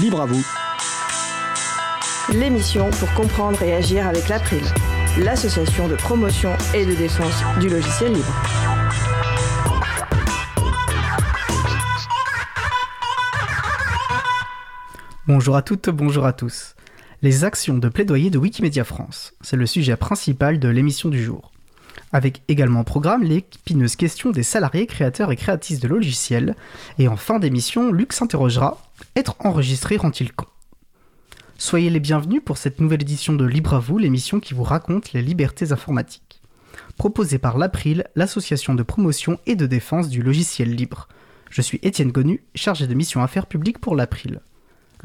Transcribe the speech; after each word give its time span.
Libre 0.00 0.22
à 0.22 0.26
vous. 0.26 0.44
L'émission 2.32 2.90
pour 2.90 3.12
comprendre 3.14 3.62
et 3.62 3.74
agir 3.74 4.06
avec 4.08 4.28
l'April, 4.28 4.62
l'association 5.18 5.86
de 5.86 5.94
promotion 5.94 6.50
et 6.74 6.84
de 6.84 6.94
défense 6.94 7.42
du 7.60 7.68
logiciel 7.68 8.12
libre. 8.12 8.34
Bonjour 15.26 15.54
à 15.54 15.62
toutes, 15.62 15.90
bonjour 15.90 16.26
à 16.26 16.32
tous. 16.32 16.74
Les 17.22 17.44
actions 17.44 17.78
de 17.78 17.88
plaidoyer 17.88 18.30
de 18.30 18.38
Wikimedia 18.38 18.84
France, 18.84 19.34
c'est 19.42 19.56
le 19.56 19.66
sujet 19.66 19.96
principal 19.96 20.58
de 20.58 20.68
l'émission 20.68 21.08
du 21.08 21.22
jour. 21.22 21.53
Avec 22.14 22.42
également 22.46 22.82
au 22.82 22.84
programme 22.84 23.24
l'épineuse 23.24 23.96
question 23.96 24.30
des 24.30 24.44
salariés 24.44 24.86
créateurs 24.86 25.32
et 25.32 25.36
créatrices 25.36 25.80
de 25.80 25.88
logiciels, 25.88 26.54
et 26.96 27.08
en 27.08 27.16
fin 27.16 27.40
d'émission, 27.40 27.90
Luc 27.90 28.12
s'interrogera 28.12 28.80
Être 29.16 29.34
enregistré 29.40 29.96
rend-il 29.96 30.32
con? 30.32 30.46
Soyez 31.58 31.90
les 31.90 31.98
bienvenus 31.98 32.40
pour 32.44 32.56
cette 32.56 32.80
nouvelle 32.80 33.02
édition 33.02 33.32
de 33.32 33.44
Libre 33.44 33.74
à 33.74 33.80
vous, 33.80 33.98
l'émission 33.98 34.38
qui 34.38 34.54
vous 34.54 34.62
raconte 34.62 35.12
les 35.12 35.22
libertés 35.22 35.72
informatiques. 35.72 36.40
Proposée 36.96 37.38
par 37.38 37.58
l'April, 37.58 38.04
l'association 38.14 38.76
de 38.76 38.84
promotion 38.84 39.40
et 39.46 39.56
de 39.56 39.66
défense 39.66 40.08
du 40.08 40.22
logiciel 40.22 40.72
libre. 40.72 41.08
Je 41.50 41.62
suis 41.62 41.80
Étienne 41.82 42.12
Gonu, 42.12 42.44
chargé 42.54 42.86
de 42.86 42.94
mission 42.94 43.24
affaires 43.24 43.48
publiques 43.48 43.80
pour 43.80 43.96
l'April. 43.96 44.40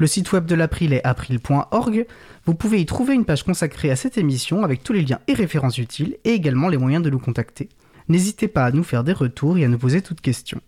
Le 0.00 0.06
site 0.06 0.32
web 0.32 0.46
de 0.46 0.54
l'April 0.54 0.94
est 0.94 1.04
april.org. 1.04 2.06
Vous 2.46 2.54
pouvez 2.54 2.80
y 2.80 2.86
trouver 2.86 3.12
une 3.12 3.26
page 3.26 3.42
consacrée 3.42 3.90
à 3.90 3.96
cette 3.96 4.16
émission 4.16 4.64
avec 4.64 4.82
tous 4.82 4.94
les 4.94 5.02
liens 5.02 5.18
et 5.28 5.34
références 5.34 5.76
utiles 5.76 6.16
et 6.24 6.30
également 6.30 6.70
les 6.70 6.78
moyens 6.78 7.04
de 7.04 7.10
nous 7.10 7.18
contacter. 7.18 7.68
N'hésitez 8.08 8.48
pas 8.48 8.64
à 8.64 8.70
nous 8.70 8.82
faire 8.82 9.04
des 9.04 9.12
retours 9.12 9.58
et 9.58 9.64
à 9.66 9.68
nous 9.68 9.76
poser 9.76 10.00
toutes 10.00 10.22
questions. 10.22 10.62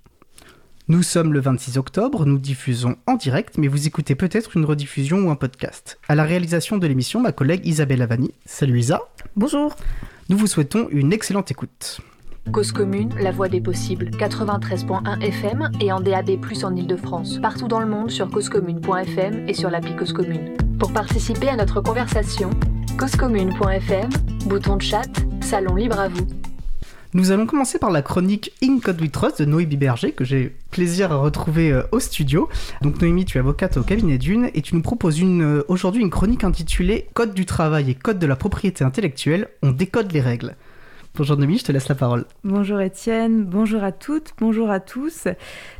Nous 0.88 1.02
sommes 1.02 1.32
le 1.32 1.41
26 1.41 1.78
octobre, 1.78 2.27
nous 2.27 2.38
diffusons 2.38 2.96
en 3.06 3.14
direct, 3.14 3.56
mais 3.56 3.68
vous 3.68 3.86
écoutez 3.86 4.14
peut-être 4.14 4.55
une 4.55 4.66
rediffusion 4.66 5.20
ou 5.20 5.30
un 5.30 5.36
podcast. 5.36 5.98
À 6.08 6.14
la 6.14 6.25
réalisation 6.25 6.77
de 6.77 6.86
l'émission, 6.86 7.20
ma 7.20 7.33
collègue 7.33 7.66
Isabelle 7.66 8.03
Avani. 8.03 8.34
Salut 8.44 8.80
Isa. 8.80 9.00
Bonjour. 9.34 9.75
Nous 10.28 10.36
vous 10.36 10.47
souhaitons 10.47 10.88
une 10.91 11.10
excellente 11.10 11.50
écoute. 11.50 12.03
Cause 12.50 12.72
commune, 12.72 13.10
la 13.20 13.30
voix 13.30 13.48
des 13.48 13.60
possibles, 13.60 14.10
93.1 14.10 15.20
FM 15.22 15.70
et 15.80 15.92
en 15.92 16.00
DAB+, 16.00 16.30
en 16.64 16.74
Ile-de-France. 16.76 17.38
Partout 17.40 17.68
dans 17.68 17.80
le 17.80 17.86
monde 17.86 18.10
sur 18.10 18.28
causecommune.fm 18.28 19.48
et 19.48 19.54
sur 19.54 19.70
l'appli 19.70 19.94
Cause 19.96 20.12
Commune. 20.12 20.56
Pour 20.78 20.92
participer 20.92 21.48
à 21.48 21.56
notre 21.56 21.80
conversation, 21.80 22.50
causecommune.fm, 22.98 24.10
bouton 24.46 24.76
de 24.76 24.82
chat, 24.82 25.08
salon 25.40 25.76
libre 25.76 26.00
à 26.00 26.08
vous. 26.08 26.26
Nous 27.14 27.30
allons 27.30 27.46
commencer 27.46 27.78
par 27.78 27.90
la 27.90 28.02
chronique 28.02 28.52
In 28.62 28.78
Code 28.80 29.00
We 29.00 29.10
Trust 29.10 29.40
de 29.40 29.44
Noémie 29.44 29.76
Berger, 29.76 30.12
que 30.12 30.24
j'ai 30.24 30.56
plaisir 30.70 31.12
à 31.12 31.16
retrouver 31.16 31.70
euh, 31.70 31.82
au 31.92 32.00
studio. 32.00 32.48
Donc 32.80 33.00
Noémie, 33.00 33.26
tu 33.26 33.36
es 33.36 33.40
avocate 33.40 33.76
au 33.76 33.82
cabinet 33.82 34.18
d'une 34.18 34.50
et 34.54 34.62
tu 34.62 34.74
nous 34.74 34.82
proposes 34.82 35.22
euh, 35.22 35.62
aujourd'hui 35.68 36.02
une 36.02 36.10
chronique 36.10 36.42
intitulée 36.42 37.08
Code 37.12 37.34
du 37.34 37.46
travail 37.46 37.90
et 37.90 37.94
Code 37.94 38.18
de 38.18 38.26
la 38.26 38.34
propriété 38.34 38.82
intellectuelle, 38.82 39.48
on 39.62 39.72
décode 39.72 40.10
les 40.12 40.22
règles. 40.22 40.56
Bonjour 41.14 41.36
Noémie, 41.36 41.58
je 41.58 41.64
te 41.64 41.72
laisse 41.72 41.88
la 41.88 41.94
parole. 41.94 42.24
Bonjour 42.42 42.80
Étienne, 42.80 43.44
bonjour 43.44 43.84
à 43.84 43.92
toutes, 43.92 44.32
bonjour 44.38 44.70
à 44.70 44.80
tous. 44.80 45.28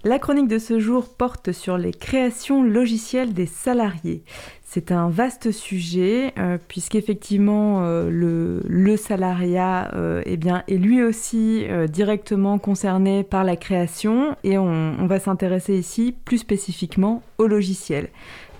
La 0.05 0.19
chronique 0.19 0.47
de 0.47 0.58
ce 0.58 0.78
jour 0.78 1.08
porte 1.08 1.52
sur 1.52 1.78
les 1.78 1.92
créations 1.92 2.62
logicielles 2.62 3.33
des 3.33 3.47
salariés. 3.47 4.24
C'est 4.62 4.92
un 4.92 5.08
vaste 5.08 5.50
sujet 5.50 6.34
euh, 6.39 6.58
puisqu'effectivement 6.69 7.83
euh, 7.83 8.61
le, 8.66 8.97
salariat 8.98 9.91
euh, 9.94 10.22
eh 10.27 10.39
est 10.69 10.77
lui 10.77 11.02
aussi 11.02 11.64
directement 11.91 12.58
concerné 12.58 13.22
par 13.22 13.42
la 13.44 13.56
création 13.56 14.36
et 14.44 14.58
on, 14.58 14.96
on 14.98 15.06
va 15.06 15.19
s'intéresser 15.19 15.78
ici 15.78 16.14
plus 16.24 16.39
spécifiquement 16.39 17.22
au 17.39 17.46
logiciel. 17.46 18.11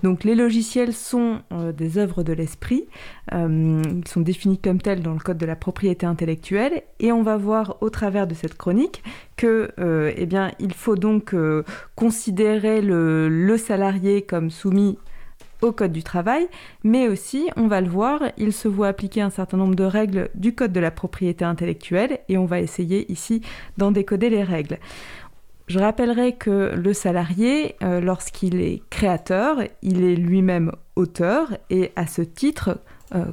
Donc 0.03 0.25
les 0.25 0.35
logiciels 0.35 0.93
sont 0.93 1.39
euh, 1.53 1.71
des 1.71 1.97
œuvres 1.97 2.23
de 2.23 2.33
l'esprit, 2.33 2.85
euh, 3.33 3.81
ils 3.85 4.07
sont 4.07 4.19
définis 4.19 4.57
comme 4.57 4.81
tels 4.81 5.01
dans 5.01 5.13
le 5.13 5.19
code 5.19 5.37
de 5.37 5.45
la 5.45 5.55
propriété 5.55 6.05
intellectuelle, 6.05 6.83
et 6.99 7.13
on 7.13 7.23
va 7.23 7.37
voir 7.37 7.77
au 7.79 7.89
travers 7.89 8.27
de 8.27 8.33
cette 8.33 8.57
chronique 8.57 9.01
que, 9.37 9.71
euh, 9.79 10.11
eh 10.17 10.27
il 10.59 10.73
faut 10.73 10.95
donc 10.95 11.35
considérer 11.95 12.81
le 12.81 13.57
salarié 13.57 14.21
comme 14.23 14.49
soumis 14.51 14.97
au 15.63 15.71
Code 15.71 15.93
du 15.93 16.03
travail, 16.03 16.47
mais 16.83 17.07
aussi, 17.07 17.49
on 17.55 17.67
va 17.67 17.81
le 17.81 17.87
voir, 17.87 18.21
il 18.37 18.51
se 18.53 18.67
voit 18.67 18.89
appliquer 18.89 19.21
un 19.21 19.29
certain 19.29 19.57
nombre 19.57 19.75
de 19.75 19.83
règles 19.83 20.29
du 20.35 20.53
Code 20.53 20.73
de 20.73 20.79
la 20.79 20.91
propriété 20.91 21.45
intellectuelle, 21.45 22.19
et 22.29 22.37
on 22.37 22.45
va 22.45 22.59
essayer 22.59 23.09
ici 23.11 23.41
d'en 23.77 23.91
décoder 23.91 24.29
les 24.29 24.43
règles. 24.43 24.77
Je 25.67 25.79
rappellerai 25.79 26.33
que 26.33 26.73
le 26.75 26.93
salarié, 26.93 27.75
euh, 27.83 28.01
lorsqu'il 28.01 28.59
est 28.59 28.81
créateur, 28.89 29.57
il 29.81 30.03
est 30.03 30.15
lui-même 30.15 30.71
auteur 30.95 31.57
et 31.69 31.91
à 31.95 32.05
ce 32.05 32.21
titre, 32.21 32.79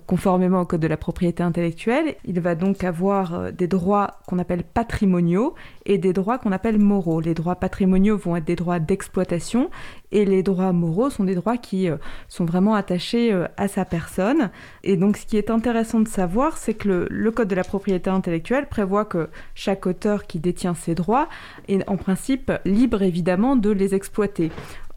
conformément 0.06 0.60
au 0.60 0.66
Code 0.66 0.80
de 0.80 0.86
la 0.86 0.96
propriété 0.96 1.42
intellectuelle, 1.42 2.14
il 2.24 2.40
va 2.40 2.54
donc 2.54 2.84
avoir 2.84 3.34
euh, 3.34 3.50
des 3.50 3.66
droits 3.66 4.18
qu'on 4.26 4.38
appelle 4.38 4.62
patrimoniaux 4.62 5.54
et 5.86 5.98
des 5.98 6.12
droits 6.12 6.38
qu'on 6.38 6.52
appelle 6.52 6.78
moraux. 6.78 7.20
Les 7.20 7.34
droits 7.34 7.56
patrimoniaux 7.56 8.16
vont 8.16 8.36
être 8.36 8.44
des 8.44 8.56
droits 8.56 8.78
d'exploitation 8.78 9.70
et 10.12 10.24
les 10.24 10.42
droits 10.42 10.72
moraux 10.72 11.10
sont 11.10 11.24
des 11.24 11.34
droits 11.34 11.56
qui 11.56 11.88
euh, 11.88 11.96
sont 12.28 12.44
vraiment 12.44 12.74
attachés 12.74 13.32
euh, 13.32 13.46
à 13.56 13.68
sa 13.68 13.84
personne. 13.84 14.50
Et 14.84 14.96
donc 14.96 15.16
ce 15.16 15.26
qui 15.26 15.36
est 15.36 15.50
intéressant 15.50 16.00
de 16.00 16.08
savoir, 16.08 16.58
c'est 16.58 16.74
que 16.74 16.88
le, 16.88 17.06
le, 17.10 17.30
Code 17.30 17.48
de 17.48 17.54
la 17.54 17.64
propriété 17.64 18.10
intellectuelle 18.10 18.68
prévoit 18.68 19.04
que 19.04 19.28
chaque 19.54 19.86
auteur 19.86 20.26
qui 20.26 20.40
détient 20.40 20.74
ses 20.74 20.94
droits 20.94 21.28
est 21.68 21.88
en 21.88 21.96
principe 21.96 22.52
libre 22.64 23.02
évidemment 23.02 23.56
de 23.56 23.70
les 23.70 23.94
exploiter. 23.94 24.50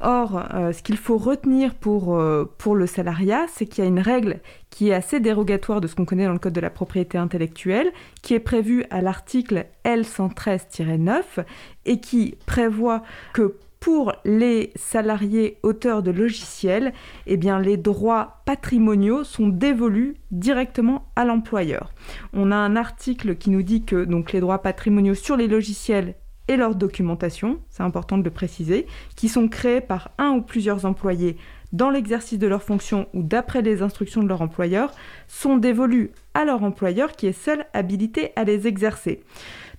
Or, 0.06 0.48
euh, 0.54 0.74
ce 0.74 0.84
qu'il 0.84 0.98
faut 0.98 1.18
retenir 1.18 1.74
pour, 1.76 2.18
euh, 2.18 2.44
pour 2.58 2.76
le 2.76 2.88
salariat, 2.88 3.46
c'est 3.48 3.66
qu'il 3.66 3.86
y 3.86 3.88
a 3.88 3.90
une 3.90 4.02
règle 4.02 4.42
qui 4.70 4.90
est 4.90 4.94
assez 4.94 5.22
dérogatoire 5.22 5.80
de 5.80 5.88
ce 5.88 5.96
qu'on 5.96 6.04
connaît 6.04 6.26
dans 6.26 6.34
le 6.34 6.40
Code 6.40 6.52
de 6.52 6.60
la 6.60 6.70
propriété 6.70 7.18
intellectuelle, 7.18 7.90
qui 8.22 8.34
est 8.34 8.42
prévue 8.42 8.84
à 8.90 9.02
l'article 9.02 9.66
L113-9 9.86 11.46
et 11.86 12.02
qui 12.02 12.36
prévoit 12.46 13.02
que 13.34 13.56
pour 13.80 14.14
les 14.26 14.72
salariés 14.76 15.58
auteurs 15.64 16.04
de 16.04 16.12
logiciels, 16.12 16.94
eh 17.26 17.38
les 17.38 17.78
droits 17.78 18.42
patrimoniaux 18.46 19.24
sont 19.24 19.48
dévolus 19.48 20.16
directement 20.32 21.06
à 21.16 21.24
l'employeur. 21.24 21.94
On 22.34 22.52
a 22.52 22.56
un 22.56 22.76
article 22.76 23.36
qui 23.36 23.50
nous 23.50 23.64
dit 23.64 23.84
que 23.84 24.04
donc, 24.04 24.34
les 24.34 24.42
droits 24.42 24.62
patrimoniaux 24.62 25.16
sur 25.16 25.38
les 25.38 25.48
logiciels 25.48 26.16
et 26.48 26.58
leur 26.58 26.76
documentation, 26.76 27.60
c'est 27.70 27.84
important 27.84 28.18
de 28.18 28.24
le 28.24 28.30
préciser, 28.30 28.86
qui 29.16 29.30
sont 29.30 29.48
créés 29.48 29.82
par 29.82 30.12
un 30.18 30.32
ou 30.32 30.42
plusieurs 30.42 30.86
employés 30.86 31.38
dans 31.72 31.90
l'exercice 31.90 32.38
de 32.38 32.48
leurs 32.48 32.64
fonctions 32.64 33.08
ou 33.14 33.24
d'après 33.24 33.62
les 33.62 33.82
instructions 33.82 34.22
de 34.22 34.28
leur 34.28 34.42
employeur, 34.42 34.92
sont 35.28 35.58
dévolus 35.58 36.12
à 36.34 36.46
leur 36.46 36.64
employeur 36.64 37.14
qui 37.14 37.28
est 37.28 37.34
seul 37.34 37.66
habilité 37.74 38.32
à 38.36 38.44
les 38.44 38.68
exercer. 38.68 39.24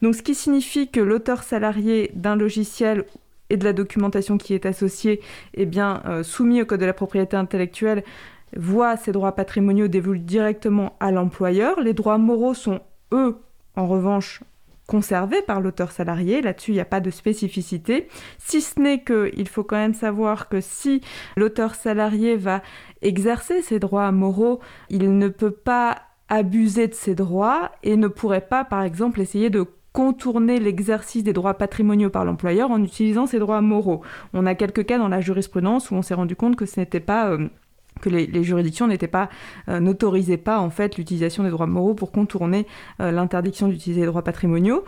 Donc 0.02 0.14
ce 0.14 0.22
qui 0.22 0.34
signifie 0.34 0.90
que 0.90 1.00
l'auteur 1.00 1.44
salarié 1.44 2.10
d'un 2.14 2.34
logiciel 2.34 3.04
et 3.50 3.56
de 3.56 3.64
la 3.64 3.72
documentation 3.72 4.38
qui 4.38 4.54
est 4.54 4.66
associée 4.66 5.20
est 5.54 5.66
bien 5.66 6.02
euh, 6.06 6.22
soumis 6.22 6.62
au 6.62 6.66
code 6.66 6.80
de 6.80 6.86
la 6.86 6.92
propriété 6.92 7.36
intellectuelle 7.36 8.02
voit 8.56 8.96
ses 8.96 9.12
droits 9.12 9.34
patrimoniaux 9.34 9.88
dévolus 9.88 10.20
directement 10.20 10.96
à 11.00 11.10
l'employeur. 11.10 11.80
Les 11.80 11.92
droits 11.92 12.18
moraux 12.18 12.54
sont, 12.54 12.80
eux, 13.12 13.36
en 13.76 13.86
revanche, 13.86 14.42
conservés 14.86 15.42
par 15.42 15.60
l'auteur 15.60 15.90
salarié. 15.90 16.42
Là-dessus, 16.42 16.72
il 16.72 16.74
n'y 16.74 16.80
a 16.80 16.84
pas 16.84 17.00
de 17.00 17.10
spécificité. 17.10 18.08
Si 18.38 18.60
ce 18.60 18.80
n'est 18.80 19.02
qu'il 19.02 19.48
faut 19.48 19.64
quand 19.64 19.76
même 19.76 19.94
savoir 19.94 20.48
que 20.48 20.60
si 20.60 21.00
l'auteur 21.36 21.74
salarié 21.74 22.36
va 22.36 22.62
exercer 23.02 23.62
ses 23.62 23.78
droits 23.78 24.12
moraux, 24.12 24.60
il 24.90 25.18
ne 25.18 25.28
peut 25.28 25.50
pas 25.50 26.02
abuser 26.28 26.88
de 26.88 26.94
ses 26.94 27.14
droits 27.14 27.70
et 27.82 27.96
ne 27.96 28.08
pourrait 28.08 28.46
pas, 28.48 28.64
par 28.64 28.82
exemple, 28.82 29.20
essayer 29.20 29.50
de 29.50 29.66
contourner 29.92 30.58
l'exercice 30.58 31.22
des 31.22 31.32
droits 31.32 31.54
patrimoniaux 31.54 32.10
par 32.10 32.24
l'employeur 32.24 32.72
en 32.72 32.82
utilisant 32.82 33.26
ses 33.26 33.38
droits 33.38 33.60
moraux. 33.60 34.02
On 34.32 34.44
a 34.44 34.56
quelques 34.56 34.84
cas 34.84 34.98
dans 34.98 35.08
la 35.08 35.20
jurisprudence 35.20 35.90
où 35.90 35.94
on 35.94 36.02
s'est 36.02 36.14
rendu 36.14 36.34
compte 36.34 36.56
que 36.56 36.66
ce 36.66 36.80
n'était 36.80 36.98
pas 36.98 37.30
euh, 37.30 37.48
que 38.00 38.08
les, 38.08 38.44
juridictions 38.44 38.86
n'étaient 38.86 39.08
pas 39.08 39.28
euh, 39.68 39.80
n'autorisaient 39.80 40.36
pas 40.36 40.58
en 40.58 40.70
fait 40.70 40.96
l'utilisation 40.96 41.42
des 41.44 41.50
droits 41.50 41.66
moraux 41.66 41.94
pour 41.94 42.12
contourner 42.12 42.66
euh, 43.00 43.10
l'interdiction 43.10 43.68
d'utiliser 43.68 44.02
les 44.02 44.06
droits 44.06 44.24
patrimoniaux. 44.24 44.84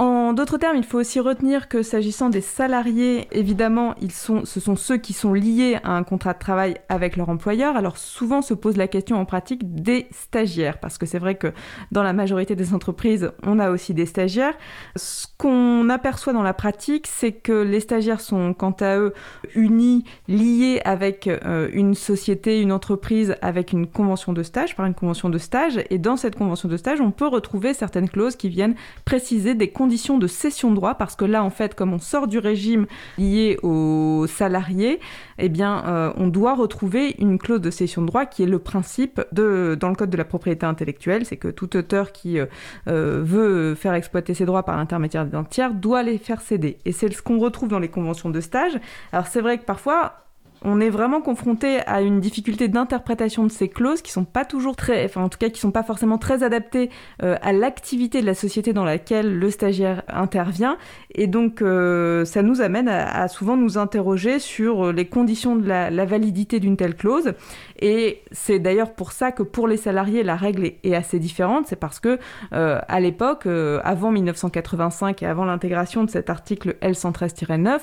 En 0.00 0.32
d'autres 0.32 0.58
termes, 0.58 0.76
il 0.76 0.84
faut 0.84 1.00
aussi 1.00 1.18
retenir 1.18 1.68
que 1.68 1.82
s'agissant 1.82 2.28
des 2.30 2.40
salariés, 2.40 3.26
évidemment, 3.32 3.96
ils 4.00 4.12
sont, 4.12 4.44
ce 4.44 4.60
sont 4.60 4.76
ceux 4.76 4.96
qui 4.96 5.12
sont 5.12 5.32
liés 5.32 5.80
à 5.82 5.90
un 5.90 6.04
contrat 6.04 6.34
de 6.34 6.38
travail 6.38 6.76
avec 6.88 7.16
leur 7.16 7.28
employeur. 7.30 7.76
Alors 7.76 7.98
souvent 7.98 8.40
se 8.40 8.54
pose 8.54 8.76
la 8.76 8.86
question 8.86 9.16
en 9.16 9.24
pratique 9.24 9.74
des 9.74 10.06
stagiaires, 10.12 10.78
parce 10.78 10.98
que 10.98 11.06
c'est 11.06 11.18
vrai 11.18 11.34
que 11.34 11.48
dans 11.90 12.04
la 12.04 12.12
majorité 12.12 12.54
des 12.54 12.74
entreprises, 12.74 13.32
on 13.42 13.58
a 13.58 13.70
aussi 13.70 13.92
des 13.92 14.06
stagiaires. 14.06 14.54
Ce 14.94 15.26
qu'on 15.36 15.88
aperçoit 15.88 16.32
dans 16.32 16.44
la 16.44 16.54
pratique, 16.54 17.08
c'est 17.08 17.32
que 17.32 17.62
les 17.62 17.80
stagiaires 17.80 18.20
sont 18.20 18.54
quant 18.54 18.76
à 18.78 18.98
eux 18.98 19.14
unis, 19.56 20.04
liés 20.28 20.80
avec 20.84 21.26
euh, 21.26 21.70
une 21.72 21.94
société, 21.94 22.60
une 22.60 22.70
entreprise, 22.70 23.34
avec 23.42 23.72
une 23.72 23.88
convention 23.88 24.32
de 24.32 24.44
stage, 24.44 24.76
par 24.76 24.86
une 24.86 24.94
convention 24.94 25.28
de 25.28 25.38
stage. 25.38 25.80
Et 25.90 25.98
dans 25.98 26.16
cette 26.16 26.36
convention 26.36 26.68
de 26.68 26.76
stage, 26.76 27.00
on 27.00 27.10
peut 27.10 27.26
retrouver 27.26 27.74
certaines 27.74 28.08
clauses 28.08 28.36
qui 28.36 28.48
viennent 28.48 28.76
préciser 29.04 29.56
des 29.56 29.70
conditions 29.70 29.87
de 29.88 30.26
cession 30.26 30.70
de 30.70 30.76
droit, 30.76 30.94
parce 30.94 31.16
que 31.16 31.24
là, 31.24 31.42
en 31.42 31.50
fait, 31.50 31.74
comme 31.74 31.92
on 31.92 31.98
sort 31.98 32.26
du 32.26 32.38
régime 32.38 32.86
lié 33.16 33.58
aux 33.62 34.26
salariés, 34.28 35.00
eh 35.38 35.48
bien, 35.48 35.84
euh, 35.86 36.12
on 36.16 36.28
doit 36.28 36.54
retrouver 36.54 37.14
une 37.18 37.38
clause 37.38 37.60
de 37.60 37.70
cession 37.70 38.02
de 38.02 38.06
droit 38.06 38.26
qui 38.26 38.42
est 38.42 38.46
le 38.46 38.58
principe 38.58 39.20
de, 39.32 39.76
dans 39.80 39.88
le 39.88 39.94
code 39.94 40.10
de 40.10 40.16
la 40.16 40.24
propriété 40.24 40.66
intellectuelle, 40.66 41.24
c'est 41.24 41.36
que 41.36 41.48
tout 41.48 41.76
auteur 41.76 42.12
qui 42.12 42.38
euh, 42.38 42.46
euh, 42.88 43.22
veut 43.24 43.74
faire 43.74 43.94
exploiter 43.94 44.34
ses 44.34 44.44
droits 44.44 44.62
par 44.62 44.76
l'intermédiaire 44.76 45.26
d'un 45.26 45.44
tiers 45.44 45.74
doit 45.74 46.02
les 46.02 46.18
faire 46.18 46.40
céder. 46.40 46.78
Et 46.84 46.92
c'est 46.92 47.12
ce 47.12 47.22
qu'on 47.22 47.38
retrouve 47.38 47.68
dans 47.68 47.78
les 47.78 47.88
conventions 47.88 48.30
de 48.30 48.40
stage. 48.40 48.78
Alors 49.12 49.26
c'est 49.26 49.40
vrai 49.40 49.58
que 49.58 49.64
parfois, 49.64 50.27
on 50.62 50.80
est 50.80 50.90
vraiment 50.90 51.20
confronté 51.20 51.78
à 51.86 52.00
une 52.00 52.20
difficulté 52.20 52.68
d'interprétation 52.68 53.44
de 53.44 53.50
ces 53.50 53.68
clauses 53.68 54.02
qui 54.02 54.10
sont 54.10 54.24
pas 54.24 54.44
toujours 54.44 54.76
très, 54.76 55.04
enfin 55.04 55.22
en 55.22 55.28
tout 55.28 55.38
cas 55.38 55.48
qui 55.50 55.60
sont 55.60 55.70
pas 55.70 55.82
forcément 55.82 56.18
très 56.18 56.42
adaptées 56.42 56.90
euh, 57.22 57.36
à 57.42 57.52
l'activité 57.52 58.20
de 58.20 58.26
la 58.26 58.34
société 58.34 58.72
dans 58.72 58.84
laquelle 58.84 59.38
le 59.38 59.50
stagiaire 59.50 60.02
intervient, 60.08 60.76
et 61.14 61.26
donc 61.26 61.62
euh, 61.62 62.24
ça 62.24 62.42
nous 62.42 62.60
amène 62.60 62.88
à, 62.88 63.28
souvent 63.28 63.56
nous 63.56 63.78
interroger 63.78 64.38
sur 64.38 64.92
les 64.92 65.06
conditions 65.06 65.56
de 65.56 65.66
la, 65.66 66.04
validité 66.08 66.58
d'une 66.58 66.76
telle 66.76 66.94
clause. 66.94 67.32
Et 67.80 68.22
c'est 68.32 68.58
d'ailleurs 68.58 68.94
pour 68.94 69.12
ça 69.12 69.30
que 69.30 69.42
pour 69.42 69.68
les 69.68 69.76
salariés 69.76 70.22
la 70.22 70.36
règle 70.36 70.72
est, 70.82 70.94
assez 70.94 71.18
différente, 71.18 71.66
c'est 71.66 71.76
parce 71.76 72.00
que 72.00 72.18
euh, 72.52 72.80
à 72.88 73.00
l'époque, 73.00 73.46
avant 73.84 74.10
1985 74.10 75.22
et 75.22 75.26
avant 75.26 75.44
l'intégration 75.44 76.02
de 76.02 76.10
cet 76.10 76.30
article 76.30 76.76
L113-9, 76.82 77.80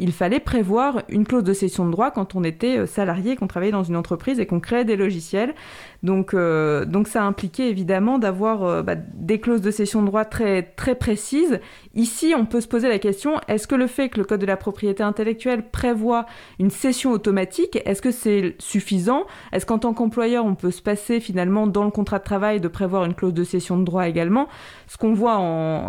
il 0.00 0.12
fallait 0.12 0.40
prévoir 0.40 1.02
une 1.08 1.26
clause 1.26 1.44
de 1.44 1.52
cession 1.52 1.86
de 1.86 1.92
droit 1.92 2.01
quand 2.10 2.34
on 2.34 2.44
était 2.44 2.78
euh, 2.78 2.86
salarié, 2.86 3.36
qu'on 3.36 3.46
travaillait 3.46 3.72
dans 3.72 3.82
une 3.82 3.96
entreprise 3.96 4.40
et 4.40 4.46
qu'on 4.46 4.60
créait 4.60 4.84
des 4.84 4.96
logiciels. 4.96 5.54
Donc, 6.02 6.34
euh, 6.34 6.84
donc 6.84 7.08
ça 7.08 7.24
impliquait 7.24 7.68
évidemment 7.68 8.18
d'avoir 8.18 8.64
euh, 8.64 8.82
bah, 8.82 8.96
des 8.96 9.40
clauses 9.40 9.60
de 9.60 9.70
cession 9.70 10.02
de 10.02 10.06
droit 10.06 10.24
très, 10.24 10.62
très 10.62 10.94
précises. 10.94 11.60
Ici, 11.94 12.34
on 12.36 12.44
peut 12.44 12.60
se 12.60 12.68
poser 12.68 12.88
la 12.88 12.98
question, 12.98 13.40
est-ce 13.48 13.66
que 13.66 13.74
le 13.74 13.86
fait 13.86 14.08
que 14.08 14.18
le 14.18 14.24
Code 14.24 14.40
de 14.40 14.46
la 14.46 14.56
propriété 14.56 15.02
intellectuelle 15.02 15.70
prévoit 15.70 16.26
une 16.58 16.70
cession 16.70 17.12
automatique, 17.12 17.78
est-ce 17.84 18.02
que 18.02 18.10
c'est 18.10 18.56
suffisant? 18.58 19.24
Est-ce 19.52 19.66
qu'en 19.66 19.78
tant 19.78 19.94
qu'employeur, 19.94 20.44
on 20.44 20.54
peut 20.54 20.70
se 20.70 20.82
passer 20.82 21.20
finalement 21.20 21.66
dans 21.66 21.84
le 21.84 21.90
contrat 21.90 22.18
de 22.18 22.24
travail 22.24 22.60
de 22.60 22.68
prévoir 22.68 23.04
une 23.04 23.14
clause 23.14 23.34
de 23.34 23.44
cession 23.44 23.78
de 23.78 23.84
droit 23.84 24.08
également? 24.08 24.48
Ce 24.88 24.96
qu'on 24.96 25.14
voit 25.14 25.36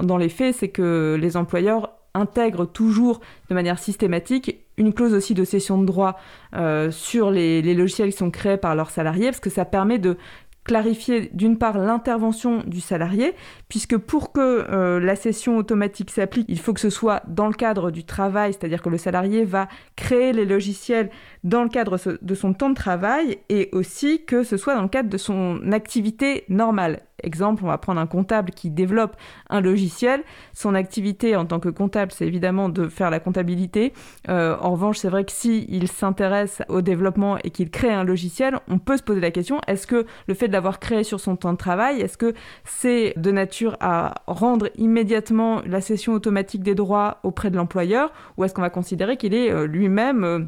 dans 0.04 0.18
les 0.18 0.30
faits, 0.30 0.56
c'est 0.56 0.70
que 0.70 1.18
les 1.20 1.38
employeurs 1.38 1.90
intègrent 2.14 2.66
toujours 2.66 3.22
de 3.50 3.56
manière 3.56 3.80
systématique 3.80 4.60
une 4.78 4.94
clause 4.94 5.14
aussi 5.14 5.34
de 5.34 5.44
cession 5.44 5.80
de 5.80 5.86
droit 5.86 6.20
euh, 6.56 6.90
sur 6.90 7.30
les, 7.30 7.62
les, 7.62 7.76
logiciels 7.76 8.12
qui 8.12 8.18
sont 8.18 8.32
créés 8.32 8.58
par 8.58 8.76
leurs 8.76 8.90
salariés, 8.90 9.28
parce 9.28 9.40
que 9.40 9.52
ça 9.52 9.66
permet 9.66 10.00
de 10.00 10.18
clarifier 10.64 11.30
d'une 11.34 11.58
part 11.58 11.78
l'intervention 11.78 12.64
du 12.66 12.80
salarié, 12.80 13.34
puisque 13.68 13.98
pour 13.98 14.32
que 14.32 14.40
euh, 14.70 15.00
la 15.00 15.16
cession 15.16 15.58
automatique 15.58 16.10
s'applique, 16.10 16.46
il 16.50 16.60
faut 16.60 16.74
que 16.74 16.80
ce 16.80 16.90
soit 16.90 17.22
dans 17.28 17.48
le 17.48 17.54
cadre 17.54 17.92
du 17.92 18.04
travail, 18.04 18.54
c'est-à-dire 18.54 18.82
que 18.82 18.90
le 18.90 18.98
salarié 18.98 19.44
va 19.44 19.68
créer 19.96 20.34
les 20.34 20.46
logiciels 20.46 21.10
dans 21.44 21.64
le 21.64 21.70
cadre 21.70 22.00
de 22.22 22.36
son 22.36 22.54
temps 22.54 22.70
de 22.70 22.76
travail 22.76 23.40
et 23.50 23.70
aussi 23.74 24.24
que 24.26 24.44
ce 24.44 24.58
soit 24.58 24.76
dans 24.76 24.84
le 24.84 24.88
cadre 24.88 25.10
de 25.10 25.18
son 25.18 25.72
activité 25.72 26.46
normale. 26.50 27.02
Exemple, 27.22 27.64
on 27.64 27.68
va 27.68 27.78
prendre 27.78 28.02
un 28.02 28.08
comptable 28.08 28.52
qui 28.52 28.70
développe 28.70 29.16
un 29.50 29.62
logiciel. 29.62 30.24
Son 30.54 30.74
activité 30.76 31.36
en 31.36 31.46
tant 31.46 31.60
que 31.60 31.70
comptable, 31.70 32.12
c'est 32.12 32.26
évidemment 32.26 32.70
de 32.70 32.88
faire 32.88 33.10
la 33.10 33.20
comptabilité. 33.20 33.94
Euh, 34.30 34.58
en 34.60 34.72
revanche, 34.72 34.98
c'est 34.98 35.10
vrai 35.10 35.24
que 35.24 35.32
s'il 35.32 35.88
s'intéresse 35.88 36.62
au 36.70 36.82
développement 36.82 37.38
et 37.44 37.52
qu'il 37.52 37.70
crée 37.70 37.94
un 37.94 38.04
logiciel, 38.04 38.60
on 38.68 38.80
peut 38.80 38.98
se 38.98 39.04
poser 39.04 39.20
la 39.20 39.32
question 39.32 39.62
est-ce 39.68 39.88
que 39.88 40.06
le 40.28 40.34
fait 40.34 40.48
de 40.48 40.54
l'avoir 40.54 40.80
créé 40.80 41.04
sur 41.04 41.20
son 41.20 41.36
temps 41.36 41.54
de 41.54 41.58
travail, 41.58 42.02
est-ce 42.02 42.18
que 42.18 42.34
c'est 42.64 43.14
de 43.18 43.32
nature 43.32 43.78
à 43.80 44.16
rendre 44.28 44.70
immédiatement 44.78 45.62
la 45.66 45.82
cession 45.82 46.14
automatique 46.14 46.64
des 46.64 46.76
droits 46.76 47.20
auprès 47.24 47.50
de 47.50 47.58
l'employeur 47.58 48.12
ou 48.38 48.44
est-ce 48.44 48.54
qu'on 48.54 48.62
va 48.62 48.70
considérer 48.70 49.18
qu'il 49.18 49.34
est 49.34 49.52
euh, 49.52 49.68
lui-même 49.68 50.24
euh, 50.24 50.40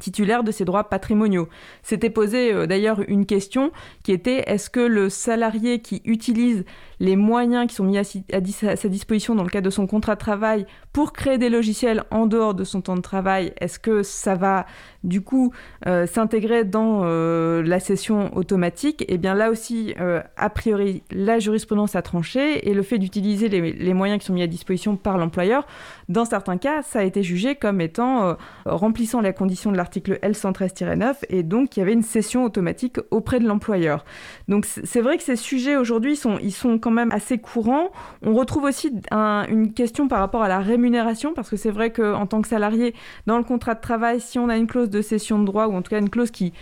titulaire 0.00 0.42
de 0.42 0.50
ses 0.50 0.64
droits 0.64 0.88
patrimoniaux. 0.88 1.48
C'était 1.82 2.10
posé 2.10 2.52
euh, 2.52 2.66
d'ailleurs 2.66 3.00
une 3.06 3.26
question 3.26 3.70
qui 4.02 4.12
était 4.12 4.42
est-ce 4.46 4.68
que 4.68 4.80
le 4.80 5.08
salarié 5.08 5.80
qui 5.80 6.02
utilise 6.04 6.64
les 7.00 7.16
moyens 7.16 7.66
qui 7.66 7.74
sont 7.74 7.84
mis 7.84 7.98
à, 7.98 8.04
sa 8.04 8.88
disposition 8.88 9.34
dans 9.34 9.42
le 9.42 9.48
cadre 9.48 9.66
de 9.66 9.70
son 9.70 9.86
contrat 9.86 10.14
de 10.14 10.20
travail 10.20 10.66
pour 10.92 11.12
créer 11.12 11.38
des 11.38 11.48
logiciels 11.48 12.04
en 12.10 12.26
dehors 12.26 12.54
de 12.54 12.64
son 12.64 12.80
temps 12.80 12.96
de 12.96 13.00
travail, 13.00 13.52
est-ce 13.60 13.78
que 13.78 14.02
ça 14.02 14.34
va 14.34 14.66
du 15.02 15.20
coup 15.20 15.52
euh, 15.86 16.06
s'intégrer 16.06 16.64
dans 16.64 17.02
euh, 17.04 17.62
la 17.62 17.80
session 17.80 18.34
automatique? 18.36 19.02
Et 19.02 19.14
eh 19.14 19.18
bien 19.18 19.34
là 19.34 19.50
aussi, 19.50 19.94
a 20.36 20.50
priori, 20.50 21.02
la 21.10 21.38
jurisprudence 21.38 21.94
a 21.94 22.02
tranché 22.02 22.68
et 22.68 22.74
le 22.74 22.82
fait 22.82 22.98
d'utiliser 22.98 23.48
les, 23.48 23.94
moyens 23.94 24.20
qui 24.20 24.26
sont 24.26 24.32
mis 24.32 24.42
à 24.42 24.46
disposition 24.46 24.96
par 24.96 25.18
l'employeur, 25.18 25.66
dans 26.08 26.24
certains 26.24 26.58
cas, 26.58 26.82
ça 26.82 27.00
a 27.00 27.02
été 27.02 27.22
jugé 27.22 27.54
comme 27.56 27.80
étant 27.80 28.36
remplissant 28.64 29.20
la 29.20 29.32
condition 29.32 29.72
de 29.72 29.76
l'article 29.76 29.90
l'article 29.90 30.20
L113-9 30.22 31.16
et 31.30 31.42
donc 31.42 31.76
il 31.76 31.80
y 31.80 31.82
avait 31.82 31.92
une 31.92 32.02
cession 32.02 32.44
automatique 32.44 32.98
auprès 33.10 33.40
de 33.40 33.46
l'employeur. 33.46 34.04
Donc 34.46 34.66
c'est 34.66 35.00
vrai 35.00 35.16
que 35.16 35.24
ces 35.24 35.36
sujets 35.36 35.76
aujourd'hui 35.76 36.14
sont, 36.14 36.38
ils 36.38 36.54
quand 36.80 36.89
même 36.90 37.12
assez 37.12 37.38
courants. 37.38 37.90
On 38.22 38.34
retrouve 38.34 38.64
aussi 38.64 38.92
une 39.12 39.72
question 39.72 40.08
par 40.08 40.20
rapport 40.20 40.42
à 40.42 40.48
la 40.48 40.58
rémunération 40.58 41.32
parce 41.34 41.50
que 41.50 41.56
c'est 41.56 41.70
vrai 41.70 41.92
qu'en 41.92 42.26
tant 42.26 42.42
que 42.42 42.48
salarié, 42.48 42.94
dans 43.26 43.38
le 43.38 43.44
contrat 43.44 43.74
de 43.74 43.80
travail, 43.80 44.20
si 44.20 44.38
on 44.38 44.48
a 44.48 44.56
une 44.56 44.66
clause 44.66 44.90
de 44.90 45.02
cession 45.02 45.38
de 45.38 45.44
droit 45.44 45.66
ou 45.66 45.74
en 45.74 45.82
tout 45.82 45.90
cas 45.90 45.98
une 45.98 46.10
clause 46.10 46.30
qui 46.30 46.52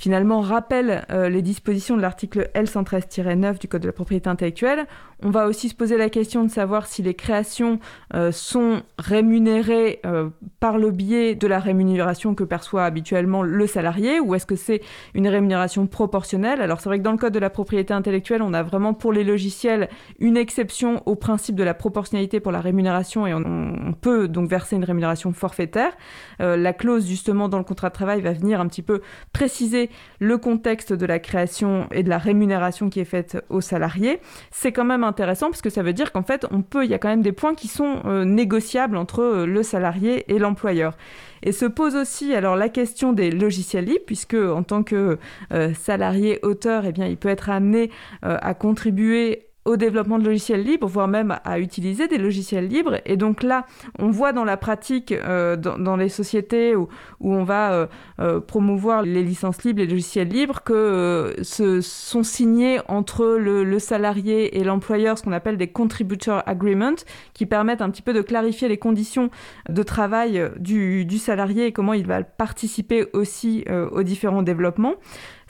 finalement 0.00 0.40
rappelle 0.40 1.04
euh, 1.10 1.28
les 1.28 1.42
dispositions 1.42 1.94
de 1.94 2.00
l'article 2.00 2.50
L113-9 2.54 3.58
du 3.58 3.68
Code 3.68 3.82
de 3.82 3.86
la 3.86 3.92
propriété 3.92 4.30
intellectuelle. 4.30 4.86
On 5.22 5.30
va 5.30 5.46
aussi 5.46 5.68
se 5.68 5.74
poser 5.74 5.98
la 5.98 6.08
question 6.08 6.44
de 6.44 6.50
savoir 6.50 6.86
si 6.86 7.02
les 7.02 7.14
créations 7.14 7.78
euh, 8.14 8.32
sont 8.32 8.82
rémunérées 8.98 10.00
euh, 10.06 10.30
par 10.60 10.78
le 10.78 10.90
biais 10.90 11.34
de 11.34 11.46
la 11.46 11.58
rémunération 11.58 12.34
que 12.34 12.44
perçoit 12.44 12.84
habituellement 12.84 13.42
le 13.42 13.66
salarié 13.66 14.18
ou 14.18 14.34
est-ce 14.34 14.46
que 14.46 14.56
c'est 14.56 14.80
une 15.14 15.28
rémunération 15.28 15.86
proportionnelle? 15.86 16.62
Alors 16.62 16.80
c'est 16.80 16.88
vrai 16.88 16.98
que 16.98 17.04
dans 17.04 17.12
le 17.12 17.18
Code 17.18 17.34
de 17.34 17.38
la 17.38 17.50
propriété 17.50 17.92
intellectuelle, 17.92 18.40
on 18.40 18.54
a 18.54 18.62
vraiment 18.62 18.94
pour 18.94 19.12
les 19.12 19.24
logiciels 19.24 19.90
une 20.20 20.38
exception 20.38 21.02
au 21.04 21.16
principe 21.16 21.54
de 21.54 21.64
la 21.64 21.74
proportionnalité 21.74 22.40
pour 22.40 22.52
la 22.52 22.60
rémunération 22.60 23.26
et 23.26 23.34
on, 23.34 23.94
peut 24.00 24.28
donc 24.28 24.48
verser 24.48 24.76
une 24.76 24.84
rémunération 24.84 25.32
forfaitaire. 25.32 25.92
la 26.38 26.72
clause 26.72 27.06
justement 27.06 27.48
dans 27.48 27.58
le 27.58 27.64
contrat 27.64 27.88
de 27.88 27.94
travail 27.94 28.20
va 28.22 28.32
venir 28.32 28.60
un 28.60 28.66
petit 28.66 28.82
peu 28.82 29.02
préciser 29.32 29.90
le 30.20 30.38
contexte 30.38 30.92
de 30.92 31.04
la 31.06 31.18
création 31.18 31.86
et 31.90 32.02
de 32.02 32.08
la 32.08 32.18
rémunération 32.18 32.88
qui 32.88 33.00
est 33.00 33.04
faite 33.04 33.44
aux 33.50 33.60
salariés, 33.60 34.20
c'est 34.50 34.72
quand 34.72 34.84
même 34.84 35.04
intéressant 35.10 35.50
parce 35.50 35.60
que 35.60 35.70
ça 35.70 35.82
veut 35.82 35.92
dire 35.92 36.12
qu'en 36.12 36.22
fait, 36.22 36.46
on 36.50 36.62
peut, 36.62 36.84
il 36.84 36.90
y 36.90 36.94
a 36.94 36.98
quand 36.98 37.08
même 37.08 37.22
des 37.22 37.32
points 37.32 37.54
qui 37.54 37.68
sont 37.68 38.00
euh, 38.06 38.24
négociables 38.24 38.96
entre 38.96 39.20
euh, 39.20 39.46
le 39.46 39.62
salarié 39.62 40.24
et 40.32 40.38
l'employeur. 40.38 40.96
Et 41.42 41.52
se 41.52 41.66
pose 41.66 41.96
aussi 41.96 42.34
alors 42.34 42.56
la 42.56 42.68
question 42.68 43.12
des 43.12 43.30
logiciels 43.30 43.84
libres, 43.84 44.04
puisque 44.06 44.34
en 44.34 44.62
tant 44.62 44.82
que 44.82 45.18
euh, 45.52 45.74
salarié 45.74 46.38
auteur, 46.42 46.84
eh 46.86 46.92
bien, 46.92 47.06
il 47.06 47.16
peut 47.16 47.28
être 47.28 47.50
amené 47.50 47.90
à 48.22 48.54
contribuer 48.54 49.49
au 49.66 49.76
développement 49.76 50.18
de 50.18 50.24
logiciels 50.24 50.62
libres, 50.62 50.86
voire 50.86 51.08
même 51.08 51.38
à 51.44 51.58
utiliser 51.58 52.08
des 52.08 52.16
logiciels 52.16 52.66
libres. 52.66 53.00
Et 53.04 53.16
donc 53.16 53.42
là, 53.42 53.66
on 53.98 54.08
voit 54.08 54.32
dans 54.32 54.44
la 54.44 54.56
pratique, 54.56 55.12
euh, 55.12 55.56
dans, 55.56 55.96
les 55.96 56.08
sociétés 56.08 56.74
où, 56.74 56.88
on 57.20 57.44
va 57.44 57.72
euh, 57.72 57.86
euh, 58.20 58.40
promouvoir 58.40 59.02
les 59.02 59.22
licences 59.22 59.62
libres, 59.64 59.80
les 59.80 59.86
logiciels 59.86 60.28
libres, 60.28 60.62
que 60.64 61.34
ce 61.42 61.80
sont 61.82 62.22
signés 62.22 62.80
entre 62.88 63.26
le, 63.26 63.78
salarié 63.78 64.58
et 64.58 64.64
l'employeur 64.64 65.18
ce 65.18 65.22
qu'on 65.22 65.32
appelle 65.32 65.56
des 65.56 65.68
contributor 65.68 66.42
agreements, 66.46 67.04
qui 67.34 67.46
permettent 67.46 67.82
un 67.82 67.90
petit 67.90 68.02
peu 68.02 68.12
de 68.12 68.22
clarifier 68.22 68.68
les 68.68 68.78
conditions 68.78 69.30
de 69.68 69.82
travail 69.82 70.50
du 70.58 71.18
salarié 71.18 71.66
et 71.66 71.72
comment 71.72 71.92
il 71.92 72.06
va 72.06 72.22
participer 72.22 73.06
aussi 73.12 73.64
aux 73.92 74.02
différents 74.02 74.42
développements 74.42 74.94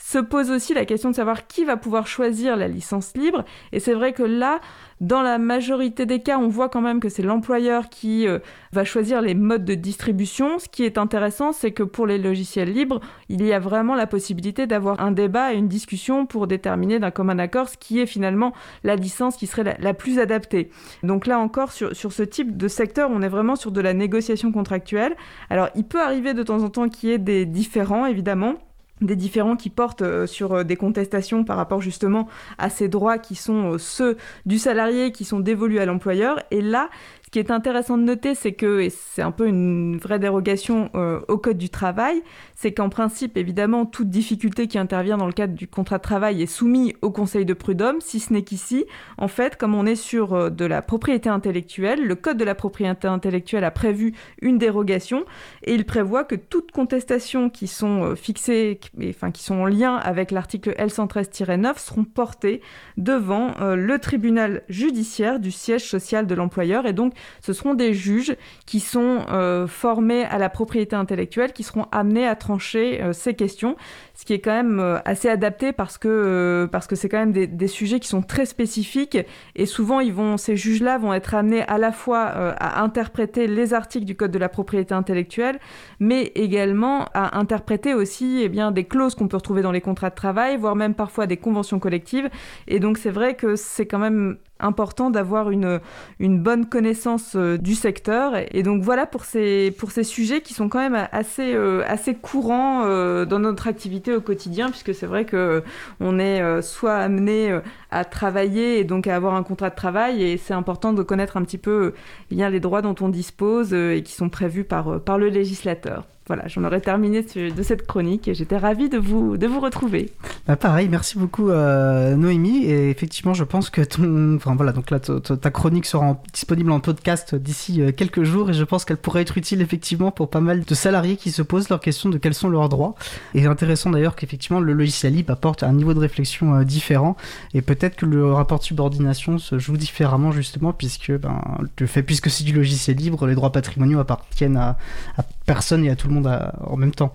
se 0.01 0.19
pose 0.19 0.51
aussi 0.51 0.75
la 0.75 0.87
question 0.87 1.11
de 1.11 1.15
savoir 1.15 1.47
qui 1.47 1.65
va 1.65 1.77
pouvoir 1.77 2.07
choisir 2.07 2.57
la 2.57 2.69
licence 2.69 3.13
libre. 3.15 3.45
Et 3.73 3.81
c'est 3.81 3.93
vrai 3.93 4.13
que 4.13 4.23
là, 4.23 4.61
dans 5.01 5.23
la 5.23 5.39
majorité 5.39 6.07
des 6.07 6.21
cas, 6.21 6.39
on 6.39 6.49
voit 6.49 6.69
quand 6.69 6.81
même 6.81 7.01
que 7.01 7.09
c'est 7.09 7.23
l'employeur 7.23 7.89
qui 7.91 8.27
euh, 8.27 8.39
va 8.73 8.85
choisir 8.85 9.21
les 9.21 9.35
modes 9.35 9.65
de 9.65 9.75
distribution. 9.75 10.59
Ce 10.59 10.69
qui 10.69 10.85
est 10.85 10.99
intéressant, 10.99 11.53
c'est 11.53 11.73
que 11.73 11.83
pour 11.83 12.07
les 12.07 12.19
logiciels 12.19 12.73
libres, 12.73 13.01
il 13.29 13.45
y 13.45 13.53
a 13.53 13.59
vraiment 13.59 13.95
la 13.95 14.07
possibilité 14.07 14.67
d'avoir 14.67 15.01
un 15.01 15.13
débat 15.13 15.53
et 15.53 15.57
une 15.57 15.69
discussion 15.69 16.27
pour 16.27 16.47
déterminer 16.47 16.99
d'un 16.99 17.11
commun 17.11 17.39
accord 17.39 17.69
ce 17.69 17.77
qui 17.77 18.01
est 18.01 18.07
finalement 18.07 18.53
la 18.85 18.97
licence 18.97 19.37
qui 19.37 19.47
serait 19.47 19.77
la, 19.79 19.95
plus 19.95 20.19
adaptée. 20.19 20.71
Donc 21.03 21.27
là 21.27 21.39
encore, 21.39 21.73
sur, 21.73 21.95
sur 21.95 22.13
ce 22.13 22.23
type 22.23 22.57
de 22.57 22.69
secteur, 22.69 23.11
on 23.13 23.21
est 23.21 23.29
vraiment 23.29 23.57
sur 23.57 23.71
de 23.71 23.81
la 23.81 23.93
négociation 23.93 24.51
contractuelle. 24.51 25.15
Alors 25.51 25.69
il 25.75 25.85
peut 25.85 26.01
arriver 26.01 26.33
de 26.33 26.43
temps 26.43 26.63
en 26.63 26.71
temps 26.71 26.89
qu'il 26.89 27.11
y 27.11 27.13
ait 27.13 27.19
des 27.19 27.45
différends, 27.45 28.07
évidemment 28.07 28.57
des 29.01 29.17
différents 29.17 29.57
qui 29.57 29.71
portent 29.71 30.03
euh, 30.03 30.27
sur 30.27 30.53
euh, 30.53 30.65
des 30.65 30.77
contestations 30.77 31.45
par 31.45 31.57
rapport 31.57 31.81
justement 31.81 32.29
à 32.59 32.71
ces 32.71 32.89
droits 32.89 33.19
qui 33.19 33.35
sont 33.35 33.73
euh, 33.73 33.79
ceux 33.79 34.17
du 34.47 34.59
salarié 34.59 35.13
qui 35.13 35.25
sont 35.25 35.41
dévolus 35.41 35.79
à 35.79 35.87
l'employeur. 35.87 36.41
Et 36.51 36.61
là, 36.61 36.91
Ce 37.31 37.33
qui 37.33 37.39
est 37.39 37.53
intéressant 37.53 37.97
de 37.97 38.03
noter, 38.03 38.35
c'est 38.35 38.55
que, 38.55 38.81
et 38.81 38.91
c'est 38.91 39.23
un 39.23 39.31
peu 39.31 39.47
une 39.47 39.99
vraie 39.99 40.19
dérogation 40.19 40.91
euh, 40.97 41.21
au 41.29 41.39
Code 41.39 41.59
du 41.59 41.71
travail, 41.71 42.25
c'est 42.57 42.73
qu'en 42.73 42.89
principe, 42.89 43.37
évidemment, 43.37 43.87
toute 43.87 44.11
difficulté 44.11 44.67
qui 44.67 44.79
intervient 44.79 45.17
dans 45.17 45.29
le 45.29 45.33
cadre 45.33 45.55
du 45.55 45.69
contrat 45.69 45.99
de 45.99 46.03
travail 46.03 46.43
est 46.43 46.47
soumise 46.47 46.93
au 47.03 47.13
Conseil 47.13 47.45
de 47.45 47.55
prud'homme, 47.55 48.01
si 48.01 48.19
ce 48.19 48.33
n'est 48.33 48.43
qu'ici, 48.43 48.85
en 49.17 49.29
fait, 49.29 49.55
comme 49.55 49.77
on 49.77 49.87
est 49.87 49.95
sur 49.95 50.33
euh, 50.35 50.51
de 50.51 50.65
la 50.65 50.83
propriété 50.83 51.29
intellectuelle, 51.29 52.05
le 52.05 52.17
Code 52.17 52.37
de 52.37 52.43
la 52.43 52.57
propriété 52.57 53.07
intellectuelle 53.07 53.63
a 53.63 53.71
prévu 53.71 54.13
une 54.43 54.59
dérogation 54.59 55.25
et 55.63 55.75
il 55.77 55.87
prévoit 55.87 56.25
que 56.25 56.35
toutes 56.35 56.73
contestations 56.73 57.49
qui 57.49 57.69
sont 57.69 58.07
euh, 58.07 58.15
fixées, 58.17 58.81
enfin 59.09 59.31
qui 59.31 59.45
sont 59.45 59.55
en 59.55 59.67
lien 59.67 59.95
avec 59.95 60.33
l'article 60.33 60.75
L113-9 60.77 61.79
seront 61.79 62.03
portées 62.03 62.61
devant 62.97 63.55
le 63.61 63.99
tribunal 63.99 64.63
judiciaire 64.69 65.39
du 65.39 65.53
siège 65.53 65.85
social 65.85 66.27
de 66.27 66.35
l'employeur 66.35 66.87
et 66.87 66.93
donc 66.93 67.15
ce 67.41 67.53
seront 67.53 67.75
des 67.75 67.95
juges 67.95 68.37
qui 68.67 68.81
sont 68.81 69.25
formés 69.69 70.25
à 70.25 70.39
la 70.39 70.49
propriété 70.49 70.97
intellectuelle 70.97 71.53
qui 71.53 71.63
seront 71.63 71.87
amenés 71.93 72.27
à 72.27 72.37
trancher 72.37 73.03
euh, 73.03 73.13
ces 73.13 73.35
questions, 73.35 73.77
ce 74.21 74.27
qui 74.27 74.35
est 74.35 74.41
quand 74.41 74.53
même 74.53 74.81
euh, 74.81 74.99
assez 75.07 75.31
adapté 75.31 75.73
parce 75.73 75.97
que 75.97 76.07
euh, 76.07 76.67
parce 76.67 76.87
que 76.87 76.95
c'est 76.95 77.09
quand 77.09 77.19
même 77.19 77.33
des, 77.33 77.69
sujets 77.69 78.01
qui 78.01 78.09
sont 78.09 78.21
très 78.21 78.45
spécifiques 78.45 79.17
et 79.57 79.65
souvent 79.65 80.37
ces 80.37 80.57
juges-là 80.57 80.99
vont 80.99 81.15
être 81.15 81.35
amenés 81.35 81.63
à 81.63 81.79
la 81.79 81.91
fois 81.91 82.25
à 82.25 82.83
interpréter 82.83 83.47
les 83.47 83.73
articles 83.73 84.05
du 84.05 84.17
code 84.17 84.31
de 84.31 84.39
la 84.39 84.51
propriété 84.51 84.93
intellectuelle, 84.93 85.59
mais 86.01 86.33
également 86.35 87.07
à 87.15 87.39
interpréter 87.39 87.95
aussi 87.95 88.41
eh 88.43 88.51
bien 88.51 88.73
des 88.73 88.85
clauses 88.85 89.15
qu'on 89.15 89.29
peut 89.29 89.39
retrouver 89.39 89.63
dans 89.63 89.73
les 89.73 89.81
contrats 89.81 90.11
de 90.11 90.15
travail, 90.15 90.59
voire 90.59 90.77
même 90.77 90.95
parfois 90.95 91.27
des 91.27 91.39
conventions 91.39 91.79
collectives. 91.79 92.29
Et 92.69 92.79
donc 92.79 92.99
c'est 92.99 93.11
vrai 93.11 93.37
que 93.37 93.57
c'est 93.57 93.87
quand 93.87 93.99
même 93.99 94.37
important 94.61 95.11
d'avoir 95.11 95.51
une, 95.51 95.81
une 96.19 96.39
bonne 96.39 96.67
connaissance 96.67 97.33
euh, 97.37 97.59
du 97.59 97.75
secteur. 97.75 98.35
Et 98.53 98.63
donc 98.63 98.83
voilà 98.83 99.07
pour 99.07 99.25
ces, 99.25 99.75
pour 99.79 99.91
ces 99.91 100.05
sujets 100.05 100.41
qui 100.41 100.55
sont 100.55 100.69
quand 100.69 100.79
même 100.79 101.09
assez, 101.13 101.55
euh, 101.55 101.83
assez 101.87 102.15
courants 102.15 102.83
euh, 102.85 103.25
dans 103.25 103.39
notre 103.39 103.69
activité 103.69 104.10
au 104.15 104.21
quotidien, 104.21 104.71
puisque 104.71 104.95
c'est 104.95 105.07
vrai 105.07 105.25
que 105.25 105.63
on 106.01 106.19
est 106.19 106.63
soit 106.63 106.97
amené 106.97 107.59
à 107.91 108.05
travailler 108.05 108.79
et 108.79 108.85
donc 108.85 109.07
à 109.07 109.17
avoir 109.17 109.35
un 109.35 109.43
contrat 109.43 109.71
de 109.71 109.75
travail, 109.75 110.23
et 110.23 110.37
c'est 110.37 110.55
important 110.55 110.93
de 110.93 111.03
connaître 111.03 111.37
un 111.37 111.43
petit 111.43 111.59
peu 111.59 111.95
bien 112.31 112.51
les 112.51 112.61
droits 112.61 112.83
dont 112.83 112.95
on 113.01 113.09
dispose 113.09 113.73
et 113.75 114.03
qui 114.05 114.13
sont 114.13 114.29
prévus 114.29 114.65
par, 114.65 115.01
par 115.01 115.19
le 115.19 115.29
législateur 115.29 116.05
voilà, 116.31 116.47
j'en 116.47 116.63
aurais 116.63 116.81
terminé 116.81 117.23
de 117.25 117.63
cette 117.65 117.89
chronique 117.89 118.29
et 118.29 118.35
j'étais 118.35 118.57
ravie 118.57 118.89
de 118.89 118.99
vous, 118.99 119.37
de 119.37 119.49
vous 119.49 119.59
retrouver. 119.59 120.13
Bah 120.47 120.55
pareil, 120.55 120.89
merci 120.89 121.19
beaucoup 121.19 121.51
euh, 121.51 122.15
Noémie. 122.15 122.67
Et 122.67 122.89
effectivement, 122.89 123.35
je 123.35 123.43
pense 123.43 123.69
que 123.69 123.81
ton, 123.81 124.37
enfin 124.37 124.55
voilà, 124.55 124.71
donc 124.71 124.93
là, 124.93 125.01
ta 125.01 125.51
chronique 125.51 125.87
sera 125.87 126.23
disponible 126.33 126.71
en 126.71 126.79
podcast 126.79 127.35
d'ici 127.35 127.83
euh, 127.83 127.91
quelques 127.91 128.23
jours 128.23 128.49
et 128.49 128.53
je 128.53 128.63
pense 128.63 128.85
qu'elle 128.85 128.99
pourrait 128.99 129.23
être 129.23 129.39
utile 129.39 129.61
effectivement 129.61 130.13
pour 130.13 130.31
pas 130.31 130.39
mal 130.39 130.63
de 130.63 130.75
salariés 130.77 131.17
qui 131.17 131.33
se 131.33 131.43
posent 131.43 131.69
leur 131.69 131.81
question 131.81 132.11
de 132.11 132.17
quels 132.17 132.35
sont 132.35 132.49
leurs 132.49 132.69
droits. 132.69 132.95
Et 133.35 133.47
intéressant 133.47 133.91
d'ailleurs 133.91 134.15
qu'effectivement 134.15 134.61
le 134.61 134.73
logiciel 134.73 135.15
libre 135.15 135.33
apporte 135.33 135.65
un 135.65 135.73
niveau 135.73 135.95
de 135.95 135.99
réflexion 135.99 136.55
euh, 136.55 136.63
différent 136.63 137.17
et 137.55 137.61
peut-être 137.61 137.97
que 137.97 138.07
le 138.07 138.33
rapport 138.33 138.61
de 138.61 138.65
subordination 138.65 139.39
se 139.39 139.59
joue 139.59 139.77
différemment 139.77 140.31
justement 140.31 140.73
puisque 140.73 141.11
ben, 141.11 141.41
le 141.77 141.87
fait 141.89 142.05
puisque 142.05 142.31
c'est 142.31 142.45
du 142.45 142.53
logiciel 142.53 142.99
libre, 142.99 143.27
les 143.27 143.35
droits 143.35 143.51
patrimoniaux 143.51 143.99
appartiennent 143.99 144.57
à, 144.57 144.79
à 145.19 145.25
personne 145.53 145.85
et 145.85 145.91
à 145.91 145.97
tout 145.97 146.07
le 146.07 146.15
monde 146.15 146.31
en 146.65 146.77
même 146.77 146.93
temps, 146.93 147.13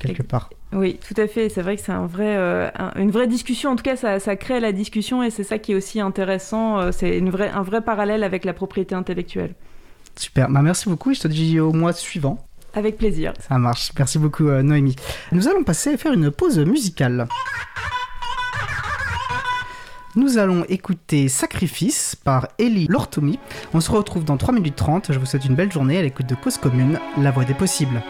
quelque 0.00 0.22
part. 0.22 0.50
Oui, 0.72 0.98
tout 1.06 1.18
à 1.20 1.26
fait. 1.28 1.48
C'est 1.48 1.62
vrai 1.62 1.76
que 1.76 1.82
c'est 1.82 1.92
un 1.92 2.06
vrai, 2.06 2.36
euh, 2.36 2.70
une 2.96 3.10
vraie 3.10 3.28
discussion. 3.28 3.70
En 3.70 3.76
tout 3.76 3.84
cas, 3.84 3.96
ça, 3.96 4.18
ça 4.18 4.36
crée 4.36 4.60
la 4.60 4.72
discussion 4.72 5.22
et 5.22 5.30
c'est 5.30 5.44
ça 5.44 5.58
qui 5.58 5.72
est 5.72 5.74
aussi 5.74 6.00
intéressant. 6.00 6.78
Euh, 6.78 6.90
c'est 6.92 7.16
une 7.16 7.30
vraie, 7.30 7.50
un 7.50 7.62
vrai 7.62 7.80
parallèle 7.80 8.24
avec 8.24 8.44
la 8.44 8.52
propriété 8.52 8.94
intellectuelle. 8.94 9.54
Super. 10.16 10.50
Bah, 10.50 10.60
merci 10.60 10.88
beaucoup. 10.88 11.14
Je 11.14 11.20
te 11.20 11.28
dis 11.28 11.60
au 11.60 11.72
mois 11.72 11.92
suivant. 11.92 12.44
Avec 12.74 12.98
plaisir. 12.98 13.32
Ça 13.48 13.58
marche. 13.58 13.92
Merci 13.96 14.18
beaucoup, 14.18 14.48
euh, 14.48 14.62
Noémie. 14.62 14.96
Nous 15.32 15.48
allons 15.48 15.62
passer 15.62 15.94
à 15.94 15.96
faire 15.96 16.12
une 16.12 16.30
pause 16.30 16.58
musicale. 16.58 17.28
Nous 20.16 20.38
allons 20.38 20.64
écouter 20.68 21.28
Sacrifice 21.28 22.16
par 22.16 22.48
Ellie 22.58 22.86
Lortomi. 22.88 23.38
On 23.74 23.80
se 23.80 23.90
retrouve 23.90 24.24
dans 24.24 24.38
3 24.38 24.54
minutes 24.54 24.76
30. 24.76 25.12
Je 25.12 25.18
vous 25.18 25.26
souhaite 25.26 25.44
une 25.44 25.54
belle 25.54 25.70
journée 25.70 25.98
à 25.98 26.02
l'écoute 26.02 26.26
de 26.26 26.34
Cause 26.34 26.56
Commune, 26.56 26.98
la 27.18 27.30
voix 27.30 27.44
des 27.44 27.54
possibles. 27.54 28.02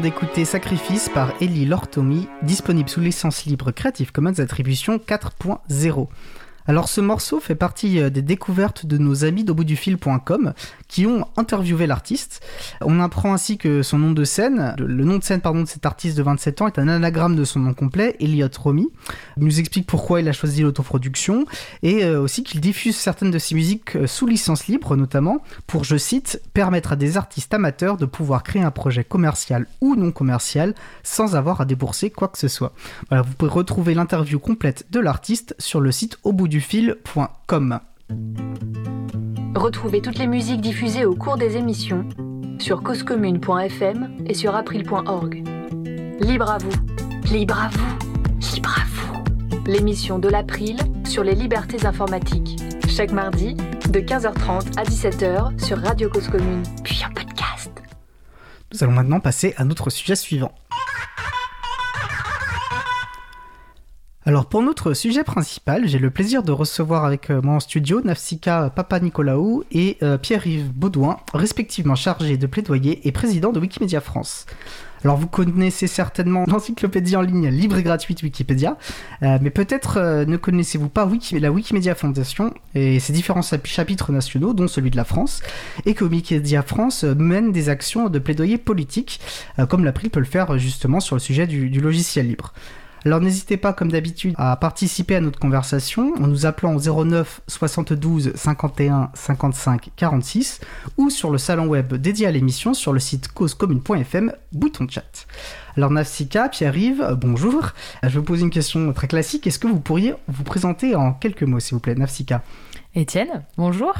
D'écouter 0.00 0.44
Sacrifice 0.46 1.10
par 1.10 1.34
Ellie 1.42 1.66
Lortomi, 1.66 2.26
disponible 2.42 2.88
sous 2.88 3.00
licence 3.00 3.44
libre 3.44 3.70
Creative 3.70 4.12
Commons 4.12 4.38
Attribution 4.40 4.96
4.0. 4.96 6.08
Alors 6.66 6.88
ce 6.88 7.00
morceau 7.00 7.40
fait 7.40 7.54
partie 7.54 8.00
euh, 8.00 8.10
des 8.10 8.22
découvertes 8.22 8.86
de 8.86 8.96
nos 8.96 9.24
amis 9.24 9.44
d'auboutdufil.com 9.44 10.54
qui 10.90 11.06
ont 11.06 11.24
interviewé 11.36 11.86
l'artiste. 11.86 12.42
On 12.82 13.00
apprend 13.00 13.32
ainsi 13.32 13.56
que 13.56 13.82
son 13.82 13.96
nom 13.96 14.10
de 14.10 14.24
scène, 14.24 14.74
le 14.76 15.04
nom 15.04 15.18
de 15.18 15.24
scène 15.24 15.40
pardon 15.40 15.62
de 15.62 15.68
cet 15.68 15.86
artiste 15.86 16.18
de 16.18 16.22
27 16.22 16.62
ans 16.62 16.66
est 16.66 16.78
un 16.78 16.88
anagramme 16.88 17.36
de 17.36 17.44
son 17.44 17.60
nom 17.60 17.72
complet, 17.72 18.16
Elliot 18.20 18.48
Romy. 18.58 18.88
Il 19.36 19.44
nous 19.44 19.60
explique 19.60 19.86
pourquoi 19.86 20.20
il 20.20 20.28
a 20.28 20.32
choisi 20.32 20.62
l'autoproduction 20.62 21.46
et 21.82 22.04
euh, 22.04 22.20
aussi 22.20 22.42
qu'il 22.42 22.60
diffuse 22.60 22.96
certaines 22.96 23.30
de 23.30 23.38
ses 23.38 23.54
musiques 23.54 23.96
euh, 23.96 24.06
sous 24.08 24.26
licence 24.26 24.66
libre 24.66 24.96
notamment 24.96 25.42
pour, 25.68 25.84
je 25.84 25.96
cite, 25.96 26.42
permettre 26.52 26.92
à 26.92 26.96
des 26.96 27.16
artistes 27.16 27.54
amateurs 27.54 27.96
de 27.96 28.06
pouvoir 28.06 28.42
créer 28.42 28.62
un 28.62 28.72
projet 28.72 29.04
commercial 29.04 29.66
ou 29.80 29.94
non 29.94 30.10
commercial 30.10 30.74
sans 31.04 31.36
avoir 31.36 31.60
à 31.60 31.64
débourser 31.64 32.10
quoi 32.10 32.26
que 32.26 32.38
ce 32.38 32.48
soit. 32.48 32.72
Voilà, 33.08 33.22
vous 33.22 33.34
pouvez 33.34 33.52
retrouver 33.52 33.94
l'interview 33.94 34.40
complète 34.40 34.86
de 34.90 34.98
l'artiste 34.98 35.54
sur 35.60 35.80
le 35.80 35.92
site 35.92 36.18
au 36.24 36.32
bout 36.32 36.48
du 36.48 36.60
fil.com. 36.60 37.78
Retrouvez 39.60 40.00
toutes 40.00 40.16
les 40.16 40.26
musiques 40.26 40.62
diffusées 40.62 41.04
au 41.04 41.14
cours 41.14 41.36
des 41.36 41.58
émissions 41.58 42.08
sur 42.58 42.82
causecommune.fm 42.82 44.16
et 44.24 44.32
sur 44.32 44.56
april.org. 44.56 45.44
Libre 46.18 46.50
à 46.50 46.56
vous, 46.56 46.72
libre 47.30 47.60
à 47.60 47.68
vous, 47.68 47.98
libre 48.54 48.74
à 48.80 48.84
vous. 48.86 49.22
L'émission 49.66 50.18
de 50.18 50.30
l'April 50.30 50.78
sur 51.06 51.22
les 51.24 51.34
libertés 51.34 51.84
informatiques. 51.84 52.58
Chaque 52.88 53.12
mardi, 53.12 53.54
de 53.90 54.00
15h30 54.00 54.78
à 54.78 54.84
17h 54.84 55.62
sur 55.62 55.76
Radio 55.76 56.08
Cause 56.08 56.28
Commune, 56.28 56.62
puis 56.82 57.02
en 57.04 57.12
podcast. 57.12 57.70
Nous 58.72 58.82
allons 58.82 58.92
maintenant 58.92 59.20
passer 59.20 59.52
à 59.58 59.64
notre 59.64 59.90
sujet 59.90 60.16
suivant. 60.16 60.54
Alors 64.30 64.46
pour 64.46 64.62
notre 64.62 64.94
sujet 64.94 65.24
principal, 65.24 65.88
j'ai 65.88 65.98
le 65.98 66.08
plaisir 66.08 66.44
de 66.44 66.52
recevoir 66.52 67.04
avec 67.04 67.30
euh, 67.30 67.42
moi 67.42 67.54
en 67.54 67.58
studio 67.58 68.00
Nafsika 68.00 68.70
Papa 68.70 69.00
Nicolaou 69.00 69.64
et 69.72 69.96
euh, 70.04 70.18
Pierre-Yves 70.18 70.70
Baudouin, 70.72 71.16
respectivement 71.34 71.96
chargés 71.96 72.36
de 72.36 72.46
plaidoyer 72.46 73.08
et 73.08 73.10
président 73.10 73.50
de 73.50 73.58
Wikimedia 73.58 74.00
France. 74.00 74.46
Alors 75.02 75.16
vous 75.16 75.26
connaissez 75.26 75.88
certainement 75.88 76.44
l'encyclopédie 76.46 77.16
en 77.16 77.22
ligne 77.22 77.48
libre 77.48 77.76
et 77.78 77.82
gratuite 77.82 78.22
Wikipédia, 78.22 78.76
euh, 79.24 79.38
mais 79.42 79.50
peut-être 79.50 80.24
ne 80.24 80.36
connaissez-vous 80.36 80.90
pas 80.90 81.10
la 81.32 81.50
Wikimedia 81.50 81.96
Foundation 81.96 82.54
et 82.76 83.00
ses 83.00 83.12
différents 83.12 83.42
chapitres 83.64 84.12
nationaux, 84.12 84.52
dont 84.52 84.68
celui 84.68 84.92
de 84.92 84.96
la 84.96 85.04
France, 85.04 85.42
et 85.86 85.94
que 85.94 86.04
Wikimedia 86.04 86.62
France 86.62 87.02
mène 87.02 87.50
des 87.50 87.68
actions 87.68 88.08
de 88.08 88.20
plaidoyer 88.20 88.58
politique, 88.58 89.20
comme 89.68 89.84
l'April 89.84 90.10
peut 90.10 90.20
le 90.20 90.26
faire 90.26 90.56
justement 90.56 91.00
sur 91.00 91.16
le 91.16 91.20
sujet 91.20 91.48
du 91.48 91.80
logiciel 91.80 92.28
libre. 92.28 92.52
Alors 93.04 93.20
n'hésitez 93.20 93.56
pas, 93.56 93.72
comme 93.72 93.90
d'habitude, 93.90 94.34
à 94.36 94.56
participer 94.56 95.16
à 95.16 95.20
notre 95.20 95.38
conversation 95.38 96.12
en 96.20 96.26
nous 96.26 96.44
appelant 96.44 96.76
au 96.76 97.04
09 97.04 97.40
72 97.46 98.32
51 98.34 99.10
55 99.14 99.90
46 99.96 100.60
ou 100.98 101.08
sur 101.08 101.30
le 101.30 101.38
salon 101.38 101.66
web 101.66 101.94
dédié 101.94 102.26
à 102.26 102.30
l'émission 102.30 102.74
sur 102.74 102.92
le 102.92 103.00
site 103.00 103.28
causecommune.fm, 103.28 104.32
bouton 104.52 104.86
chat. 104.88 105.26
Alors 105.76 105.90
Nafsika, 105.90 106.48
Pierre-Yves, 106.48 107.16
bonjour. 107.18 107.70
Je 108.02 108.08
vais 108.08 108.18
vous 108.18 108.22
poser 108.22 108.42
une 108.42 108.50
question 108.50 108.92
très 108.92 109.08
classique. 109.08 109.46
Est-ce 109.46 109.58
que 109.58 109.68
vous 109.68 109.80
pourriez 109.80 110.14
vous 110.28 110.44
présenter 110.44 110.94
en 110.94 111.12
quelques 111.12 111.44
mots, 111.44 111.60
s'il 111.60 111.74
vous 111.74 111.80
plaît, 111.80 111.94
Nafsika? 111.94 112.42
Étienne, 112.94 113.44
bonjour. 113.56 113.94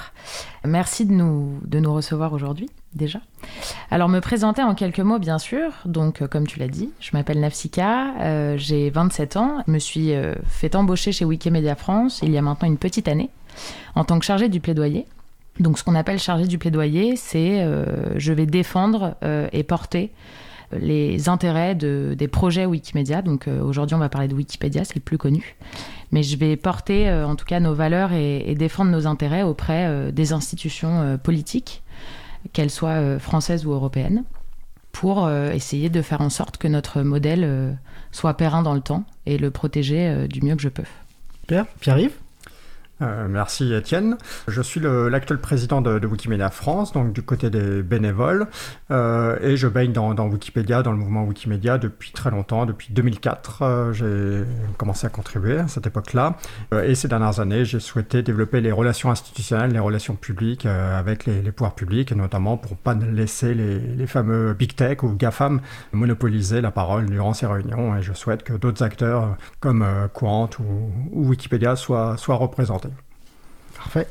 Merci 0.65 1.07
de 1.07 1.13
nous, 1.13 1.61
de 1.65 1.79
nous 1.79 1.95
recevoir 1.95 2.33
aujourd'hui, 2.33 2.69
déjà. 2.95 3.21
Alors, 3.91 4.09
me 4.09 4.21
présenter 4.21 4.63
en 4.63 4.75
quelques 4.75 5.01
mots, 5.01 5.19
bien 5.19 5.39
sûr. 5.39 5.73
Donc, 5.85 6.23
euh, 6.23 6.27
comme 6.27 6.47
tu 6.47 6.59
l'as 6.59 6.69
dit, 6.69 6.91
je 7.01 7.11
m'appelle 7.13 7.41
Nafsika, 7.41 8.15
euh, 8.21 8.57
j'ai 8.57 8.91
27 8.91 9.37
ans. 9.37 9.63
Je 9.67 9.73
me 9.73 9.79
suis 9.79 10.13
euh, 10.13 10.35
fait 10.47 10.75
embaucher 10.75 11.13
chez 11.13 11.25
Wikimedia 11.25 11.75
France 11.75 12.21
il 12.23 12.31
y 12.31 12.39
a 12.39 12.43
maintenant 12.43 12.69
une 12.69 12.79
petite 12.79 13.09
année 13.09 13.31
en 13.95 14.05
tant 14.05 14.19
que 14.19 14.25
chargée 14.25 14.49
du 14.49 14.61
plaidoyer. 14.61 15.07
Donc, 15.59 15.79
ce 15.79 15.85
qu'on 15.85 15.95
appelle 15.95 16.19
chargée 16.19 16.47
du 16.47 16.59
plaidoyer, 16.59 17.17
c'est 17.17 17.67
je 18.17 18.33
vais 18.33 18.47
défendre 18.47 19.17
et 19.53 19.63
porter 19.63 20.11
les 20.73 21.29
intérêts 21.29 21.75
de, 21.75 22.15
des 22.17 22.29
projets 22.29 22.65
Wikimedia. 22.65 23.21
Donc 23.21 23.47
aujourd'hui, 23.63 23.95
on 23.95 23.99
va 23.99 24.09
parler 24.09 24.29
de 24.29 24.35
Wikipédia, 24.35 24.85
c'est 24.85 24.95
le 24.95 25.03
plus 25.03 25.19
connu 25.19 25.57
mais 26.13 26.23
je 26.23 26.37
vais 26.37 26.57
porter 26.57 27.09
euh, 27.09 27.27
en 27.27 27.37
tout 27.37 27.45
cas 27.45 27.61
nos 27.61 27.75
valeurs 27.75 28.13
et, 28.13 28.55
défendre 28.55 28.91
nos 28.91 29.07
intérêts 29.07 29.43
auprès 29.43 29.87
euh, 29.87 30.11
des 30.11 30.33
institutions 30.33 31.01
euh, 31.01 31.17
politiques, 31.17 31.83
qu'elles 32.53 32.71
soient 32.71 33.19
françaises 33.19 33.67
ou 33.67 33.73
européennes, 33.73 34.25
pour 34.93 35.31
essayer 35.31 35.89
de 35.89 36.03
faire 36.03 36.21
en 36.21 36.31
sorte 36.31 36.57
que 36.57 36.67
notre 36.67 37.03
modèle 37.03 37.77
soit 38.11 38.35
périn 38.35 38.63
dans 38.63 38.75
le 38.75 38.81
temps 38.81 39.05
et 39.25 39.39
le 39.39 39.51
protéger 39.51 40.27
du 40.29 40.43
mieux 40.43 40.57
que 40.57 40.63
je 40.63 40.69
peux. 40.69 40.85
Pierre, 41.47 41.67
Pierre-Yves? 41.81 42.17
Euh, 43.03 43.29
merci 43.29 43.73
Étienne. 43.73 44.17
Je 44.49 44.61
suis 44.61 44.81
l'actuel 44.81 45.39
président 45.39 45.81
de, 45.81 46.07
Wikimedia 46.07 46.51
France, 46.51 46.93
donc 46.93 47.13
du 47.13 47.23
côté 47.23 47.51
des 47.51 47.83
bénévoles, 47.83 48.47
euh, 48.91 49.39
et 49.43 49.57
je 49.57 49.69
baigne 49.69 49.93
dans, 49.93 50.27
Wikipédia, 50.27 50.83
dans 50.83 50.93
le 50.93 50.99
mouvement 50.99 51.25
Wikimedia 51.25 51.79
depuis 51.79 52.13
très 52.13 52.31
longtemps, 52.31 52.67
depuis 52.67 52.93
2004. 52.93 53.63
Euh, 53.63 53.93
j'ai 53.93 54.45
commencé 54.77 55.07
à 55.07 55.11
contribuer 55.11 55.59
à 55.59 55.69
cette 55.69 55.87
époque-là, 55.87 56.37
et 56.85 56.95
ces 56.95 57.09
dernières 57.09 57.41
années, 57.41 57.65
j'ai 57.65 57.81
souhaité 57.81 58.23
développer 58.23 58.61
les 58.61 58.73
relations 58.73 59.11
institutionnelles, 59.11 59.73
les 59.73 59.79
relations 59.79 60.15
publiques 60.15 60.67
avec 60.67 61.27
les, 61.27 61.53
pouvoirs 61.53 61.75
publics, 61.75 62.13
notamment 62.13 62.57
pour 62.57 62.77
pas 62.77 62.95
laisser 62.95 63.55
les, 63.55 64.07
fameux 64.07 64.55
big 64.55 64.75
tech 64.75 65.03
ou 65.03 65.15
GAFAM 65.15 65.61
monopoliser 65.93 66.61
la 66.61 66.71
parole 66.71 67.07
durant 67.07 67.33
ces 67.33 67.47
réunions. 67.47 67.97
Et 67.97 68.03
je 68.03 68.13
souhaite 68.13 68.43
que 68.43 68.53
d'autres 68.53 68.83
acteurs 68.83 69.37
comme 69.61 69.87
Quant 70.13 70.51
ou, 70.59 70.91
ou 71.13 71.29
Wikipédia 71.29 71.77
soient, 71.77 72.17
soient 72.17 72.37
représentés. 72.37 72.90
Parfait. 73.81 74.07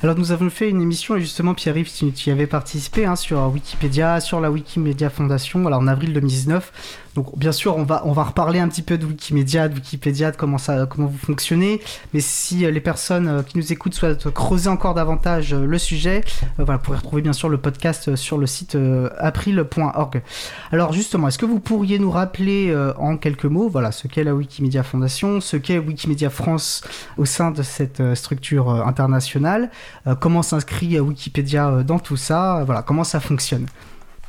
Alors 0.00 0.16
nous 0.16 0.30
avons 0.30 0.48
fait 0.48 0.70
une 0.70 0.80
émission 0.80 1.16
et 1.16 1.20
justement 1.20 1.54
Pierre-Yves, 1.54 1.90
tu, 2.14 2.28
y 2.28 2.30
avais 2.30 2.46
participé 2.46 3.04
hein, 3.04 3.16
sur 3.16 3.50
Wikipédia, 3.52 4.20
sur 4.20 4.40
la 4.40 4.48
Wikimedia 4.48 5.10
Foundation, 5.10 5.66
alors 5.66 5.80
en 5.80 5.88
avril 5.88 6.12
2019. 6.12 6.72
Donc 7.18 7.36
bien 7.36 7.50
sûr, 7.50 7.76
on 7.76 7.82
va, 7.82 8.02
on 8.04 8.12
va 8.12 8.22
reparler 8.22 8.60
un 8.60 8.68
petit 8.68 8.82
peu 8.82 8.96
de 8.96 9.04
Wikimedia, 9.04 9.68
de 9.68 9.74
Wikipédia, 9.74 10.30
de 10.30 10.36
comment, 10.36 10.56
ça, 10.56 10.86
comment 10.86 11.08
vous 11.08 11.18
fonctionnez. 11.18 11.80
Mais 12.14 12.20
si 12.20 12.64
euh, 12.64 12.70
les 12.70 12.80
personnes 12.80 13.26
euh, 13.26 13.42
qui 13.42 13.58
nous 13.58 13.72
écoutent 13.72 13.94
souhaitent 13.94 14.30
creuser 14.30 14.68
encore 14.68 14.94
davantage 14.94 15.52
euh, 15.52 15.66
le 15.66 15.78
sujet, 15.78 16.22
voilà, 16.58 16.76
vous 16.76 16.84
pourrez 16.84 16.98
retrouver 16.98 17.22
bien 17.22 17.32
sûr 17.32 17.48
le 17.48 17.58
podcast 17.58 18.14
sur 18.14 18.38
le 18.38 18.46
site 18.46 18.78
april.org. 19.18 20.22
Alors 20.70 20.92
justement, 20.92 21.26
est-ce 21.26 21.38
que 21.38 21.46
vous 21.46 21.58
pourriez 21.58 21.98
nous 21.98 22.12
rappeler 22.12 22.72
en 22.98 23.16
quelques 23.16 23.46
mots 23.46 23.68
voilà, 23.68 23.90
ce 23.90 24.06
qu'est 24.06 24.22
la 24.22 24.34
Wikimedia 24.34 24.84
Foundation, 24.84 25.40
ce 25.40 25.56
qu'est 25.56 25.78
Wikimedia 25.78 26.30
France 26.30 26.82
au 27.16 27.24
sein 27.24 27.50
de 27.50 27.62
cette 27.62 28.02
structure 28.14 28.70
internationale, 28.86 29.70
comment 30.20 30.42
s'inscrit 30.42 30.98
Wikipédia 31.00 31.82
dans 31.82 31.98
tout 31.98 32.16
ça, 32.16 32.62
voilà, 32.64 32.82
comment 32.82 33.04
ça 33.04 33.20
fonctionne? 33.20 33.66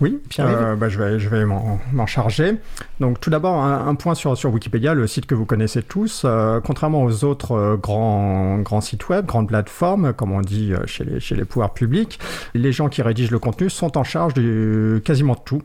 Oui, 0.01 0.17
euh, 0.39 0.75
bah, 0.75 0.87
je 0.87 0.97
vais, 0.97 1.19
je 1.19 1.27
vais 1.27 1.45
m'en 1.45 2.05
charger. 2.05 2.55
Donc 3.01 3.19
tout 3.19 3.29
d'abord, 3.29 3.61
un, 3.61 3.95
point 3.95 4.15
sur, 4.15 4.37
sur 4.37 4.53
Wikipédia, 4.53 4.93
le 4.93 5.07
site 5.07 5.25
que 5.25 5.35
vous 5.35 5.45
connaissez 5.45 5.83
tous. 5.83 6.23
Euh, 6.23 6.61
contrairement 6.61 7.03
aux 7.03 7.25
autres 7.25 7.51
euh, 7.51 7.75
grands, 7.75 8.59
grands 8.59 8.81
sites 8.81 9.09
web, 9.09 9.25
grandes 9.25 9.49
plateformes, 9.49 10.13
comme 10.13 10.31
on 10.31 10.41
dit 10.41 10.71
chez 10.85 11.03
les, 11.03 11.19
chez 11.19 11.35
les 11.35 11.43
pouvoirs 11.43 11.73
publics, 11.73 12.19
les 12.53 12.71
gens 12.71 12.87
qui 12.87 13.01
rédigent 13.01 13.31
le 13.31 13.39
contenu 13.39 13.69
sont 13.69 13.97
en 13.97 14.03
charge 14.05 14.33
de 14.33 15.01
quasiment 15.03 15.35
tout. 15.35 15.61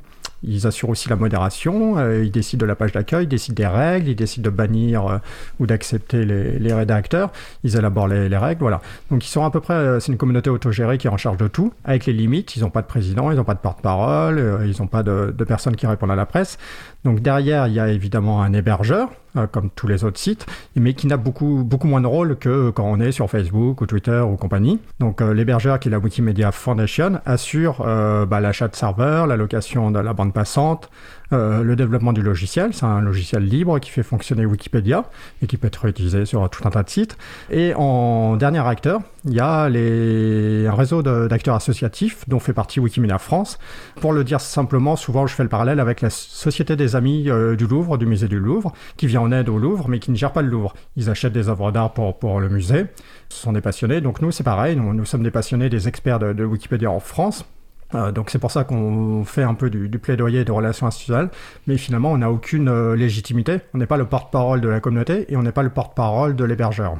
Ils 0.46 0.66
assurent 0.66 0.90
aussi 0.90 1.08
la 1.08 1.16
modération, 1.16 1.98
euh, 1.98 2.24
ils 2.24 2.30
décident 2.30 2.60
de 2.60 2.66
la 2.66 2.76
page 2.76 2.92
d'accueil, 2.92 3.24
ils 3.24 3.28
décident 3.28 3.54
des 3.54 3.66
règles, 3.66 4.08
ils 4.08 4.16
décident 4.16 4.44
de 4.44 4.54
bannir 4.54 5.06
euh, 5.06 5.18
ou 5.60 5.66
d'accepter 5.66 6.24
les, 6.24 6.72
rédacteurs, 6.72 7.32
ils 7.62 7.76
élaborent 7.76 8.08
les, 8.08 8.36
règles, 8.36 8.60
voilà. 8.60 8.80
Donc 9.10 9.24
ils 9.24 9.30
sont 9.30 9.44
à 9.44 9.50
peu 9.50 9.60
près, 9.60 9.74
euh, 9.74 10.00
c'est 10.00 10.12
une 10.12 10.18
communauté 10.18 10.50
autogérée 10.50 10.98
qui 10.98 11.06
est 11.06 11.10
en 11.10 11.16
charge 11.16 11.36
de 11.36 11.48
tout, 11.48 11.72
avec 11.84 12.06
les 12.06 12.12
limites, 12.12 12.56
ils 12.56 12.62
n'ont 12.62 12.70
pas 12.70 12.82
de 12.82 12.86
président, 12.86 13.30
ils 13.30 13.36
n'ont 13.36 13.44
pas 13.44 13.54
de 13.54 13.60
porte-parole, 13.60 14.64
ils 14.66 14.80
n'ont 14.80 14.88
pas 14.88 15.02
de, 15.02 15.34
de 15.36 15.44
personnes 15.44 15.76
qui 15.76 15.86
répondent 15.86 16.10
à 16.10 16.16
la 16.16 16.26
presse. 16.26 16.58
Donc 17.04 17.20
derrière, 17.20 17.66
il 17.66 17.74
y 17.74 17.80
a 17.80 17.88
évidemment 17.88 18.42
un 18.42 18.52
hébergeur, 18.54 19.10
euh, 19.36 19.46
comme 19.46 19.68
tous 19.70 19.86
les 19.86 20.04
autres 20.04 20.18
sites, 20.18 20.46
mais 20.74 20.94
qui 20.94 21.06
n'a 21.06 21.18
beaucoup, 21.18 21.62
beaucoup 21.62 21.86
moins 21.86 22.00
de 22.00 22.06
rôle 22.06 22.36
que 22.36 22.70
quand 22.70 22.84
on 22.84 22.98
est 22.98 23.12
sur 23.12 23.28
Facebook 23.28 23.82
ou 23.82 23.86
Twitter 23.86 24.20
ou 24.20 24.36
compagnie. 24.36 24.80
Donc 25.00 25.20
euh, 25.20 25.34
l'hébergeur, 25.34 25.78
qui 25.78 25.88
est 25.88 25.90
la 25.90 25.98
Wikimedia 25.98 26.50
Foundation, 26.50 27.20
assure 27.26 27.82
euh, 27.86 28.24
bah, 28.24 28.40
l'achat 28.40 28.68
de 28.68 28.76
serveurs, 28.76 29.26
l'allocation 29.26 29.90
de 29.90 29.98
la 29.98 30.14
bande 30.14 30.32
passante, 30.32 30.88
euh, 31.34 31.62
le 31.62 31.76
développement 31.76 32.12
du 32.12 32.22
logiciel. 32.22 32.72
C'est 32.72 32.86
un 32.86 33.00
logiciel 33.00 33.44
libre 33.44 33.78
qui 33.78 33.90
fait 33.90 34.02
fonctionner 34.02 34.46
Wikipédia 34.46 35.04
et 35.42 35.46
qui 35.46 35.56
peut 35.56 35.66
être 35.66 35.84
utilisé 35.86 36.24
sur 36.24 36.48
tout 36.48 36.66
un 36.66 36.70
tas 36.70 36.82
de 36.82 36.90
sites. 36.90 37.18
Et 37.50 37.74
en 37.74 38.36
dernier 38.36 38.60
acteur, 38.60 39.00
il 39.24 39.34
y 39.34 39.40
a 39.40 39.68
les... 39.68 40.66
un 40.66 40.74
réseau 40.74 41.02
d'acteurs 41.02 41.56
associatifs 41.56 42.28
dont 42.28 42.38
fait 42.38 42.52
partie 42.52 42.80
Wikimedia 42.80 43.18
France. 43.18 43.58
Pour 44.00 44.12
le 44.12 44.24
dire 44.24 44.40
simplement, 44.40 44.96
souvent 44.96 45.26
je 45.26 45.34
fais 45.34 45.42
le 45.42 45.48
parallèle 45.48 45.80
avec 45.80 46.00
la 46.00 46.10
Société 46.10 46.76
des 46.76 46.96
Amis 46.96 47.28
euh, 47.28 47.56
du 47.56 47.66
Louvre, 47.66 47.98
du 47.98 48.06
musée 48.06 48.28
du 48.28 48.38
Louvre, 48.38 48.72
qui 48.96 49.06
vient 49.06 49.20
en 49.20 49.32
aide 49.32 49.48
au 49.48 49.58
Louvre, 49.58 49.88
mais 49.88 49.98
qui 49.98 50.10
ne 50.10 50.16
gère 50.16 50.32
pas 50.32 50.42
le 50.42 50.48
Louvre. 50.48 50.74
Ils 50.96 51.10
achètent 51.10 51.32
des 51.32 51.48
œuvres 51.48 51.72
d'art 51.72 51.92
pour, 51.92 52.18
pour 52.18 52.40
le 52.40 52.48
musée. 52.48 52.86
Ce 53.28 53.42
sont 53.42 53.52
des 53.52 53.60
passionnés. 53.60 54.00
Donc 54.00 54.22
nous, 54.22 54.30
c'est 54.30 54.44
pareil. 54.44 54.76
Nous, 54.76 54.94
nous 54.94 55.04
sommes 55.04 55.22
des 55.22 55.30
passionnés, 55.30 55.68
des 55.68 55.88
experts 55.88 56.18
de, 56.18 56.32
de 56.32 56.44
Wikipédia 56.44 56.90
en 56.90 57.00
France 57.00 57.44
donc 57.92 58.30
c'est 58.30 58.38
pour 58.38 58.50
ça 58.50 58.64
qu'on 58.64 59.24
fait 59.24 59.44
un 59.44 59.54
peu 59.54 59.70
du, 59.70 59.98
plaidoyer 59.98 60.44
de 60.44 60.50
relations 60.50 60.86
institutionnelles, 60.86 61.30
mais 61.66 61.76
finalement 61.76 62.10
on 62.10 62.18
n'a 62.18 62.30
aucune 62.30 62.94
légitimité, 62.94 63.60
on 63.72 63.78
n'est 63.78 63.86
pas 63.86 63.96
le 63.96 64.06
porte-parole 64.06 64.60
de 64.60 64.68
la 64.68 64.80
communauté 64.80 65.32
et 65.32 65.36
on 65.36 65.42
n'est 65.42 65.52
pas 65.52 65.62
le 65.62 65.70
porte-parole 65.70 66.34
de 66.34 66.44
l'hébergeur. 66.44 66.96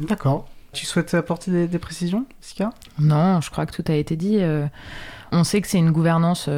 D'accord. 0.00 0.48
Tu 0.72 0.86
souhaites 0.86 1.14
apporter 1.14 1.68
des, 1.68 1.78
précisions, 1.78 2.24
Sika 2.40 2.70
Non, 2.98 3.40
je 3.40 3.50
crois 3.50 3.66
que 3.66 3.72
tout 3.72 3.84
a 3.92 3.94
été 3.94 4.16
dit. 4.16 4.40
on 5.30 5.44
sait 5.44 5.60
que 5.60 5.68
c'est 5.68 5.78
une 5.78 5.92
gouvernance 5.92 6.48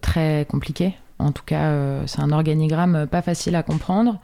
très 0.00 0.46
compliquée. 0.50 0.94
En 1.18 1.32
tout 1.32 1.44
cas, 1.44 2.04
c'est 2.06 2.20
un 2.20 2.32
organigramme 2.32 3.06
pas 3.06 3.22
facile 3.22 3.54
à 3.54 3.62
comprendre. 3.62 4.20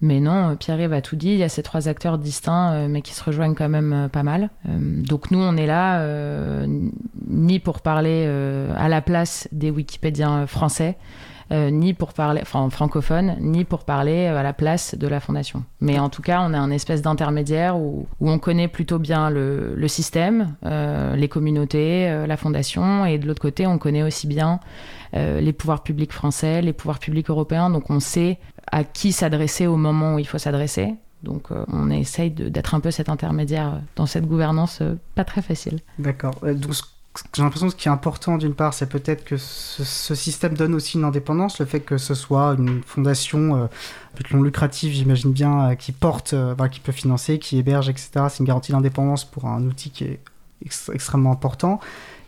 Mais 0.00 0.20
non, 0.20 0.50
euh, 0.50 0.54
Pierre 0.54 0.88
va 0.88 1.00
tout 1.00 1.16
dit. 1.16 1.30
Il 1.30 1.38
y 1.38 1.42
a 1.42 1.48
ces 1.48 1.62
trois 1.62 1.88
acteurs 1.88 2.18
distincts, 2.18 2.72
euh, 2.72 2.88
mais 2.88 3.02
qui 3.02 3.14
se 3.14 3.24
rejoignent 3.24 3.54
quand 3.54 3.68
même 3.68 3.92
euh, 3.92 4.08
pas 4.08 4.22
mal. 4.22 4.50
donc 4.64 5.30
nous, 5.30 5.38
on 5.38 5.56
est 5.56 5.66
là 5.66 6.04
ni 7.28 7.58
pour 7.58 7.80
parler 7.80 8.26
à 8.76 8.88
la 8.88 9.00
place 9.00 9.48
des 9.52 9.70
Wikipédiens 9.70 10.46
français, 10.46 10.96
ni 11.50 11.94
pour 11.94 12.12
parler, 12.12 12.40
enfin 12.42 12.68
francophone, 12.70 13.36
ni 13.40 13.64
pour 13.64 13.84
parler 13.84 14.26
à 14.26 14.42
la 14.42 14.52
place 14.52 14.96
de 14.96 15.06
la 15.06 15.20
fondation. 15.20 15.64
Mais 15.80 15.98
en 15.98 16.08
tout 16.08 16.22
cas, 16.22 16.40
on 16.42 16.52
est 16.52 16.56
un 16.56 16.70
espèce 16.70 17.02
d'intermédiaire 17.02 17.78
où, 17.78 18.06
on 18.20 18.38
connaît 18.38 18.68
plutôt 18.68 18.98
bien 18.98 19.30
le, 19.30 19.88
système, 19.88 20.56
les 20.62 21.28
communautés, 21.28 22.24
la 22.26 22.36
fondation, 22.36 23.06
et 23.06 23.18
de 23.18 23.26
l'autre 23.26 23.42
côté, 23.42 23.66
on 23.66 23.78
connaît 23.78 24.02
aussi 24.02 24.26
bien 24.26 24.58
les 25.12 25.52
pouvoirs 25.52 25.82
publics 25.82 26.12
français, 26.12 26.62
les 26.62 26.72
pouvoirs 26.72 26.98
publics 26.98 27.30
européens. 27.30 27.70
Donc 27.70 27.90
on 27.90 28.00
sait 28.00 28.38
à 28.70 28.84
qui 28.84 29.12
s'adresser 29.12 29.66
au 29.66 29.76
moment 29.76 30.16
où 30.16 30.18
il 30.18 30.26
faut 30.26 30.38
s'adresser. 30.38 30.94
Donc 31.22 31.50
euh, 31.50 31.64
on 31.68 31.90
essaye 31.90 32.30
d'être 32.30 32.74
un 32.74 32.80
peu 32.80 32.90
cet 32.90 33.08
intermédiaire 33.08 33.80
dans 33.96 34.06
cette 34.06 34.26
gouvernance 34.26 34.80
euh, 34.82 34.94
pas 35.14 35.24
très 35.24 35.42
facile. 35.42 35.80
D'accord. 35.98 36.34
Euh, 36.44 36.54
j'ai 37.34 37.42
l'impression 37.42 37.66
que 37.66 37.72
ce 37.72 37.76
qui 37.76 37.88
est 37.88 37.90
important 37.90 38.36
d'une 38.38 38.54
part, 38.54 38.74
c'est 38.74 38.88
peut-être 38.88 39.24
que 39.24 39.36
ce, 39.36 40.14
système 40.14 40.54
donne 40.54 40.74
aussi 40.74 40.98
une 40.98 41.04
indépendance, 41.04 41.58
le 41.60 41.66
fait 41.66 41.80
que 41.80 41.98
ce 41.98 42.14
soit 42.14 42.54
une 42.58 42.82
fondation 42.82 43.68
non 44.32 44.42
lucrative, 44.42 44.92
j'imagine 44.92 45.32
bien, 45.32 45.76
qui 45.76 45.92
porte, 45.92 46.34
qui 46.70 46.80
peut 46.80 46.92
financer, 46.92 47.38
qui 47.38 47.58
héberge, 47.58 47.88
etc. 47.88 48.26
C'est 48.28 48.40
une 48.40 48.46
garantie 48.46 48.72
d'indépendance 48.72 49.24
pour 49.24 49.46
un 49.46 49.62
outil 49.64 49.90
qui 49.90 50.04
est 50.04 50.20
extrêmement 50.64 51.32
important 51.32 51.80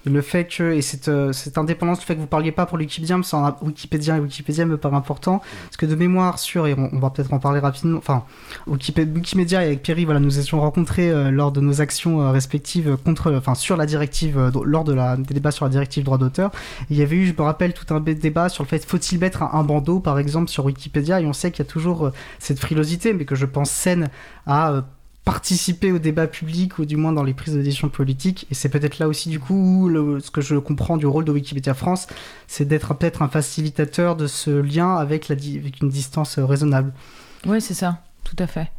le 0.09 0.23
fait 0.23 0.47
que, 0.47 0.73
et 0.73 0.83
cette, 0.83 1.09
euh, 1.09 1.33
cette 1.33 1.59
indépendance, 1.59 2.01
le 2.01 2.05
fait 2.05 2.14
que 2.14 2.21
vous 2.21 2.27
parliez 2.27 2.53
pas 2.53 2.66
pour 2.66 2.79
Wikipédia, 2.79 3.16
mais 3.16 3.25
Wikipédia 3.62 4.16
et 4.16 4.21
Wikipédia 4.21 4.66
me 4.66 4.77
paraît 4.77 4.97
important, 4.97 5.38
parce 5.38 5.77
que 5.77 5.87
de 5.87 5.94
mémoire 5.94 6.38
sur, 6.38 6.66
et 6.66 6.75
on, 6.75 6.99
va 6.99 7.11
peut-être 7.11 7.33
en 7.33 7.38
parler 7.38 7.61
rapidement, 7.61 7.99
enfin, 7.99 8.25
Wikimedia 8.66 9.62
et 9.62 9.66
avec 9.66 9.83
Pierre, 9.83 9.99
voilà, 10.05 10.21
nous 10.21 10.38
étions 10.38 10.61
rencontrés 10.61 11.11
euh, 11.11 11.31
lors 11.31 11.53
de 11.53 11.61
nos 11.61 11.81
actions 11.81 12.23
euh, 12.23 12.31
respectives 12.31 12.97
contre, 13.05 13.33
enfin, 13.35 13.55
sur 13.55 13.77
la 13.77 13.87
directive, 13.87 14.51
lors 14.64 14.85
de 14.85 14.92
la, 14.92 15.16
des 15.16 15.35
débats 15.35 15.51
sur 15.51 15.64
la 15.64 15.71
directive 15.71 16.05
droit 16.05 16.18
d'auteur. 16.18 16.51
Il 16.90 16.97
y 16.97 17.03
avait 17.03 17.16
eu, 17.16 17.27
je 17.27 17.33
me 17.33 17.42
rappelle, 17.42 17.73
tout 17.73 17.92
un 17.94 18.01
débat 18.01 18.49
sur 18.49 18.64
le 18.64 18.68
fait, 18.68 18.85
faut-il 18.85 19.18
mettre 19.18 19.42
un, 19.42 19.51
un, 19.53 19.64
bandeau, 19.64 20.01
par 20.01 20.18
exemple, 20.18 20.49
sur 20.49 20.64
Wikipédia, 20.64 21.21
et 21.21 21.27
on 21.27 21.33
sait 21.33 21.51
qu'il 21.51 21.64
y 21.64 21.68
a 21.68 21.71
toujours 21.71 22.11
cette 22.38 22.59
frilosité, 22.59 23.12
mais 23.12 23.25
que 23.25 23.35
je 23.35 23.47
pense 23.47 23.71
saine 23.71 24.09
à 24.47 24.83
participer 25.28 25.92
au 25.92 25.98
débat 25.98 26.26
public 26.26 26.78
ou 26.78 26.86
du 26.86 26.96
moins 26.96 27.12
dans 27.12 27.22
les 27.22 27.34
prises 27.34 27.54
de 27.54 27.60
décision 27.60 27.90
politiques. 27.90 28.46
Et 28.50 28.54
c'est 28.54 28.70
peut-être 28.70 28.98
là 28.98 29.08
aussi 29.08 29.28
du 29.28 29.38
coup 29.38 29.90
ce 30.20 30.30
que 30.30 30.40
je 30.40 30.56
comprends 30.56 30.96
du 30.96 31.06
rôle 31.06 31.26
de 31.26 31.32
Wikipedia 31.32 31.74
France, 31.74 32.06
c'est 32.46 32.66
d'être 32.66 32.94
peut-être 32.94 33.20
un 33.20 33.28
facilitateur 33.28 34.16
de 34.16 34.26
ce 34.26 34.48
lien 34.48 34.96
avec, 34.96 35.28
la, 35.28 35.34
avec 35.34 35.82
une 35.82 35.90
distance 35.90 36.38
euh, 36.38 36.46
raisonnable. 36.46 36.94
Oui, 37.46 37.60
c'est 37.60 37.74
ça, 37.74 38.00
tout 38.24 38.36
à 38.38 38.46
fait. 38.46 38.70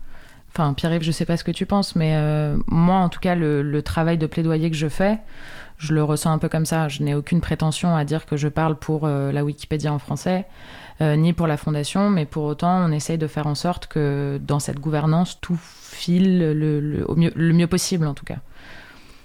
Enfin, 0.51 0.73
Pierre-Yves, 0.73 1.03
je 1.03 1.11
sais 1.11 1.25
pas 1.25 1.37
ce 1.37 1.43
que 1.43 1.51
tu 1.51 1.67
penses, 1.67 1.95
mais 1.95 2.15
euh, 2.15 2.57
moi, 2.65 2.97
en 2.97 3.09
tout 3.09 3.19
cas, 3.19 3.35
le, 3.35 3.81
travail 3.83 4.17
de 4.17 4.25
plaidoyer 4.25 4.71
que 4.71 4.75
je 4.75 4.89
fais, 4.89 5.19
je 5.79 5.93
le 5.93 6.03
ressens 6.03 6.31
un 6.31 6.37
peu 6.37 6.49
comme 6.49 6.65
ça. 6.65 6.89
Je 6.89 7.01
n'ai 7.01 7.15
aucune 7.15 7.39
prétention 7.41 7.95
à 7.95 8.03
dire 8.03 8.25
que 8.25 8.37
je 8.37 8.49
parle 8.49 8.75
pour 8.75 9.05
euh, 9.05 9.31
la 9.31 9.43
Wikipédia 9.43 9.91
en 9.91 9.97
français. 9.99 10.45
Euh, 11.01 11.15
ni 11.15 11.31
pour 11.31 11.47
la 11.47 11.55
fondation, 11.55 12.09
mais 12.09 12.25
pour 12.25 12.43
autant, 12.43 12.85
on 12.85 12.91
essaye 12.91 13.17
de 13.17 13.27
faire 13.27 13.47
en 13.47 13.55
sorte 13.55 13.87
que 13.87 14.37
dans 14.45 14.59
cette 14.59 14.81
gouvernance, 14.81 15.39
tout 15.39 15.57
file 15.57 16.51
le, 16.51 17.05
au 17.07 17.15
mieux, 17.15 17.31
le 17.33 17.53
mieux 17.53 17.67
possible, 17.67 18.05
en 18.05 18.13
tout 18.13 18.25
cas. 18.25 18.39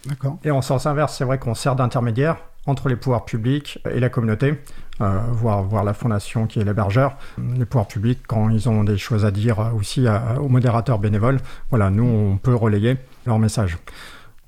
D'accord. 0.06 0.38
Et 0.44 0.52
en 0.52 0.62
sens 0.62 0.86
inverse, 0.86 1.16
c'est 1.16 1.24
vrai 1.24 1.38
qu'on 1.38 1.54
sert 1.54 1.74
d'intermédiaire 1.74 2.36
entre 2.66 2.88
les 2.88 2.94
pouvoirs 2.94 3.24
publics 3.24 3.80
et 3.90 3.98
la 3.98 4.08
communauté, 4.08 4.54
euh, 5.00 5.18
voire, 5.32 5.82
la 5.82 5.94
fondation 5.94 6.46
qui 6.46 6.60
est 6.60 6.64
l'hébergeur. 6.64 7.16
Les 7.56 7.64
pouvoirs 7.64 7.88
publics, 7.88 8.20
quand 8.28 8.48
ils 8.50 8.68
ont 8.68 8.84
des 8.84 8.96
choses 8.96 9.24
à 9.24 9.32
dire 9.32 9.72
aussi 9.74 10.06
aux 10.38 10.48
modérateurs 10.48 11.00
bénévoles, 11.00 11.40
voilà, 11.70 11.90
nous, 11.90 12.04
on 12.04 12.36
peut 12.36 12.54
relayer 12.54 12.96
leur 13.26 13.40
message. 13.40 13.78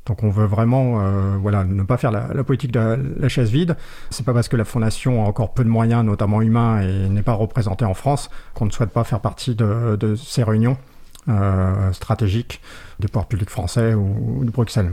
Donc 0.07 0.23
on 0.23 0.31
veut 0.31 0.47
vraiment 0.47 1.01
euh, 1.01 1.37
voilà, 1.41 1.65
ne 1.65 1.83
pas 1.83 1.97
faire 1.97 2.13
la, 2.13 2.45
politique 2.45 2.73
de 2.73 3.15
la, 3.19 3.29
chaise 3.29 3.51
vide. 3.51 3.77
C'est 4.11 4.25
pas 4.25 4.33
parce 4.33 4.49
que 4.49 4.57
la 4.57 4.65
fondation 4.65 5.25
a 5.25 5.29
encore 5.29 5.53
peu 5.53 5.65
de 5.65 5.69
moyens, 5.69 6.05
notamment 6.05 6.43
humains, 6.43 6.81
et 6.81 7.09
n'est 7.09 7.23
pas 7.23 7.35
représentée 7.35 7.85
en 7.85 7.95
France, 7.95 8.31
qu'on 8.55 8.67
ne 8.67 8.71
souhaite 8.71 8.91
pas 8.91 9.05
faire 9.05 9.21
partie 9.21 9.55
de, 9.55 10.15
ces 10.17 10.45
réunions 10.45 10.77
euh, 11.29 11.93
stratégiques 11.93 12.61
des 13.01 13.09
pouvoirs 13.09 13.27
publics 13.27 13.51
français 13.51 13.95
ou 13.95 14.45
de 14.45 14.51
Bruxelles. 14.51 14.93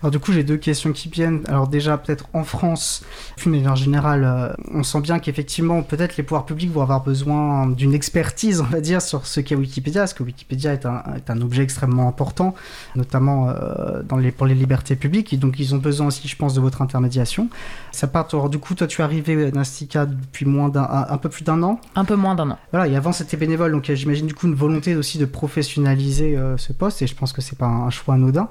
Alors 0.00 0.10
du 0.10 0.18
coup, 0.18 0.32
j'ai 0.32 0.44
deux 0.44 0.56
questions 0.56 0.92
qui 0.92 1.08
viennent. 1.08 1.42
Alors 1.48 1.68
déjà, 1.68 1.96
peut-être 1.98 2.26
en 2.32 2.44
France, 2.44 3.02
mais 3.46 3.66
en 3.66 3.74
général, 3.74 4.24
euh, 4.24 4.52
on 4.72 4.82
sent 4.82 5.00
bien 5.00 5.18
qu'effectivement, 5.18 5.82
peut-être 5.82 6.16
les 6.16 6.22
pouvoirs 6.22 6.46
publics 6.46 6.70
vont 6.70 6.82
avoir 6.82 7.02
besoin 7.02 7.66
d'une 7.66 7.94
expertise, 7.94 8.60
on 8.60 8.64
va 8.64 8.80
dire, 8.80 9.00
sur 9.00 9.26
ce 9.26 9.40
qu'est 9.40 9.54
Wikipédia, 9.54 10.02
parce 10.02 10.14
que 10.14 10.22
Wikipédia 10.22 10.72
est 10.72 10.86
un, 10.86 11.02
est 11.16 11.30
un 11.30 11.40
objet 11.40 11.62
extrêmement 11.62 12.08
important, 12.08 12.54
notamment 12.96 13.50
euh, 13.50 14.02
dans 14.02 14.16
les, 14.16 14.32
pour 14.32 14.46
les 14.46 14.54
libertés 14.54 14.96
publiques, 14.96 15.32
et 15.32 15.36
donc 15.36 15.58
ils 15.58 15.74
ont 15.74 15.78
besoin 15.78 16.08
aussi, 16.08 16.26
je 16.28 16.36
pense, 16.36 16.54
de 16.54 16.60
votre 16.60 16.82
intermédiation. 16.82 17.48
Ça 17.92 18.06
part, 18.06 18.28
alors 18.32 18.50
du 18.50 18.58
coup, 18.58 18.74
toi, 18.74 18.86
tu 18.86 19.00
es 19.00 19.04
arrivé, 19.04 19.50
Nastika, 19.52 20.06
depuis 20.06 20.46
moins 20.46 20.68
d'un, 20.68 20.88
un, 21.08 21.18
peu 21.18 21.28
plus 21.28 21.44
d'un 21.44 21.62
an 21.62 21.80
Un 21.94 22.04
peu 22.04 22.16
moins 22.16 22.34
d'un 22.34 22.50
an. 22.50 22.58
Voilà, 22.72 22.88
et 22.88 22.96
avant, 22.96 23.12
c'était 23.12 23.36
bénévole, 23.36 23.72
donc 23.72 23.90
j'imagine 23.92 24.26
du 24.26 24.34
coup 24.34 24.46
une 24.46 24.54
volonté 24.54 24.96
aussi 24.96 25.18
de 25.18 25.24
professionnaliser 25.24 26.36
euh, 26.36 26.56
ce 26.56 26.72
poste, 26.72 27.02
et 27.02 27.06
je 27.06 27.14
pense 27.14 27.32
que 27.32 27.40
c'est 27.40 27.56
pas 27.58 27.66
un 27.66 27.90
choix 27.90 28.14
anodin. 28.14 28.48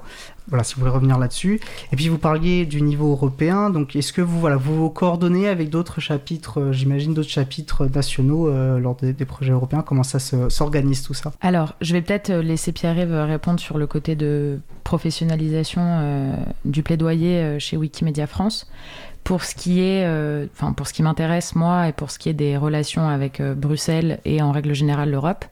Voilà, 0.48 0.62
si 0.62 0.74
vous 0.74 0.80
voulez 0.80 0.92
revenir 0.92 1.18
là-dessus. 1.18 1.33
Et 1.42 1.96
puis 1.96 2.08
vous 2.08 2.18
parliez 2.18 2.66
du 2.66 2.82
niveau 2.82 3.10
européen, 3.10 3.70
donc 3.70 3.96
est-ce 3.96 4.12
que 4.12 4.20
vous 4.22 4.38
voilà 4.40 4.56
vous, 4.56 4.90
coordonnez 4.90 5.48
avec 5.48 5.70
d'autres 5.70 6.00
chapitres, 6.00 6.60
euh, 6.60 6.72
j'imagine 6.72 7.14
d'autres 7.14 7.30
chapitres 7.30 7.86
nationaux 7.86 8.48
euh, 8.48 8.78
lors 8.78 8.96
des, 8.96 9.12
projets 9.24 9.52
européens? 9.52 9.82
Comment 9.82 10.02
ça 10.02 10.18
s'organise 10.18 11.02
tout 11.02 11.14
ça? 11.14 11.32
Alors, 11.40 11.74
je 11.80 11.92
vais 11.92 12.02
peut-être 12.02 12.30
euh, 12.30 12.42
laisser 12.42 12.72
Pierre-Yves 12.72 13.14
répondre 13.14 13.60
sur 13.60 13.78
le 13.78 13.86
côté 13.86 14.16
de 14.16 14.60
professionnalisation 14.84 16.34
du 16.64 16.82
plaidoyer 16.82 17.58
chez 17.58 17.76
Wikimedia 17.76 18.26
France. 18.26 18.70
Pour 19.24 19.42
ce 19.42 19.54
qui 19.54 19.80
est, 19.80 20.06
pour 20.76 20.86
ce 20.86 20.92
qui 20.92 21.02
m'intéresse 21.02 21.54
moi 21.54 21.88
et 21.88 21.92
pour 21.92 22.10
ce 22.10 22.18
qui 22.18 22.28
est 22.28 22.34
des 22.34 22.58
relations 22.58 23.08
avec 23.08 23.40
Bruxelles 23.40 24.20
et 24.26 24.42
en 24.42 24.52
règle 24.52 24.74
générale 24.74 25.10
l'Europe 25.10 25.46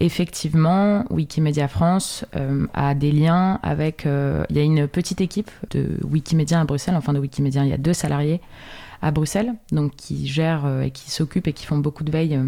effectivement, 0.00 1.04
Wikimedia 1.10 1.68
France 1.68 2.24
euh, 2.36 2.66
a 2.74 2.94
des 2.94 3.12
liens 3.12 3.58
avec. 3.62 4.06
Euh, 4.06 4.44
il 4.50 4.56
y 4.56 4.60
a 4.60 4.62
une 4.62 4.86
petite 4.88 5.20
équipe 5.20 5.50
de 5.70 5.98
Wikimedia 6.04 6.60
à 6.60 6.64
Bruxelles, 6.64 6.96
enfin 6.96 7.12
de 7.12 7.18
Wikimedia, 7.18 7.64
il 7.64 7.70
y 7.70 7.72
a 7.72 7.78
deux 7.78 7.92
salariés 7.92 8.40
à 9.02 9.10
Bruxelles, 9.10 9.54
donc 9.72 9.94
qui 9.96 10.26
gèrent 10.26 10.66
euh, 10.66 10.82
et 10.82 10.90
qui 10.90 11.10
s'occupent 11.10 11.48
et 11.48 11.52
qui 11.52 11.66
font 11.66 11.78
beaucoup 11.78 12.04
de 12.04 12.10
veille 12.10 12.38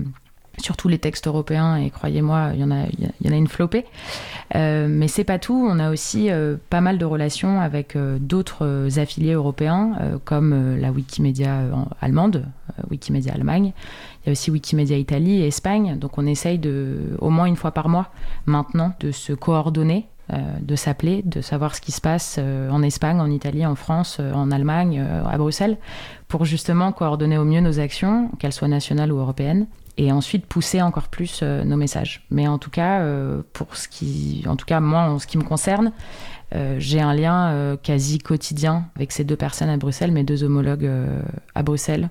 sur 0.61 0.77
tous 0.77 0.89
les 0.89 0.99
textes 0.99 1.27
européens 1.27 1.77
et 1.77 1.91
croyez-moi, 1.91 2.51
il 2.55 2.61
y 2.61 2.65
en 2.65 2.71
a, 2.71 3.37
une 3.37 3.49
flopée. 3.49 3.85
Euh, 4.55 4.87
mais 4.89 5.09
c'est 5.09 5.25
pas 5.25 5.39
tout. 5.39 5.67
On 5.69 5.79
a 5.79 5.91
aussi 5.91 6.31
pas 6.71 6.81
mal 6.81 6.99
de 6.99 7.05
relations 7.05 7.61
avec 7.61 7.97
d'autres 8.21 8.99
affiliés 8.99 9.33
européens, 9.33 9.97
comme 10.25 10.77
la 10.77 10.91
Wikimedia 10.91 11.63
allemande, 12.01 12.47
Wikimedia 12.91 13.35
Allemagne, 13.35 13.73
il 14.23 14.27
y 14.27 14.29
a 14.31 14.33
aussi 14.33 14.51
Wikimedia 14.51 14.97
Italie 14.97 15.43
et 15.43 15.47
Espagne. 15.47 15.99
Donc 15.99 16.19
on 16.19 16.27
essaye 16.27 16.59
de, 16.59 17.17
au 17.19 17.31
moins 17.31 17.47
une 17.47 17.57
fois 17.57 17.73
par 17.73 17.89
mois 17.89 18.11
maintenant 18.47 18.93
de 19.01 19.11
se 19.13 19.33
coordonner 19.33 20.07
euh, 20.33 20.37
de 20.61 20.77
s'appeler, 20.77 21.23
de 21.25 21.41
savoir 21.41 21.75
ce 21.75 21.81
qui 21.81 21.91
se 21.91 22.01
passe 22.01 22.37
euh, 22.39 22.71
en 22.71 22.83
Espagne, 22.83 23.21
en 23.21 23.29
Italie, 23.31 23.67
en 23.67 23.75
France, 23.75 24.19
euh, 24.21 24.33
en 24.33 24.53
Allemagne, 24.53 25.05
à 25.27 25.37
Bruxelles, 25.39 25.77
pour 26.29 26.45
justement 26.45 26.93
coordonner 26.93 27.37
au 27.37 27.45
mieux 27.45 27.61
nos 27.61 27.81
actions, 27.81 28.31
qu'elles 28.39 28.53
soient 28.53 28.69
nationales 28.69 29.13
ou 29.13 29.19
européennes, 29.19 29.67
et 30.03 30.13
ensuite 30.13 30.47
pousser 30.47 30.81
encore 30.81 31.09
plus 31.09 31.43
nos 31.43 31.77
messages. 31.77 32.27
Mais 32.31 32.49
en 32.49 32.59
tout 32.59 32.71
cas, 32.71 33.05
pour 33.53 33.77
ce 33.77 33.87
qui, 33.89 34.45
en 34.47 34.57
tout 34.57 34.67
cas 34.67 34.81
moi, 34.81 35.03
en 35.03 35.19
ce 35.19 35.27
qui 35.27 35.37
me 35.37 35.45
concerne, 35.45 35.93
j'ai 36.79 37.01
un 37.01 37.13
lien 37.13 37.77
quasi 37.83 38.19
quotidien 38.19 38.87
avec 38.97 39.13
ces 39.13 39.25
deux 39.25 39.37
personnes 39.37 39.69
à 39.69 39.77
Bruxelles, 39.77 40.13
mes 40.13 40.25
deux 40.25 40.43
homologues 40.43 40.91
à 41.55 41.63
Bruxelles. 41.63 42.09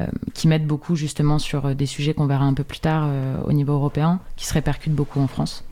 Euh, 0.00 0.06
qui 0.34 0.46
mettent 0.46 0.66
beaucoup 0.66 0.94
justement 0.94 1.38
sur 1.38 1.66
euh, 1.66 1.74
des 1.74 1.86
sujets 1.86 2.12
qu'on 2.12 2.26
verra 2.26 2.44
un 2.44 2.52
peu 2.52 2.64
plus 2.64 2.80
tard 2.80 3.04
euh, 3.06 3.36
au 3.44 3.52
niveau 3.52 3.72
européen, 3.72 4.20
qui 4.36 4.44
se 4.44 4.52
répercutent 4.52 4.94
beaucoup 4.94 5.20
en 5.20 5.26
France. 5.26 5.64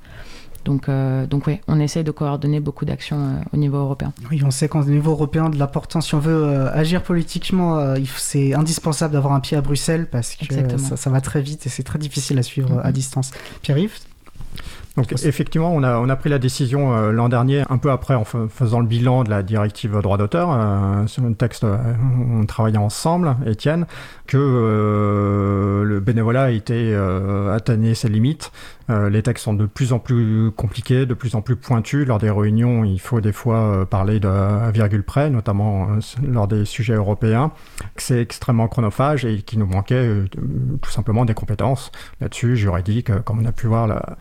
Donc, 0.64 0.88
donc 1.28 1.46
oui, 1.46 1.60
on 1.68 1.78
essaye 1.80 2.04
de 2.04 2.10
coordonner 2.10 2.60
beaucoup 2.60 2.84
d'actions 2.84 3.36
au 3.52 3.56
niveau 3.56 3.78
européen. 3.78 4.12
Oui, 4.30 4.42
on 4.44 4.50
sait 4.50 4.68
qu'au 4.68 4.82
niveau 4.84 5.12
européen, 5.12 5.50
de 5.50 5.58
l'importance, 5.58 6.06
si 6.06 6.14
on 6.14 6.20
veut 6.20 6.68
agir 6.72 7.02
politiquement, 7.02 7.94
c'est 8.16 8.54
indispensable 8.54 9.14
d'avoir 9.14 9.34
un 9.34 9.40
pied 9.40 9.56
à 9.56 9.60
Bruxelles 9.60 10.06
parce 10.10 10.36
que 10.36 10.78
ça, 10.78 11.10
va 11.10 11.20
très 11.20 11.42
vite 11.42 11.66
et 11.66 11.68
c'est 11.68 11.82
très 11.82 11.98
difficile 11.98 12.38
à 12.38 12.42
suivre 12.42 12.80
à 12.80 12.88
mm-hmm. 12.88 12.92
distance. 12.92 13.30
Pierre-Yves? 13.62 14.00
Donc 14.96 15.12
effectivement, 15.24 15.74
on 15.74 15.82
a, 15.82 15.98
on 15.98 16.08
a 16.08 16.14
pris 16.14 16.30
la 16.30 16.38
décision 16.38 16.96
euh, 16.96 17.10
l'an 17.10 17.28
dernier, 17.28 17.64
un 17.68 17.78
peu 17.78 17.90
après 17.90 18.14
en 18.14 18.24
faisant 18.24 18.78
le 18.78 18.86
bilan 18.86 19.24
de 19.24 19.30
la 19.30 19.42
directive 19.42 20.00
droit 20.00 20.18
d'auteur, 20.18 20.52
euh, 20.52 21.06
sur 21.08 21.24
un 21.24 21.32
texte, 21.32 21.64
euh, 21.64 21.76
on 22.30 22.46
travaillait 22.46 22.78
ensemble, 22.78 23.36
Étienne, 23.44 23.86
que 24.28 24.36
le 25.84 26.00
bénévolat 26.00 26.44
a 26.44 26.50
été 26.50 26.94
atteigné 27.52 27.94
ses 27.94 28.08
limites 28.08 28.52
euh, 28.90 29.08
les 29.08 29.22
textes 29.22 29.44
sont 29.44 29.54
de 29.54 29.66
plus 29.66 29.92
en 29.92 29.98
plus 29.98 30.50
compliqués, 30.50 31.06
de 31.06 31.14
plus 31.14 31.34
en 31.34 31.42
plus 31.42 31.56
pointus. 31.56 32.06
Lors 32.06 32.18
des 32.18 32.30
réunions, 32.30 32.84
il 32.84 33.00
faut 33.00 33.20
des 33.20 33.32
fois 33.32 33.56
euh, 33.56 33.84
parler 33.84 34.20
de 34.20 34.70
virgule 34.70 35.02
près, 35.02 35.30
notamment 35.30 35.88
euh, 35.90 36.00
lors 36.22 36.48
des 36.48 36.64
sujets 36.64 36.94
européens. 36.94 37.52
C'est 37.96 38.20
extrêmement 38.20 38.68
chronophage 38.68 39.24
et 39.24 39.42
qui 39.42 39.58
nous 39.58 39.66
manquait 39.66 40.24
tout 40.82 40.90
simplement 40.90 41.24
des 41.24 41.34
compétences 41.34 41.92
là-dessus, 42.20 42.56
juridiques. 42.56 43.10
Comme 43.24 43.40
on 43.40 43.44
a 43.46 43.52
pu 43.52 43.66
voir 43.66 43.86
la, 43.86 44.16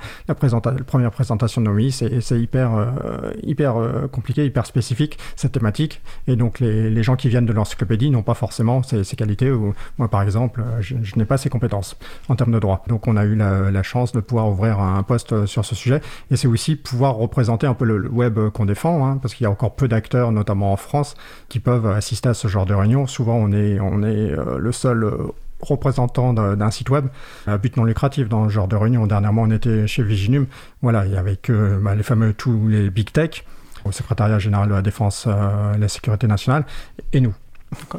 première 0.86 1.12
présentation 1.12 1.62
de 1.62 1.68
Nomi, 1.68 1.92
c'est 1.92 2.40
hyper, 2.40 2.72
compliqué, 4.12 4.46
hyper 4.46 4.66
spécifique 4.66 5.18
cette 5.36 5.54
thématique. 5.54 6.02
Et 6.28 6.36
donc 6.36 6.60
les, 6.60 7.04
gens 7.04 7.16
qui 7.16 7.28
viennent 7.28 7.46
de 7.46 7.54
l'encyclopédie 7.54 8.10
n'ont 8.10 8.24
pas 8.24 8.34
forcément 8.34 8.82
ces, 8.84 9.04
qualités. 9.16 9.52
Moi, 9.98 10.08
par 10.08 10.22
exemple, 10.22 10.64
je, 10.80 10.96
n'ai 11.16 11.26
pas 11.26 11.38
ces 11.38 11.50
compétences 11.50 11.98
en 12.30 12.36
termes 12.36 12.52
de 12.52 12.60
droit. 12.60 12.84
Donc 12.88 13.08
on 13.08 13.18
a 13.18 13.26
eu 13.26 13.36
la 13.36 13.84
chance 13.84 14.14
de 14.14 14.20
pouvoir 14.20 14.53
ouvrir 14.54 14.80
un 14.80 15.04
poste 15.04 15.46
sur 15.46 15.66
ce 15.66 15.76
sujet. 15.76 16.02
Et 16.32 16.38
c'est 16.38 16.48
aussi 16.48 16.76
pouvoir 16.76 17.16
représenter 17.16 17.68
un 17.68 17.74
peu 17.74 17.86
le, 17.86 18.10
web 18.10 18.40
qu'on 18.50 18.66
défend, 18.66 19.06
hein, 19.06 19.18
parce 19.22 19.34
qu'il 19.34 19.44
y 19.44 19.48
a 19.48 19.52
encore 19.52 19.76
peu 19.76 19.88
d'acteurs, 19.88 20.32
notamment 20.32 20.72
en 20.72 20.78
France, 20.78 21.16
qui 21.50 21.60
peuvent 21.60 21.88
assister 21.88 22.30
à 22.30 22.34
ce 22.34 22.48
genre 22.48 22.66
de 22.66 22.74
réunion. 22.74 23.08
Souvent, 23.08 23.36
on 23.36 23.52
est, 23.52 23.80
on 23.80 24.04
est 24.04 24.32
euh, 24.32 24.58
le 24.58 24.72
seul 24.72 25.04
euh, 25.04 25.18
représentant 25.62 26.34
d'un 26.34 26.72
site 26.72 26.90
web 26.90 27.08
à 27.48 27.58
but 27.58 27.78
non 27.78 27.86
lucratif 27.86 28.28
dans 28.28 28.46
ce 28.46 28.54
genre 28.54 28.68
de 28.68 28.76
réunion. 28.76 29.08
Dernièrement, 29.08 29.44
on 29.44 29.52
était 29.52 29.88
chez 29.88 30.04
Viginum, 30.04 30.46
voilà, 30.82 31.06
il 31.06 31.14
y 31.14 31.18
avait 31.18 31.38
que 31.38 31.80
bah, 31.82 31.96
les 31.96 32.04
fameux 32.04 32.34
tous 32.34 32.68
les 32.68 32.90
big 32.90 33.12
tech, 33.12 33.46
au 33.86 33.92
secrétariat 33.92 34.40
général 34.40 34.70
de 34.70 34.74
la 34.74 34.82
défense 34.82 35.26
euh, 35.28 35.78
la 35.78 35.88
sécurité 35.88 36.28
nationale, 36.28 36.66
et 37.14 37.22
nous. 37.22 37.34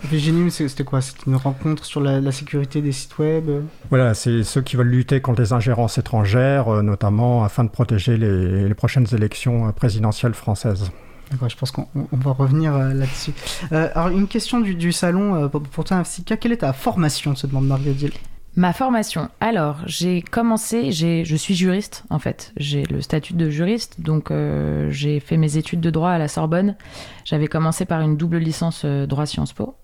Viginum, 0.04 0.50
c'était 0.50 0.84
quoi? 0.84 1.00
C'était 1.00 1.24
une 1.26 1.36
rencontre 1.36 1.84
sur 1.84 2.00
la, 2.00 2.32
sécurité 2.32 2.80
des 2.80 2.92
sites 2.92 3.18
web? 3.18 3.50
Voilà, 3.90 4.14
c'est 4.14 4.42
ceux 4.42 4.62
qui 4.62 4.76
veulent 4.76 4.88
lutter 4.88 5.20
contre 5.20 5.40
les 5.40 5.52
ingérences 5.52 5.98
étrangères, 5.98 6.68
euh, 6.68 6.82
notamment 6.82 7.44
afin 7.44 7.64
de 7.64 7.68
protéger 7.68 8.16
les, 8.16 8.74
prochaines 8.74 9.06
élections 9.12 9.68
euh, 9.68 9.72
présidentielles 9.72 10.34
françaises. 10.34 10.90
D'accord, 11.30 11.48
je 11.48 11.56
pense 11.56 11.70
qu'on 11.70 11.86
va 12.12 12.32
revenir 12.32 12.74
euh, 12.74 12.92
là-dessus. 12.92 13.32
alors, 13.70 14.08
une 14.08 14.28
question 14.28 14.60
du, 14.60 14.92
salon 14.92 15.48
pour 15.48 15.84
toi, 15.84 15.98
Afsika. 15.98 16.36
Quelle 16.36 16.52
est 16.52 16.58
ta 16.58 16.72
formation, 16.72 17.34
se 17.34 17.46
demande 17.46 17.66
Marguerite 17.66 18.18
Ma 18.56 18.72
formation. 18.72 19.30
Alors, 19.40 19.78
j'ai 19.86 20.22
commencé, 20.22 20.92
je 20.92 21.34
suis 21.34 21.54
juriste 21.56 22.04
en 22.08 22.20
fait. 22.20 22.52
J'ai 22.56 22.84
le 22.84 23.00
statut 23.00 23.34
de 23.34 23.50
juriste, 23.50 24.00
donc 24.00 24.30
euh, 24.30 24.88
j'ai 24.90 25.18
fait 25.18 25.36
mes 25.36 25.56
études 25.56 25.80
de 25.80 25.90
droit 25.90 26.10
à 26.10 26.18
la 26.18 26.28
Sorbonne. 26.28 26.76
J'avais 27.24 27.48
commencé 27.48 27.84
par 27.84 28.00
une 28.00 28.16
double 28.16 28.38
licence 28.38 28.82
euh, 28.84 29.06
droit 29.06 29.26
Sciences 29.26 29.52
Po. 29.52 29.74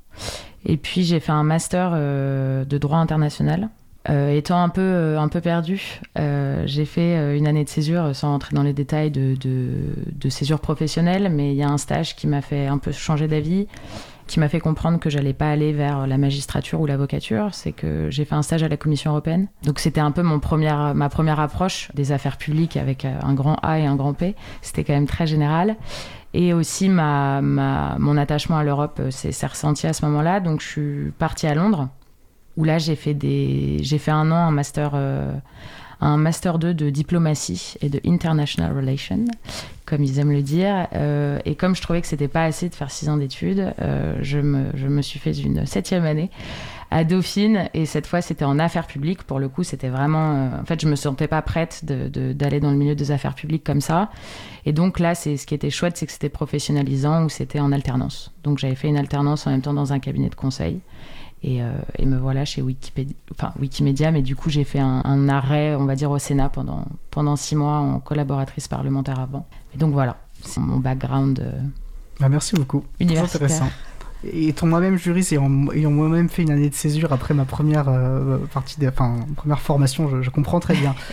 Et 0.65 0.77
puis 0.77 1.03
j'ai 1.03 1.19
fait 1.19 1.33
un 1.33 1.43
master 1.43 1.91
euh, 1.95 2.65
de 2.65 2.79
droit 2.79 2.99
international. 2.99 3.71
étant 4.09 4.63
un 4.63 4.69
peu, 4.69 5.17
un 5.19 5.29
peu 5.29 5.41
perdu, 5.41 6.01
j'ai 6.17 6.85
fait 6.85 7.37
une 7.37 7.47
année 7.49 7.65
de 7.65 7.69
césure 7.69 8.15
sans 8.15 8.35
entrer 8.35 8.55
dans 8.55 8.63
les 8.63 8.73
détails 8.73 9.11
de, 9.11 9.35
de, 9.35 9.69
de 10.13 10.29
césure 10.29 10.61
professionnelle, 10.61 11.29
mais 11.29 11.53
il 11.53 11.57
y 11.57 11.63
a 11.63 11.69
un 11.69 11.79
stage 11.79 12.15
qui 12.15 12.27
m'a 12.29 12.41
fait 12.41 12.67
un 12.67 12.79
peu 12.79 12.93
changer 12.93 13.27
d'avis 13.27 13.67
qui 14.31 14.39
m'a 14.39 14.49
fait 14.49 14.61
comprendre 14.61 15.01
que 15.01 15.11
j'allais 15.11 15.33
pas 15.33 15.51
aller 15.51 15.73
vers 15.73 16.07
la 16.07 16.17
magistrature 16.17 16.81
ou 16.81 16.87
l'avocature, 16.87 17.49
c'est 17.53 17.73
que 17.73 18.09
j'ai 18.11 18.25
fait 18.25 18.37
un 18.37 18.43
stage 18.43 18.63
à 18.63 18.69
la 18.69 18.77
Commission 18.77 19.11
européenne. 19.11 19.49
Donc 19.65 19.81
c'était 19.81 20.01
un 20.01 20.13
peu 20.13 20.23
mon 20.23 20.39
première, 20.39 20.95
ma 20.95 21.09
première 21.09 21.41
approche 21.41 21.91
des 21.95 22.13
affaires 22.13 22.37
publiques 22.37 22.77
avec 22.77 23.05
euh, 23.05 23.19
un 23.25 23.35
grand 23.35 23.57
A 23.63 23.81
et 23.81 23.87
un 23.87 23.97
grand 23.97 24.15
P. 24.15 24.37
C'était 24.63 24.85
quand 24.85 24.93
même 24.93 25.09
très 25.09 25.27
général. 25.27 25.77
Et 26.33 26.53
aussi 26.53 26.89
ma, 26.89 27.41
ma 27.43 27.97
mon 27.99 28.17
attachement 28.17 28.57
à 28.57 28.63
l'Europe 28.63 29.01
euh, 29.01 29.11
s'est 29.11 29.47
ressenti 29.47 29.89
à 29.89 29.93
ce 29.93 30.05
moment-là. 30.07 30.39
Donc 30.39 30.61
je 30.61 30.67
suis 30.69 31.11
partie 31.19 31.49
à 31.49 31.55
Londres, 31.55 31.89
où 32.57 32.63
là 32.63 32.79
j'ai 32.79 32.95
fait 32.95 33.19
fait 33.19 34.11
un 34.13 34.31
an 34.31 34.47
un 34.47 34.53
master. 34.53 34.93
Euh, 34.95 35.33
un 36.01 36.17
master 36.17 36.59
2 36.59 36.75
de 36.75 36.91
diplomatie 36.91 37.75
et 37.83 37.89
de 37.89 38.01
international 38.07 38.75
relations, 38.75 39.25
comme 39.85 40.03
ils 40.03 40.19
aiment 40.19 40.33
le 40.33 40.43
dire. 40.43 40.89
Euh, 40.95 41.39
et 41.45 41.55
comme 41.55 41.77
je 41.77 41.83
trouvais 41.83 42.01
que 42.01 42.07
c'était 42.07 42.29
pas 42.29 42.45
assez 42.45 42.69
de 42.69 42.75
faire 42.75 42.91
six 42.91 43.09
ans 43.09 43.17
d'études, 43.17 43.75
euh, 43.81 44.17
je, 44.23 44.39
me, 44.39 44.71
je, 44.75 44.87
me, 44.87 45.03
suis 45.03 45.19
fait 45.19 45.33
une 45.33 45.67
septième 45.67 46.05
année 46.05 46.31
à 46.91 47.05
Dauphine 47.05 47.69
et 47.73 47.87
cette 47.87 48.07
fois 48.07 48.21
c'était 48.21 48.45
en 48.45 48.59
affaires 48.59 48.87
publiques. 48.87 49.23
Pour 49.25 49.39
le 49.39 49.49
coup, 49.49 49.63
c'était 49.63 49.91
vraiment. 49.91 50.35
Euh, 50.35 50.61
en 50.63 50.65
fait, 50.65 50.81
je 50.81 50.89
me 50.89 50.97
sentais 50.97 51.29
pas 51.29 51.43
prête 51.43 51.85
d'aller 51.85 52.61
dans 52.61 52.71
le 52.71 52.77
milieu 52.77 52.95
des 52.95 53.11
affaires 53.11 53.35
publiques 53.35 53.65
comme 53.65 53.81
ça. 53.81 54.11
Et 54.65 54.73
donc 54.73 54.99
là, 54.99 55.15
c'est 55.15 55.37
ce 55.37 55.47
qui 55.47 55.55
était 55.55 55.71
chouette, 55.71 55.97
c'est 55.97 56.07
que 56.07 56.13
c'était 56.13 56.29
professionnalisant 56.29 57.25
ou 57.25 57.29
c'était 57.29 57.61
en 57.61 57.73
alternance. 57.73 58.33
Donc 58.43 58.59
j'avais 58.59 58.75
fait 58.75 58.89
une 58.89 58.97
alternance 58.97 59.47
en 59.47 59.51
même 59.51 59.63
temps 59.63 59.75
dans 59.75 59.93
un 59.93 59.99
cabinet 59.99 60.31
de 60.31 60.35
conseil. 60.35 60.81
Euh, 61.45 61.73
et, 61.99 62.05
me 62.05 62.19
voilà 62.19 62.45
chez 62.45 62.61
Wikipédia, 62.61 63.17
enfin, 63.33 63.53
Wikimedia, 63.59 64.11
mais 64.11 64.21
du 64.21 64.37
coup 64.37 64.51
j'ai 64.51 64.65
fait 64.65 64.79
un, 64.79 65.29
arrêt, 65.29 65.75
on 65.75 65.87
va 65.87 65.95
dire, 65.95 66.11
au 66.11 66.19
Sénat 66.19 66.51
pendant, 66.51 66.85
pendant 67.11 67.37
six 67.37 67.57
mois 67.57 67.79
en 67.79 67.99
collaboratrice 67.99 68.69
parlementaire 68.69 69.19
avant. 69.19 69.47
Et 69.75 69.79
donc 69.79 69.93
voilà, 69.93 70.19
c'est 70.43 70.61
mon 70.61 70.77
background. 70.77 71.41
Euh, 71.41 71.53
bah, 72.19 72.29
merci 72.29 72.55
beaucoup. 72.55 72.85
Universitaire. 73.01 73.43
intéressant. 73.43 73.71
Et 74.23 74.49
étant 74.49 74.67
moi-même 74.67 74.99
juriste 74.99 75.33
et 75.33 75.37
ayant, 75.37 75.91
moi-même 75.91 76.29
fait 76.29 76.43
une 76.43 76.51
année 76.51 76.69
de 76.69 76.75
césure 76.75 77.11
après 77.11 77.33
ma 77.33 77.47
première 77.47 77.89
euh, 77.89 78.37
partie, 78.53 78.79
de, 78.79 78.87
enfin 78.87 79.21
première 79.35 79.61
formation, 79.61 80.11
je, 80.11 80.21
je 80.21 80.29
comprends 80.29 80.61
très 80.61 80.75
bien. 80.75 80.95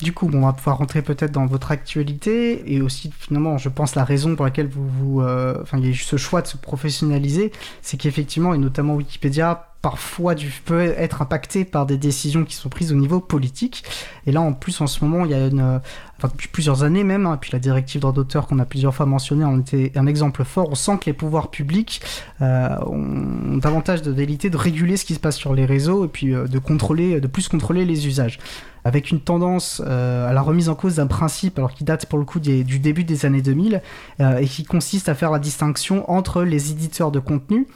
Du 0.00 0.12
coup, 0.12 0.30
on 0.32 0.40
va 0.40 0.52
pouvoir 0.52 0.78
rentrer 0.78 1.02
peut-être 1.02 1.32
dans 1.32 1.46
votre 1.46 1.72
actualité 1.72 2.72
et 2.72 2.80
aussi 2.80 3.10
finalement, 3.18 3.58
je 3.58 3.68
pense 3.68 3.96
la 3.96 4.04
raison 4.04 4.36
pour 4.36 4.44
laquelle 4.44 4.68
vous, 4.68 4.88
vous 4.88 5.20
euh, 5.22 5.58
enfin, 5.62 5.78
il 5.78 5.84
y 5.84 5.88
a 5.88 5.90
eu 5.90 5.94
ce 5.94 6.16
choix 6.16 6.40
de 6.40 6.46
se 6.46 6.56
professionnaliser, 6.56 7.50
c'est 7.82 7.96
qu'effectivement 7.96 8.54
et 8.54 8.58
notamment 8.58 8.94
Wikipédia 8.94 9.67
parfois 9.82 10.34
du, 10.34 10.50
peut 10.64 10.82
être 10.82 11.22
impacté 11.22 11.64
par 11.64 11.86
des 11.86 11.98
décisions 11.98 12.44
qui 12.44 12.54
sont 12.54 12.68
prises 12.68 12.92
au 12.92 12.96
niveau 12.96 13.20
politique. 13.20 13.84
Et 14.26 14.32
là, 14.32 14.40
en 14.40 14.52
plus, 14.52 14.80
en 14.80 14.86
ce 14.86 15.04
moment, 15.04 15.24
il 15.24 15.30
y 15.30 15.34
a 15.34 15.46
une, 15.46 15.80
enfin, 16.18 16.28
depuis 16.28 16.48
plusieurs 16.48 16.82
années 16.82 17.04
même, 17.04 17.26
hein, 17.26 17.38
puis 17.40 17.50
la 17.52 17.60
directive 17.60 18.00
droit 18.00 18.12
d'auteur 18.12 18.46
qu'on 18.46 18.58
a 18.58 18.64
plusieurs 18.64 18.94
fois 18.94 19.06
mentionnée 19.06 19.44
en 19.44 19.60
était 19.60 19.92
un 19.94 20.06
exemple 20.06 20.44
fort. 20.44 20.68
On 20.70 20.74
sent 20.74 20.98
que 21.00 21.06
les 21.06 21.12
pouvoirs 21.12 21.50
publics 21.50 22.00
euh, 22.42 22.76
ont 22.86 23.56
davantage 23.58 24.02
de 24.02 24.10
vérité 24.10 24.50
de 24.50 24.56
réguler 24.56 24.96
ce 24.96 25.04
qui 25.04 25.14
se 25.14 25.20
passe 25.20 25.36
sur 25.36 25.54
les 25.54 25.64
réseaux 25.64 26.04
et 26.04 26.08
puis 26.08 26.34
euh, 26.34 26.46
de 26.46 26.58
contrôler, 26.58 27.20
de 27.20 27.26
plus 27.28 27.48
contrôler 27.48 27.84
les 27.84 28.06
usages 28.06 28.38
avec 28.84 29.10
une 29.10 29.20
tendance 29.20 29.82
euh, 29.84 30.28
à 30.28 30.32
la 30.32 30.40
remise 30.40 30.68
en 30.68 30.74
cause 30.74 30.96
d'un 30.96 31.06
principe, 31.06 31.58
alors 31.58 31.74
qui 31.74 31.84
date 31.84 32.06
pour 32.06 32.18
le 32.18 32.24
coup 32.24 32.40
du 32.40 32.78
début 32.78 33.04
des 33.04 33.26
années 33.26 33.42
2000, 33.42 33.82
euh, 34.20 34.38
et 34.38 34.46
qui 34.46 34.64
consiste 34.64 35.08
à 35.08 35.14
faire 35.14 35.30
la 35.30 35.38
distinction 35.38 36.10
entre 36.10 36.42
les 36.42 36.70
éditeurs 36.70 37.10
de 37.10 37.18
contenu, 37.18 37.66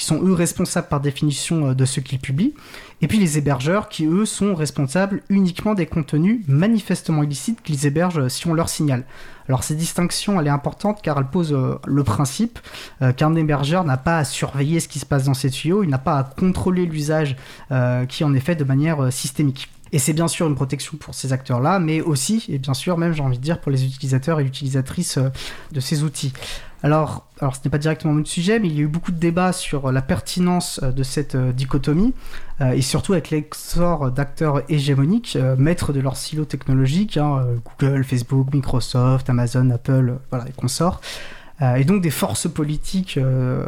qui 0.00 0.06
sont 0.06 0.24
eux 0.24 0.32
responsables 0.32 0.88
par 0.88 1.00
définition 1.00 1.68
euh, 1.68 1.74
de 1.74 1.84
ce 1.84 2.00
qu'ils 2.00 2.18
publient, 2.18 2.54
et 3.02 3.06
puis 3.06 3.18
les 3.18 3.36
hébergeurs, 3.36 3.90
qui 3.90 4.06
eux 4.06 4.24
sont 4.24 4.54
responsables 4.54 5.22
uniquement 5.28 5.74
des 5.74 5.84
contenus 5.84 6.40
manifestement 6.48 7.22
illicites 7.22 7.60
qu'ils 7.60 7.86
hébergent 7.86 8.28
si 8.28 8.48
on 8.48 8.54
leur 8.54 8.70
signale. 8.70 9.04
Alors 9.46 9.62
cette 9.62 9.76
distinction, 9.76 10.40
elle 10.40 10.46
est 10.46 10.50
importante 10.50 11.02
car 11.02 11.18
elle 11.18 11.26
pose 11.26 11.54
le 11.86 12.04
principe 12.04 12.60
qu'un 13.16 13.34
hébergeur 13.34 13.84
n'a 13.84 13.96
pas 13.96 14.18
à 14.18 14.24
surveiller 14.24 14.80
ce 14.80 14.86
qui 14.86 15.00
se 15.00 15.06
passe 15.06 15.24
dans 15.24 15.34
ses 15.34 15.50
tuyaux, 15.50 15.82
il 15.82 15.90
n'a 15.90 15.98
pas 15.98 16.18
à 16.18 16.24
contrôler 16.24 16.86
l'usage 16.86 17.36
qui 18.08 18.22
en 18.22 18.32
est 18.34 18.40
fait 18.40 18.54
de 18.54 18.64
manière 18.64 19.12
systémique. 19.12 19.68
Et 19.92 19.98
c'est 19.98 20.12
bien 20.12 20.28
sûr 20.28 20.46
une 20.46 20.54
protection 20.54 20.96
pour 20.96 21.14
ces 21.14 21.32
acteurs-là, 21.32 21.78
mais 21.78 22.00
aussi, 22.00 22.44
et 22.48 22.58
bien 22.58 22.74
sûr 22.74 22.96
même, 22.96 23.12
j'ai 23.12 23.22
envie 23.22 23.38
de 23.38 23.42
dire, 23.42 23.60
pour 23.60 23.72
les 23.72 23.84
utilisateurs 23.84 24.40
et 24.40 24.44
utilisatrices 24.44 25.18
euh, 25.18 25.30
de 25.72 25.80
ces 25.80 26.04
outils. 26.04 26.32
Alors, 26.82 27.26
alors 27.40 27.56
ce 27.56 27.60
n'est 27.64 27.70
pas 27.70 27.78
directement 27.78 28.14
le 28.14 28.24
sujet, 28.24 28.58
mais 28.58 28.68
il 28.68 28.74
y 28.74 28.78
a 28.78 28.82
eu 28.82 28.88
beaucoup 28.88 29.12
de 29.12 29.18
débats 29.18 29.52
sur 29.52 29.92
la 29.92 30.00
pertinence 30.00 30.80
euh, 30.82 30.92
de 30.92 31.02
cette 31.02 31.34
euh, 31.34 31.52
dichotomie, 31.52 32.14
et 32.74 32.82
surtout 32.82 33.14
avec 33.14 33.30
l'exor 33.30 34.10
d'acteurs 34.10 34.60
hégémoniques, 34.68 35.38
maîtres 35.56 35.94
de 35.94 36.00
leur 36.00 36.18
silo 36.18 36.44
technologique, 36.44 37.16
hein, 37.16 37.42
Google, 37.64 38.04
Facebook, 38.04 38.52
Microsoft, 38.52 39.30
Amazon, 39.30 39.70
Apple, 39.70 40.18
voilà, 40.28 40.46
et 40.46 40.52
consorts. 40.52 41.00
Euh, 41.62 41.76
et 41.76 41.84
donc 41.84 42.02
des 42.02 42.10
forces 42.10 42.48
politiques, 42.48 43.18
euh, 43.18 43.64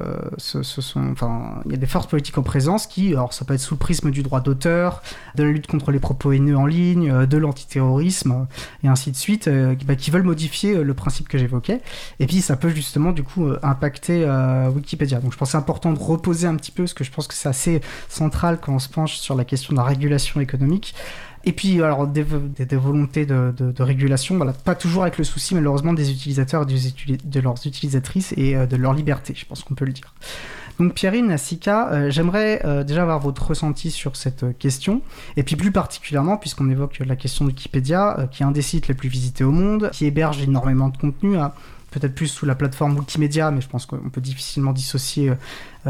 il 0.55 1.71
y 1.71 1.75
a 1.75 1.77
des 1.77 1.87
forces 1.87 2.07
politiques 2.07 2.39
en 2.39 2.43
présence 2.43 2.87
qui, 2.87 3.11
alors 3.13 3.33
ça 3.33 3.45
peut 3.45 3.55
être 3.55 3.61
sous 3.61 3.75
le 3.75 3.79
prisme 3.79 4.11
du 4.11 4.23
droit 4.23 4.41
d'auteur, 4.41 5.03
de 5.35 5.43
la 5.43 5.51
lutte 5.51 5.67
contre 5.67 5.91
les 5.91 5.99
propos 5.99 6.33
haineux 6.33 6.57
en 6.57 6.67
ligne, 6.67 7.11
euh, 7.11 7.27
de 7.27 7.37
l'antiterrorisme 7.37 8.47
et 8.83 8.89
ainsi 8.89 9.11
de 9.11 9.17
suite, 9.17 9.49
bah, 9.87 9.97
qui 9.97 10.11
veulent 10.11 10.23
modifier 10.23 10.83
le 10.83 10.95
principe 10.95 11.29
que 11.29 11.39
j'évoquais. 11.39 11.81
Et 12.21 12.27
puis 12.27 12.41
ça 12.41 12.57
peut 12.57 12.71
justement 12.71 13.13
du 13.13 13.23
coup 13.23 13.49
impacter 13.63 14.27
Wikipédia. 14.75 15.21
Donc 15.21 15.33
je 15.33 15.39
pense 15.39 15.49
que 15.49 15.53
c'est 15.53 15.59
important 15.59 15.93
de 15.93 15.99
reposer 15.99 16.47
un 16.47 16.57
petit 16.57 16.73
peu, 16.73 16.85
parce 16.85 16.95
que 16.95 17.05
je 17.05 17.11
pense 17.11 17.27
que 17.27 17.35
c'est 17.35 17.49
assez 17.49 17.81
central 18.09 18.59
quand 18.61 18.75
on 18.75 18.79
se 18.79 18.89
penche 18.89 19.17
sur 19.17 19.35
la 19.35 19.45
question 19.45 19.73
de 19.73 19.79
la 19.79 19.85
régulation 19.85 20.41
économique. 20.41 20.95
Et 21.45 21.53
puis, 21.53 21.83
alors, 21.83 22.07
des, 22.07 22.23
volontés 22.23 23.27
de, 23.27 23.83
régulation, 23.83 24.37
voilà, 24.37 24.53
pas 24.53 24.75
toujours 24.75 25.03
avec 25.03 25.19
le 25.19 25.25
souci, 25.25 25.55
malheureusement, 25.55 25.93
des 25.93 26.11
utilisateurs, 26.11 26.67
de 26.67 27.41
leurs 27.41 27.67
utilisatrices 27.67 28.33
et 28.37 28.57
euh, 28.57 28.67
de 28.67 28.77
leur 28.77 28.95
liberté, 28.95 29.35
je 29.37 29.45
pense 29.45 29.63
qu'on 29.65 29.75
peut 29.75 29.85
le 29.85 29.93
dire. 29.93 30.15
Donc 30.79 30.95
Pierrine, 30.95 31.27
Nassika, 31.27 32.09
j'aimerais 32.09 32.63
déjà 32.85 33.03
avoir 33.03 33.21
votre 33.21 33.47
ressenti 33.47 33.91
sur 33.91 34.17
cette 34.17 34.57
question, 34.59 35.03
et 35.37 35.43
puis 35.43 35.55
plus 35.55 35.71
particulièrement, 35.71 36.39
puisqu'on 36.39 36.71
évoque 36.71 36.99
la 37.01 37.15
question 37.15 37.45
de 37.45 37.51
Wikipédia, 37.51 38.29
qui 38.33 38.43
est 38.43 38.47
un 38.47 38.53
des 38.53 38.63
sites 38.63 38.89
les 38.89 38.95
plus 38.95 39.11
visités 39.11 39.45
au 39.45 39.53
monde, 39.53 39.91
qui 39.93 40.07
héberge 40.07 40.41
énormément 40.41 40.89
de 40.89 40.97
contenu, 40.97 41.37
hein, 41.37 41.53
peut-être 41.91 42.15
plus 42.15 42.27
sous 42.27 42.47
la 42.47 42.55
plateforme 42.55 42.97
Wikimedia, 42.97 43.51
mais 43.51 43.61
je 43.61 43.69
pense 43.69 43.85
qu'on 43.85 44.09
peut 44.09 44.23
difficilement 44.23 44.73
dissocier 44.73 45.33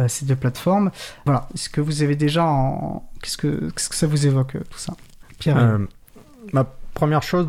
ces 0.09 0.27
deux 0.27 0.37
plateformes. 0.37 0.91
Voilà, 1.27 1.49
est-ce 1.55 1.69
que 1.69 1.81
vous 1.81 2.03
avez 2.03 2.17
déjà 2.17 2.45
qu'est-ce 3.23 3.37
que 3.37 3.71
ça 3.77 4.09
vous 4.09 4.27
évoque 4.27 4.57
tout 4.69 4.79
ça? 4.79 4.95
Pierre 5.43 5.79
Ma 6.53 6.67
première 6.95 7.23
chose, 7.23 7.49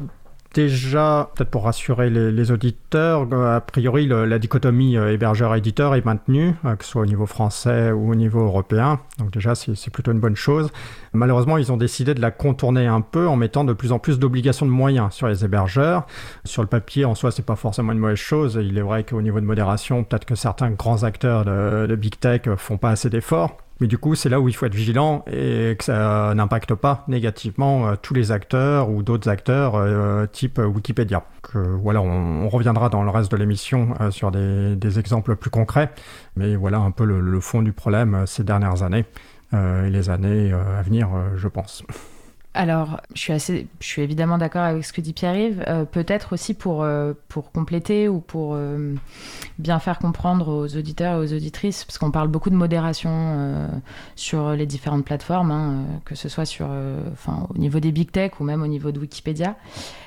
déjà, 0.54 1.32
peut-être 1.36 1.50
pour 1.50 1.64
rassurer 1.64 2.10
les, 2.10 2.52
auditeurs, 2.52 3.28
euh, 3.32 3.58
a 3.58 3.62
priori, 3.62 4.08
la 4.08 4.40
dichotomie 4.40 4.98
euh, 4.98 5.12
hébergeur-éditeur 5.12 5.96
est 5.96 6.06
maintenue, 6.06 6.54
euh, 6.66 6.76
que 6.76 6.86
ce 6.86 6.92
soit 6.92 7.02
au 7.02 7.06
niveau 7.06 7.26
français 7.26 7.92
ou 7.92 8.12
au 8.12 8.16
niveau 8.16 8.42
européen. 8.42 9.00
Donc 9.20 9.32
déjà, 9.32 9.56
c'est 9.56 9.90
plutôt 9.90 10.12
une 10.12 10.20
bonne 10.20 10.36
chose. 10.36 10.70
Malheureusement, 11.14 11.58
ils 11.58 11.72
ont 11.72 11.78
décidé 11.78 12.14
de 12.14 12.22
la 12.22 12.32
contourner 12.32 12.86
un 12.86 13.02
peu 13.02 13.28
en 13.28 13.36
mettant 13.36 13.64
de 13.64 13.74
plus 13.74 13.92
en 13.92 14.00
plus 14.00 14.20
d'obligations 14.20 14.66
de 14.66 14.72
moyens 14.72 15.14
sur 15.14 15.28
les 15.28 15.44
hébergeurs. 15.44 16.06
Sur 16.46 16.62
le 16.62 16.68
papier, 16.68 17.06
en 17.06 17.16
soi, 17.16 17.32
c'est 17.32 17.46
pas 17.46 17.56
forcément 17.56 17.92
une 17.92 18.00
mauvaise 18.00 18.18
chose. 18.18 18.60
Il 18.62 18.78
est 18.78 18.82
vrai 18.82 19.04
qu'au 19.04 19.22
niveau 19.22 19.40
de 19.40 19.46
modération, 19.46 20.04
peut-être 20.04 20.26
que 20.26 20.36
certains 20.36 20.72
grands 20.72 21.04
acteurs 21.04 21.46
de, 21.46 21.88
de 21.88 21.96
Big 21.96 22.20
Tech 22.20 22.42
font 22.58 22.78
pas 22.78 22.92
assez 22.92 23.10
d'efforts. 23.10 23.58
Mais 23.84 23.88
du 23.88 23.98
coup, 23.98 24.16
c'est 24.16 24.30
là 24.30 24.40
où 24.40 24.48
il 24.48 24.56
faut 24.56 24.66
être 24.66 24.74
vigilant 24.74 25.26
et 25.28 25.76
que 25.78 25.84
ça 25.84 26.32
n'impacte 26.36 26.74
pas 26.74 27.04
négativement 27.10 27.86
euh, 27.86 27.96
tous 28.02 28.14
les 28.14 28.32
acteurs 28.32 28.90
ou 28.90 29.04
d'autres 29.04 29.28
acteurs 29.30 29.76
euh, 29.76 30.26
type 30.26 30.58
Wikipédia. 30.58 31.26
Voilà, 31.54 32.02
on, 32.02 32.48
reviendra 32.48 32.88
dans 32.88 33.04
le 33.04 33.10
reste 33.10 33.30
de 33.30 33.36
l'émission 33.36 33.94
euh, 34.00 34.10
sur 34.10 34.32
des, 34.32 35.00
exemples 35.00 35.36
plus 35.36 35.50
concrets. 35.50 35.92
Mais 36.38 36.56
voilà 36.56 36.78
un 36.78 36.92
peu 36.92 37.04
le 37.04 37.40
fond 37.42 37.62
du 37.62 37.74
problème 37.74 38.24
ces 38.26 38.46
dernières 38.46 38.84
années 38.84 39.04
et 39.52 39.90
les 39.90 40.10
années 40.10 40.54
à 40.54 40.82
venir, 40.82 41.10
je 41.36 41.50
pense. 41.50 41.84
Alors, 42.56 43.02
je 43.16 43.20
suis, 43.20 43.34
assez, 43.34 43.68
je 43.80 43.86
suis 43.88 44.04
évidemment 44.04 44.38
d'accord 44.38 44.62
avec 44.62 44.86
ce 44.86 44.94
que 44.94 45.02
dit 45.02 45.14
Pierre-Yves. 45.14 45.64
Euh, 45.68 45.86
peut-être 45.86 46.34
aussi 46.34 46.54
pour, 46.54 46.84
euh, 46.84 47.14
pour 47.28 47.52
compléter 47.52 48.08
ou 48.08 48.20
pour 48.20 48.54
euh, 48.54 48.94
bien 49.58 49.80
faire 49.80 49.98
comprendre 49.98 50.50
aux 50.50 50.78
auditeurs 50.78 51.16
et 51.16 51.26
aux 51.26 51.34
auditrices, 51.34 51.84
parce 51.84 51.98
qu'on 51.98 52.12
parle 52.12 52.28
beaucoup 52.28 52.52
de 52.52 52.56
modération 52.56 53.70
sur 54.16 54.52
les 54.52 54.68
différentes 54.68 55.04
plateformes, 55.04 55.50
hein, 55.50 55.86
que 56.06 56.14
ce 56.14 56.30
soit 56.30 56.46
sur, 56.46 56.68
au 56.68 57.58
niveau 57.58 57.80
des 57.80 57.92
big 57.92 58.12
tech 58.12 58.34
ou 58.40 58.44
même 58.44 58.62
au 58.62 58.68
niveau 58.68 58.92
de 58.92 59.00
Wikipédia. 59.00 59.56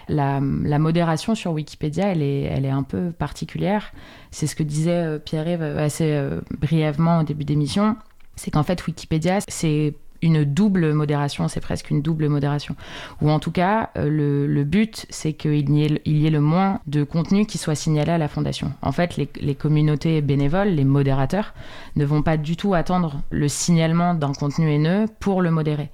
La, 0.08 0.40
la 0.40 0.78
modération 0.78 1.34
sur 1.34 1.52
Wikipédia, 1.52 2.12
elle 2.12 2.22
est, 2.22 2.42
elle 2.42 2.64
est 2.64 2.70
un 2.70 2.84
peu 2.84 3.10
particulière. 3.10 3.92
C'est 4.30 4.46
ce 4.46 4.54
que 4.54 4.62
disait 4.62 5.18
Pierre-Yves 5.18 5.62
assez 5.62 6.20
brièvement 6.56 7.20
au 7.20 7.22
début 7.24 7.44
d'émission. 7.44 7.96
C'est 8.36 8.50
qu'en 8.52 8.62
fait, 8.62 8.86
Wikipédia, 8.86 9.38
c'est 9.48 9.94
une 10.22 10.44
double 10.44 10.92
modération, 10.92 11.48
c'est 11.48 11.60
presque 11.60 11.90
une 11.90 12.02
double 12.02 12.28
modération. 12.28 12.76
Ou 13.22 13.30
en 13.30 13.38
tout 13.38 13.50
cas, 13.50 13.90
euh, 13.96 14.46
le, 14.46 14.64
but, 14.64 15.06
c'est 15.10 15.32
qu'il 15.32 15.70
y, 15.70 15.84
ait, 15.84 16.00
y 16.04 16.26
ait 16.26 16.30
le 16.30 16.40
moins 16.40 16.80
de 16.86 17.04
contenu 17.04 17.46
qui 17.46 17.58
soit 17.58 17.74
signalé 17.74 18.12
à 18.12 18.18
la 18.18 18.28
fondation. 18.28 18.72
En 18.82 18.92
fait, 18.92 19.16
les, 19.16 19.28
les, 19.40 19.54
communautés 19.54 20.20
bénévoles, 20.20 20.68
les 20.68 20.84
modérateurs, 20.84 21.54
ne 21.96 22.04
vont 22.04 22.22
pas 22.22 22.36
du 22.36 22.56
tout 22.56 22.74
attendre 22.74 23.22
le 23.30 23.48
signalement 23.48 24.14
d'un 24.14 24.32
contenu 24.32 24.70
haineux 24.70 25.06
pour 25.20 25.42
le 25.42 25.50
modérer. 25.50 25.90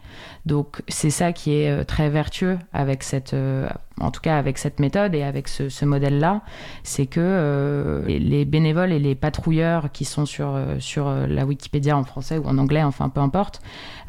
Donc 0.46 0.82
c'est 0.88 1.10
ça 1.10 1.32
qui 1.32 1.54
est 1.54 1.70
euh, 1.70 1.84
très 1.84 2.10
vertueux 2.10 2.58
avec 2.72 3.02
cette, 3.04 3.34
euh, 3.34 3.68
en 4.00 4.10
tout 4.10 4.20
cas 4.20 4.38
avec 4.38 4.58
cette 4.58 4.80
méthode 4.80 5.14
et 5.14 5.22
avec 5.22 5.46
ce, 5.48 5.84
modèle-là, 5.84 6.42
c'est 6.82 7.06
que 7.06 8.02
les 8.06 8.44
bénévoles 8.44 8.92
et 8.92 8.98
les 8.98 9.14
patrouilleurs 9.14 9.90
qui 9.92 10.04
sont 10.04 10.26
sur, 10.26 10.58
sur 10.78 11.10
la 11.10 11.44
Wikipédia 11.44 11.96
en 11.96 12.04
français 12.04 12.38
ou 12.38 12.46
en 12.46 12.56
anglais, 12.58 12.82
enfin 12.82 13.08
peu 13.08 13.20
importe, 13.20 13.60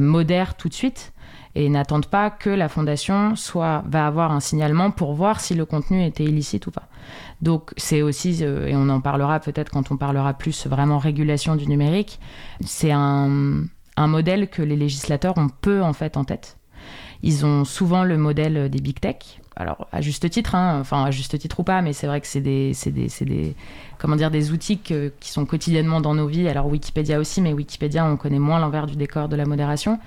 modèrent 0.04 0.56
tout 0.56 0.70
de 0.70 0.74
suite 0.74 1.14
et 1.56 1.70
n'attendent 1.70 2.08
pas 2.08 2.30
que 2.30 2.50
la 2.50 2.68
fondation 2.68 3.36
soit 3.36 3.84
va 3.88 4.08
avoir 4.08 4.32
un 4.32 4.40
signalement 4.40 4.92
pour 4.92 5.14
voir 5.14 5.40
si 5.40 5.54
le 5.54 5.66
contenu 5.66 6.04
était 6.04 6.24
illicite 6.24 6.66
ou 6.68 6.72
pas. 6.72 6.88
Donc 7.42 7.74
c'est 7.78 8.02
aussi, 8.02 8.44
et 8.44 8.76
on 8.76 8.90
en 8.90 9.02
parlera 9.02 9.40
peut-être 9.40 9.70
quand 9.72 9.92
on 9.92 9.98
parlera 9.98 10.34
plus 10.34 10.66
vraiment 10.66 10.98
régulation 10.98 11.56
du 11.56 11.68
numérique, 11.68 12.20
c'est 12.62 12.92
un, 12.92 13.64
un 13.98 14.08
modèle 14.08 14.50
que 14.50 14.62
les 14.62 14.76
législateurs 14.76 15.38
ont 15.38 15.50
peu 15.50 15.84
en 15.84 15.94
fait 15.94 16.18
en 16.18 16.24
tête. 16.24 16.58
Ils 17.22 17.46
ont 17.46 17.64
souvent 17.66 18.04
le 18.04 18.18
modèle 18.18 18.70
des 18.70 18.82
big 18.82 19.00
tech. 19.00 19.40
Alors 19.56 19.88
à 19.92 20.02
juste 20.02 20.30
titre, 20.30 20.56
hein, 20.56 20.80
enfin 20.80 21.04
à 21.04 21.12
juste 21.12 21.38
titre 21.38 21.60
ou 21.60 21.64
pas, 21.64 21.82
mais 21.82 21.94
c'est 21.94 22.08
vrai 22.08 22.22
que 22.22 22.28
c'est 22.28 22.42
des, 22.42 22.74
des, 22.88 23.08
des, 23.22 23.56
comment 24.00 24.16
dire, 24.16 24.32
des 24.32 24.52
outils 24.52 24.80
qui 24.80 25.12
sont 25.22 25.46
quotidiennement 25.46 26.02
dans 26.02 26.16
nos 26.16 26.28
vies. 26.28 26.48
Alors 26.48 26.68
Wikipédia 26.68 27.20
aussi, 27.20 27.42
mais 27.42 27.54
Wikipédia, 27.54 28.06
on 28.06 28.18
connaît 28.18 28.40
moins 28.40 28.60
l'envers 28.60 28.88
du 28.88 28.96
décor 28.96 29.30
de 29.30 29.36
la 29.36 29.46
modération. 29.46 30.00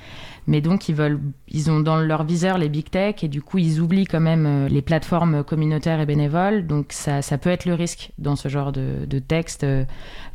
Mais 0.49 0.61
donc 0.61 0.89
ils 0.89 0.95
veulent, 0.95 1.21
ils 1.49 1.71
ont 1.71 1.81
dans 1.81 1.97
leur 1.97 2.25
viseur 2.25 2.57
les 2.59 2.69
big 2.69 2.89
tech 2.89 3.25
et 3.25 3.29
du 3.29 3.43
coup 3.43 3.59
ils 3.59 3.81
oublient 3.81 4.07
quand 4.07 4.21
même 4.21 4.47
euh, 4.47 4.69
les 4.69 4.83
plateformes 4.83 5.43
communautaires 5.43 6.01
et 6.01 6.07
bénévoles. 6.07 6.67
Donc 6.67 6.87
ça, 6.91 7.21
ça 7.21 7.37
peut 7.37 7.51
être 7.51 7.65
le 7.65 7.75
risque 7.75 8.13
dans 8.19 8.37
ce 8.37 8.49
genre 8.49 8.71
de, 8.71 9.19
texte 9.19 9.65
euh, 9.65 9.85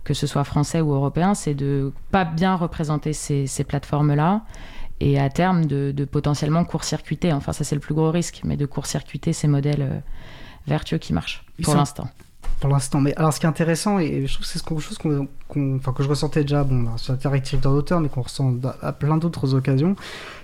que 0.03 0.13
ce 0.13 0.27
soit 0.27 0.43
français 0.43 0.81
ou 0.81 0.93
européen, 0.93 1.33
c'est 1.33 1.53
de 1.53 1.93
pas 2.11 2.25
bien 2.25 2.55
représenter 2.55 3.13
ces, 3.13 3.63
plateformes-là 3.63 4.41
et 5.01 5.19
à 5.19 5.29
terme 5.29 5.65
de, 5.65 6.05
potentiellement 6.05 6.63
court-circuiter, 6.63 7.33
enfin 7.33 7.53
ça 7.53 7.63
c'est 7.63 7.75
le 7.75 7.81
plus 7.81 7.95
gros 7.95 8.11
risque, 8.11 8.41
mais 8.45 8.55
de 8.55 8.65
court-circuiter 8.65 9.33
ces 9.33 9.47
modèles 9.47 9.81
euh, 9.81 9.99
vertueux 10.67 10.99
qui 10.99 11.11
marchent 11.11 11.43
pour 11.63 11.75
l'instant. 11.75 12.07
Pour 12.59 12.69
l'instant, 12.69 13.01
mais 13.01 13.15
alors 13.15 13.33
ce 13.33 13.39
qui 13.39 13.47
est 13.47 13.49
intéressant, 13.49 13.97
et 13.97 14.27
je 14.27 14.33
trouve 14.33 14.45
que 14.45 14.51
c'est 14.51 14.63
quelque 14.63 14.79
chose 14.79 14.99
qu'on 14.99 15.27
enfin, 15.77 15.93
que 15.93 16.03
je 16.03 16.07
ressentais 16.07 16.43
déjà 16.43 16.63
bon, 16.63 16.95
sur 16.97 17.13
la 17.13 17.17
directive 17.17 17.59
d'auteur, 17.59 17.99
mais 17.99 18.09
qu'on 18.09 18.21
ressent 18.21 18.53
à 18.83 18.93
plein 18.93 19.17
d'autres 19.17 19.55
occasions, 19.55 19.95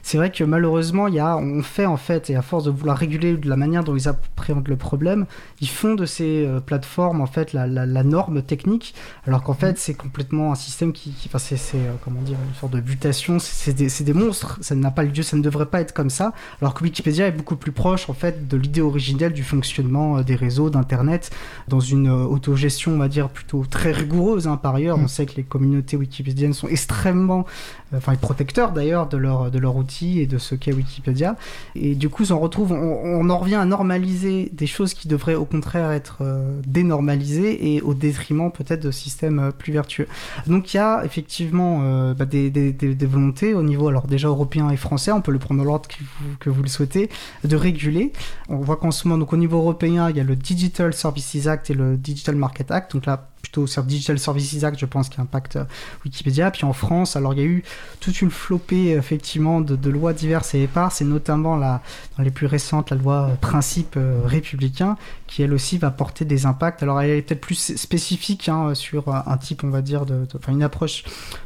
c'est 0.07 0.15
vrai 0.15 0.31
que 0.31 0.45
malheureusement, 0.45 1.07
il 1.09 1.15
y 1.15 1.19
a, 1.19 1.35
on 1.35 1.61
fait 1.61 1.85
en 1.85 1.97
fait, 1.97 2.29
et 2.29 2.37
à 2.37 2.41
force 2.41 2.63
de 2.63 2.71
vouloir 2.71 2.97
réguler 2.97 3.35
de 3.35 3.49
la 3.49 3.57
manière 3.57 3.83
dont 3.83 3.93
ils 3.93 4.07
appréhendent 4.07 4.69
le 4.69 4.77
problème, 4.77 5.25
ils 5.59 5.67
font 5.67 5.95
de 5.95 6.05
ces 6.05 6.45
euh, 6.45 6.61
plateformes 6.61 7.19
en 7.19 7.25
fait 7.25 7.51
la, 7.51 7.67
la, 7.67 8.03
norme 8.03 8.41
technique, 8.41 8.95
alors 9.25 9.43
qu'en 9.43 9.53
fait 9.53 9.77
c'est 9.77 9.95
complètement 9.95 10.53
un 10.53 10.55
système 10.55 10.93
qui, 10.93 11.13
enfin, 11.25 11.39
c'est, 11.39 11.57
euh, 11.75 11.91
comment 12.05 12.21
dire, 12.21 12.37
une 12.47 12.55
sorte 12.55 12.71
de 12.71 12.79
mutation, 12.79 13.37
c'est, 13.37 13.73
des, 13.73 13.89
des, 13.89 14.13
monstres, 14.13 14.57
ça 14.61 14.75
n'a 14.75 14.91
pas 14.91 15.03
lieu, 15.03 15.23
ça 15.23 15.35
ne 15.35 15.41
devrait 15.41 15.65
pas 15.65 15.81
être 15.81 15.91
comme 15.91 16.09
ça, 16.09 16.31
alors 16.61 16.73
que 16.73 16.85
Wikipédia 16.85 17.27
est 17.27 17.33
beaucoup 17.33 17.57
plus 17.57 17.73
proche 17.73 18.09
en 18.09 18.13
fait 18.13 18.47
de 18.47 18.55
l'idée 18.55 18.79
originelle 18.79 19.33
du 19.33 19.43
fonctionnement 19.43 20.19
euh, 20.19 20.23
des 20.23 20.35
réseaux 20.35 20.69
d'internet 20.69 21.31
dans 21.67 21.81
une 21.81 22.09
autogestion, 22.09 22.93
on 22.93 22.97
va 22.97 23.09
dire 23.09 23.27
plutôt 23.27 23.65
très 23.69 23.91
rigoureuse 23.91 24.47
hein, 24.47 24.55
par 24.55 24.75
ailleurs 24.75 24.99
on 24.99 25.09
sait 25.09 25.25
que 25.25 25.35
les 25.35 25.43
communautés 25.43 25.97
wikipédiennes 25.97 26.53
sont 26.53 26.69
extrêmement, 26.69 27.45
enfin, 27.93 28.15
protecteurs 28.15 28.71
d'ailleurs 28.71 29.09
de 29.09 29.17
leur, 29.17 29.51
de 29.51 29.59
leur 29.59 29.75
outil 29.75 29.96
et 30.03 30.27
de 30.27 30.37
ce 30.37 30.55
qu'est 30.55 30.73
Wikipédia. 30.73 31.35
Et 31.75 31.95
du 31.95 32.09
coup, 32.09 32.23
on 32.31 32.39
retrouve, 32.39 32.71
on, 32.71 33.29
en 33.29 33.37
revient 33.37 33.55
à 33.55 33.65
normaliser 33.65 34.49
des 34.53 34.67
choses 34.67 34.93
qui 34.93 35.07
devraient 35.07 35.35
au 35.35 35.45
contraire 35.45 35.91
être 35.91 36.17
euh, 36.21 36.59
dénormalisées 36.65 37.73
et 37.73 37.81
au 37.81 37.93
détriment 37.93 38.51
peut-être 38.51 38.83
de 38.83 38.91
systèmes 38.91 39.39
euh, 39.39 39.51
plus 39.51 39.73
vertueux. 39.73 40.07
Donc 40.47 40.73
il 40.73 40.77
y 40.77 40.79
a 40.79 41.03
effectivement 41.03 42.13
bah, 42.13 42.25
des, 42.25 42.49
des, 42.49 42.71
des, 42.71 43.05
volontés 43.05 43.53
au 43.53 43.63
niveau, 43.63 43.87
alors 43.87 44.07
déjà 44.07 44.27
européen 44.27 44.69
et 44.69 44.77
français, 44.77 45.11
on 45.11 45.21
peut 45.21 45.31
le 45.31 45.39
prendre 45.39 45.59
dans 45.59 45.65
l'ordre 45.65 45.87
que 45.87 45.95
vous, 45.99 46.37
que 46.39 46.49
vous 46.49 46.61
le 46.61 46.69
souhaitez, 46.69 47.09
de 47.43 47.55
réguler. 47.55 48.11
On 48.49 48.57
voit 48.57 48.77
qu'en 48.77 48.91
ce 48.91 49.07
moment, 49.07 49.19
donc 49.19 49.33
au 49.33 49.37
niveau 49.37 49.57
européen, 49.57 50.09
il 50.09 50.17
y 50.17 50.19
a 50.19 50.23
le 50.23 50.35
Digital 50.35 50.93
Services 50.93 51.47
Act 51.47 51.69
et 51.69 51.73
le 51.73 51.97
Digital 51.97 52.35
Market 52.35 52.71
Act. 52.71 52.93
Donc 52.93 53.05
là, 53.05 53.29
plutôt 53.41 53.67
sur 53.67 53.83
Digital 53.83 54.19
Services 54.19 54.63
Act, 54.63 54.79
je 54.79 54.85
pense, 54.85 55.09
qui 55.09 55.21
impacte 55.21 55.57
euh, 55.57 55.63
Wikipédia. 56.03 56.51
Puis 56.51 56.65
en 56.65 56.73
France, 56.73 57.15
alors 57.15 57.33
il 57.33 57.39
y 57.39 57.43
a 57.43 57.45
eu 57.45 57.63
toute 57.99 58.21
une 58.21 58.31
flopée 58.31 58.91
effectivement 58.91 59.61
de, 59.61 59.89
lois 59.89 60.13
diverses 60.13 60.53
et 60.53 60.63
éparses, 60.63 61.01
et 61.01 61.05
notamment 61.05 61.55
la, 61.55 61.81
dans 62.17 62.23
les 62.23 62.31
plus 62.31 62.47
récentes, 62.47 62.89
la 62.89 62.97
loi 62.97 63.29
euh, 63.31 63.35
Principe 63.35 63.95
euh, 63.97 64.21
républicain, 64.25 64.97
qui 65.27 65.43
elle 65.43 65.53
aussi 65.53 65.77
va 65.77 65.91
porter 65.91 66.25
des 66.25 66.45
impacts. 66.45 66.83
Alors 66.83 67.01
elle 67.01 67.11
est 67.11 67.21
peut-être 67.21 67.41
plus 67.41 67.75
spécifique 67.75 68.49
hein, 68.49 68.73
sur 68.73 69.13
un 69.13 69.37
type, 69.37 69.63
on 69.63 69.69
va 69.69 69.81
dire, 69.81 70.05
de, 70.05 70.27
enfin 70.35 70.51
une 70.51 70.63
approche 70.63 71.03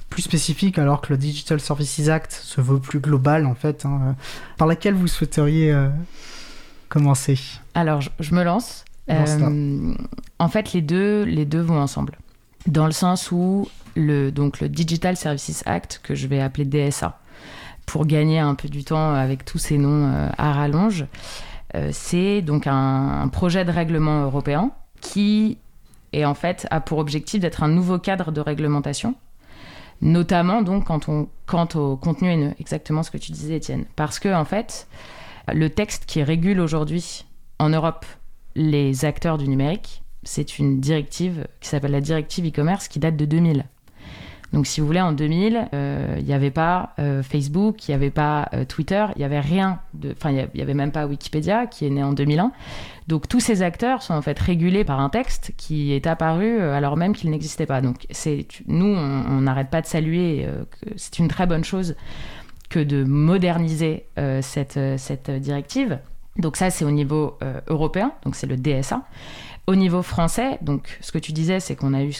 plus 0.09 0.23
spécifique, 0.23 0.77
alors 0.79 1.01
que 1.01 1.13
le 1.13 1.17
Digital 1.17 1.59
Services 1.59 2.09
Act 2.09 2.33
se 2.33 2.61
veut 2.61 2.79
plus 2.79 2.99
global 2.99 3.45
en 3.45 3.55
fait. 3.55 3.85
Hein, 3.85 4.15
par 4.57 4.67
laquelle 4.67 4.93
vous 4.93 5.07
souhaiteriez 5.07 5.75
commencer? 6.89 7.39
Alors 7.73 8.01
je 8.19 8.35
me 8.35 8.43
lance. 8.43 8.85
Euh, 9.09 9.93
en 10.39 10.47
fait, 10.47 10.73
les 10.73 10.81
deux, 10.81 11.23
les 11.23 11.45
deux 11.45 11.61
vont 11.61 11.79
ensemble. 11.79 12.17
Dans 12.67 12.85
le 12.85 12.91
sens 12.91 13.31
où 13.31 13.67
le, 13.95 14.31
donc 14.31 14.59
le 14.59 14.69
Digital 14.69 15.17
Services 15.17 15.63
Act, 15.65 16.01
que 16.03 16.15
je 16.15 16.27
vais 16.27 16.39
appeler 16.39 16.65
DSA, 16.65 17.19
pour 17.85 18.05
gagner 18.05 18.39
un 18.39 18.55
peu 18.55 18.69
du 18.69 18.83
temps 18.83 19.13
avec 19.13 19.43
tous 19.43 19.57
ces 19.57 19.77
noms 19.77 20.11
euh, 20.13 20.29
à 20.37 20.53
rallonge, 20.53 21.05
euh, 21.75 21.89
c'est 21.91 22.41
donc 22.41 22.67
un, 22.67 23.27
projet 23.29 23.65
de 23.65 23.71
règlement 23.71 24.23
européen 24.23 24.71
qui 24.99 25.57
est 26.13 26.25
en 26.25 26.33
fait 26.33 26.67
a 26.69 26.81
pour 26.81 26.99
objectif 26.99 27.39
d'être 27.39 27.63
un 27.63 27.69
nouveau 27.69 27.97
cadre 27.97 28.31
de 28.31 28.41
réglementation, 28.41 29.15
notamment 30.01 30.61
donc 30.61 30.85
quand 30.85 31.09
on, 31.09 31.27
quant 31.45 31.67
au 31.75 31.95
contenu 31.95 32.29
haineux, 32.29 32.53
exactement 32.59 33.01
ce 33.01 33.09
que 33.09 33.17
tu 33.17 33.31
disais 33.31 33.55
Étienne, 33.55 33.85
parce 33.95 34.19
que 34.19 34.33
en 34.33 34.45
fait 34.45 34.87
le 35.51 35.69
texte 35.69 36.05
qui 36.05 36.21
régule 36.21 36.59
aujourd'hui 36.59 37.25
en 37.57 37.69
Europe 37.69 38.05
les 38.55 39.05
acteurs 39.05 39.37
du 39.37 39.47
numérique, 39.47 40.03
c'est 40.23 40.59
une 40.59 40.79
directive 40.79 41.47
qui 41.59 41.69
s'appelle 41.69 41.91
la 41.91 42.01
directive 42.01 42.47
e-commerce 42.47 42.87
qui 42.87 42.99
date 42.99 43.17
de 43.17 43.25
2000. 43.25 43.65
Donc, 44.53 44.67
si 44.67 44.81
vous 44.81 44.87
voulez, 44.87 44.99
en 44.99 45.13
2000, 45.13 45.69
il 45.71 46.25
n'y 46.25 46.33
avait 46.33 46.51
pas 46.51 46.93
Facebook, 47.23 47.87
il 47.87 47.91
n'y 47.91 47.95
avait 47.95 48.09
pas 48.09 48.49
Twitter, 48.67 49.05
il 49.15 49.19
n'y 49.19 49.23
avait 49.23 49.39
rien. 49.39 49.79
Enfin, 50.11 50.31
il 50.31 50.49
n'y 50.53 50.61
avait 50.61 50.73
même 50.73 50.91
pas 50.91 51.07
Wikipédia 51.07 51.67
qui 51.67 51.85
est 51.85 51.89
né 51.89 52.03
en 52.03 52.11
2001. 52.11 52.51
Donc, 53.07 53.29
tous 53.29 53.39
ces 53.39 53.61
acteurs 53.61 54.01
sont 54.01 54.13
en 54.13 54.21
fait 54.21 54.37
régulés 54.37 54.83
par 54.83 54.99
un 54.99 55.07
texte 55.07 55.53
qui 55.55 55.93
est 55.93 56.05
apparu 56.05 56.59
alors 56.59 56.97
même 56.97 57.15
qu'il 57.15 57.29
n'existait 57.29 57.65
pas. 57.65 57.79
Donc, 57.79 58.05
nous, 58.67 58.93
on 58.93 59.39
n'arrête 59.39 59.69
pas 59.69 59.81
de 59.81 59.87
saluer 59.87 60.45
c'est 60.97 61.19
une 61.19 61.29
très 61.29 61.47
bonne 61.47 61.63
chose 61.63 61.95
que 62.69 62.79
de 62.79 63.05
moderniser 63.05 64.07
cette 64.41 65.31
directive. 65.31 65.99
Donc 66.37 66.55
ça, 66.55 66.69
c'est 66.69 66.85
au 66.85 66.91
niveau 66.91 67.37
européen, 67.67 68.13
donc 68.23 68.35
c'est 68.35 68.47
le 68.47 68.55
DSA. 68.55 69.03
Au 69.67 69.75
niveau 69.75 70.01
français, 70.01 70.57
donc 70.61 70.97
ce 71.01 71.11
que 71.11 71.19
tu 71.19 71.33
disais, 71.33 71.59
c'est 71.59 71.75
qu'on 71.75 71.93
a 71.93 72.01
eu 72.01 72.11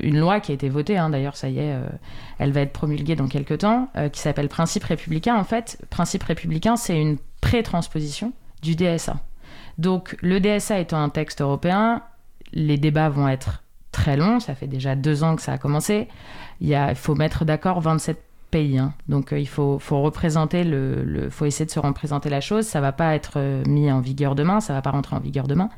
une 0.00 0.18
loi 0.18 0.38
qui 0.38 0.52
a 0.52 0.54
été 0.54 0.68
votée, 0.68 0.96
hein, 0.96 1.10
d'ailleurs 1.10 1.36
ça 1.36 1.48
y 1.48 1.58
est, 1.58 1.74
euh, 1.74 1.88
elle 2.38 2.52
va 2.52 2.60
être 2.60 2.72
promulguée 2.72 3.16
dans 3.16 3.26
quelques 3.26 3.58
temps, 3.58 3.90
euh, 3.96 4.08
qui 4.08 4.20
s'appelle 4.20 4.48
Principe 4.48 4.84
républicain. 4.84 5.36
En 5.36 5.44
fait, 5.44 5.84
Principe 5.90 6.22
républicain, 6.22 6.76
c'est 6.76 6.98
une 6.98 7.18
pré-transposition 7.40 8.32
du 8.62 8.76
DSA. 8.76 9.16
Donc 9.76 10.16
le 10.20 10.38
DSA 10.38 10.78
étant 10.78 11.02
un 11.02 11.08
texte 11.08 11.40
européen, 11.40 12.02
les 12.52 12.78
débats 12.78 13.08
vont 13.08 13.28
être 13.28 13.64
très 13.90 14.16
longs, 14.16 14.38
ça 14.38 14.54
fait 14.54 14.68
déjà 14.68 14.94
deux 14.94 15.24
ans 15.24 15.34
que 15.34 15.42
ça 15.42 15.52
a 15.52 15.58
commencé. 15.58 16.06
Il 16.60 16.76
faut 16.94 17.16
mettre 17.16 17.44
d'accord 17.44 17.80
27 17.80 18.22
pays. 18.50 18.78
Hein. 18.78 18.94
Donc 19.08 19.32
euh, 19.32 19.38
il 19.38 19.48
faut, 19.48 19.78
faut, 19.78 20.02
représenter 20.02 20.64
le, 20.64 21.04
le, 21.04 21.30
faut 21.30 21.44
essayer 21.44 21.66
de 21.66 21.70
se 21.70 21.80
représenter 21.80 22.30
la 22.30 22.40
chose. 22.40 22.66
Ça 22.66 22.80
va 22.80 22.92
pas 22.92 23.14
être 23.14 23.38
mis 23.66 23.90
en 23.90 24.00
vigueur 24.00 24.34
demain, 24.34 24.60
ça 24.60 24.72
va 24.72 24.82
pas 24.82 24.90
rentrer 24.90 25.16
en 25.16 25.20
vigueur 25.20 25.46
demain. 25.46 25.70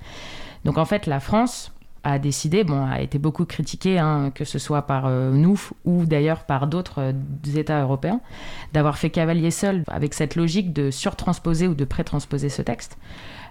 Donc 0.64 0.78
en 0.78 0.84
fait, 0.84 1.06
la 1.06 1.20
France 1.20 1.72
a 2.02 2.18
décidé, 2.18 2.64
bon, 2.64 2.86
a 2.86 3.00
été 3.00 3.18
beaucoup 3.18 3.44
critiquée, 3.44 3.98
hein, 3.98 4.30
que 4.34 4.44
ce 4.44 4.58
soit 4.58 4.82
par 4.82 5.06
euh, 5.06 5.30
nous 5.32 5.60
ou 5.84 6.06
d'ailleurs 6.06 6.44
par 6.44 6.66
d'autres 6.66 7.00
euh, 7.00 7.56
États 7.56 7.82
européens, 7.82 8.20
d'avoir 8.72 8.98
fait 8.98 9.10
cavalier 9.10 9.50
seul 9.50 9.84
avec 9.88 10.14
cette 10.14 10.36
logique 10.36 10.72
de 10.72 10.90
surtransposer 10.90 11.68
ou 11.68 11.74
de 11.74 11.84
pré-transposer 11.84 12.48
ce 12.48 12.62
texte. 12.62 12.96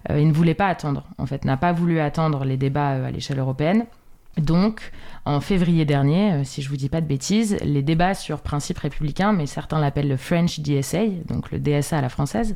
Euh, 0.09 0.19
il 0.19 0.27
ne 0.27 0.33
voulait 0.33 0.53
pas 0.53 0.67
attendre, 0.67 1.05
en 1.17 1.25
fait, 1.25 1.45
n'a 1.45 1.57
pas 1.57 1.71
voulu 1.71 1.99
attendre 1.99 2.43
les 2.45 2.57
débats 2.57 3.05
à 3.05 3.11
l'échelle 3.11 3.39
européenne. 3.39 3.85
Donc, 4.37 4.91
en 5.25 5.41
février 5.41 5.85
dernier, 5.85 6.43
si 6.45 6.61
je 6.61 6.69
vous 6.69 6.77
dis 6.77 6.89
pas 6.89 7.01
de 7.01 7.07
bêtises, 7.07 7.57
les 7.61 7.81
débats 7.81 8.13
sur 8.13 8.41
principe 8.41 8.77
républicain, 8.77 9.33
mais 9.33 9.47
certains 9.47 9.79
l'appellent 9.79 10.07
le 10.07 10.17
French 10.17 10.59
DSA, 10.59 11.07
donc 11.27 11.51
le 11.51 11.59
DSA 11.59 11.97
à 11.97 12.01
la 12.01 12.09
française, 12.09 12.55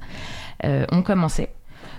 ont 0.63 1.01
commencé. 1.01 1.49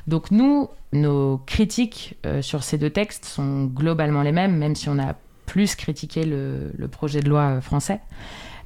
Donc 0.06 0.30
nous, 0.30 0.68
nos 0.92 1.38
critiques 1.38 2.16
euh, 2.26 2.42
sur 2.42 2.62
ces 2.62 2.78
deux 2.78 2.90
textes 2.90 3.24
sont 3.24 3.64
globalement 3.64 4.22
les 4.22 4.32
mêmes, 4.32 4.56
même 4.56 4.74
si 4.74 4.88
on 4.88 4.98
a 4.98 5.14
plus 5.46 5.74
critiqué 5.74 6.24
le, 6.24 6.72
projet 6.90 7.20
de 7.20 7.28
loi 7.28 7.56
euh, 7.56 7.60
français. 7.60 8.00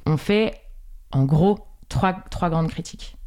On 0.05 0.17
fait 0.17 0.53
en 1.11 1.25
gros 1.25 1.59
trois, 1.87 2.13
trois 2.29 2.49
grandes 2.49 2.69
critiques. 2.69 3.17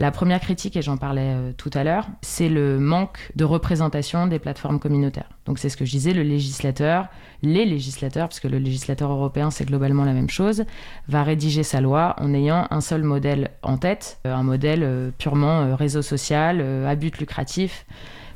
La 0.00 0.10
première 0.10 0.40
critique, 0.40 0.78
et 0.78 0.82
j'en 0.82 0.96
parlais 0.96 1.34
euh, 1.34 1.52
tout 1.54 1.68
à 1.74 1.84
l'heure, 1.84 2.08
c'est 2.22 2.48
le 2.48 2.78
manque 2.78 3.18
de 3.36 3.44
représentation 3.44 4.26
des 4.26 4.38
plateformes 4.38 4.80
communautaires. 4.80 5.28
Donc 5.44 5.58
c'est 5.58 5.68
ce 5.68 5.76
que 5.76 5.84
je 5.84 5.90
disais, 5.90 6.14
le 6.14 6.22
législateur, 6.22 7.08
les 7.42 7.66
législateurs, 7.66 8.28
parce 8.28 8.40
que 8.40 8.48
le 8.48 8.56
législateur 8.56 9.12
européen 9.12 9.50
c'est 9.50 9.66
globalement 9.66 10.06
la 10.06 10.14
même 10.14 10.30
chose, 10.30 10.64
va 11.08 11.22
rédiger 11.22 11.62
sa 11.64 11.82
loi 11.82 12.16
en 12.18 12.32
ayant 12.32 12.66
un 12.70 12.80
seul 12.80 13.02
modèle 13.02 13.50
en 13.62 13.76
tête, 13.76 14.20
euh, 14.26 14.34
un 14.34 14.42
modèle 14.42 14.84
euh, 14.84 15.10
purement 15.18 15.76
réseau 15.76 16.00
social, 16.00 16.62
à 16.86 16.94
but 16.94 17.18
lucratif 17.18 17.84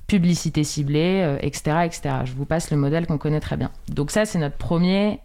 publicité 0.07 0.65
ciblée, 0.65 1.39
etc., 1.41 1.79
etc. 1.87 2.17
Je 2.27 2.33
vous 2.35 2.45
passe 2.45 2.71
le 2.71 2.77
modèle 2.77 3.07
qu'on 3.07 3.17
connaît 3.17 3.41
très 3.41 3.57
bien. 3.57 3.71
Donc 3.89 4.11
ça, 4.11 4.27
c'est 4.27 4.39
notre 4.39 4.59
première 4.59 5.17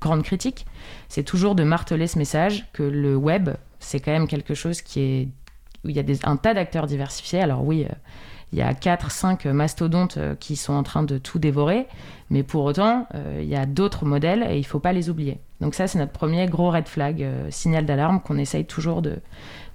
grande 0.00 0.22
critique. 0.22 0.64
C'est 1.10 1.24
toujours 1.24 1.54
de 1.54 1.62
marteler 1.62 2.06
ce 2.06 2.18
message 2.18 2.64
que 2.72 2.82
le 2.82 3.16
web, 3.16 3.50
c'est 3.80 4.00
quand 4.00 4.12
même 4.12 4.26
quelque 4.26 4.54
chose 4.54 4.80
qui 4.80 5.00
est 5.00 5.28
où 5.84 5.88
il 5.88 5.96
y 5.96 6.00
a 6.00 6.04
un 6.24 6.36
tas 6.36 6.54
d'acteurs 6.54 6.86
diversifiés. 6.86 7.40
Alors 7.40 7.64
oui, 7.64 7.84
euh, 7.84 7.94
il 8.52 8.58
y 8.58 8.62
a 8.62 8.72
4-5 8.72 9.50
mastodontes 9.50 10.16
euh, 10.16 10.34
qui 10.34 10.56
sont 10.56 10.72
en 10.72 10.82
train 10.82 11.02
de 11.02 11.18
tout 11.18 11.38
dévorer, 11.38 11.86
mais 12.30 12.42
pour 12.42 12.64
autant, 12.64 13.06
euh, 13.14 13.40
il 13.42 13.48
y 13.48 13.56
a 13.56 13.66
d'autres 13.66 14.04
modèles 14.04 14.46
et 14.48 14.56
il 14.56 14.60
ne 14.60 14.66
faut 14.66 14.80
pas 14.80 14.92
les 14.92 15.10
oublier. 15.10 15.38
Donc 15.60 15.74
ça, 15.74 15.86
c'est 15.86 15.98
notre 15.98 16.12
premier 16.12 16.46
gros 16.46 16.70
red 16.70 16.88
flag, 16.88 17.26
signal 17.50 17.86
d'alarme 17.86 18.20
qu'on 18.20 18.38
essaye 18.38 18.66
toujours 18.66 19.02
de, 19.02 19.18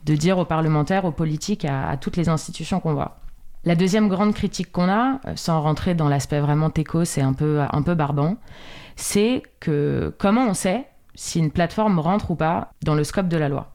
dire 0.06 0.38
aux 0.38 0.46
parlementaires, 0.46 1.06
aux 1.06 1.12
politiques, 1.12 1.66
à, 1.66 1.96
toutes 1.98 2.18
les 2.18 2.30
institutions 2.30 2.80
qu'on 2.80 2.94
voit. 2.94 3.20
La 3.66 3.76
deuxième 3.76 4.08
grande 4.08 4.34
critique 4.34 4.72
qu'on 4.72 4.90
a, 4.90 5.20
sans 5.36 5.62
rentrer 5.62 5.94
dans 5.94 6.08
l'aspect 6.08 6.40
vraiment 6.40 6.70
techos 6.70 7.06
c'est 7.06 7.22
un 7.22 7.34
peu 7.34 7.96
barbant, 7.96 8.38
c'est 8.96 9.44
que 9.60 10.14
comment 10.18 10.48
on 10.48 10.54
sait 10.54 10.86
si 11.16 11.40
une 11.40 11.52
plateforme 11.52 12.00
rentre 12.00 12.32
ou 12.32 12.36
pas 12.36 12.72
dans 12.84 12.96
le 12.96 13.04
scope 13.04 13.28
de 13.28 13.38
la 13.38 13.50
loi 13.50 13.74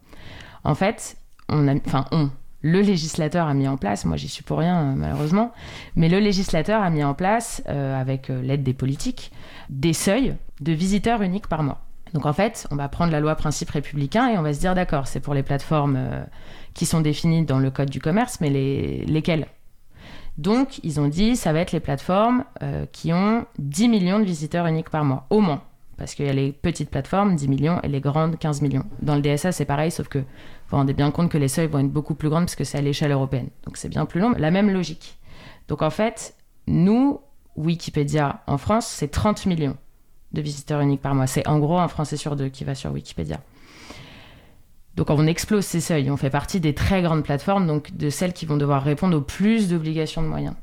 En 0.64 0.74
fait, 0.74 1.16
on 1.48 1.68
enfin 1.86 2.06
on, 2.12 2.30
le 2.64 2.80
législateur 2.80 3.46
a 3.46 3.52
mis 3.52 3.68
en 3.68 3.76
place, 3.76 4.06
moi 4.06 4.16
j'y 4.16 4.26
suis 4.26 4.42
pour 4.42 4.58
rien 4.58 4.78
euh, 4.78 4.94
malheureusement, 4.96 5.52
mais 5.96 6.08
le 6.08 6.18
législateur 6.18 6.82
a 6.82 6.88
mis 6.88 7.04
en 7.04 7.12
place, 7.12 7.62
euh, 7.68 8.00
avec 8.00 8.30
euh, 8.30 8.40
l'aide 8.40 8.62
des 8.62 8.72
politiques, 8.72 9.32
des 9.68 9.92
seuils 9.92 10.34
de 10.62 10.72
visiteurs 10.72 11.20
uniques 11.20 11.46
par 11.46 11.62
mois. 11.62 11.82
Donc 12.14 12.24
en 12.24 12.32
fait, 12.32 12.66
on 12.70 12.76
va 12.76 12.88
prendre 12.88 13.12
la 13.12 13.20
loi 13.20 13.34
principe 13.34 13.68
républicain 13.68 14.30
et 14.30 14.38
on 14.38 14.42
va 14.42 14.54
se 14.54 14.60
dire 14.60 14.74
d'accord, 14.74 15.06
c'est 15.08 15.20
pour 15.20 15.34
les 15.34 15.42
plateformes 15.42 15.98
qui 16.72 16.86
sont 16.86 17.00
définies 17.02 17.44
dans 17.44 17.58
le 17.58 17.70
code 17.70 17.90
du 17.90 18.00
commerce, 18.00 18.40
mais 18.40 18.48
les, 18.48 19.04
lesquelles? 19.04 19.46
Donc 20.38 20.78
ils 20.84 21.00
ont 21.00 21.08
dit, 21.08 21.36
ça 21.36 21.52
va 21.52 21.58
être 21.58 21.72
les 21.72 21.80
plateformes 21.80 22.44
qui 22.92 23.12
ont 23.12 23.46
10 23.58 23.88
millions 23.88 24.20
de 24.20 24.24
visiteurs 24.24 24.66
uniques 24.66 24.90
par 24.90 25.04
mois, 25.04 25.26
au 25.28 25.40
moins. 25.40 25.62
Parce 25.96 26.14
qu'il 26.14 26.26
y 26.26 26.28
a 26.28 26.32
les 26.32 26.52
petites 26.52 26.90
plateformes, 26.90 27.34
10 27.34 27.48
millions, 27.48 27.80
et 27.82 27.88
les 27.88 28.00
grandes, 28.00 28.38
15 28.38 28.62
millions. 28.62 28.84
Dans 29.02 29.16
le 29.16 29.20
DSA, 29.20 29.50
c'est 29.50 29.64
pareil, 29.64 29.90
sauf 29.90 30.06
que 30.06 30.20
vous 30.68 30.76
rendez 30.76 30.94
bien 30.94 31.10
compte 31.10 31.30
que 31.30 31.38
les 31.38 31.48
seuils 31.48 31.66
vont 31.66 31.80
être 31.80 31.92
beaucoup 31.92 32.14
plus 32.14 32.28
grands 32.28 32.40
parce 32.40 32.56
que 32.56 32.64
c'est 32.64 32.78
à 32.78 32.82
l'échelle 32.82 33.12
européenne. 33.12 33.48
Donc 33.64 33.76
c'est 33.76 33.88
bien 33.88 34.06
plus 34.06 34.20
long, 34.20 34.34
la 34.36 34.50
même 34.50 34.70
logique. 34.70 35.18
Donc 35.68 35.82
en 35.82 35.90
fait, 35.90 36.34
nous, 36.66 37.20
Wikipédia 37.56 38.42
en 38.46 38.58
France, 38.58 38.86
c'est 38.86 39.08
30 39.08 39.46
millions 39.46 39.76
de 40.32 40.40
visiteurs 40.40 40.80
uniques 40.80 41.02
par 41.02 41.14
mois. 41.14 41.26
C'est 41.26 41.46
en 41.46 41.58
gros 41.58 41.78
un 41.78 41.88
Français 41.88 42.16
sur 42.16 42.36
deux 42.36 42.48
qui 42.48 42.64
va 42.64 42.74
sur 42.74 42.92
Wikipédia. 42.92 43.40
Donc 44.96 45.10
on 45.10 45.26
explose 45.26 45.64
ces 45.64 45.80
seuils. 45.80 46.10
On 46.10 46.16
fait 46.16 46.30
partie 46.30 46.60
des 46.60 46.74
très 46.74 47.02
grandes 47.02 47.24
plateformes, 47.24 47.66
donc 47.66 47.96
de 47.96 48.10
celles 48.10 48.32
qui 48.32 48.46
vont 48.46 48.56
devoir 48.56 48.82
répondre 48.82 49.16
aux 49.16 49.22
plus 49.22 49.68
d'obligations 49.68 50.22
de 50.22 50.28
moyens. 50.28 50.54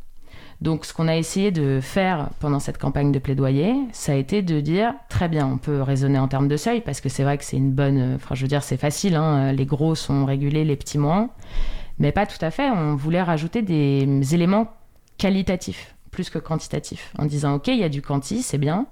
Donc 0.61 0.85
ce 0.85 0.93
qu'on 0.93 1.07
a 1.07 1.15
essayé 1.15 1.49
de 1.51 1.79
faire 1.81 2.29
pendant 2.39 2.59
cette 2.59 2.77
campagne 2.77 3.11
de 3.11 3.17
plaidoyer, 3.17 3.73
ça 3.93 4.11
a 4.11 4.15
été 4.15 4.43
de 4.43 4.61
dire 4.61 4.93
très 5.09 5.27
bien, 5.27 5.47
on 5.47 5.57
peut 5.57 5.81
raisonner 5.81 6.19
en 6.19 6.27
termes 6.27 6.47
de 6.47 6.55
seuil 6.57 6.81
parce 6.81 7.01
que 7.01 7.09
c'est 7.09 7.23
vrai 7.23 7.39
que 7.39 7.43
c'est 7.43 7.57
une 7.57 7.71
bonne, 7.71 8.13
enfin 8.15 8.35
je 8.35 8.43
veux 8.43 8.47
dire 8.47 8.61
c'est 8.61 8.77
facile, 8.77 9.15
hein, 9.15 9.51
les 9.53 9.65
gros 9.65 9.95
sont 9.95 10.23
régulés, 10.23 10.63
les 10.63 10.75
petits 10.75 10.99
moins, 10.99 11.31
mais 11.97 12.11
pas 12.11 12.27
tout 12.27 12.43
à 12.45 12.51
fait. 12.51 12.69
On 12.69 12.95
voulait 12.95 13.23
rajouter 13.23 13.63
des 13.63 14.35
éléments 14.35 14.71
qualitatifs 15.17 15.95
plus 16.11 16.29
que 16.29 16.39
quantitatifs, 16.39 17.13
en 17.17 17.25
disant 17.25 17.55
ok 17.55 17.69
il 17.69 17.79
y 17.79 17.83
a 17.83 17.89
du 17.89 18.01
quanti, 18.01 18.43
c'est 18.43 18.57
bien. 18.59 18.85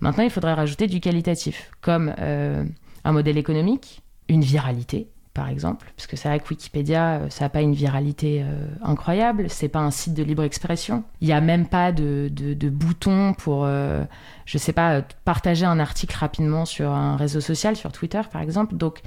Maintenant 0.00 0.22
il 0.22 0.30
faudrait 0.30 0.54
rajouter 0.54 0.86
du 0.86 1.00
qualitatif, 1.00 1.72
comme 1.80 2.14
euh, 2.20 2.64
un 3.04 3.12
modèle 3.12 3.38
économique, 3.38 4.02
une 4.28 4.42
viralité, 4.42 5.08
par 5.34 5.48
exemple, 5.48 5.86
parce 5.96 6.06
que 6.06 6.16
c'est 6.16 6.28
vrai 6.28 6.40
que 6.40 6.48
Wikipédia, 6.48 7.14
euh, 7.14 7.30
ça 7.30 7.44
n'a 7.44 7.48
pas 7.48 7.60
une 7.60 7.74
viralité 7.74 8.42
euh, 8.42 8.66
incroyable, 8.82 9.46
c'est 9.48 9.68
pas 9.68 9.78
un 9.78 9.90
site 9.90 10.14
de 10.14 10.22
libre 10.22 10.42
expression. 10.42 11.04
Il 11.20 11.28
n'y 11.28 11.32
a 11.32 11.40
même 11.40 11.66
pas 11.66 11.92
de, 11.92 12.28
bouton 12.68 13.34
pour, 13.34 13.64
euh, 13.64 14.04
je 14.46 14.58
sais 14.58 14.72
pas, 14.72 15.02
partager 15.24 15.64
un 15.64 15.78
article 15.78 16.16
rapidement 16.16 16.64
sur 16.64 16.90
un 16.90 17.16
réseau 17.16 17.40
social, 17.40 17.76
sur 17.76 17.92
Twitter 17.92 18.20
par 18.32 18.42
exemple. 18.42 18.74
Donc 18.74 19.00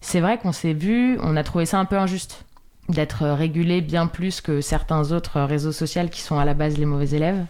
c'est 0.00 0.20
vrai 0.20 0.38
qu'on 0.38 0.52
s'est 0.52 0.72
vu, 0.72 1.18
on 1.22 1.36
a 1.36 1.42
trouvé 1.42 1.66
ça 1.66 1.78
un 1.78 1.84
peu 1.84 1.98
injuste 1.98 2.44
d'être 2.88 3.26
régulé 3.26 3.80
bien 3.80 4.06
plus 4.06 4.40
que 4.40 4.60
certains 4.60 5.12
autres 5.12 5.40
réseaux 5.40 5.72
sociaux 5.72 6.08
qui 6.10 6.20
sont 6.20 6.38
à 6.38 6.44
la 6.44 6.54
base 6.54 6.78
les 6.78 6.86
mauvais 6.86 7.10
élèves, 7.10 7.44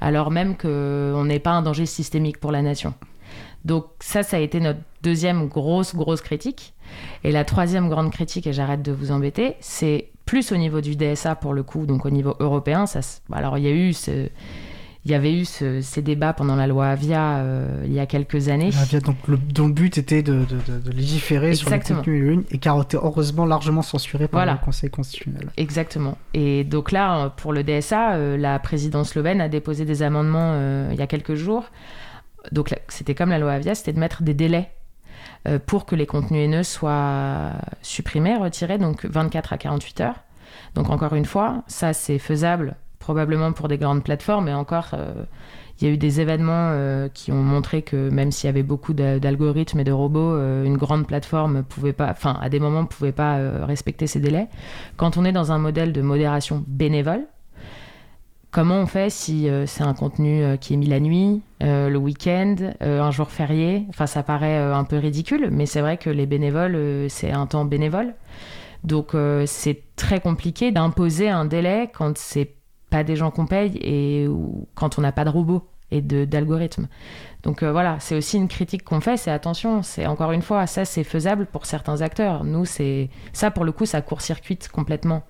alors 0.00 0.30
même 0.30 0.56
qu'on 0.56 1.24
n'est 1.24 1.38
pas 1.38 1.50
un 1.50 1.62
danger 1.62 1.86
systémique 1.86 2.40
pour 2.40 2.52
la 2.52 2.62
nation. 2.62 2.94
Donc 3.64 3.86
ça, 4.00 4.22
ça 4.22 4.38
a 4.38 4.40
été 4.40 4.60
notre 4.60 4.80
deuxième 5.02 5.48
grosse, 5.48 5.94
grosse 5.94 6.20
critique. 6.20 6.74
Et 7.24 7.32
la 7.32 7.44
troisième 7.44 7.88
grande 7.88 8.10
critique, 8.10 8.46
et 8.46 8.52
j'arrête 8.52 8.82
de 8.82 8.92
vous 8.92 9.10
embêter, 9.10 9.56
c'est 9.60 10.08
plus 10.24 10.52
au 10.52 10.56
niveau 10.56 10.80
du 10.80 10.96
DSA 10.96 11.34
pour 11.34 11.54
le 11.54 11.62
coup, 11.62 11.86
donc 11.86 12.06
au 12.06 12.10
niveau 12.10 12.36
européen. 12.38 12.86
Ça, 12.86 13.00
alors 13.32 13.58
il 13.58 13.64
y 13.64 13.68
a 13.68 13.72
eu 13.72 13.92
ce, 13.92 14.28
il 15.04 15.10
y 15.10 15.14
avait 15.14 15.32
eu 15.32 15.44
ces 15.44 16.02
débats 16.02 16.34
pendant 16.34 16.56
la 16.56 16.66
loi 16.66 16.88
Avia 16.88 17.38
euh, 17.38 17.84
il 17.86 17.92
y 17.92 18.00
a 18.00 18.06
quelques 18.06 18.48
années. 18.48 18.70
Avia, 18.80 19.00
donc 19.00 19.16
le, 19.28 19.38
dont 19.38 19.66
le 19.66 19.72
but 19.72 19.96
était 19.96 20.22
de, 20.22 20.44
légiférer 20.94 21.54
sur 21.54 21.70
le 21.70 21.78
contenu 21.78 22.44
et 22.50 22.58
qui 22.58 22.68
a 22.68 22.78
été 22.78 22.98
heureusement 22.98 23.46
largement 23.46 23.82
censuré 23.82 24.28
par 24.28 24.44
le 24.44 24.52
Conseil 24.62 24.90
constitutionnel. 24.90 25.48
Exactement. 25.56 26.18
Et 26.34 26.64
donc 26.64 26.92
là, 26.92 27.30
pour 27.38 27.52
le 27.52 27.64
DSA, 27.64 28.12
euh, 28.12 28.36
la 28.36 28.58
présidence 28.58 29.10
slovène 29.10 29.40
a 29.40 29.48
déposé 29.48 29.84
des 29.84 30.02
amendements 30.02 30.52
euh, 30.52 30.90
il 30.92 30.98
y 30.98 31.02
a 31.02 31.06
quelques 31.06 31.34
jours. 31.34 31.64
Donc 32.52 32.74
c'était 32.88 33.14
comme 33.14 33.30
la 33.30 33.38
loi 33.38 33.52
Avia, 33.52 33.74
c'était 33.74 33.92
de 33.92 34.00
mettre 34.00 34.22
des 34.22 34.34
délais 34.34 34.70
euh, 34.70 34.79
pour 35.66 35.86
que 35.86 35.94
les 35.94 36.06
contenus 36.06 36.44
haineux 36.44 36.62
soient 36.62 37.52
supprimés, 37.82 38.36
retirés, 38.36 38.78
donc 38.78 39.04
24 39.04 39.52
à 39.52 39.58
48 39.58 40.00
heures. 40.00 40.20
Donc 40.74 40.90
encore 40.90 41.14
une 41.14 41.24
fois, 41.24 41.62
ça 41.66 41.92
c'est 41.92 42.18
faisable 42.18 42.76
probablement 42.98 43.52
pour 43.52 43.68
des 43.68 43.78
grandes 43.78 44.04
plateformes, 44.04 44.48
et 44.48 44.54
encore, 44.54 44.90
il 45.80 45.88
y 45.88 45.90
a 45.90 45.94
eu 45.94 45.96
des 45.96 46.20
événements 46.20 47.08
qui 47.14 47.32
ont 47.32 47.42
montré 47.42 47.80
que 47.80 48.10
même 48.10 48.30
s'il 48.30 48.48
y 48.48 48.50
avait 48.50 48.62
beaucoup 48.62 48.92
d'algorithmes 48.92 49.80
et 49.80 49.84
de 49.84 49.92
robots, 49.92 50.36
une 50.64 50.76
grande 50.76 51.06
plateforme 51.06 51.62
pouvait 51.62 51.94
pas, 51.94 52.10
enfin, 52.10 52.38
à 52.42 52.50
des 52.50 52.60
moments, 52.60 52.84
pouvait 52.84 53.12
pas 53.12 53.64
respecter 53.64 54.06
ces 54.06 54.20
délais. 54.20 54.48
Quand 54.98 55.16
on 55.16 55.24
est 55.24 55.32
dans 55.32 55.50
un 55.50 55.58
modèle 55.58 55.94
de 55.94 56.02
modération 56.02 56.62
bénévole, 56.66 57.22
Comment 58.52 58.80
on 58.80 58.86
fait 58.86 59.10
si 59.10 59.48
euh, 59.48 59.64
c'est 59.66 59.84
un 59.84 59.94
contenu 59.94 60.42
euh, 60.42 60.56
qui 60.56 60.74
est 60.74 60.76
mis 60.76 60.88
la 60.88 60.98
nuit, 60.98 61.40
euh, 61.62 61.88
le 61.88 61.98
week-end, 61.98 62.56
un 62.80 63.10
jour 63.12 63.30
férié? 63.30 63.86
Enfin, 63.90 64.08
ça 64.08 64.24
paraît 64.24 64.58
un 64.58 64.82
peu 64.82 64.96
ridicule, 64.98 65.50
mais 65.52 65.66
c'est 65.66 65.80
vrai 65.80 65.98
que 65.98 66.10
les 66.10 66.26
bénévoles, 66.26 67.08
c'est 67.08 67.30
un 67.30 67.46
temps 67.46 67.64
bénévole. 67.64 68.14
Donc, 68.82 69.14
c'est 69.46 69.82
très 69.94 70.20
compliqué 70.20 70.72
d'imposer 70.72 71.28
un 71.28 71.44
délai 71.44 71.90
quand 71.92 72.16
c'est 72.16 72.54
pas 72.88 73.04
des 73.04 73.14
gens 73.14 73.30
qu'on 73.30 73.46
paye 73.46 73.76
et 73.76 74.26
quand 74.74 74.98
on 74.98 75.02
n'a 75.02 75.12
pas 75.12 75.24
de 75.24 75.30
robots 75.30 75.68
et 75.90 76.00
d'algorithmes. 76.00 76.88
Donc 77.42 77.62
voilà, 77.62 77.98
c'est 78.00 78.16
aussi 78.16 78.36
une 78.36 78.48
critique 78.48 78.84
qu'on 78.84 79.00
fait, 79.00 79.16
c'est 79.16 79.30
attention, 79.30 79.82
c'est 79.82 80.06
encore 80.06 80.32
une 80.32 80.42
fois, 80.42 80.66
ça 80.66 80.84
c'est 80.84 81.04
faisable 81.04 81.46
pour 81.46 81.66
certains 81.66 82.00
acteurs. 82.00 82.44
Nous, 82.44 82.64
c'est 82.64 83.10
ça 83.32 83.50
pour 83.50 83.64
le 83.64 83.72
coup, 83.72 83.86
ça 83.86 84.00
court-circuite 84.00 84.68
complètement 84.68 85.22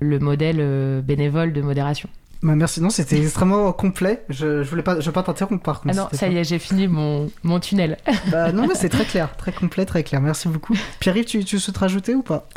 le 0.00 0.18
modèle 0.18 1.02
bénévole 1.02 1.52
de 1.52 1.60
modération. 1.60 2.08
Bah, 2.42 2.56
merci, 2.56 2.80
non, 2.82 2.90
c'était 2.90 3.20
extrêmement 3.20 3.72
complet. 3.72 4.24
Je, 4.28 4.62
je 4.64 4.68
voulais 4.68 4.82
pas, 4.82 4.98
je 4.98 5.06
veux 5.06 5.12
pas 5.12 5.22
t'interrompre 5.22 5.62
par 5.62 5.80
contre. 5.80 5.94
Ah 5.96 6.02
non, 6.02 6.08
ça 6.12 6.28
y 6.28 6.36
est, 6.36 6.44
j'ai 6.44 6.58
fini 6.58 6.88
mon, 6.88 7.30
mon 7.44 7.60
tunnel. 7.60 7.98
Bah, 8.30 8.50
non, 8.52 8.66
mais 8.66 8.74
c'est 8.74 8.88
très 8.88 9.04
clair, 9.04 9.36
très 9.38 9.52
complet, 9.52 9.84
très 9.86 10.02
clair. 10.02 10.20
Merci 10.20 10.48
beaucoup. 10.48 10.74
Pierre-Yves, 10.98 11.24
tu, 11.24 11.44
tu 11.44 11.58
souhaites 11.58 11.76
rajouter 11.76 12.14
ou 12.14 12.22
pas? 12.22 12.48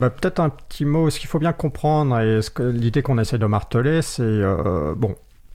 Bah, 0.00 0.10
Peut-être 0.10 0.40
un 0.40 0.48
petit 0.48 0.84
mot. 0.84 1.08
Ce 1.10 1.20
qu'il 1.20 1.28
faut 1.28 1.38
bien 1.38 1.52
comprendre 1.52 2.18
et 2.18 2.40
l'idée 2.72 3.02
qu'on 3.02 3.18
essaie 3.18 3.38
de 3.38 3.46
marteler, 3.46 4.02
c'est 4.02 4.22
euh, 4.22 4.94
bon, 4.96 5.14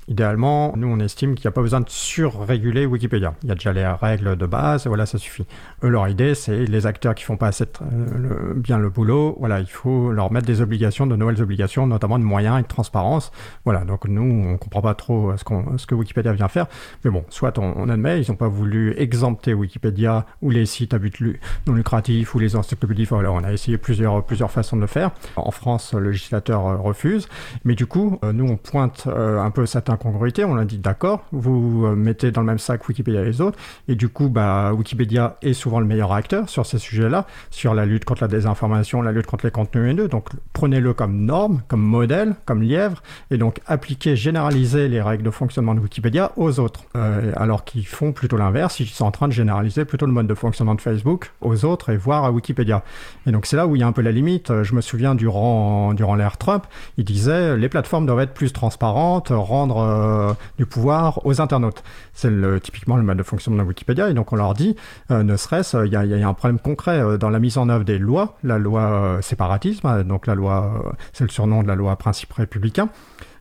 Idéalement, 0.09 0.71
nous, 0.77 0.87
on 0.87 0.99
estime 1.01 1.35
qu'il 1.35 1.45
n'y 1.45 1.49
a 1.49 1.51
pas 1.51 1.61
besoin 1.61 1.81
de 1.81 1.89
surréguler 1.89 2.85
Wikipédia. 2.85 3.33
Il 3.43 3.49
y 3.49 3.51
a 3.51 3.55
déjà 3.55 3.73
les 3.73 3.85
règles 3.85 4.37
de 4.37 4.45
base, 4.45 4.85
et 4.85 4.89
voilà, 4.89 5.05
ça 5.05 5.17
suffit. 5.17 5.45
Eux, 5.83 5.89
leur 5.89 6.07
idée, 6.07 6.33
c'est 6.33 6.65
les 6.65 6.85
acteurs 6.85 7.13
qui 7.13 7.25
font 7.25 7.35
pas 7.35 7.47
assez 7.47 7.65
euh, 7.81 8.53
bien 8.55 8.79
le 8.79 8.89
boulot, 8.89 9.35
voilà, 9.37 9.59
il 9.59 9.69
faut 9.69 10.13
leur 10.13 10.31
mettre 10.31 10.47
des 10.47 10.61
obligations, 10.61 11.07
de 11.07 11.15
nouvelles 11.17 11.41
obligations, 11.41 11.87
notamment 11.87 12.19
de 12.19 12.23
moyens 12.23 12.59
et 12.59 12.61
de 12.61 12.67
transparence. 12.67 13.33
Voilà, 13.65 13.83
donc 13.83 14.05
nous, 14.05 14.21
on 14.47 14.57
comprend 14.57 14.81
pas 14.81 14.93
trop 14.93 15.35
ce, 15.35 15.43
ce 15.77 15.85
que 15.85 15.95
Wikipédia 15.95 16.31
vient 16.31 16.47
faire, 16.47 16.67
mais 17.03 17.11
bon, 17.11 17.25
soit 17.29 17.57
on, 17.59 17.89
admet, 17.89 18.21
ils 18.21 18.31
n'ont 18.31 18.37
pas 18.37 18.47
voulu 18.47 18.93
exempter 18.97 19.53
Wikipédia 19.53 20.25
ou 20.41 20.51
les 20.51 20.65
sites 20.65 20.93
à 20.93 20.99
but 20.99 21.19
non 21.65 21.73
lucratif 21.73 22.33
ou 22.33 22.39
les 22.39 22.55
encyclopédies, 22.55 23.05
voilà, 23.05 23.33
on 23.33 23.43
a 23.43 23.51
essayé 23.51 23.77
plusieurs, 23.77 24.23
plusieurs 24.23 24.51
façons 24.51 24.77
de 24.77 24.81
le 24.81 24.87
faire. 24.87 25.11
En 25.35 25.51
France, 25.51 25.93
le 25.93 26.11
législateur 26.11 26.65
euh, 26.65 26.77
refuse, 26.77 27.27
mais 27.65 27.75
du 27.75 27.87
coup, 27.87 28.19
euh, 28.23 28.31
nous, 28.31 28.45
on 28.45 28.55
pointe 28.55 29.07
un 29.07 29.51
peu 29.51 29.65
certains 29.65 29.96
incongruité, 29.97 30.45
on 30.45 30.57
a 30.57 30.65
dit 30.65 30.77
d'accord, 30.77 31.25
vous 31.31 31.85
euh, 31.85 31.95
mettez 31.95 32.31
dans 32.31 32.41
le 32.41 32.47
même 32.47 32.59
sac 32.59 32.87
Wikipédia 32.87 33.21
et 33.21 33.25
les 33.25 33.41
autres, 33.41 33.57
et 33.87 33.95
du 33.95 34.09
coup, 34.09 34.29
bah, 34.29 34.71
Wikipédia 34.73 35.37
est 35.41 35.53
souvent 35.53 35.79
le 35.79 35.87
meilleur 35.87 36.13
acteur 36.13 36.49
sur 36.49 36.65
ces 36.65 36.77
sujets-là, 36.77 37.25
sur 37.49 37.73
la 37.73 37.85
lutte 37.85 38.05
contre 38.05 38.21
la 38.21 38.27
désinformation, 38.27 39.01
la 39.01 39.11
lutte 39.11 39.25
contre 39.25 39.45
les 39.45 39.51
contenus 39.51 39.89
haineux, 39.89 40.07
donc 40.07 40.29
prenez-le 40.53 40.93
comme 40.93 41.25
norme, 41.25 41.61
comme 41.67 41.81
modèle, 41.81 42.35
comme 42.45 42.61
lièvre, 42.61 43.01
et 43.31 43.37
donc 43.37 43.59
appliquez, 43.65 44.15
généralisez 44.15 44.87
les 44.87 45.01
règles 45.01 45.23
de 45.23 45.31
fonctionnement 45.31 45.73
de 45.73 45.79
Wikipédia 45.79 46.31
aux 46.37 46.59
autres, 46.59 46.81
euh, 46.95 47.31
alors 47.35 47.65
qu'ils 47.65 47.87
font 47.87 48.11
plutôt 48.11 48.37
l'inverse, 48.37 48.79
ils 48.79 48.87
sont 48.87 49.05
en 49.05 49.11
train 49.11 49.27
de 49.27 49.33
généraliser 49.33 49.83
plutôt 49.85 50.05
le 50.05 50.11
mode 50.11 50.27
de 50.27 50.35
fonctionnement 50.35 50.75
de 50.75 50.81
Facebook 50.81 51.31
aux 51.41 51.65
autres 51.65 51.89
et 51.89 51.97
voir 51.97 52.23
à 52.23 52.31
Wikipédia. 52.31 52.83
Et 53.25 53.31
donc 53.31 53.45
c'est 53.45 53.57
là 53.57 53.65
où 53.65 53.75
il 53.75 53.79
y 53.79 53.83
a 53.83 53.87
un 53.87 53.91
peu 53.91 54.01
la 54.01 54.11
limite. 54.11 54.63
Je 54.63 54.75
me 54.75 54.81
souviens 54.81 55.15
durant, 55.15 55.93
durant 55.93 56.15
l'ère 56.15 56.37
Trump, 56.37 56.65
il 56.97 57.03
disait 57.03 57.57
les 57.57 57.69
plateformes 57.69 58.05
doivent 58.05 58.19
être 58.19 58.33
plus 58.33 58.53
transparentes, 58.53 59.29
rendre 59.31 59.77
euh, 59.87 60.33
du 60.57 60.65
pouvoir 60.65 61.25
aux 61.25 61.41
internautes. 61.41 61.83
C'est 62.13 62.31
typiquement 62.61 62.97
le 62.97 63.03
mode 63.03 63.17
de 63.17 63.23
fonctionnement 63.23 63.63
de 63.63 63.67
Wikipédia, 63.67 64.09
et 64.09 64.13
donc 64.13 64.33
on 64.33 64.35
leur 64.35 64.53
dit, 64.53 64.75
euh, 65.11 65.23
ne 65.23 65.35
serait-ce, 65.35 65.85
il 65.85 65.91
y, 65.91 65.95
a 65.95 66.27
un 66.27 66.33
problème 66.33 66.59
concret 66.59 66.99
euh, 66.99 67.17
dans 67.17 67.29
la 67.29 67.39
mise 67.39 67.57
en 67.57 67.69
œuvre 67.69 67.83
des 67.83 67.97
lois, 67.97 68.37
la 68.43 68.57
loi 68.57 69.19
séparatisme, 69.21 70.03
donc 70.03 70.27
la 70.27 70.35
loi, 70.35 70.95
c'est 71.13 71.23
le 71.23 71.29
surnom 71.29 71.63
de 71.63 71.67
la 71.67 71.75
loi 71.75 71.95
principe 71.95 72.33
républicain. 72.33 72.89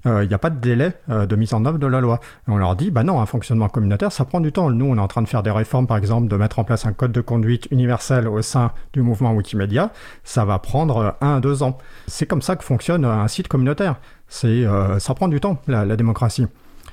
Il 0.07 0.29
n'y 0.29 0.35
a 0.35 0.39
pas 0.39 0.51
de 0.51 0.61
délai 0.61 0.93
de 1.09 1.37
mise 1.37 1.53
en 1.53 1.65
œuvre 1.65 1.79
de 1.79 1.87
la 1.87 2.01
loi. 2.01 2.21
On 2.47 2.57
leur 2.57 2.77
dit, 2.77 2.91
bah 2.91 3.03
non, 3.03 3.21
un 3.21 3.27
fonctionnement 3.27 3.69
communautaire, 3.69 4.13
ça 4.13 4.25
prend 4.25 4.41
du 4.41 4.53
temps. 4.53 4.71
Nous, 4.71 4.85
on 4.85 4.97
est 4.97 5.01
en 5.01 5.09
train 5.09 5.23
de 5.23 5.29
faire 5.29 5.43
des 5.43 5.51
réformes, 5.51 5.87
par 5.87 5.97
exemple, 5.97 6.29
de 6.29 6.37
mettre 6.37 6.59
en 6.59 6.65
place 6.65 6.87
un 6.87 6.93
code 6.93 7.13
de 7.13 7.21
conduite 7.21 7.67
universel 7.71 8.29
au 8.29 8.41
sein 8.43 8.71
du 8.93 9.03
mouvement 9.03 9.33
Wikimedia. 9.33 9.91
Ça 10.23 10.45
va 10.45 10.59
prendre 10.59 11.17
un 11.21 11.37
à 11.37 11.41
deux 11.41 11.63
ans. 11.63 11.79
C'est 12.07 12.27
comme 12.27 12.43
ça 12.43 12.57
que 12.57 12.65
fonctionne 12.65 13.05
un 13.05 13.29
site 13.29 13.49
communautaire. 13.49 13.97
C'est, 14.29 14.47
euh, 14.47 14.99
ça 14.99 15.15
prend 15.15 15.29
du 15.29 15.41
temps, 15.41 15.61
la, 15.67 15.97
démocratie. 15.97 16.47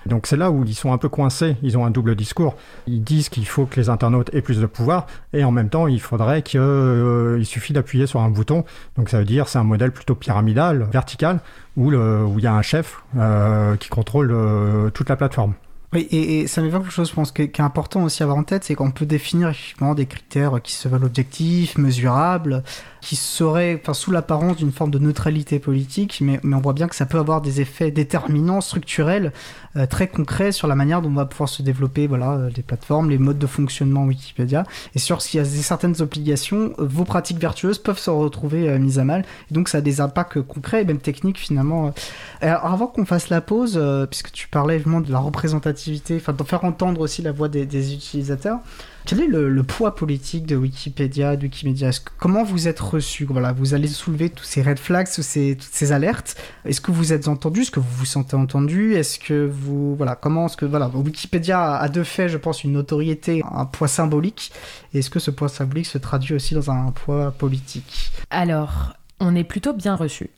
Donc 0.06 0.28
c'est 0.28 0.38
là 0.38 0.52
où 0.52 0.64
ils 0.66 0.76
sont 0.76 0.94
un 0.94 0.98
peu 0.98 1.10
coincés, 1.10 1.56
ils 1.62 1.78
ont 1.78 1.86
un 1.86 1.92
double 1.92 2.16
discours. 2.16 2.56
Ils 2.88 3.04
disent 3.04 3.30
qu'il 3.30 3.48
faut 3.48 3.66
que 3.66 3.80
les 3.80 3.90
internautes 3.90 4.30
aient 4.34 4.42
plus 4.42 4.60
de 4.60 4.66
pouvoir, 4.66 5.08
et 5.34 5.44
en 5.44 5.52
même 5.52 5.70
temps 5.70 5.88
il 5.88 6.02
faudrait 6.02 6.42
qu'il 6.42 6.60
euh, 6.60 7.44
suffit 7.44 7.74
d'appuyer 7.74 8.08
sur 8.08 8.22
un 8.22 8.30
bouton. 8.30 8.66
Donc 8.98 9.10
ça 9.10 9.20
veut 9.20 9.26
dire 9.26 9.48
c'est 9.48 9.60
un 9.60 9.64
modèle 9.64 9.92
plutôt 9.92 10.16
pyramidal, 10.16 10.88
vertical, 10.92 11.40
où, 11.76 11.92
il 11.92 12.44
y 12.44 12.48
a 12.48 12.54
un 12.54 12.62
chef 12.62 13.02
euh, 13.18 13.76
qui 13.78 13.90
contrôle 13.90 14.36
toute 14.94 15.10
la 15.10 15.16
plateforme. 15.16 15.54
Oui, 15.94 16.08
et, 16.10 16.48
ça 16.48 16.64
m'évoque 16.64 16.84
quelque 16.84 16.92
chose, 16.92 17.10
je 17.10 17.14
pense, 17.14 17.32
qui 17.32 17.44
est 17.44 17.60
important 17.60 18.04
aussi 18.04 18.24
à 18.24 18.26
avoir 18.26 18.40
en 18.40 18.44
tête, 18.44 18.64
c'est 18.64 18.74
qu'on 18.74 18.90
peut 18.90 19.06
définir 19.06 19.50
effectivement 19.50 19.94
des 19.94 20.08
critères 20.08 20.60
qui 20.60 20.72
se 20.74 20.88
veulent 20.88 21.04
objectifs, 21.04 21.78
mesurables, 21.78 22.64
qui 23.00 23.16
seraient 23.16 23.80
sous 23.94 24.10
l'apparence 24.10 24.58
d'une 24.58 24.72
forme 24.72 24.90
de 24.90 24.98
neutralité 24.98 25.60
politique, 25.60 26.18
mais, 26.20 26.40
on 26.44 26.58
voit 26.58 26.74
bien 26.74 26.88
que 26.88 26.96
ça 26.96 27.06
peut 27.06 27.20
avoir 27.20 27.42
des 27.42 27.62
effets 27.62 27.92
déterminants, 27.92 28.60
structurels, 28.62 29.34
euh, 29.76 29.88
très 29.88 30.08
concrets 30.08 30.52
sur 30.52 30.68
la 30.68 30.76
manière 30.76 31.02
dont 31.02 31.10
on 31.10 31.14
va 31.14 31.26
pouvoir 31.26 31.50
se 31.50 31.64
développer 31.64 32.06
voilà, 32.06 32.34
euh, 32.34 32.50
les 32.56 32.62
plateformes, 32.62 33.10
les 33.10 33.18
modes 33.18 33.40
de 33.40 33.48
fonctionnement 33.48 34.04
Wikipédia, 34.04 34.66
et 34.94 35.00
sur 35.00 35.22
s'il 35.22 35.40
y 35.40 35.42
a 35.42 35.46
certaines 35.46 36.00
obligations, 36.02 36.74
euh, 36.78 36.86
vos 36.86 37.06
pratiques 37.06 37.40
vertueuses 37.40 37.80
peuvent 37.80 37.98
se 37.98 38.10
retrouver 38.10 38.78
mises 38.78 39.00
à 39.00 39.04
mal, 39.04 39.26
et 39.50 39.54
donc 39.54 39.70
ça 39.70 39.80
a 39.80 39.82
des 39.82 40.00
impacts 40.00 40.42
concrets 40.42 40.84
et 40.84 40.86
même 40.86 41.00
techniques 41.00 41.40
finalement. 41.40 41.94
Alors, 42.42 42.66
avant 42.66 42.88
qu'on 42.88 43.06
fasse 43.06 43.30
la 43.30 43.42
pause, 43.42 43.82
puisque 44.10 44.32
tu 44.32 44.48
parlais 44.48 44.78
vraiment 44.78 45.02
de 45.02 45.12
la 45.12 45.20
représentativité, 45.20 46.18
enfin 46.18 46.34
de 46.34 46.44
faire 46.44 46.64
entendre 46.64 47.02
aussi 47.02 47.22
la 47.22 47.32
voix 47.32 47.50
des, 47.50 47.66
des 47.66 47.94
utilisateurs, 47.94 48.60
quel 49.06 49.22
est 49.22 49.28
le, 49.28 49.64
poids 49.64 49.96
politique 49.96 50.46
de 50.46 50.56
Wikipédia, 50.56 51.36
de 51.36 51.44
Wikimedia 51.44 51.92
Comment 52.18 52.44
vous 52.44 52.68
êtes 52.68 52.80
reçu? 52.80 53.26
Voilà, 53.26 53.52
vous 53.52 53.74
allez 53.74 53.88
soulever 53.88 54.30
tous 54.30 54.44
ces 54.44 54.62
red 54.62 54.80
flags, 54.80 55.08
ces, 55.08 55.58
toutes 55.60 55.74
ces 55.74 55.92
alertes. 55.92 56.36
Est-ce 56.66 56.82
que 56.82 56.92
vous 56.92 57.14
êtes 57.14 57.28
entendu? 57.28 57.62
Est-ce 57.62 57.72
que 57.72 57.80
vous 57.80 57.92
vous 57.92 58.06
sentez 58.06 58.36
entendu? 58.36 58.94
Est-ce 58.96 59.20
que 59.20 59.46
vous 59.46 59.96
voilà 59.96 60.16
comment 60.16 60.46
est-ce 60.46 60.58
que 60.58 60.66
voilà 60.66 60.90
Wikipédia 60.90 61.76
a 61.76 61.90
de 61.90 62.04
fait, 62.04 62.30
je 62.30 62.38
pense, 62.38 62.64
une 62.64 62.74
notoriété, 62.74 63.44
un 63.52 63.66
poids 63.66 63.88
symbolique. 63.88 64.52
Est-ce 64.94 65.10
que 65.10 65.20
ce 65.20 65.32
poids 65.32 65.50
symbolique 65.50 65.88
se 65.88 65.98
traduit 65.98 66.36
aussi 66.36 66.54
dans 66.54 66.72
un 66.72 66.92
poids 66.92 67.32
politique? 67.32 68.12
Alors, 68.30 68.94
on 69.20 69.36
est 69.36 69.44
plutôt 69.44 69.74
bien 69.74 69.96
reçu 69.96 70.30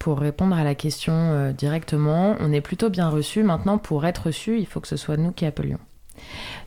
pour 0.00 0.18
répondre 0.18 0.56
à 0.56 0.64
la 0.64 0.74
question 0.74 1.12
euh, 1.12 1.52
directement, 1.52 2.34
on 2.40 2.52
est 2.52 2.62
plutôt 2.62 2.88
bien 2.88 3.10
reçu. 3.10 3.42
Maintenant, 3.42 3.76
pour 3.76 4.06
être 4.06 4.26
reçu, 4.26 4.58
il 4.58 4.66
faut 4.66 4.80
que 4.80 4.88
ce 4.88 4.96
soit 4.96 5.18
nous 5.18 5.30
qui 5.30 5.44
appelions. 5.44 5.78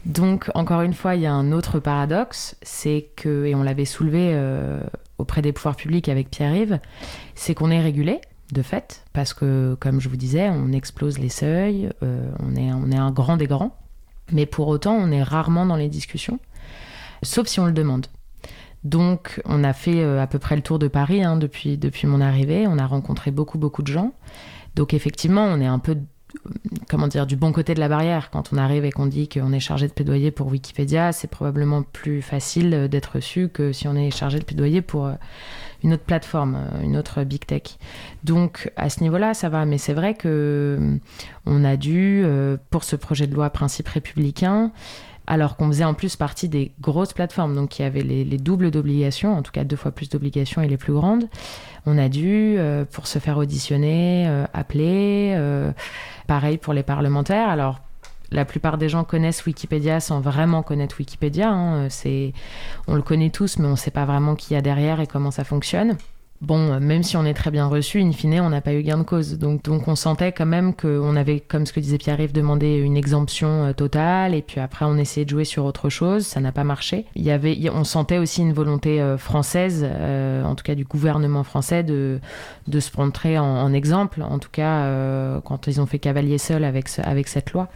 Donc, 0.05 0.49
encore 0.53 0.81
une 0.81 0.93
fois, 0.93 1.15
il 1.15 1.21
y 1.21 1.25
a 1.25 1.33
un 1.33 1.51
autre 1.51 1.79
paradoxe, 1.79 2.55
c'est 2.61 3.09
que, 3.15 3.45
et 3.45 3.55
on 3.55 3.63
l'avait 3.63 3.85
soulevé 3.85 4.31
euh, 4.33 4.81
auprès 5.17 5.41
des 5.41 5.53
pouvoirs 5.53 5.75
publics 5.75 6.09
avec 6.09 6.29
Pierre-Yves, 6.29 6.79
c'est 7.35 7.53
qu'on 7.53 7.71
est 7.71 7.81
régulé, 7.81 8.19
de 8.51 8.61
fait, 8.61 9.03
parce 9.13 9.33
que, 9.33 9.75
comme 9.79 9.99
je 9.99 10.09
vous 10.09 10.17
disais, 10.17 10.49
on 10.49 10.71
explose 10.71 11.17
les 11.17 11.29
seuils, 11.29 11.89
euh, 12.03 12.29
on, 12.39 12.55
est, 12.55 12.71
on 12.71 12.91
est 12.91 12.97
un 12.97 13.11
grand 13.11 13.37
des 13.37 13.47
grands, 13.47 13.75
mais 14.31 14.45
pour 14.45 14.67
autant, 14.67 14.93
on 14.93 15.11
est 15.11 15.23
rarement 15.23 15.65
dans 15.65 15.75
les 15.75 15.89
discussions, 15.89 16.39
sauf 17.23 17.47
si 17.47 17.59
on 17.59 17.65
le 17.65 17.71
demande. 17.71 18.07
Donc, 18.83 19.41
on 19.45 19.63
a 19.63 19.73
fait 19.73 20.03
euh, 20.03 20.21
à 20.21 20.27
peu 20.27 20.39
près 20.39 20.55
le 20.55 20.61
tour 20.61 20.77
de 20.77 20.87
Paris 20.87 21.23
hein, 21.23 21.37
depuis, 21.37 21.77
depuis 21.77 22.05
mon 22.05 22.21
arrivée, 22.21 22.67
on 22.67 22.77
a 22.77 22.85
rencontré 22.85 23.31
beaucoup, 23.31 23.57
beaucoup 23.57 23.81
de 23.81 23.87
gens. 23.87 24.13
Donc, 24.75 24.93
effectivement, 24.93 25.45
on 25.45 25.61
est 25.61 25.67
un 25.67 25.79
peu 25.79 25.97
comment 26.89 27.07
dire, 27.07 27.25
du 27.25 27.35
bon 27.35 27.51
côté 27.51 27.73
de 27.73 27.79
la 27.79 27.89
barrière. 27.89 28.29
Quand 28.29 28.53
on 28.53 28.57
arrive 28.57 28.85
et 28.85 28.91
qu'on 28.91 29.05
dit 29.05 29.27
qu'on 29.27 29.51
est 29.51 29.59
chargé 29.59 29.87
de 29.87 29.93
plaidoyer 29.93 30.31
pour 30.31 30.47
Wikipédia, 30.47 31.11
c'est 31.11 31.27
probablement 31.27 31.83
plus 31.83 32.21
facile 32.21 32.87
d'être 32.89 33.15
reçu 33.15 33.49
que 33.49 33.71
si 33.71 33.87
on 33.87 33.95
est 33.95 34.11
chargé 34.11 34.39
de 34.39 34.43
plaidoyer 34.43 34.81
pour 34.81 35.05
euh, 35.07 35.13
une 35.83 35.93
autre 35.93 36.03
plateforme, 36.03 36.55
euh, 36.55 36.81
une 36.83 36.97
autre 36.97 37.23
big 37.23 37.45
tech. 37.45 37.77
Donc 38.23 38.71
à 38.75 38.89
ce 38.89 39.01
niveau-là, 39.01 39.33
ça 39.33 39.49
va. 39.49 39.65
Mais 39.65 39.77
c'est 39.77 39.93
vrai 39.93 40.13
que 40.13 40.77
euh, 40.79 40.97
on 41.45 41.63
a 41.63 41.77
dû, 41.77 42.25
pour 42.69 42.83
ce 42.83 42.95
projet 42.95 43.27
de 43.27 43.35
loi 43.35 43.49
principe 43.49 43.87
républicain, 43.87 44.71
alors 45.25 45.55
qu'on 45.55 45.67
faisait 45.67 45.83
en 45.85 45.93
plus 45.93 46.15
partie 46.15 46.49
des 46.49 46.73
grosses 46.81 47.13
plateformes, 47.13 47.55
donc 47.55 47.69
qui 47.69 47.83
avaient 47.83 48.01
les, 48.01 48.25
les 48.25 48.37
doubles 48.37 48.71
d'obligations, 48.71 49.33
en 49.37 49.41
tout 49.41 49.51
cas 49.51 49.63
deux 49.63 49.75
fois 49.75 49.91
plus 49.91 50.09
d'obligations 50.09 50.61
et 50.61 50.67
les 50.67 50.77
plus 50.77 50.93
grandes. 50.93 51.29
On 51.85 51.97
a 51.97 52.09
dû, 52.09 52.57
pour 52.91 53.07
se 53.07 53.19
faire 53.19 53.37
auditionner, 53.37 54.45
appeler 54.53 55.37
Pareil 56.27 56.57
pour 56.57 56.73
les 56.73 56.83
parlementaires. 56.83 57.49
Alors, 57.49 57.79
la 58.31 58.45
plupart 58.45 58.77
des 58.77 58.89
gens 58.89 59.03
connaissent 59.03 59.45
Wikipédia 59.45 59.99
sans 59.99 60.21
vraiment 60.21 60.63
connaître 60.63 60.95
Wikipédia. 60.99 61.49
Hein. 61.49 61.89
C'est, 61.89 62.33
on 62.87 62.95
le 62.95 63.01
connaît 63.01 63.29
tous, 63.29 63.59
mais 63.59 63.67
on 63.67 63.71
ne 63.71 63.75
sait 63.75 63.91
pas 63.91 64.05
vraiment 64.05 64.35
qui 64.35 64.53
y 64.53 64.57
a 64.57 64.61
derrière 64.61 64.99
et 65.01 65.07
comment 65.07 65.31
ça 65.31 65.43
fonctionne. 65.43 65.97
Bon, 66.43 66.79
même 66.79 67.03
si 67.03 67.17
on 67.17 67.25
est 67.25 67.33
très 67.33 67.51
bien 67.51 67.67
reçu, 67.67 68.01
in 68.01 68.11
fine, 68.11 68.41
on 68.41 68.49
n'a 68.49 68.61
pas 68.61 68.73
eu 68.73 68.83
gain 68.83 68.97
de 68.97 69.03
cause. 69.03 69.37
Donc, 69.39 69.63
donc 69.63 69.87
on 69.87 69.95
sentait 69.95 70.31
quand 70.31 70.45
même 70.45 70.73
qu'on 70.73 71.15
avait, 71.15 71.39
comme 71.39 71.65
ce 71.65 71.73
que 71.73 71.79
disait 71.79 71.97
Pierre-Yves, 71.97 72.33
demandé 72.33 72.75
une 72.75 72.97
exemption 72.97 73.65
euh, 73.65 73.73
totale, 73.73 74.35
et 74.35 74.41
puis 74.41 74.59
après 74.59 74.85
on 74.85 74.97
essayait 74.97 75.25
de 75.25 75.29
jouer 75.29 75.45
sur 75.45 75.65
autre 75.65 75.89
chose, 75.89 76.25
ça 76.25 76.39
n'a 76.41 76.51
pas 76.51 76.63
marché. 76.63 77.05
Il 77.15 77.23
y 77.23 77.31
avait, 77.31 77.57
on 77.73 77.83
sentait 77.83 78.17
aussi 78.17 78.41
une 78.41 78.53
volonté 78.53 79.01
euh, 79.01 79.17
française, 79.17 79.85
euh, 79.89 80.43
en 80.43 80.55
tout 80.55 80.63
cas 80.63 80.75
du 80.75 80.83
gouvernement 80.83 81.43
français, 81.43 81.83
de, 81.83 82.19
de 82.67 82.79
se 82.79 82.91
montrer 82.97 83.39
en, 83.39 83.73
exemple, 83.73 84.21
en 84.21 84.39
tout 84.39 84.49
cas 84.51 85.41
quand 85.41 85.67
ils 85.67 85.79
ont 85.81 85.85
fait 85.85 85.99
cavalier 85.99 86.37
seul 86.37 86.63
avec, 86.63 86.87
avec 87.03 87.27
cette 87.27 87.53
loi, 87.53 87.69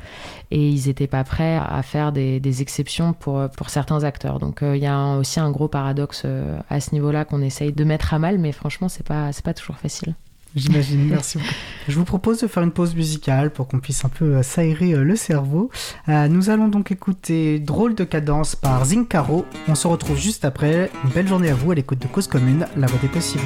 et 0.52 0.70
ils 0.70 0.88
n'étaient 0.88 1.08
pas 1.08 1.24
prêts 1.24 1.58
à 1.58 1.82
faire 1.82 2.12
des, 2.12 2.40
des, 2.40 2.62
exceptions 2.62 3.14
pour, 3.14 3.50
pour 3.50 3.70
certains 3.70 4.04
acteurs. 4.04 4.40
Donc 4.40 4.60
il 4.62 4.78
y 4.78 4.86
a 4.86 5.16
aussi 5.16 5.40
un 5.40 5.52
gros 5.52 5.68
paradoxe 5.68 6.26
à 6.70 6.80
ce 6.80 6.94
niveau-là 6.94 7.26
qu'on 7.26 7.42
essaye 7.42 7.72
de 7.72 7.84
mettre 7.84 8.14
à 8.14 8.20
mal, 8.20 8.38
mais 8.38 8.52
franchement, 8.58 8.90
c'est 8.90 9.06
pas, 9.06 9.32
c'est 9.32 9.46
pas 9.46 9.54
toujours 9.54 9.78
facile. 9.78 10.16
J'imagine, 10.56 11.08
merci 11.10 11.38
beaucoup. 11.38 11.50
Je 11.88 11.98
vous 11.98 12.06
propose 12.06 12.40
de 12.42 12.48
faire 12.48 12.64
une 12.64 12.72
pause 12.72 12.96
musicale 12.96 13.52
pour 13.52 13.68
qu'on 13.68 13.80
puisse 13.80 14.04
un 14.04 14.10
peu 14.10 14.38
euh, 14.38 14.44
s'aérer 14.44 14.94
euh, 14.94 15.04
le 15.04 15.16
cerveau. 15.16 15.70
Euh, 16.10 16.28
nous 16.28 16.50
allons 16.50 16.68
donc 16.68 16.92
écouter 16.92 17.60
Drôle 17.60 17.96
de 17.96 18.04
cadence 18.04 18.56
par 18.56 18.84
Zincaro. 18.86 19.46
On 19.68 19.76
se 19.76 19.88
retrouve 19.88 20.18
juste 20.18 20.46
après. 20.46 20.90
Une 21.04 21.12
belle 21.12 21.28
journée 21.28 21.50
à 21.50 21.56
vous 21.56 21.72
à 21.72 21.76
l'écoute 21.76 22.00
de 22.00 22.08
Cause 22.08 22.28
Commune, 22.28 22.66
la 22.76 22.88
voix 22.88 23.00
des 23.00 23.08
possibles. 23.08 23.46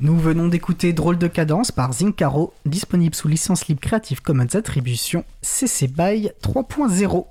Nous 0.00 0.16
venons 0.16 0.48
d'écouter 0.48 0.92
Drôle 0.92 1.18
de 1.18 1.26
cadence 1.26 1.70
par 1.70 1.92
Zincaro, 1.92 2.52
disponible 2.66 3.14
sous 3.14 3.28
licence 3.28 3.68
libre 3.68 3.80
Creative 3.80 4.22
Commons 4.22 4.54
Attribution 4.54 5.24
CC 5.42 5.86
BY 5.86 6.30
3.0. 6.42 7.26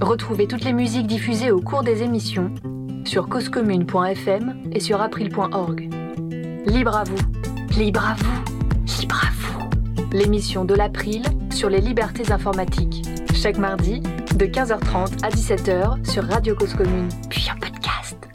Retrouvez 0.00 0.46
toutes 0.46 0.64
les 0.64 0.72
musiques 0.72 1.06
diffusées 1.06 1.50
au 1.50 1.60
cours 1.60 1.82
des 1.82 2.02
émissions 2.02 2.52
sur 3.04 3.28
causecommune.fm 3.28 4.70
et 4.72 4.80
sur 4.80 5.00
april.org. 5.00 5.90
Libre 6.66 6.96
à 6.96 7.04
vous, 7.04 7.78
libre 7.78 8.04
à 8.04 8.14
vous, 8.14 9.00
libre 9.00 9.20
à 9.22 9.30
vous. 9.32 9.70
L'émission 10.12 10.64
de 10.64 10.74
l'April 10.74 11.22
sur 11.50 11.68
les 11.68 11.80
libertés 11.80 12.30
informatiques. 12.32 13.02
Chaque 13.34 13.58
mardi, 13.58 14.00
de 14.00 14.46
15h30 14.46 15.24
à 15.24 15.30
17h 15.30 16.10
sur 16.10 16.24
Radio 16.24 16.54
Cause 16.54 16.74
Commune, 16.74 17.08
puis 17.28 17.48
en 17.54 17.58
podcast. 17.58 18.31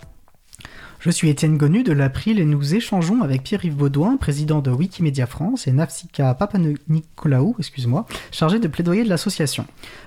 Je 1.07 1.13
suis 1.13 1.29
Étienne 1.29 1.55
Gonu 1.55 1.83
de 1.83 1.93
l'April 1.93 2.37
et 2.37 2.43
nous 2.43 2.75
échangeons 2.75 3.21
avec 3.21 3.41
Pierre-Yves 3.41 3.77
Baudouin, 3.77 4.17
président 4.17 4.59
de 4.59 4.71
Wikimedia 4.71 5.25
France, 5.25 5.65
et 5.65 5.71
Nafsika 5.71 6.33
Papanicolaou, 6.33 7.55
excuse-moi, 7.57 8.05
chargé 8.29 8.59
de 8.59 8.67
plaidoyer 8.67 9.05
de 9.05 9.09
l'association. 9.09 9.65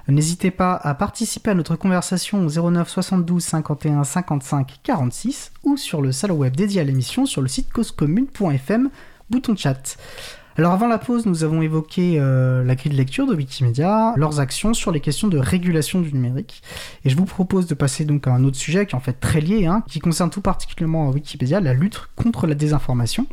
N'hésitez 0.08 0.50
pas 0.50 0.74
à 0.74 0.94
participer 0.94 1.52
à 1.52 1.54
notre 1.54 1.74
conversation 1.74 2.44
au 2.44 2.70
09 2.70 2.86
72 2.86 3.42
51 3.42 4.04
55 4.04 4.80
46 4.82 5.52
ou 5.64 5.78
sur 5.78 6.02
le 6.02 6.12
salon 6.12 6.36
web 6.36 6.54
dédié 6.54 6.82
à 6.82 6.84
l'émission 6.84 7.24
sur 7.24 7.40
le 7.40 7.48
site 7.48 7.72
causecommune.fm, 7.72 8.90
bouton 9.30 9.56
chat. 9.56 9.96
Alors 10.56 10.72
avant 10.72 10.88
la 10.88 10.98
pause, 10.98 11.26
nous 11.26 11.44
avons 11.44 11.62
évoqué 11.62 12.16
euh, 12.18 12.64
la 12.64 12.74
grille 12.74 12.92
de 12.92 12.96
lecture 12.96 13.26
de 13.26 13.34
Wikimedia, 13.34 14.14
leurs 14.16 14.40
actions 14.40 14.74
sur 14.74 14.90
les 14.90 15.00
questions 15.00 15.28
de 15.28 15.38
régulation 15.38 16.00
du 16.00 16.12
numérique. 16.12 16.62
Et 17.04 17.10
je 17.10 17.16
vous 17.16 17.24
propose 17.24 17.66
de 17.66 17.74
passer 17.74 18.04
donc 18.04 18.26
à 18.26 18.32
un 18.32 18.44
autre 18.44 18.56
sujet 18.56 18.84
qui 18.84 18.94
est 18.94 18.98
en 18.98 19.00
fait 19.00 19.18
très 19.20 19.40
lié, 19.40 19.66
hein, 19.66 19.84
qui 19.88 20.00
concerne 20.00 20.28
tout 20.28 20.40
particulièrement 20.40 21.10
Wikipédia, 21.10 21.60
la 21.60 21.72
lutte 21.72 22.00
contre 22.16 22.46
la 22.46 22.54
désinformation. 22.54 23.26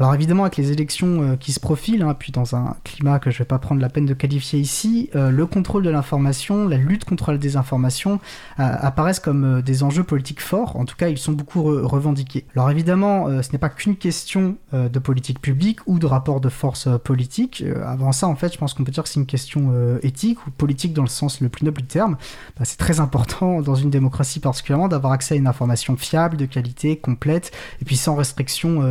Alors 0.00 0.12
évidemment, 0.14 0.42
avec 0.42 0.56
les 0.56 0.72
élections 0.72 1.22
euh, 1.22 1.36
qui 1.36 1.52
se 1.52 1.60
profilent, 1.60 2.02
hein, 2.02 2.16
puis 2.18 2.32
dans 2.32 2.56
un 2.56 2.76
climat 2.82 3.20
que 3.20 3.30
je 3.30 3.36
ne 3.36 3.38
vais 3.40 3.44
pas 3.44 3.58
prendre 3.58 3.80
la 3.80 3.88
peine 3.88 4.06
de 4.06 4.14
qualifier 4.14 4.58
ici, 4.58 5.08
euh, 5.14 5.30
le 5.30 5.46
contrôle 5.46 5.84
de 5.84 5.90
l'information, 5.90 6.66
la 6.66 6.76
lutte 6.76 7.04
contre 7.04 7.30
la 7.30 7.38
désinformation 7.38 8.18
euh, 8.58 8.76
apparaissent 8.80 9.20
comme 9.20 9.62
des 9.62 9.84
enjeux 9.84 10.02
politiques 10.02 10.40
forts. 10.40 10.76
En 10.76 10.84
tout 10.84 10.96
cas, 10.96 11.08
ils 11.08 11.18
sont 11.18 11.32
beaucoup 11.32 11.62
revendiqués. 11.62 12.44
Alors 12.56 12.70
évidemment, 12.70 13.42
ce 13.42 13.52
n'est 13.52 13.58
pas 13.58 13.68
qu'une 13.68 13.96
question 13.96 14.56
de 14.72 14.98
politique 14.98 15.40
publique 15.40 15.80
ou 15.86 15.98
de 15.98 16.06
rapport 16.06 16.40
de 16.40 16.48
force 16.48 16.88
politique. 17.02 17.64
avant 17.84 18.12
ça, 18.12 18.26
en 18.26 18.34
fait, 18.34 18.52
je 18.52 18.58
pense 18.58 18.74
qu'on 18.74 18.84
peut 18.84 18.92
dire 18.92 19.02
que 19.02 19.08
c'est 19.08 19.20
une 19.20 19.26
question 19.26 19.72
éthique 20.02 20.46
ou 20.46 20.50
politique 20.50 20.92
dans 20.92 21.02
le 21.02 21.08
sens 21.08 21.40
le 21.40 21.48
plus 21.48 21.64
noble 21.64 21.82
du 21.82 21.86
terme. 21.86 22.16
Bah, 22.58 22.64
c'est 22.64 22.78
très 22.78 23.00
important 23.00 23.60
dans 23.62 23.74
une 23.74 23.90
démocratie 23.90 24.40
particulièrement 24.40 24.88
d'avoir 24.88 25.12
accès 25.12 25.34
à 25.34 25.36
une 25.36 25.46
information 25.46 25.96
fiable, 25.96 26.36
de 26.36 26.46
qualité, 26.46 26.96
complète, 26.96 27.52
et 27.80 27.84
puis 27.84 27.96
sans 27.96 28.14
restriction 28.14 28.82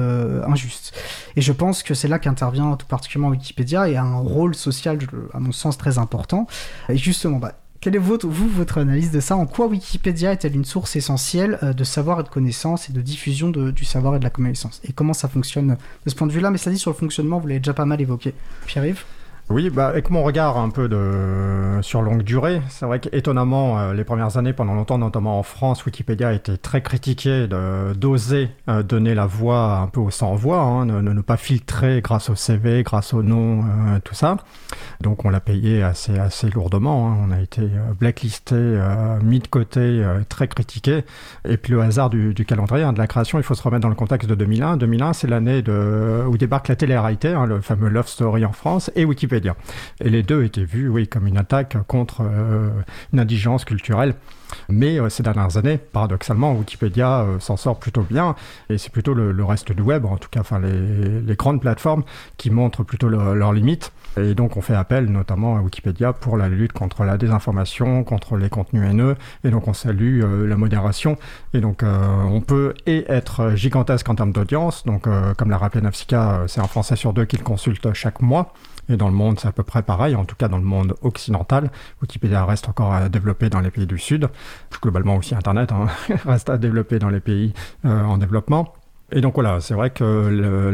injuste. 0.48 0.93
Et 1.36 1.42
je 1.42 1.52
pense 1.52 1.84
que 1.84 1.94
c'est 1.94 2.08
là 2.08 2.20
qu'intervient 2.20 2.76
tout 2.76 2.88
particulièrement 2.88 3.32
Wikipédia 3.32 3.90
et 3.90 3.96
a 3.96 4.04
un 4.04 4.18
rôle 4.18 4.56
social, 4.56 4.98
à 5.34 5.40
mon 5.40 5.52
sens, 5.52 5.78
très 5.78 5.98
important. 5.98 6.48
Et 6.90 6.98
justement, 6.98 7.38
bah, 7.38 7.54
quelle 7.84 7.96
est 7.96 8.00
votre, 8.00 8.78
analyse 8.78 9.12
de 9.12 9.20
ça? 9.20 9.36
En 9.36 9.46
quoi 9.46 9.68
Wikipédia 9.68 10.32
est-elle 10.32 10.56
une 10.56 10.64
source 10.64 10.96
essentielle 10.96 11.60
euh, 11.64 11.74
de 11.74 11.84
savoir 11.84 12.22
et 12.22 12.24
de 12.24 12.30
connaissance 12.30 12.90
et 12.90 12.94
de 12.94 13.02
diffusion 13.02 13.50
du 13.50 13.84
savoir 13.84 14.16
et 14.16 14.20
de 14.20 14.24
la 14.24 14.30
connaissance? 14.30 14.80
Et 14.86 14.94
comment 14.94 15.14
ça 15.14 15.28
fonctionne 15.28 15.78
de 16.06 16.10
ce 16.10 16.16
point 16.16 16.28
de 16.28 16.32
vue-là? 16.32 16.50
Mais 16.50 16.58
ça 16.58 16.72
dit 16.72 16.78
sur 16.78 16.92
le 16.92 16.96
fonctionnement, 16.96 17.40
vous 17.40 17.48
l'avez 17.48 17.60
déjà 17.60 17.74
pas 17.74 17.86
mal 17.86 18.00
évoqué. 18.00 18.34
Pierre-Yves? 18.68 19.04
Oui, 19.50 19.70
bah, 19.70 19.88
avec 19.88 20.10
mon 20.10 20.24
regard 20.24 20.58
un 20.58 20.70
peu 20.70 20.88
de... 20.88 21.82
sur 21.82 22.02
longue 22.02 22.24
durée, 22.24 22.62
c'est 22.70 22.86
vrai 22.86 23.02
qu'étonnamment, 23.02 23.78
euh, 23.78 23.94
les 23.94 24.06
premières 24.06 24.38
années, 24.38 24.54
pendant 24.54 24.74
longtemps, 24.74 24.98
notamment 24.98 25.38
en 25.38 25.44
France, 25.44 25.86
Wikipédia 25.86 26.32
été 26.32 26.58
très 26.58 26.82
critiqué 26.82 27.48
d'oser 27.48 28.50
euh, 28.70 28.84
donner 28.84 29.14
la 29.14 29.26
voix 29.26 29.80
un 29.80 29.88
peu 29.88 30.00
au 30.00 30.12
sans-voix, 30.12 30.62
hein, 30.62 30.86
ne, 30.86 31.22
pas 31.22 31.36
filtrer 31.36 32.00
grâce 32.02 32.30
au 32.30 32.36
CV, 32.36 32.84
grâce 32.84 33.14
au 33.14 33.22
nom, 33.22 33.64
euh, 33.64 34.00
tout 34.02 34.16
ça. 34.16 34.38
Donc 35.02 35.26
on 35.26 35.30
l'a 35.30 35.42
payé 35.42 35.84
assez, 35.84 36.18
assez 36.18 36.50
lourdement, 36.50 37.10
hein. 37.10 37.18
on 37.28 37.32
a 37.32 37.42
été 37.42 37.64
blacklisté, 38.00 38.56
mis 39.22 39.40
de 39.40 39.48
côté, 39.48 40.04
très 40.30 40.48
critiqué. 40.48 41.04
Et 41.46 41.58
puis 41.58 41.74
le 41.74 41.82
hasard 41.82 42.10
du, 42.10 42.34
calendrier, 42.46 42.86
hein, 42.86 42.94
de 42.94 43.00
la 43.00 43.08
création, 43.08 43.40
il 43.40 43.44
faut 43.44 43.56
se 43.56 43.62
remettre 43.62 43.82
dans 43.82 43.90
le 43.90 43.96
contexte 43.96 44.30
de 44.30 44.36
2001. 44.36 44.78
2001, 44.78 45.12
c'est 45.12 45.28
l'année 45.28 45.62
où 46.28 46.38
débarque 46.38 46.70
la 46.70 46.78
télé-réalité, 46.78 47.36
le 47.46 47.60
fameux 47.60 47.90
Love 47.90 48.08
Story 48.08 48.46
en 48.46 48.54
France, 48.54 48.90
et 48.96 49.04
Wikipédia 49.04 49.33
et 49.34 50.10
les 50.10 50.24
deux 50.24 50.44
étaient 50.44 50.64
vus, 50.64 50.90
oui, 50.90 51.08
comme 51.08 51.28
une 51.28 51.38
attaque 51.38 51.78
contre 51.88 52.22
euh, 52.22 52.70
une 53.12 53.20
indigence 53.20 53.66
culturelle. 53.66 54.16
Mais 54.70 55.00
euh, 55.00 55.10
ces 55.10 55.24
dernières 55.24 55.58
années, 55.58 55.78
paradoxalement, 55.78 56.54
Wikipédia 56.54 57.22
euh, 57.22 57.40
s'en 57.40 57.58
sort 57.58 57.80
plutôt 57.80 58.04
bien, 58.04 58.36
et 58.70 58.78
c'est 58.78 58.92
plutôt 58.92 59.14
le, 59.14 59.44
reste 59.44 59.72
du 59.72 59.82
web, 59.82 60.06
en 60.06 60.18
tout 60.18 60.30
cas, 60.30 60.42
enfin 60.42 60.60
les, 60.60 61.36
grandes 61.36 61.62
plateformes, 61.62 62.04
qui 62.38 62.50
montrent 62.50 62.84
plutôt 62.84 63.10
leurs 63.10 63.54
limites. 63.54 63.92
Et 64.16 64.36
donc 64.36 64.58
on 64.58 64.62
fait 64.62 64.76
appel 64.76 65.06
notamment 65.06 65.58
à 65.58 65.62
Wikipédia 65.62 66.14
pour 66.14 66.38
la 66.38 66.48
lutte 66.48 66.72
contre 66.72 67.04
la 67.04 67.18
désinformation, 67.18 68.04
contre 68.04 68.38
les 68.38 68.48
contenus 68.48 68.84
haineux, 68.88 69.16
et 69.44 69.50
donc 69.50 69.68
on 69.68 69.74
salue 69.74 70.22
la 70.22 70.56
modération. 70.56 71.18
Et 71.56 71.62
donc 71.62 71.84
on 71.84 72.40
peut 72.42 72.76
et 72.86 73.06
être 73.12 73.56
gigantesque 73.56 74.08
en 74.08 74.16
termes 74.16 74.32
d'audience, 74.32 74.86
donc 74.86 75.08
comme 75.38 75.50
l'a 75.50 75.58
rappelé 75.58 75.82
Nafsika, 75.82 76.44
c'est 76.48 76.62
un 76.62 76.68
Français 76.68 76.96
sur 76.96 77.12
deux 77.14 77.26
qui 77.26 77.38
le 77.38 77.44
consulte 77.44 77.92
chaque 77.94 78.22
mois. 78.22 78.54
Et 78.90 78.98
dans 78.98 79.08
le 79.08 79.14
monde, 79.14 79.23
c'est 79.38 79.48
à 79.48 79.52
peu 79.52 79.64
près 79.64 79.84
pareil, 79.84 80.16
en 80.16 80.26
tout 80.26 80.36
cas 80.36 80.48
dans 80.48 80.58
le 80.58 80.64
monde 80.64 80.96
occidental. 81.02 81.72
Wikipédia 82.02 82.46
reste 82.46 82.70
encore 82.70 82.94
à 82.94 83.10
développer 83.10 83.50
dans 83.50 83.60
les 83.60 83.72
pays 83.72 83.86
du 83.88 83.98
Sud. 83.98 84.30
Globalement 84.82 85.16
aussi 85.18 85.36
Internet 85.36 85.72
hein, 85.72 85.88
reste 86.26 86.50
à 86.50 86.58
développer 86.58 87.00
dans 87.00 87.10
les 87.10 87.20
pays 87.20 87.54
euh, 87.86 88.04
en 88.04 88.18
développement. 88.18 88.74
Et 89.16 89.22
donc 89.22 89.36
voilà, 89.36 89.62
c'est 89.62 89.76
vrai 89.76 89.92
que 89.92 90.04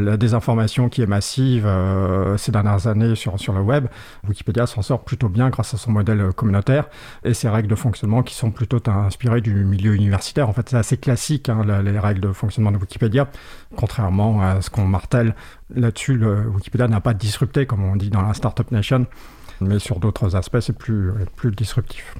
la 0.02 0.16
désinformation 0.16 0.88
qui 0.88 1.02
est 1.02 1.06
massive 1.06 1.66
euh, 1.66 2.38
ces 2.38 2.50
dernières 2.50 2.86
années 2.86 3.14
sur, 3.14 3.38
sur 3.38 3.52
le 3.52 3.60
web, 3.60 3.86
Wikipédia 4.26 4.66
s'en 4.66 4.80
sort 4.80 5.04
plutôt 5.04 5.28
bien 5.28 5.50
grâce 5.50 5.74
à 5.74 5.76
son 5.76 5.92
modèle 5.92 6.32
communautaire 6.32 6.88
et 7.22 7.34
ses 7.34 7.50
règles 7.50 7.68
de 7.68 7.74
fonctionnement 7.74 8.22
qui 8.22 8.34
sont 8.34 8.50
plutôt 8.50 8.80
inspirées 8.88 9.42
du 9.42 9.52
milieu 9.66 9.94
universitaire. 9.94 10.48
En 10.48 10.54
fait, 10.54 10.70
c'est 10.70 10.78
assez 10.78 10.96
classique, 10.96 11.50
hein, 11.50 11.82
les 11.82 11.98
règles 11.98 12.20
de 12.20 12.32
fonctionnement 12.32 12.72
de 12.72 12.78
Wikipédia, 12.78 13.28
contrairement 13.76 14.40
à 14.40 14.62
ce 14.62 14.70
qu'on 14.70 14.86
martèle 14.86 15.34
là-dessus. 15.74 16.18
Wikipédia 16.54 16.88
n'a 16.88 17.02
pas 17.02 17.12
disrupté, 17.12 17.66
comme 17.66 17.84
on 17.84 17.94
dit 17.94 18.08
dans 18.08 18.22
la 18.22 18.32
Startup 18.32 18.70
Nation, 18.70 19.04
mais 19.60 19.78
sur 19.78 20.00
d'autres 20.00 20.34
aspects, 20.34 20.60
c'est 20.60 20.78
plus, 20.78 21.12
plus 21.36 21.50
disruptif. 21.50 22.14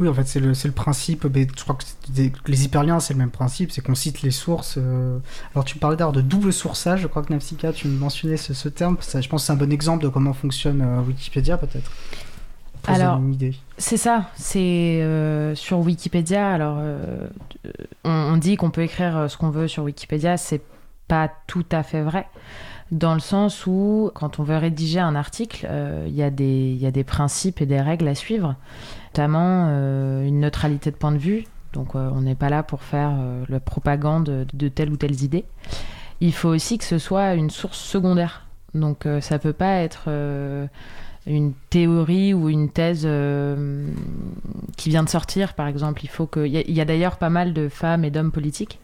Oui, 0.00 0.08
en 0.08 0.14
fait, 0.14 0.26
c'est 0.26 0.40
le, 0.40 0.52
le, 0.52 0.72
principe. 0.72 1.24
Mais 1.32 1.46
je 1.56 1.62
crois 1.62 1.76
que 1.76 2.20
les 2.50 2.64
hyperliens, 2.64 3.00
c'est 3.00 3.14
le 3.14 3.18
même 3.18 3.30
principe, 3.30 3.70
c'est 3.70 3.80
qu'on 3.80 3.94
cite 3.94 4.22
les 4.22 4.32
sources. 4.32 4.76
Euh. 4.76 5.18
Alors, 5.54 5.64
tu 5.64 5.78
parlais 5.78 5.96
d'ailleurs 5.96 6.12
de 6.12 6.20
double 6.20 6.52
sourçage. 6.52 7.02
Je 7.02 7.06
crois 7.06 7.22
que 7.22 7.32
Nafsika, 7.32 7.72
tu 7.72 7.88
mentionnais 7.88 8.36
ce, 8.36 8.54
ce 8.54 8.68
terme. 8.68 8.96
Ça, 9.00 9.20
je 9.20 9.28
pense 9.28 9.42
que 9.42 9.46
c'est 9.46 9.52
un 9.52 9.56
bon 9.56 9.72
exemple 9.72 10.02
de 10.02 10.08
comment 10.08 10.32
fonctionne 10.32 10.82
euh, 10.82 11.00
Wikipédia, 11.02 11.56
peut-être. 11.56 11.90
Alors, 12.86 13.18
c'est 13.78 13.96
ça. 13.96 14.30
C'est 14.36 14.60
euh, 14.60 15.54
sur 15.54 15.78
Wikipédia. 15.78 16.50
Alors, 16.50 16.78
on, 18.04 18.10
on, 18.10 18.36
dit 18.36 18.56
qu'on 18.56 18.70
peut 18.70 18.82
écrire 18.82 19.30
ce 19.30 19.38
qu'on 19.38 19.48
veut 19.48 19.68
sur 19.68 19.84
Wikipédia. 19.84 20.36
C'est 20.36 20.60
pas 21.08 21.30
tout 21.46 21.64
à 21.70 21.82
fait 21.82 22.02
vrai 22.02 22.26
dans 22.90 23.14
le 23.14 23.20
sens 23.20 23.66
où, 23.66 24.10
quand 24.14 24.38
on 24.38 24.42
veut 24.42 24.58
rédiger 24.58 25.00
un 25.00 25.16
article, 25.16 25.66
il 26.06 26.12
y, 26.12 26.18
y, 26.18 26.86
a 26.86 26.90
des 26.90 27.04
principes 27.04 27.62
et 27.62 27.66
des 27.66 27.80
règles 27.80 28.06
à 28.06 28.14
suivre 28.14 28.54
notamment 29.14 29.68
euh, 29.68 30.26
une 30.26 30.40
neutralité 30.40 30.90
de 30.90 30.96
point 30.96 31.12
de 31.12 31.18
vue. 31.18 31.44
Donc 31.72 31.94
euh, 31.94 32.10
on 32.12 32.22
n'est 32.22 32.34
pas 32.34 32.48
là 32.48 32.64
pour 32.64 32.82
faire 32.82 33.12
euh, 33.16 33.44
la 33.48 33.60
propagande 33.60 34.46
de 34.52 34.68
telle 34.68 34.90
ou 34.90 34.96
telle 34.96 35.22
idée. 35.22 35.44
Il 36.20 36.32
faut 36.32 36.48
aussi 36.48 36.78
que 36.78 36.84
ce 36.84 36.98
soit 36.98 37.34
une 37.34 37.50
source 37.50 37.78
secondaire. 37.78 38.48
Donc 38.74 39.06
ça 39.20 39.38
peut 39.38 39.52
pas 39.52 39.76
être 39.82 40.08
une 41.26 41.52
théorie 41.70 42.34
ou 42.34 42.48
une 42.48 42.70
thèse 42.70 43.08
qui 44.76 44.88
vient 44.88 45.04
de 45.04 45.08
sortir, 45.08 45.54
par 45.54 45.68
exemple. 45.68 46.02
Il 46.02 46.08
faut 46.08 46.26
que. 46.26 46.44
Y 46.44 46.80
a, 46.80 46.84
d'ailleurs 46.84 47.18
pas 47.18 47.30
mal 47.30 47.52
de 47.52 47.68
femmes 47.68 48.04
et 48.04 48.10
d'hommes 48.10 48.32
politiques 48.32 48.80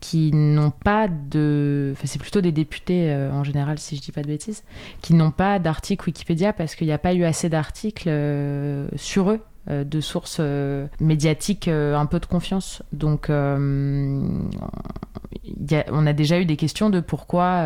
qui 0.00 0.32
n'ont 0.32 0.70
pas 0.70 1.08
de. 1.08 1.92
Enfin, 1.92 2.06
c'est 2.06 2.18
plutôt 2.18 2.42
des 2.42 2.52
députés 2.52 3.14
en 3.32 3.44
général, 3.44 3.78
si 3.78 3.96
je 3.96 4.02
dis 4.02 4.12
pas 4.12 4.22
de 4.22 4.28
bêtises, 4.28 4.64
qui 5.00 5.14
n'ont 5.14 5.30
pas 5.30 5.58
d'article 5.58 6.06
Wikipédia 6.08 6.52
parce 6.52 6.74
qu'il 6.74 6.88
n'y 6.88 6.92
a 6.92 6.98
pas 6.98 7.14
eu 7.14 7.24
assez 7.24 7.48
d'articles 7.48 8.10
sur 8.96 9.30
eux 9.30 9.40
de 9.68 10.00
sources 10.00 10.38
euh, 10.40 10.88
médiatiques 10.98 11.68
euh, 11.68 11.96
un 11.96 12.06
peu 12.06 12.18
de 12.18 12.26
confiance. 12.26 12.82
Donc, 12.92 13.26
on 13.30 14.50
a 16.06 16.12
déjà 16.12 16.40
eu 16.40 16.44
des 16.44 16.56
questions 16.56 16.90
de 16.90 16.98
pourquoi 17.00 17.64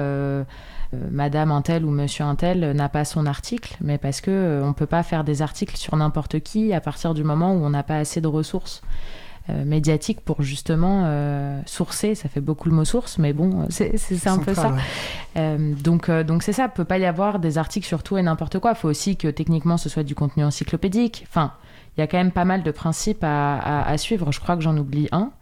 Madame 1.11 1.51
Intel 1.51 1.84
ou 1.84 1.90
Monsieur 1.90 2.24
Intel 2.24 2.72
n'a 2.72 2.88
pas 2.88 3.05
son 3.05 3.26
article, 3.26 3.76
mais 3.80 3.99
parce 3.99 4.20
que 4.20 4.61
on 4.62 4.72
peut 4.72 4.86
pas 4.86 5.03
faire 5.03 5.24
des 5.24 5.42
articles 5.42 5.76
sur 5.76 5.97
n'importe 5.97 6.40
qui 6.40 6.72
à 6.72 6.80
partir 6.80 7.14
du 7.14 7.24
moment 7.24 7.53
où 7.55 7.64
on 7.64 7.70
n'a 7.70 7.82
pas 7.82 7.97
assez 7.97 8.20
de 8.20 8.28
ressources. 8.28 8.82
médiatiques 9.49 10.20
pour 10.20 10.42
justement 10.42 11.11
sourcer, 11.66 12.14
ça 12.14 12.28
fait 12.28 12.40
beaucoup 12.40 12.68
le 12.68 12.74
mot 12.74 12.84
source, 12.84 13.18
mais 13.18 13.32
bon, 13.32 13.66
c'est 13.70 14.26
un 14.26 14.38
peu 14.38 14.55
ça. 14.55 14.74
donc 15.34 16.11
donc 16.11 16.42
c'est 16.42 16.53
ça, 16.53 16.68
peut 16.68 16.84
pas 16.84 16.99
y 16.99 17.07
avoir 17.07 17.38
des 17.38 17.59
articles 17.59 17.86
sur 17.86 18.03
tout 18.03 18.16
et 18.16 18.22
n'importe 18.22 18.59
quoi. 18.59 18.72
Il 18.72 18.76
faut 18.76 18.88
aussi 18.88 19.16
que 19.16 19.28
techniquement 19.28 19.76
ce 19.76 19.88
soit 19.88 20.05
du 20.05 20.14
contenu 20.14 20.44
encyclopédique. 20.44 21.26
Enfin, 21.28 21.53
il 21.97 22.01
y 22.01 22.05
a 22.05 22.07
quand 22.07 22.18
même 22.18 22.32
pas 22.32 22.44
mal 22.44 22.62
de 22.62 22.70
principes 22.70 23.24
à, 23.24 23.94
suivre. 23.97 24.32
Je 24.32 24.40
crois 24.40 24.57
que 24.57 24.62
j'en 24.62 24.76
oublie 24.76 25.09
un, 25.12 25.32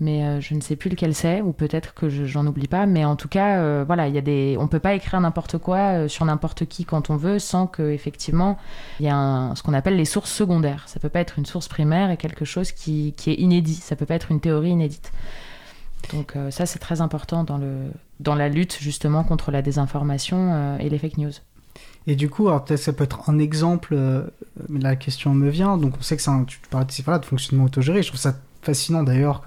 mais 0.00 0.22
euh, 0.22 0.40
je 0.40 0.54
ne 0.54 0.60
sais 0.60 0.76
plus 0.76 0.90
lequel 0.90 1.12
c'est, 1.12 1.40
ou 1.40 1.52
peut-être 1.52 1.92
que 1.94 2.08
j'en 2.08 2.46
oublie 2.46 2.68
pas. 2.68 2.86
Mais 2.86 3.04
en 3.04 3.16
tout 3.16 3.28
cas, 3.28 3.58
euh, 3.58 3.84
voilà, 3.84 4.06
il 4.06 4.14
y 4.14 4.18
a 4.18 4.20
des, 4.20 4.56
on 4.60 4.68
peut 4.68 4.78
pas 4.78 4.94
écrire 4.94 5.20
n'importe 5.20 5.58
quoi 5.58 5.78
euh, 5.78 6.08
sur 6.08 6.24
n'importe 6.24 6.66
qui 6.66 6.84
quand 6.84 7.10
on 7.10 7.16
veut, 7.16 7.40
sans 7.40 7.66
que 7.66 7.90
effectivement 7.90 8.58
il 9.00 9.06
y 9.06 9.08
a 9.08 9.52
ce 9.56 9.62
qu'on 9.62 9.74
appelle 9.74 9.96
les 9.96 10.04
sources 10.04 10.32
secondaires. 10.32 10.84
Ça 10.86 11.00
peut 11.00 11.08
pas 11.08 11.20
être 11.20 11.38
une 11.38 11.46
source 11.46 11.66
primaire 11.66 12.10
et 12.10 12.16
quelque 12.16 12.44
chose 12.44 12.70
qui, 12.70 13.14
qui 13.16 13.30
est 13.30 13.36
inédit. 13.36 13.74
Ça 13.74 13.96
peut 13.96 14.06
pas 14.06 14.14
être 14.14 14.30
une 14.30 14.40
théorie 14.40 14.70
inédite. 14.70 15.12
Donc 16.12 16.34
ça, 16.50 16.64
c'est 16.64 16.78
très 16.78 17.00
important 17.00 17.42
dans 17.42 17.58
le 17.58 17.90
dans 18.20 18.36
la 18.36 18.48
lutte 18.48 18.78
justement 18.80 19.24
contre 19.24 19.50
la 19.50 19.62
désinformation 19.62 20.78
et 20.78 20.88
les 20.88 20.96
fake 20.96 21.18
news. 21.18 21.32
Et 22.08 22.16
du 22.16 22.30
coup, 22.30 22.48
alors 22.48 22.64
peut-être 22.64 22.80
ça 22.80 22.94
peut 22.94 23.04
être 23.04 23.28
un 23.28 23.38
exemple, 23.38 23.92
euh, 23.92 24.22
mais 24.70 24.80
la 24.80 24.96
question 24.96 25.34
me 25.34 25.50
vient. 25.50 25.76
Donc 25.76 25.92
on 25.98 26.02
sait 26.02 26.16
que 26.16 26.22
c'est 26.22 26.30
un, 26.30 26.44
tu 26.44 26.58
parlais 26.70 26.86
de, 26.86 27.24
fonctionnement 27.26 27.64
autogéré. 27.64 28.02
Je 28.02 28.08
trouve 28.08 28.18
ça 28.18 28.34
fascinant 28.62 29.02
d'ailleurs 29.02 29.44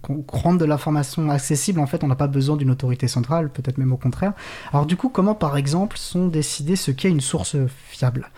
qu'on 0.00 0.24
rende 0.26 0.58
de 0.58 0.64
l'information 0.64 1.28
accessible. 1.28 1.78
En 1.78 1.86
fait, 1.86 2.02
on 2.02 2.08
n'a 2.08 2.16
pas 2.16 2.26
besoin 2.26 2.56
d'une 2.56 2.70
autorité 2.70 3.06
centrale, 3.06 3.50
peut-être 3.50 3.76
même 3.76 3.92
au 3.92 3.98
contraire. 3.98 4.32
Alors 4.72 4.86
du 4.86 4.96
coup, 4.96 5.10
comment 5.10 5.34
par 5.34 5.58
exemple 5.58 5.98
sont 5.98 6.26
décidés 6.26 6.74
ce 6.74 6.90
qu'est 6.90 7.10
une 7.10 7.20
source 7.20 7.56
fiable? 7.90 8.30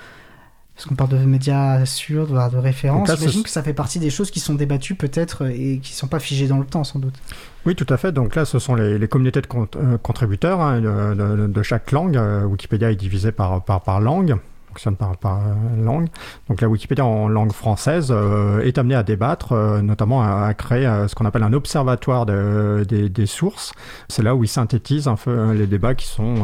Parce 0.83 0.89
qu'on 0.89 0.97
parle 0.97 1.11
de 1.21 1.25
médias 1.25 1.87
sûrs, 1.87 2.27
de, 2.27 2.51
de 2.51 2.57
référence. 2.57 3.09
J'imagine 3.17 3.45
que 3.45 3.51
ça 3.51 3.63
fait 3.63 3.73
partie 3.73 4.01
des 4.01 4.11
choses 4.11 4.33
qui 4.33 4.41
sont 4.41 4.55
débattues 4.55 4.97
peut-être 4.97 5.47
et 5.47 5.79
qui 5.79 5.93
ne 5.93 5.97
sont 5.97 6.09
pas 6.09 6.19
figées 6.19 6.49
dans 6.49 6.59
le 6.59 6.65
temps 6.65 6.83
sans 6.83 6.99
doute. 6.99 7.15
Oui, 7.67 7.77
tout 7.77 7.87
à 7.89 7.97
fait. 7.97 8.11
Donc 8.11 8.35
là, 8.35 8.45
ce 8.45 8.59
sont 8.59 8.75
les, 8.75 9.07
communautés 9.07 9.41
de 9.41 9.47
euh, 9.77 9.99
contributeurs 9.99 10.61
hein, 10.61 10.81
de, 10.81 11.63
chaque 11.63 11.93
langue. 11.93 12.17
Euh, 12.17 12.45
Wikipédia 12.47 12.91
est 12.91 12.97
divisé 12.97 13.31
par, 13.31 13.63
par, 13.63 13.83
par 13.83 14.01
langue 14.01 14.37
fonctionne 14.73 14.97
par, 14.97 15.17
par 15.19 15.41
langue. 15.77 16.09
Donc 16.49 16.61
la 16.61 16.69
Wikipédia 16.69 17.05
en 17.05 17.29
langue 17.29 17.53
française 17.53 18.09
euh, 18.11 18.61
est 18.61 18.79
amenée 18.79 18.95
à 18.95 19.03
débattre, 19.03 19.53
euh, 19.53 19.83
notamment 19.83 20.23
à, 20.23 20.53
créer 20.55 20.87
euh, 20.87 21.09
ce 21.09 21.15
qu'on 21.15 21.27
appelle 21.27 21.43
un 21.43 21.53
observatoire 21.53 22.25
de, 22.25 22.87
des, 22.89 23.27
sources. 23.27 23.73
C'est 24.09 24.23
là 24.23 24.35
où 24.35 24.45
ils 24.45 24.49
synthétisent 24.49 25.09
un 25.09 25.17
peu 25.17 25.53
les 25.53 25.67
débats 25.67 25.95
qui 25.95 26.07
sont 26.07 26.43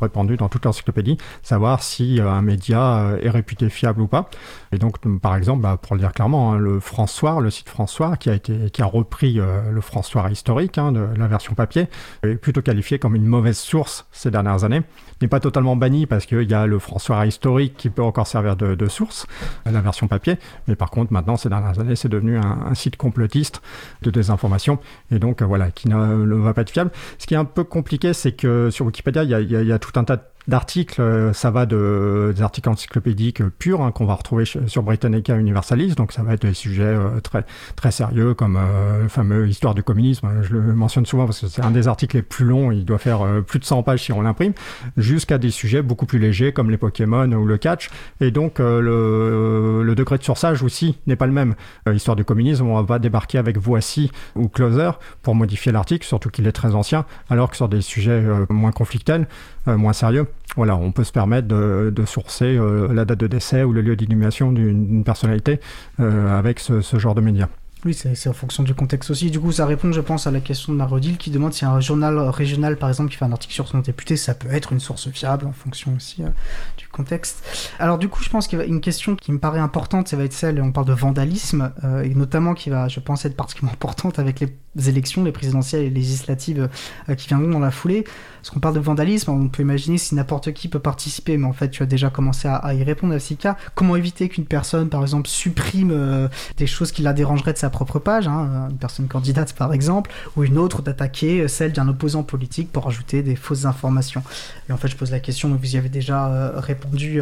répandus 0.00 0.36
dans 0.36 0.48
toute 0.48 0.64
l'encyclopédie, 0.64 1.18
savoir 1.42 1.82
si 1.82 2.20
un 2.20 2.42
média 2.42 3.16
est 3.20 3.30
réputé 3.30 3.68
fiable 3.68 4.00
ou 4.00 4.06
pas. 4.06 4.30
Et 4.72 4.78
donc, 4.78 4.96
par 5.20 5.34
exemple, 5.36 5.62
bah, 5.62 5.78
pour 5.80 5.96
le 5.96 6.00
dire 6.00 6.12
clairement, 6.12 6.52
hein, 6.52 6.58
le 6.58 6.78
François, 6.80 7.40
le 7.40 7.50
site 7.50 7.68
François, 7.68 8.16
qui 8.16 8.30
a 8.30 8.38
qui 8.38 8.82
a 8.82 8.84
repris 8.84 9.34
le 9.34 9.80
François 9.80 10.30
historique 10.30 10.78
hein, 10.78 10.92
de 10.92 11.06
la 11.16 11.26
version 11.26 11.54
papier, 11.54 11.88
est 12.22 12.36
plutôt 12.36 12.62
qualifié 12.62 12.98
comme 12.98 13.16
une 13.16 13.26
mauvaise 13.26 13.58
source 13.58 14.06
ces 14.12 14.30
dernières 14.30 14.64
années. 14.64 14.82
N'est 15.20 15.28
pas 15.28 15.40
totalement 15.40 15.76
banni 15.76 16.06
parce 16.06 16.24
qu'il 16.24 16.50
y 16.50 16.54
a 16.54 16.66
le 16.66 16.78
François 16.78 17.26
historique 17.26 17.76
qui 17.76 17.90
peut 17.90 18.02
encore 18.02 18.26
servir 18.26 18.56
de, 18.56 18.88
source, 18.88 19.26
la 19.66 19.80
version 19.80 20.08
papier. 20.08 20.38
Mais 20.66 20.76
par 20.76 20.90
contre, 20.90 21.12
maintenant, 21.12 21.36
ces 21.36 21.48
dernières 21.48 21.78
années, 21.78 21.96
c'est 21.96 22.08
devenu 22.08 22.38
un, 22.38 22.74
site 22.74 22.96
complotiste 22.96 23.60
de 24.02 24.10
désinformation 24.10 24.78
et 25.10 25.18
donc 25.18 25.42
euh, 25.42 25.44
voilà, 25.44 25.70
qui 25.70 25.88
ne, 25.88 26.34
va 26.36 26.54
pas 26.54 26.62
être 26.62 26.70
fiable. 26.70 26.90
Ce 27.18 27.26
qui 27.26 27.34
est 27.34 27.36
un 27.36 27.44
peu 27.44 27.64
compliqué, 27.64 28.14
c'est 28.14 28.32
que 28.32 28.70
sur 28.70 28.86
Wikipédia, 28.86 29.24
il 29.24 29.50
y, 29.50 29.72
a, 29.72 29.78
tout 29.78 29.98
un 29.98 30.04
tas 30.04 30.16
de 30.16 30.22
d'articles, 30.48 31.00
euh, 31.00 31.32
ça 31.32 31.50
va 31.50 31.66
de, 31.66 32.32
des 32.34 32.42
articles 32.42 32.68
encyclopédiques 32.68 33.42
purs 33.58 33.82
hein, 33.82 33.92
qu'on 33.92 34.06
va 34.06 34.14
retrouver 34.14 34.44
sur 34.44 34.82
Britannica 34.82 35.36
Universalis, 35.36 35.94
donc 35.94 36.12
ça 36.12 36.22
va 36.22 36.34
être 36.34 36.46
des 36.46 36.54
sujets 36.54 36.82
euh, 36.82 37.20
très, 37.20 37.44
très 37.76 37.90
sérieux 37.90 38.34
comme 38.34 38.56
euh, 38.56 39.02
le 39.02 39.08
fameux 39.08 39.48
Histoire 39.48 39.74
du 39.74 39.82
communisme, 39.82 40.28
je 40.42 40.52
le 40.52 40.60
mentionne 40.74 41.06
souvent 41.06 41.26
parce 41.26 41.40
que 41.40 41.48
c'est 41.48 41.62
un 41.62 41.70
des 41.70 41.88
articles 41.88 42.16
les 42.16 42.22
plus 42.22 42.44
longs, 42.44 42.70
il 42.70 42.84
doit 42.84 42.98
faire 42.98 43.24
plus 43.46 43.58
de 43.58 43.64
100 43.64 43.82
pages 43.82 44.04
si 44.04 44.12
on 44.12 44.22
l'imprime, 44.22 44.52
jusqu'à 44.96 45.38
des 45.38 45.50
sujets 45.50 45.82
beaucoup 45.82 46.06
plus 46.06 46.18
légers 46.18 46.52
comme 46.52 46.70
les 46.70 46.78
Pokémon 46.78 47.30
ou 47.32 47.44
le 47.44 47.58
catch, 47.58 47.90
et 48.20 48.30
donc 48.30 48.58
le, 48.58 49.82
le, 49.82 49.94
degré 49.94 50.18
de 50.18 50.22
sursage 50.22 50.62
aussi 50.62 50.98
n'est 51.06 51.16
pas 51.16 51.26
le 51.26 51.32
même. 51.32 51.54
Histoire 51.92 52.16
du 52.16 52.24
communisme, 52.24 52.66
on 52.66 52.82
va 52.82 52.98
débarquer 52.98 53.38
avec 53.38 53.58
Voici 53.58 54.10
ou 54.36 54.48
Closer 54.48 54.92
pour 55.22 55.34
modifier 55.34 55.72
l'article, 55.72 56.06
surtout 56.06 56.30
qu'il 56.30 56.46
est 56.46 56.52
très 56.52 56.74
ancien, 56.74 57.04
alors 57.28 57.50
que 57.50 57.56
sur 57.56 57.68
des 57.68 57.80
sujets 57.80 58.22
moins 58.48 58.72
conflictuels, 58.72 59.26
moins 59.66 59.92
sérieux, 59.92 60.26
voilà, 60.56 60.76
on 60.76 60.90
peut 60.92 61.04
se 61.04 61.12
permettre 61.12 61.46
de, 61.48 62.04
sourcer 62.06 62.56
euh, 62.56 62.92
la 62.92 63.04
date 63.04 63.20
de 63.20 63.26
décès 63.26 63.62
ou 63.62 63.72
le 63.72 63.82
lieu 63.82 63.94
d'inhumation 63.94 64.52
d'une 64.52 65.04
personnalité 65.04 65.60
euh, 66.00 66.36
avec 66.36 66.58
ce, 66.58 66.80
genre 66.98 67.14
de 67.14 67.20
médias. 67.20 67.48
Oui, 67.84 67.94
c'est 67.94 68.28
en 68.28 68.34
fonction 68.34 68.62
du 68.62 68.74
contexte 68.74 69.10
aussi. 69.10 69.30
Du 69.30 69.40
coup, 69.40 69.52
ça 69.52 69.64
répond, 69.64 69.90
je 69.90 70.02
pense, 70.02 70.26
à 70.26 70.30
la 70.30 70.40
question 70.40 70.74
de 70.74 70.76
Marodil 70.76 71.16
qui 71.16 71.30
demande 71.30 71.54
si 71.54 71.64
un 71.64 71.80
journal 71.80 72.18
régional, 72.18 72.76
par 72.76 72.90
exemple, 72.90 73.10
qui 73.10 73.16
fait 73.16 73.24
un 73.24 73.32
article 73.32 73.54
sur 73.54 73.68
son 73.68 73.78
député, 73.78 74.18
ça 74.18 74.34
peut 74.34 74.52
être 74.52 74.72
une 74.74 74.80
source 74.80 75.08
fiable 75.10 75.46
en 75.46 75.52
fonction 75.52 75.94
aussi 75.96 76.22
euh, 76.22 76.28
du 76.76 76.88
contexte. 76.88 77.42
Alors, 77.78 77.96
du 77.96 78.08
coup, 78.08 78.22
je 78.22 78.28
pense 78.28 78.48
qu'il 78.48 78.58
y 78.58 78.62
a 78.62 78.66
une 78.66 78.82
question 78.82 79.16
qui 79.16 79.32
me 79.32 79.38
paraît 79.38 79.60
importante, 79.60 80.08
ça 80.08 80.18
va 80.18 80.24
être 80.24 80.34
celle, 80.34 80.60
on 80.60 80.72
parle 80.72 80.88
de 80.88 80.92
vandalisme, 80.92 81.72
et 82.04 82.14
notamment 82.14 82.52
qui 82.52 82.68
va, 82.68 82.88
je 82.88 83.00
pense, 83.00 83.24
être 83.24 83.36
particulièrement 83.36 83.72
importante 83.80 84.18
avec 84.18 84.40
les 84.40 84.88
élections, 84.88 85.24
les 85.24 85.32
présidentielles 85.32 85.84
et 85.84 85.90
législatives 85.90 86.68
qui 87.16 87.28
viendront 87.28 87.48
dans 87.48 87.60
la 87.60 87.70
foulée. 87.70 88.04
Parce 88.40 88.50
qu'on 88.50 88.60
parle 88.60 88.74
de 88.74 88.80
vandalisme, 88.80 89.30
on 89.30 89.48
peut 89.48 89.62
imaginer 89.62 89.98
si 89.98 90.14
n'importe 90.14 90.52
qui 90.52 90.68
peut 90.68 90.78
participer, 90.78 91.36
mais 91.36 91.46
en 91.46 91.52
fait, 91.52 91.70
tu 91.70 91.82
as 91.82 91.86
déjà 91.86 92.08
commencé 92.08 92.48
à, 92.48 92.72
y 92.74 92.82
répondre, 92.82 93.16
Sika. 93.18 93.56
Comment 93.74 93.96
éviter 93.96 94.28
qu'une 94.28 94.46
personne, 94.46 94.88
par 94.88 95.02
exemple, 95.02 95.28
supprime 95.28 95.90
euh, 95.92 96.28
des 96.56 96.66
choses 96.66 96.92
qui 96.92 97.02
la 97.02 97.12
dérangeraient 97.12 97.52
de 97.52 97.58
sa 97.58 97.70
propre 97.70 97.98
page, 97.98 98.28
hein, 98.28 98.68
une 98.70 98.78
personne 98.78 99.08
candidate, 99.08 99.52
par 99.52 99.72
exemple, 99.72 100.10
ou 100.36 100.44
une 100.44 100.56
autre 100.56 100.80
d'attaquer 100.82 101.42
euh, 101.42 101.48
celle 101.48 101.72
d'un 101.72 101.88
opposant 101.88 102.22
politique 102.22 102.72
pour 102.72 102.88
ajouter 102.88 103.22
des 103.22 103.36
fausses 103.36 103.66
informations? 103.66 104.22
Et 104.68 104.72
en 104.72 104.76
fait, 104.78 104.88
je 104.88 104.96
pose 104.96 105.10
la 105.10 105.20
question, 105.20 105.54
vous 105.54 105.74
y 105.74 105.76
avez 105.76 105.90
déjà 105.90 106.28
euh, 106.28 106.60
répondu, 106.60 107.20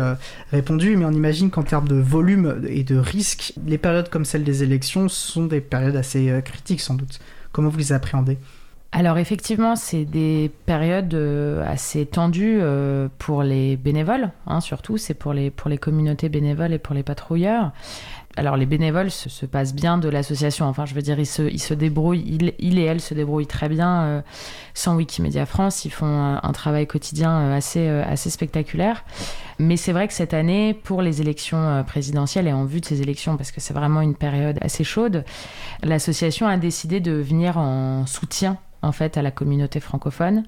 répondu, 0.53 0.97
mais 0.97 1.05
on 1.05 1.13
imagine 1.13 1.51
qu'en 1.51 1.63
termes 1.63 1.89
de 1.89 1.97
volume 1.97 2.63
et 2.69 2.85
de 2.85 2.97
risque, 2.97 3.55
les 3.67 3.79
périodes 3.79 4.09
comme 4.09 4.25
celle 4.25 4.45
des 4.45 4.63
élections 4.63 5.09
sont 5.09 5.47
des 5.47 5.61
périodes 5.61 5.97
assez 5.97 6.41
critiques, 6.45 6.81
sans 6.81 6.95
doute. 6.95 7.19
Comment 7.53 7.71
vous 7.71 7.79
les 7.79 7.93
appréhendez? 7.93 8.39
Alors 8.91 9.19
effectivement, 9.19 9.77
c'est 9.77 10.07
des 10.07 10.51
périodes 10.65 11.13
euh, 11.13 11.63
assez 11.71 12.07
tendues 12.07 12.59
euh, 12.61 13.09
pour 13.19 13.43
les 13.43 13.77
bénévoles, 13.77 14.31
hein, 14.47 14.61
surtout, 14.61 14.97
c'est 14.97 15.13
pour 15.13 15.35
les, 15.35 15.51
pour 15.51 15.69
les 15.69 15.77
communautés 15.77 16.31
bénévoles 16.31 16.73
et 16.73 16.79
pour 16.79 16.95
les 16.95 17.03
patrouilleurs. 17.03 17.73
Alors 18.37 18.57
les 18.57 18.67
bénévoles 18.67 19.11
se, 19.11 19.47
passent 19.47 19.75
bien 19.75 19.99
de 19.99 20.09
l'association, 20.09 20.67
enfin 20.67 20.87
je 20.87 20.95
veux 20.95 21.03
dire, 21.03 21.19
ils 21.19 21.27
se, 21.27 21.43
ils 21.43 21.61
se 21.61 21.75
débrouillent, 21.75 22.55
ils, 22.59 22.79
et 22.79 22.85
elles 22.85 23.01
se 23.01 23.13
débrouillent 23.13 23.49
très 23.49 23.69
bien 23.69 24.03
euh, 24.03 24.21
sans 24.75 24.97
Wikimedia 24.97 25.45
France, 25.45 25.85
ils 25.85 25.91
font 25.91 26.39
un, 26.43 26.53
travail 26.53 26.87
quotidien 26.87 27.53
assez, 27.53 27.87
assez 27.89 28.31
spectaculaire. 28.31 29.05
Mais 29.59 29.77
c'est 29.77 29.93
vrai 29.93 30.07
que 30.07 30.15
cette 30.15 30.35
année, 30.35 30.73
pour 30.73 31.03
les 31.03 31.21
élections 31.21 31.85
présidentielles 31.85 32.47
et 32.47 32.53
en 32.53 32.65
vue 32.65 32.81
de 32.81 32.87
ces 32.87 33.03
élections, 33.03 33.37
parce 33.37 33.51
que 33.51 33.61
c'est 33.61 33.75
vraiment 33.75 34.01
une 34.01 34.15
période 34.15 34.59
assez 34.63 34.85
chaude, 34.85 35.25
l'association 35.83 36.47
a 36.47 36.57
décidé 36.57 37.01
de 37.01 37.13
venir 37.13 37.59
en 37.59 38.07
soutien 38.07 38.57
en 38.83 38.93
fait 38.93 39.17
à 39.17 39.23
la 39.23 39.31
communauté 39.31 39.81
francophone. 39.81 40.45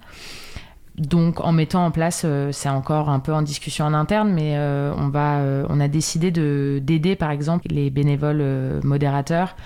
Donc 1.01 1.41
en 1.41 1.53
mettant 1.53 1.87
en 1.87 1.91
place, 1.91 2.23
euh, 2.27 2.51
c'est 2.53 2.69
encore 2.69 3.09
un 3.09 3.21
peu 3.21 3.33
en 3.33 3.41
discussion 3.41 3.87
en 3.87 3.95
interne, 3.95 4.33
mais 4.33 4.57
euh, 4.57 4.93
on, 4.99 5.09
va, 5.09 5.39
euh, 5.39 5.65
on 5.71 5.81
a 5.81 5.89
décidé 5.89 6.31
d'aider 6.31 7.17
par 7.17 7.31
exemple 7.31 7.69
les 7.71 7.89
bénévoles 7.89 8.45
modérateurs 8.85 9.57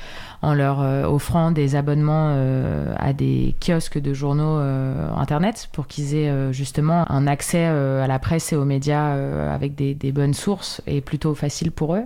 en 0.43 0.55
leur 0.55 0.81
offrant 1.11 1.51
des 1.51 1.75
abonnements 1.75 2.29
à 2.99 3.13
des 3.15 3.55
kiosques 3.65 3.99
de 3.99 4.13
journaux 4.13 4.59
internet 5.17 5.71
pour 5.73 5.87
qu'ils 5.87 6.15
aient 6.15 6.53
justement 6.53 7.11
un 7.11 7.27
accès 7.27 7.65
à 7.65 8.07
la 8.07 8.19
presse 8.19 8.53
et 8.53 8.57
aux 8.57 8.67
médias 8.67 9.15
avec 9.51 9.75
des, 9.75 9.95
des, 9.95 10.13
bonnes 10.13 10.35
sources 10.35 10.83
et 10.87 11.01
plutôt 11.01 11.35
facile 11.35 11.73
pour 11.73 11.95
eux. 11.95 12.05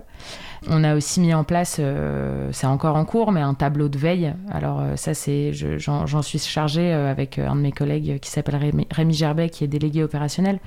On 0.67 0.83
a 0.83 0.95
aussi 0.95 1.21
mis 1.21 1.33
en 1.33 1.43
place, 1.43 1.77
euh, 1.79 2.49
c'est 2.51 2.67
encore 2.67 2.95
en 2.95 3.05
cours, 3.05 3.31
mais 3.31 3.41
un 3.41 3.53
tableau 3.53 3.87
de 3.87 3.97
veille. 3.97 4.33
Alors 4.51 4.81
euh, 4.81 4.95
ça, 4.95 5.13
c'est, 5.13 5.53
j'en 5.53 6.21
suis 6.21 6.39
chargée 6.39 6.93
euh, 6.93 7.09
avec 7.09 7.39
un 7.39 7.55
de 7.55 7.61
mes 7.61 7.71
collègues 7.71 8.19
qui 8.19 8.29
s'appelle 8.29 8.73
Rémi, 8.91 9.13
Gerbet, 9.13 9.49
qui 9.49 9.63
est 9.63 9.67
délégué 9.67 10.03
opérationnel. 10.03 10.59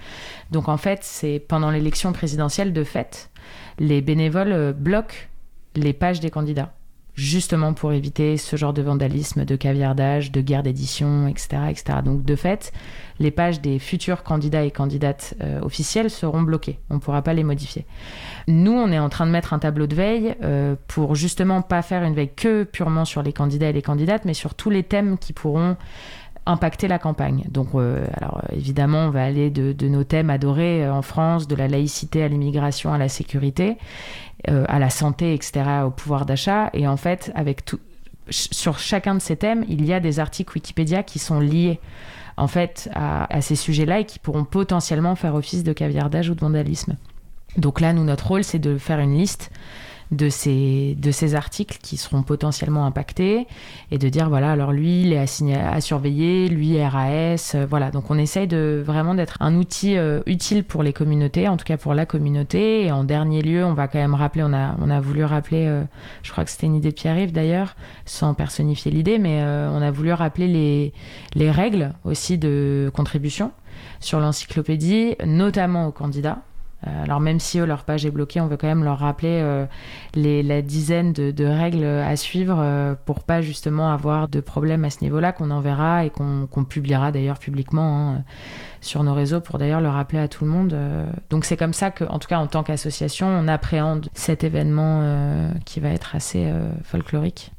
Donc 0.51 0.69
en 0.69 0.79
fait, 0.79 1.01
c'est 1.03 1.39
pendant 1.47 1.71
l'élection 1.71 2.13
présidentielle 2.13 2.73
de 2.73 2.85
fait, 2.85 3.31
les 3.79 4.01
bénévoles 4.01 4.73
bloquent 4.73 5.15
les 5.75 5.93
pages 5.93 6.21
des 6.21 6.31
candidats 6.31 6.73
justement 7.15 7.75
pour 7.75 7.93
éviter 7.93 8.37
ce 8.37 8.57
genre 8.57 8.73
de 8.73 8.83
vandalisme, 8.83 9.45
de 9.45 9.57
caviardage, 9.57 10.33
de 10.33 10.41
guerre 10.41 10.63
d'édition, 10.63 11.29
etc., 11.29 11.63
etc. 11.69 11.99
Donc 12.05 12.25
de 12.25 12.37
fait, 12.37 12.73
les 13.19 13.31
pages 13.31 13.61
des 13.61 13.79
futurs 13.79 14.23
candidats 14.23 14.65
et 14.65 14.71
candidates 14.71 15.35
euh, 15.43 15.61
officiels 15.61 16.11
seront 16.11 16.43
bloquées. 16.43 16.79
On 16.91 16.95
ne 16.95 17.01
pourra 17.01 17.23
pas 17.23 17.35
les 17.35 17.45
modifier. 17.45 17.85
Nous, 18.49 18.73
on 18.73 18.91
est 18.91 18.99
en 18.99 19.09
train 19.09 19.27
de 19.27 19.31
mettre 19.31 19.53
un 19.53 19.59
tableau 19.59 19.87
de 19.87 19.95
veille 19.95 20.35
euh, 20.43 20.75
pour 20.89 21.15
justement 21.15 21.63
pas 21.63 21.83
faire 21.83 22.03
une 22.03 22.15
veille 22.15 22.33
que 22.35 22.65
purement 22.65 23.05
sur 23.05 23.23
les 23.23 23.33
candidats 23.33 23.69
et 23.69 23.73
les 23.73 23.83
candidates, 23.83 24.25
mais 24.25 24.35
sur 24.35 24.55
tous 24.55 24.71
les 24.71 24.83
thèmes 24.83 25.19
qui 25.19 25.33
pourront 25.33 25.77
impacter 26.45 26.89
la 26.89 26.99
campagne. 26.99 27.45
Donc, 27.51 27.69
euh, 27.75 28.05
alors 28.17 28.43
évidemment, 28.53 29.07
on 29.07 29.11
va 29.11 29.25
aller 29.25 29.51
de, 29.51 29.87
nos 29.87 30.03
thèmes 30.03 30.31
adorés 30.31 30.89
en 30.89 31.03
France, 31.03 31.47
de 31.47 31.55
la 31.55 31.69
laïcité 31.69 32.23
à 32.23 32.29
l'immigration, 32.29 32.93
à 32.93 32.99
la 32.99 33.09
sécurité, 33.09 33.77
à 34.49 34.79
la 34.79 34.91
santé, 34.91 35.35
etc., 35.35 35.63
au 35.87 35.91
pouvoir 35.91 36.27
d'achat. 36.27 36.71
Et 36.73 36.89
en 36.89 36.97
fait, 36.97 37.31
avec 37.35 37.65
tout, 37.65 37.79
sur 38.31 38.79
chacun 38.79 39.15
de 39.15 39.21
ces 39.21 39.37
thèmes, 39.37 39.65
il 39.69 39.85
y 39.85 39.93
a 39.93 40.01
des 40.01 40.21
articles 40.21 40.53
Wikipédia 40.55 41.03
qui 41.03 41.19
sont 41.19 41.41
liés 41.41 41.81
en 42.37 42.49
fait 42.49 42.89
à, 42.95 43.41
ces 43.41 43.57
sujets-là 43.57 44.01
et 44.01 44.05
qui 44.05 44.19
pourront 44.19 44.45
potentiellement 44.45 45.15
faire 45.17 45.35
office 45.35 45.65
de 45.65 45.73
caviardage 45.73 46.31
ou 46.31 46.35
de 46.35 46.41
vandalisme. 46.41 46.97
Donc 47.57 47.81
là, 47.81 47.93
nous, 47.93 48.05
notre 48.05 48.29
rôle, 48.29 48.45
c'est 48.45 48.59
de 48.59 48.79
faire 48.79 48.99
une 48.99 49.17
liste 49.17 49.51
de 50.13 50.29
ces, 50.29 50.95
de 50.99 51.11
ces 51.11 51.35
articles 51.35 51.79
qui 51.83 51.97
seront 51.97 52.23
potentiellement 52.23 52.85
impactés 52.85 53.47
et 53.91 53.99
de 53.99 54.09
dire 54.09 54.29
voilà 54.29 54.53
alors 54.53 54.73
lui 54.73 55.03
il 55.03 55.13
est 55.13 55.19
assigné 55.19 55.57
à 55.57 55.81
surveiller 55.81 56.49
lui 56.49 56.83
RAS 56.85 57.53
euh, 57.55 57.67
voilà. 57.69 57.91
Donc 57.91 58.11
on 58.11 58.19
essaye 58.19 58.47
de 58.47 58.83
vraiment 58.85 59.15
d'être 59.15 59.39
un 59.41 59.57
outil 59.57 59.97
euh, 59.97 60.21
utile 60.27 60.65
pour 60.65 60.83
les 60.83 60.93
communautés 60.93 61.49
en 61.49 61.57
tout 61.57 61.65
cas 61.65 61.77
pour 61.77 61.95
la 61.95 62.07
communauté. 62.07 62.85
Et 62.85 62.93
en 62.93 63.05
dernier 63.05 63.43
lieu 63.43 63.65
on 63.65 63.73
va 63.73 63.89
quand 63.89 63.99
même 63.99 64.15
rappeler 64.15 64.43
on 64.43 64.53
a 64.53 64.77
on 64.81 64.91
a 64.91 65.01
voulu 65.01 65.25
rappeler 65.25 65.67
euh, 65.67 65.83
je 66.23 66.31
crois 66.31 66.45
que 66.45 66.51
c'était 66.51 66.67
une 66.67 66.77
idée 66.77 66.91
de 66.91 66.95
Pierre-Yves 66.95 67.33
d'ailleurs 67.33 67.75
sans 68.05 68.35
personnifier 68.35 68.91
l'idée 68.91 69.19
mais 69.19 69.43
on 69.43 69.81
a 69.81 69.91
voulu 69.91 70.13
rappeler 70.13 70.47
les 70.47 70.93
les 71.35 71.51
règles 71.51 71.93
aussi 72.05 72.39
de 72.39 72.91
contribution 72.95 73.53
sur 74.01 74.21
l'encyclopédie 74.21 75.17
notamment 75.25 75.87
aux 75.87 75.93
candidats 75.93 76.43
alors 76.83 77.21
même 77.21 77.39
si 77.41 77.59
eux, 77.59 77.65
leur 77.65 77.85
page 77.85 78.05
est 78.05 78.11
bloquée, 78.11 78.41
on 78.41 78.47
veut 78.47 78.57
quand 78.57 78.67
même 78.67 78.85
leur 78.85 78.99
rappeler 78.99 79.41
euh, 79.43 79.67
les, 80.15 80.43
la 80.43 80.63
dizaine 80.63 81.13
de, 81.13 81.45
règles 81.45 81.85
à 81.85 82.17
suivre 82.17 82.57
euh, 82.59 82.95
pour 83.05 83.21
pas 83.21 83.41
justement 83.41 83.93
avoir 83.93 84.29
de 84.29 84.41
problème 84.41 84.85
à 84.85 84.91
ce 84.91 85.03
niveau-là, 85.03 85.33
qu'on 85.33 85.51
enverra 85.51 86.05
et 86.05 86.11
qu'on 86.11 86.65
publiera 86.65 87.13
d'ailleurs 87.13 87.39
publiquement 87.39 88.15
hein, 88.17 88.25
sur 88.81 89.05
nos 89.05 89.15
réseaux 89.15 89.41
pour 89.41 89.59
d'ailleurs 89.59 89.81
le 89.81 89.89
rappeler 89.89 90.19
à 90.19 90.29
tout 90.29 90.45
le 90.45 90.51
monde. 90.51 90.75
donc 91.31 91.45
c'est 91.45 91.57
comme 91.57 91.73
ça 91.73 91.91
que, 91.91 92.05
en 92.05 92.19
tout 92.19 92.29
cas 92.29 92.39
en 92.39 92.47
tant 92.47 92.63
qu'association, 92.63 93.27
on 93.27 93.49
appréhende 93.49 94.09
cet 94.15 94.45
événement 94.45 95.51
qui 95.65 95.81
va 95.81 95.91
être 95.91 96.17
assez 96.17 96.53
folklorique. 96.85 97.53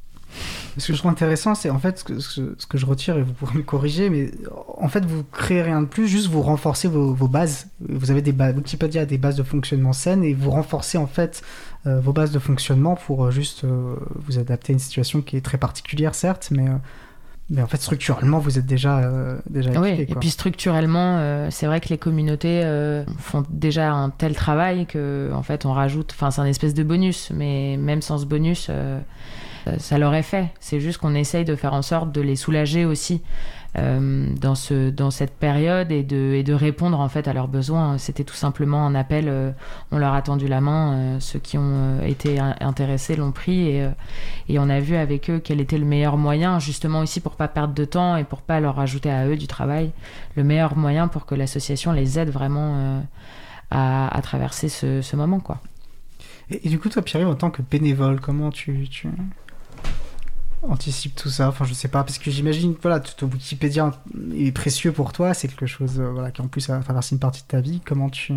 Ce 0.78 0.88
que 0.88 0.94
je 0.94 0.98
trouve 0.98 1.12
intéressant, 1.12 1.54
c'est 1.54 1.70
en 1.70 1.78
fait 1.78 2.00
ce 2.00 2.04
que, 2.04 2.20
ce 2.20 2.66
que, 2.68 2.78
je 2.78 2.86
retire, 2.86 3.18
et 3.18 3.22
vous 3.22 3.34
pourrez 3.34 3.56
me 3.56 3.62
corriger, 3.62 4.10
mais 4.10 4.32
en 4.78 4.88
fait, 4.88 5.06
vous 5.06 5.24
créez 5.24 5.62
rien 5.62 5.82
de 5.82 5.86
plus, 5.86 6.08
juste 6.08 6.28
vous 6.30 6.42
renforcez 6.42 6.88
vos, 6.88 7.14
vos 7.14 7.28
bases. 7.28 7.68
Vous 7.88 8.10
avez 8.10 8.22
des 8.22 8.32
bases, 8.32 8.56
Wikipédia 8.56 9.02
a 9.02 9.06
des 9.06 9.20
bases 9.20 9.36
de 9.36 9.44
fonctionnement 9.44 9.94
saines, 9.94 10.24
et 10.24 10.34
vous 10.34 10.50
renforcez 10.50 10.98
en 10.98 11.08
fait 11.08 11.44
euh, 11.86 12.00
vos 12.00 12.14
bases 12.14 12.32
de 12.32 12.40
fonctionnement 12.40 12.96
pour 12.96 13.26
euh, 13.26 13.32
juste 13.32 13.66
euh, 13.66 13.96
vous 14.16 14.40
adapter 14.40 14.72
à 14.72 14.74
une 14.74 14.80
situation 14.80 15.22
qui 15.22 15.38
est 15.38 15.42
très 15.42 15.58
particulière, 15.58 16.16
certes, 16.16 16.50
mais. 16.50 16.66
mais 17.50 17.62
en 17.62 17.68
fait, 17.68 17.78
structurellement, 17.78 18.40
vous 18.40 18.58
êtes 18.58 18.66
déjà, 18.66 19.12
déjà 19.50 19.70
Oui, 19.80 19.90
et 19.90 20.16
puis 20.16 20.32
structurellement, 20.32 21.50
c'est 21.52 21.68
vrai 21.68 21.82
que 21.82 21.90
les 21.90 22.00
communautés 22.00 22.64
font 23.20 23.44
déjà 23.50 23.92
un 23.92 24.10
tel 24.10 24.34
travail 24.34 24.88
que, 24.88 25.30
en 25.34 25.44
fait, 25.44 25.66
on 25.68 25.74
rajoute. 25.74 26.14
Enfin, 26.16 26.32
c'est 26.32 26.42
un 26.42 26.46
espèce 26.46 26.74
de 26.74 26.84
bonus, 26.84 27.32
mais 27.36 27.78
même 27.78 28.02
sans 28.02 28.18
ce 28.18 28.26
bonus, 28.26 28.72
ça 29.78 29.98
leur 29.98 30.14
est 30.14 30.24
fait. 30.24 30.48
C'est 30.60 30.80
juste 30.80 30.98
qu'on 31.00 31.16
essaye 31.16 31.46
de 31.46 31.56
faire 31.56 31.74
en 31.74 31.82
sorte 31.82 32.12
de 32.12 32.22
les 32.22 32.36
soulager 32.36 32.86
aussi. 32.86 33.22
Euh, 33.76 34.28
dans, 34.40 34.54
ce, 34.54 34.92
dans 34.92 35.10
cette 35.10 35.34
période 35.34 35.92
et 35.92 36.04
de, 36.04 36.34
et 36.36 36.44
de 36.44 36.54
répondre 36.54 37.00
en 37.00 37.10
fait 37.10 37.28
à 37.28 37.34
leurs 37.34 37.48
besoins. 37.48 37.98
C'était 37.98 38.24
tout 38.24 38.36
simplement 38.36 38.86
un 38.86 38.94
appel, 38.94 39.26
euh, 39.28 39.52
on 39.92 39.98
leur 39.98 40.14
a 40.14 40.22
tendu 40.22 40.48
la 40.48 40.62
main, 40.62 40.94
euh, 40.94 41.20
ceux 41.20 41.40
qui 41.40 41.58
ont 41.58 42.00
été 42.04 42.38
intéressés 42.40 43.16
l'ont 43.16 43.32
pris 43.32 43.70
et, 43.70 43.90
et, 44.48 44.60
on 44.60 44.70
a 44.70 44.80
vu 44.80 44.96
avec 44.96 45.32
eux 45.32 45.42
quel 45.44 45.60
était 45.60 45.80
le 45.80 45.86
meilleur 45.86 46.18
moyen, 46.18 46.60
justement 46.60 47.00
aussi 47.00 47.20
pour 47.20 47.36
pas 47.36 47.48
perdre 47.48 47.74
de 47.74 47.84
temps 47.84 48.16
et 48.16 48.24
pour 48.24 48.44
pas 48.44 48.60
leur 48.60 48.80
ajouter 48.80 49.10
à 49.10 49.26
eux 49.26 49.38
du 49.38 49.48
travail, 49.48 49.90
le 50.36 50.44
meilleur 50.44 50.78
moyen 50.78 51.08
pour 51.08 51.26
que 51.26 51.34
l'association 51.34 51.94
les 51.94 52.20
aide 52.20 52.30
vraiment 52.30 53.02
à, 53.72 54.20
traverser 54.22 54.70
ce, 54.70 55.16
moment. 55.16 55.40
quoi. 55.40 55.60
Et, 56.52 56.70
du 56.70 56.78
coup, 56.78 56.90
toi, 56.90 57.02
Pierre, 57.02 57.28
en 57.28 57.34
tant 57.34 57.50
que 57.50 57.64
bénévole, 57.64 58.20
comment 58.22 58.52
tu 58.52 58.88
anticipe 60.70 61.16
tout 61.16 61.30
ça 61.30 61.50
Enfin, 61.50 61.66
je 61.66 61.74
sais 61.74 61.88
pas, 61.88 62.04
parce 62.04 62.18
que 62.18 62.32
j'imagine, 62.32 62.76
voilà, 62.82 63.00
ton 63.00 63.28
Wikipédia 63.28 63.92
est 64.36 64.52
précieux 64.52 64.92
pour 64.92 65.14
toi, 65.14 65.34
c'est 65.34 65.48
quelque 65.48 65.66
chose 65.66 66.00
euh, 66.00 66.12
voilà, 66.12 66.32
qui 66.32 66.42
en 66.42 66.48
plus 66.48 66.70
a 66.70 66.80
traversé 66.80 67.16
une 67.16 67.20
partie 67.20 67.42
de 67.44 67.48
ta 67.48 67.62
vie. 67.62 67.82
Comment 67.86 68.10
tu. 68.10 68.34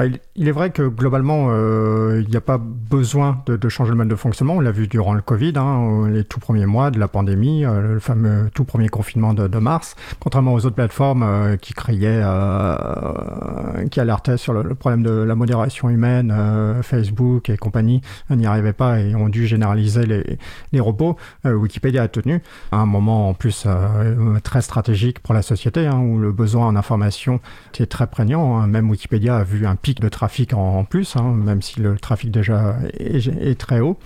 Bah, 0.00 0.06
il, 0.34 0.48
est 0.48 0.52
vrai 0.52 0.70
que 0.70 0.88
globalement, 0.88 1.48
euh, 1.50 2.22
il 2.24 2.30
n'y 2.30 2.36
a 2.36 2.40
pas 2.40 2.56
besoin 2.56 3.42
de, 3.44 3.68
changer 3.68 3.90
le 3.90 3.98
mode 3.98 4.08
de 4.08 4.14
fonctionnement. 4.14 4.54
On 4.54 4.60
l'a 4.60 4.70
vu 4.70 4.88
durant 4.88 5.12
le 5.12 5.20
Covid, 5.20 5.52
hein, 5.56 6.08
les 6.08 6.24
tout 6.24 6.40
premiers 6.40 6.64
mois 6.64 6.90
de 6.90 6.98
la 6.98 7.06
pandémie, 7.06 7.66
euh, 7.66 7.82
le 7.82 8.00
fameux 8.00 8.48
tout 8.54 8.64
premier 8.64 8.88
confinement 8.88 9.34
de, 9.34 9.58
mars. 9.58 9.96
Contrairement 10.18 10.54
aux 10.54 10.64
autres 10.64 10.74
plateformes 10.74 11.22
euh, 11.22 11.56
qui 11.58 11.74
criaient, 11.74 12.22
qui 13.90 14.00
alertaient 14.00 14.38
sur 14.38 14.54
le, 14.54 14.74
problème 14.74 15.02
de 15.02 15.10
la 15.10 15.34
modération 15.34 15.90
humaine, 15.90 16.34
Facebook 16.80 17.50
et 17.50 17.58
compagnie 17.58 18.00
n'y 18.30 18.46
arrivaient 18.46 18.72
pas 18.72 19.00
et 19.00 19.14
ont 19.14 19.28
dû 19.28 19.46
généraliser 19.46 20.06
les, 20.06 20.38
les 20.72 20.80
robots, 20.80 21.16
Wikipédia 21.44 22.04
a 22.04 22.08
tenu 22.08 22.40
à 22.72 22.78
un 22.78 22.86
moment 22.86 23.28
en 23.28 23.34
plus 23.34 23.66
très 24.44 24.62
stratégique 24.62 25.18
pour 25.18 25.34
la 25.34 25.42
société, 25.42 25.86
hein, 25.86 25.98
où 25.98 26.18
le 26.18 26.32
besoin 26.32 26.68
en 26.68 26.76
information 26.76 27.40
était 27.74 27.84
très 27.84 28.06
prégnant. 28.06 28.56
Hein. 28.56 28.66
Même 28.66 28.88
Wikipédia 28.88 29.36
a 29.36 29.44
vu 29.44 29.66
un 29.66 29.76
pic 29.76 29.89
de 29.98 30.08
trafic 30.08 30.52
en, 30.52 30.84
plus, 30.84 31.16
hein, 31.16 31.32
même 31.32 31.62
si 31.62 31.80
le 31.80 31.98
trafic 31.98 32.30
déjà 32.30 32.76
est 32.98 33.58
très 33.58 33.80
haut. 33.80 33.98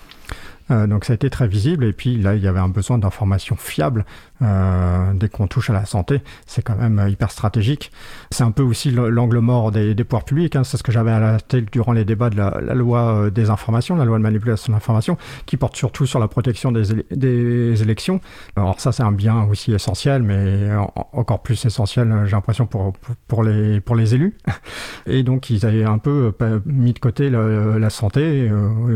Euh, 0.70 0.86
donc 0.86 1.04
ça 1.04 1.12
a 1.12 1.16
été 1.16 1.28
très 1.28 1.46
visible 1.46 1.84
et 1.84 1.92
puis 1.92 2.16
là 2.16 2.34
il 2.34 2.42
y 2.42 2.46
avait 2.46 2.60
un 2.60 2.70
besoin 2.70 2.96
d'informations 2.96 3.54
fiables 3.54 4.06
euh, 4.44 5.12
dès 5.14 5.28
qu'on 5.28 5.46
touche 5.46 5.70
à 5.70 5.72
la 5.72 5.86
santé, 5.86 6.22
c'est 6.46 6.62
quand 6.62 6.76
même 6.76 6.98
euh, 6.98 7.08
hyper 7.08 7.30
stratégique. 7.30 7.90
C'est 8.30 8.44
un 8.44 8.50
peu 8.50 8.62
aussi 8.62 8.90
l'angle 8.90 9.38
mort 9.38 9.72
des, 9.72 9.94
pouvoirs 10.04 10.24
publics, 10.24 10.54
hein. 10.56 10.64
c'est 10.64 10.76
ce 10.76 10.82
que 10.82 10.92
j'avais 10.92 11.12
à 11.12 11.20
la 11.20 11.40
tête 11.40 11.72
durant 11.72 11.92
les 11.92 12.04
débats 12.04 12.30
de 12.30 12.36
la, 12.36 12.74
loi 12.74 13.30
des 13.30 13.50
informations, 13.50 13.96
la 13.96 14.04
loi 14.04 14.18
de 14.18 14.22
manipulation 14.22 14.72
de 14.72 14.76
l'information, 14.76 15.16
qui 15.46 15.56
porte 15.56 15.76
surtout 15.76 16.06
sur 16.06 16.18
la 16.18 16.28
protection 16.28 16.72
des, 16.72 17.82
élections. 17.82 18.20
Alors 18.56 18.80
ça 18.80 18.92
c'est 18.92 19.02
un 19.02 19.12
bien 19.12 19.44
aussi 19.44 19.72
essentiel, 19.72 20.22
mais 20.22 20.70
encore 21.12 21.42
plus 21.42 21.64
essentiel 21.64 22.24
j'ai 22.26 22.32
l'impression 22.32 22.66
pour, 22.66 23.42
les, 23.42 24.14
élus. 24.14 24.36
Et 25.06 25.22
donc 25.22 25.50
ils 25.50 25.64
avaient 25.64 25.84
un 25.84 25.98
peu 25.98 26.32
mis 26.66 26.92
de 26.92 26.98
côté 26.98 27.30
la 27.30 27.90
santé, 27.90 28.50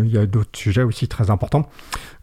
il 0.05 0.11
y 0.11 0.18
a 0.18 0.26
d'autres 0.26 0.59
sujets 0.59 0.82
aussi 0.82 1.09
très 1.09 1.30
importants 1.30 1.68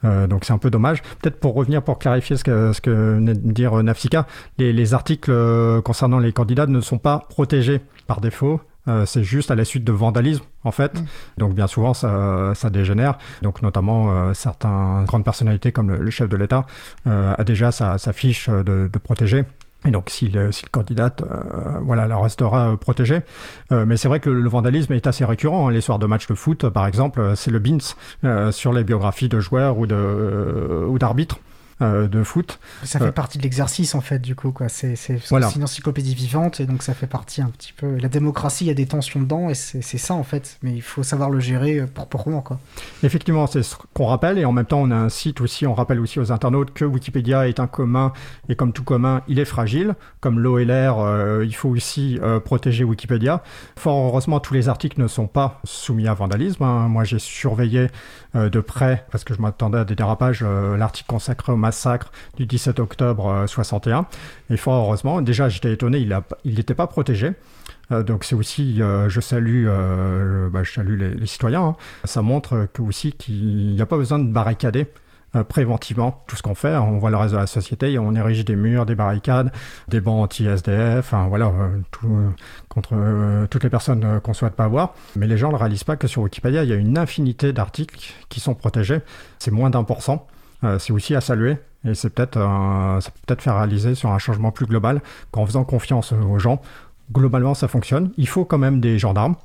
euh, 0.06 0.28
donc 0.28 0.46
c'est 0.46 0.54
un 0.54 0.58
peu 0.58 0.70
dommage. 0.70 1.02
Peut-être 1.22 1.40
pour 1.40 1.54
revenir, 1.54 1.82
pour 1.82 2.00
clarifier 2.00 2.38
ce 2.38 2.44
que, 2.44 3.15
dire 3.22 3.82
Nafsika, 3.84 4.28
les, 4.58 4.94
articles 4.94 5.32
euh, 5.32 5.82
concernant 5.82 6.20
les 6.20 6.32
candidats 6.32 6.68
ne 6.68 6.82
sont 6.82 6.98
pas 6.98 7.26
protégés 7.30 7.82
par 8.08 8.22
défaut. 8.22 8.62
Euh, 8.88 9.06
c'est 9.08 9.24
juste 9.24 9.50
à 9.50 9.56
la 9.56 9.66
suite 9.66 9.84
de 9.84 9.92
vandalisme, 9.92 10.44
en 10.64 10.72
fait. 10.72 11.00
Mm. 11.00 11.06
Donc, 11.38 11.56
bien 11.56 11.68
souvent, 11.68 11.94
ça, 11.94 12.54
ça 12.54 12.70
dégénère. 12.70 13.18
Donc, 13.42 13.62
notamment, 13.62 14.34
certaines 14.34 15.06
grandes 15.06 15.24
personnalités, 15.24 15.72
comme 15.72 15.92
le, 15.92 16.12
chef 16.12 16.30
de 16.30 16.38
l'État, 16.38 16.66
a 17.06 17.44
déjà 17.44 17.72
sa, 17.72 17.98
fiche 18.14 18.50
de, 18.50 18.90
de 18.92 19.00
protéger. 19.00 19.46
Et 19.86 19.92
donc, 19.92 20.10
si 20.10 20.28
le, 20.28 20.52
si 20.52 20.64
le 20.64 20.70
candidat, 20.70 21.16
euh, 21.22 21.80
voilà, 21.82 22.08
la 22.08 22.18
restera 22.18 22.72
euh, 22.72 22.76
protégée. 22.76 23.22
Euh, 23.72 23.86
mais 23.86 23.98
c'est 23.98 24.08
vrai 24.08 24.20
que 24.20 24.30
le, 24.30 24.50
vandalisme 24.50 24.94
est 24.94 25.06
assez 25.06 25.26
récurrent. 25.26 25.68
Hein. 25.68 25.72
Les 25.72 25.82
soirs 25.82 26.00
de 26.00 26.08
matchs 26.08 26.28
de 26.28 26.34
foot, 26.34 26.70
par 26.70 26.88
exemple, 26.88 27.34
c'est 27.36 27.52
le 27.52 27.60
BINS 27.60 27.96
sur 28.52 28.74
les 28.74 28.84
biographies 28.84 29.30
de 29.30 29.40
joueurs 29.40 29.78
ou 29.78 30.98
d'arbitres. 30.98 31.40
Euh, 31.82 32.08
de 32.08 32.24
foot. 32.24 32.58
Ça 32.86 33.00
fait 33.00 33.08
euh, 33.08 33.12
partie 33.12 33.38
de 33.38 33.44
l'exercice 33.44 33.96
en 33.96 34.00
fait 34.00 34.20
du 34.20 34.34
coup 34.34 34.54
quoi. 34.54 34.70
C'est 34.70 34.96
une 35.30 35.64
encyclopédie 35.64 36.16
vivante 36.16 36.62
et 36.62 36.66
donc 36.66 36.82
ça 36.82 36.94
fait 36.94 37.06
partie 37.06 37.42
un 37.42 37.50
petit 37.50 37.74
peu. 37.74 37.98
La 37.98 38.08
démocratie, 38.08 38.64
il 38.64 38.68
y 38.68 38.72
a 38.72 38.76
des 38.76 38.86
tensions 38.86 39.20
dedans 39.20 39.50
et 39.50 39.56
c'est 39.56 39.82
ça 39.82 40.14
en 40.14 40.24
fait. 40.24 40.58
Mais 40.64 40.72
il 40.72 40.82
faut 40.82 41.04
savoir 41.04 41.30
le 41.30 41.42
gérer 41.42 41.80
euh, 41.80 41.86
proprement 41.86 42.40
quoi. 42.40 42.62
Effectivement, 43.04 43.46
c'est 43.46 43.62
ce 43.62 43.76
qu'on 43.94 44.06
rappelle 44.06 44.38
et 44.38 44.46
en 44.46 44.54
même 44.54 44.66
temps 44.66 44.82
on 44.84 44.90
a 44.90 44.96
un 44.96 45.10
site 45.10 45.42
aussi. 45.42 45.68
On 45.68 45.74
rappelle 45.74 46.00
aussi 46.00 46.18
aux 46.18 46.32
internautes 46.32 46.72
que 46.72 46.86
Wikipédia 46.86 47.50
est 47.50 47.60
un 47.60 47.68
commun 47.68 48.14
et 48.48 48.56
comme 48.56 48.72
tout 48.72 48.86
commun, 48.86 49.22
il 49.28 49.38
est 49.38 49.44
fragile. 49.44 49.96
Comme 50.22 50.40
l'eau 50.40 50.60
et 50.60 50.66
l'air, 50.66 50.96
il 51.44 51.56
faut 51.56 51.70
aussi 51.70 52.20
protéger 52.46 52.86
Wikipédia. 52.86 53.44
Fort 53.76 54.08
heureusement, 54.08 54.40
tous 54.40 54.54
les 54.54 54.70
articles 54.70 55.02
ne 55.02 55.08
sont 55.08 55.28
pas 55.28 55.60
soumis 55.66 56.08
à 56.08 56.14
vandalisme. 56.14 56.64
Hein. 56.64 56.88
Moi, 56.88 57.04
j'ai 57.04 57.20
surveillé 57.20 57.88
de 58.36 58.60
près 58.60 59.06
parce 59.12 59.24
que 59.24 59.34
je 59.34 59.42
m'attendais 59.42 59.80
à 59.80 59.86
des 59.86 59.96
dérapages 59.96 60.44
l'article 60.44 61.10
consacré 61.10 61.52
au 61.52 61.56
massacre 61.56 62.12
du 62.38 62.46
17 62.46 62.80
octobre 62.80 63.46
61. 63.48 64.00
Euh, 64.00 64.54
Et 64.54 64.58
fort 64.58 64.86
heureusement, 64.86 65.22
déjà 65.22 65.50
j'étais 65.50 65.74
étonné, 65.74 66.00
il 66.44 66.56
n'était 66.56 66.76
pas 66.76 66.88
protégé. 66.88 67.32
Euh, 67.92 68.04
donc 68.04 68.24
c'est 68.24 68.36
aussi, 68.36 68.82
euh, 68.82 69.10
je 69.10 69.22
salue, 69.22 69.68
bah, 70.52 70.64
je 70.64 70.72
salue 70.72 71.00
les, 71.00 71.26
citoyens. 71.26 71.64
Hein. 71.64 71.76
Ça 72.04 72.22
montre 72.22 72.68
que 72.74 72.82
aussi 72.82 73.14
qu'il 73.14 73.74
n'y 73.74 73.82
a 73.82 73.86
pas 73.86 73.98
besoin 73.98 74.20
de 74.20 74.32
barricader 74.32 74.88
préventivement 75.44 76.24
tout 76.28 76.36
ce 76.36 76.42
qu'on 76.42 76.56
fait. 76.56 76.76
On 76.76 76.98
voit 76.98 77.10
le 77.10 77.18
reste 77.18 77.34
de 77.34 77.40
la 77.40 77.48
société, 77.48 77.98
on 78.00 78.14
érige 78.16 78.46
des 78.46 78.56
murs, 78.56 78.86
des 78.86 78.96
barricades, 78.96 79.52
des 79.88 80.02
bancs 80.02 80.24
anti-SDF, 80.24 81.00
enfin 81.00 81.28
voilà, 81.28 81.52
tout, 81.92 82.08
contre 82.70 82.96
toutes 83.50 83.64
les 83.64 83.70
personnes 83.70 84.20
qu'on 84.22 84.34
souhaite 84.34 84.56
pas 84.56 84.68
voir. 84.68 84.94
Mais 85.16 85.28
les 85.28 85.38
gens 85.38 85.52
ne 85.52 85.58
réalisent 85.58 85.84
pas 85.84 85.96
que 85.96 86.08
sur 86.08 86.22
Wikipédia, 86.22 86.64
il 86.64 86.70
y 86.70 86.74
a 86.74 86.78
une 86.78 86.98
infinité 86.98 87.54
d'articles 87.54 88.14
qui 88.30 88.40
sont 88.40 88.54
protégés. 88.54 89.02
C'est 89.40 89.52
moins 89.52 89.70
d'un 89.70 89.84
pour 89.84 90.02
cent. 90.02 90.28
Euh, 90.64 90.80
c'est 90.80 90.94
aussi 90.94 91.16
à 91.16 91.22
saluer. 91.22 91.58
Et 91.86 91.94
c'est 91.94 92.10
peut-être, 92.10 92.38
euh, 92.38 93.00
ça 93.00 93.12
peut 93.12 93.20
peut-être 93.28 93.42
faire 93.42 93.58
réaliser 93.58 93.96
sur 93.96 94.10
un 94.10 94.18
changement 94.18 94.52
plus 94.52 94.66
global 94.66 95.02
qu'en 95.32 95.46
faisant 95.46 95.64
confiance 95.64 96.14
aux 96.14 96.40
gens, 96.40 96.62
globalement 97.12 97.54
ça 97.54 97.68
fonctionne. 97.68 98.12
Il 98.18 98.28
faut 98.28 98.46
quand 98.46 98.58
même 98.58 98.80
des 98.80 98.98
gendarmes. 98.98 99.36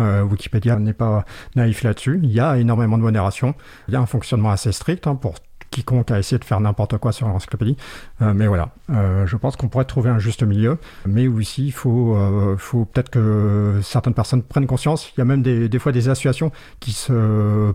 Euh, 0.00 0.22
Wikipédia 0.22 0.76
n'est 0.76 0.92
pas 0.92 1.24
naïf 1.54 1.82
là-dessus. 1.82 2.20
Il 2.22 2.30
y 2.30 2.40
a 2.40 2.58
énormément 2.58 2.98
de 2.98 3.02
modération. 3.02 3.54
Il 3.88 3.94
y 3.94 3.96
a 3.96 4.00
un 4.00 4.06
fonctionnement 4.06 4.50
assez 4.50 4.72
strict 4.72 5.06
hein, 5.06 5.14
pour 5.14 5.36
quiconque 5.70 6.10
a 6.10 6.18
essayé 6.18 6.38
de 6.38 6.44
faire 6.44 6.60
n'importe 6.60 6.96
quoi 6.98 7.12
sur 7.12 7.28
l'encyclopédie. 7.28 7.76
Euh, 8.22 8.32
mais 8.34 8.46
voilà, 8.46 8.70
euh, 8.90 9.26
je 9.26 9.36
pense 9.36 9.56
qu'on 9.56 9.68
pourrait 9.68 9.84
trouver 9.84 10.10
un 10.10 10.18
juste 10.18 10.42
milieu. 10.42 10.78
Mais 11.06 11.26
aussi, 11.28 11.66
il 11.66 11.72
faut, 11.72 12.16
euh, 12.16 12.56
peut-être 12.92 13.10
que 13.10 13.80
certaines 13.82 14.14
personnes 14.14 14.42
prennent 14.42 14.66
conscience. 14.66 15.12
Il 15.16 15.20
y 15.20 15.22
a 15.22 15.24
même 15.24 15.42
des, 15.42 15.78
fois 15.78 15.92
des 15.92 16.08
associations 16.08 16.50
qui, 16.80 17.06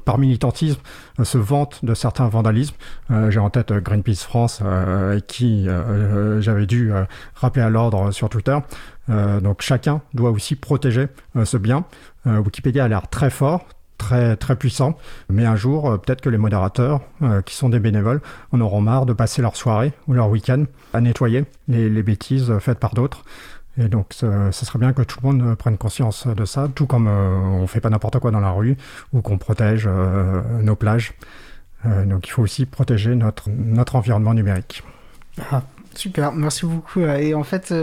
par 0.06 0.18
militantisme, 0.18 0.80
se 1.24 1.38
vantent 1.38 1.84
de 1.86 1.94
certains 1.94 2.28
vandalismes. 2.28 2.76
J'ai 3.30 3.40
en 3.40 3.50
tête 3.50 3.72
Greenpeace 3.72 4.24
France, 4.24 4.64
qui 5.28 5.68
j'avais 6.40 6.66
dû 6.66 6.92
rappeler 7.36 7.62
à 7.62 7.70
l'ordre 7.70 8.12
sur 8.12 8.30
Twitter. 8.30 8.58
donc 9.08 9.62
chacun 9.62 10.02
doit 10.14 10.32
aussi 10.32 10.56
protéger 10.56 11.08
ce 11.44 11.58
bien. 11.58 11.86
Wikipédia 12.26 12.86
a 12.86 12.88
l'air 12.88 13.08
très 13.10 13.30
fort, 13.30 13.66
très, 14.02 14.36
très 14.36 14.56
puissant. 14.56 14.98
Mais 15.30 15.46
un 15.46 15.56
jour, 15.56 15.90
euh, 15.90 15.98
peut-être 15.98 16.22
que 16.22 16.30
les 16.30 16.38
modérateurs, 16.38 17.02
euh, 17.22 17.42
qui 17.42 17.56
sont 17.56 17.70
des 17.70 17.80
bénévoles, 17.80 18.22
en 18.52 18.60
auront 18.60 18.82
marre 18.82 19.06
de 19.06 19.14
passer 19.14 19.42
leur 19.42 19.56
soirée 19.56 19.94
ou 20.08 20.14
leur 20.14 20.30
week-end 20.30 20.66
à 20.94 21.02
nettoyer 21.02 21.46
les, 21.68 22.04
bêtises 22.04 22.52
faites 22.60 22.80
par 22.80 22.94
d'autres. 22.94 23.24
Et 23.78 23.88
donc, 23.88 24.08
ce, 24.12 24.52
serait 24.52 24.80
bien 24.80 24.92
que 24.92 25.04
tout 25.04 25.20
le 25.24 25.32
monde 25.32 25.56
prenne 25.56 25.78
conscience 25.78 26.28
de 26.28 26.46
ça, 26.46 26.68
tout 26.74 26.88
comme 26.88 27.08
euh, 27.08 27.38
on 27.38 27.62
ne 27.62 27.68
fait 27.68 27.80
pas 27.80 27.90
n'importe 27.90 28.20
quoi 28.20 28.32
dans 28.32 28.40
la 28.40 28.52
rue 28.52 28.76
ou 29.14 29.22
qu'on 29.22 29.38
protège 29.38 29.88
nos 30.62 30.76
plages. 30.76 31.14
donc, 31.86 32.28
il 32.28 32.32
faut 32.32 32.42
aussi 32.42 32.66
protéger 32.66 33.16
notre, 33.16 33.50
notre 33.50 33.96
environnement 33.96 34.34
numérique. 34.34 34.84
Ah, 35.52 35.62
super, 35.96 36.32
merci 36.34 36.66
beaucoup. 36.66 37.02
Et 37.02 37.34
en 37.34 37.44
fait, 37.44 37.74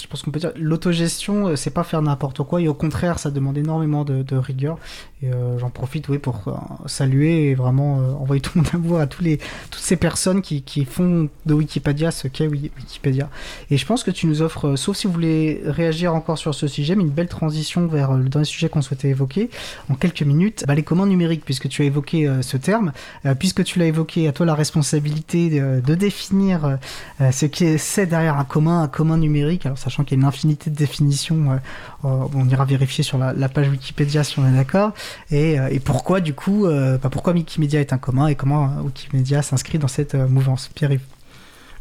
je 0.00 0.06
pense 0.06 0.22
qu'on 0.22 0.30
peut 0.30 0.40
dire 0.40 0.52
l'autogestion, 0.56 1.56
c'est 1.56 1.70
pas 1.70 1.84
faire 1.84 2.02
n'importe 2.02 2.42
quoi, 2.42 2.60
et 2.60 2.68
au 2.68 2.74
contraire, 2.74 3.18
ça 3.18 3.30
demande 3.30 3.58
énormément 3.58 4.04
de, 4.04 4.22
de 4.22 4.36
rigueur. 4.36 4.78
Et 5.20 5.32
euh, 5.32 5.58
j'en 5.58 5.68
profite 5.68 6.08
oui, 6.08 6.18
pour 6.18 6.42
euh, 6.46 6.52
saluer 6.86 7.50
et 7.50 7.54
vraiment 7.56 7.98
euh, 7.98 8.12
envoyer 8.12 8.40
tout 8.40 8.52
mon 8.54 8.64
amour 8.72 9.00
à 9.00 9.08
tous 9.08 9.24
les, 9.24 9.38
toutes 9.68 9.82
ces 9.82 9.96
personnes 9.96 10.42
qui, 10.42 10.62
qui 10.62 10.84
font 10.84 11.28
de 11.44 11.54
Wikipédia 11.54 12.12
ce 12.12 12.28
qu'est 12.28 12.46
Wikipédia. 12.46 13.28
Et 13.72 13.78
je 13.78 13.84
pense 13.84 14.04
que 14.04 14.12
tu 14.12 14.28
nous 14.28 14.42
offres, 14.42 14.76
sauf 14.76 14.96
si 14.96 15.08
vous 15.08 15.12
voulez 15.12 15.60
réagir 15.64 16.14
encore 16.14 16.38
sur 16.38 16.54
ce 16.54 16.68
sujet, 16.68 16.94
mais 16.94 17.02
une 17.02 17.10
belle 17.10 17.26
transition 17.26 17.88
vers 17.88 18.12
le 18.12 18.28
dernier 18.28 18.44
sujet 18.44 18.68
qu'on 18.68 18.80
souhaitait 18.80 19.08
évoquer 19.08 19.50
en 19.88 19.94
quelques 19.94 20.22
minutes, 20.22 20.64
bah, 20.68 20.76
les 20.76 20.84
commandes 20.84 21.08
numériques, 21.08 21.44
puisque 21.44 21.68
tu 21.68 21.82
as 21.82 21.86
évoqué 21.86 22.30
ce 22.42 22.56
terme, 22.56 22.92
puisque 23.38 23.64
tu 23.64 23.80
l'as 23.80 23.86
évoqué, 23.86 24.28
à 24.28 24.32
toi 24.32 24.46
la 24.46 24.54
responsabilité 24.54 25.50
de, 25.50 25.80
de 25.80 25.94
définir 25.94 26.78
ce 27.18 27.46
qui 27.46 27.78
c'est 27.78 28.06
derrière 28.06 28.38
un 28.38 28.44
commun, 28.44 28.82
un 28.82 28.88
commun 28.88 29.16
numérique. 29.16 29.66
Alors 29.66 29.78
sachant 29.78 30.04
qu'il 30.04 30.16
y 30.16 30.20
a 30.20 30.22
une 30.22 30.28
infinité 30.28 30.70
de 30.70 30.76
définitions. 30.76 31.58
on 32.04 32.48
ira 32.48 32.64
vérifier 32.64 33.02
sur 33.02 33.18
la, 33.18 33.48
page 33.48 33.68
Wikipédia 33.68 34.22
si 34.22 34.38
on 34.38 34.46
est 34.46 34.56
d'accord. 34.56 34.92
Et, 35.30 35.58
pourquoi, 35.84 36.20
du 36.20 36.34
coup, 36.34 36.66
bah, 36.66 37.08
pourquoi 37.10 37.32
Wikimedia 37.32 37.80
est 37.80 37.92
un 37.92 37.98
commun 37.98 38.28
et 38.28 38.34
comment 38.34 38.70
Wikimedia 38.82 39.42
s'inscrit 39.42 39.78
dans 39.78 39.88
cette 39.88 40.14
mouvance 40.14 40.68
Pierre-Yves? 40.74 41.04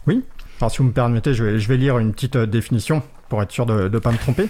Oui, 0.05 0.23
alors 0.59 0.71
si 0.71 0.79
vous 0.79 0.85
me 0.85 0.91
permettez, 0.91 1.33
je 1.33 1.43
vais, 1.43 1.59
je 1.59 1.67
vais 1.67 1.77
lire 1.77 1.99
une 1.99 2.13
petite 2.13 2.37
définition 2.37 3.03
pour 3.29 3.41
être 3.41 3.51
sûr 3.51 3.65
de 3.65 3.89
ne 3.89 3.99
pas 3.99 4.11
me 4.11 4.17
tromper. 4.17 4.49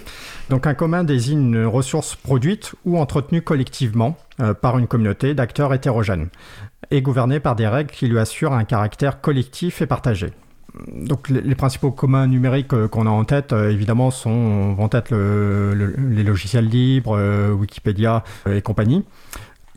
Donc 0.50 0.66
un 0.66 0.74
commun 0.74 1.04
désigne 1.04 1.54
une 1.54 1.66
ressource 1.66 2.16
produite 2.16 2.74
ou 2.84 2.98
entretenue 2.98 3.42
collectivement 3.42 4.16
euh, 4.40 4.54
par 4.54 4.78
une 4.78 4.86
communauté 4.86 5.34
d'acteurs 5.34 5.74
hétérogènes 5.74 6.28
et 6.90 7.02
gouvernée 7.02 7.40
par 7.40 7.56
des 7.56 7.66
règles 7.66 7.90
qui 7.90 8.08
lui 8.08 8.18
assurent 8.18 8.52
un 8.52 8.64
caractère 8.64 9.20
collectif 9.20 9.82
et 9.82 9.86
partagé. 9.86 10.32
Donc 10.92 11.28
les, 11.28 11.54
principaux 11.54 11.90
communs 11.90 12.26
numériques 12.26 12.72
euh, 12.72 12.88
qu'on 12.88 13.06
a 13.06 13.10
en 13.10 13.24
tête, 13.24 13.52
euh, 13.52 13.70
évidemment, 13.70 14.10
sont, 14.10 14.74
vont 14.74 14.90
être 14.92 15.14
les 15.14 16.22
logiciels 16.22 16.66
libres, 16.66 17.18
Wikipédia 17.52 18.24
et 18.50 18.62
compagnie. 18.62 19.04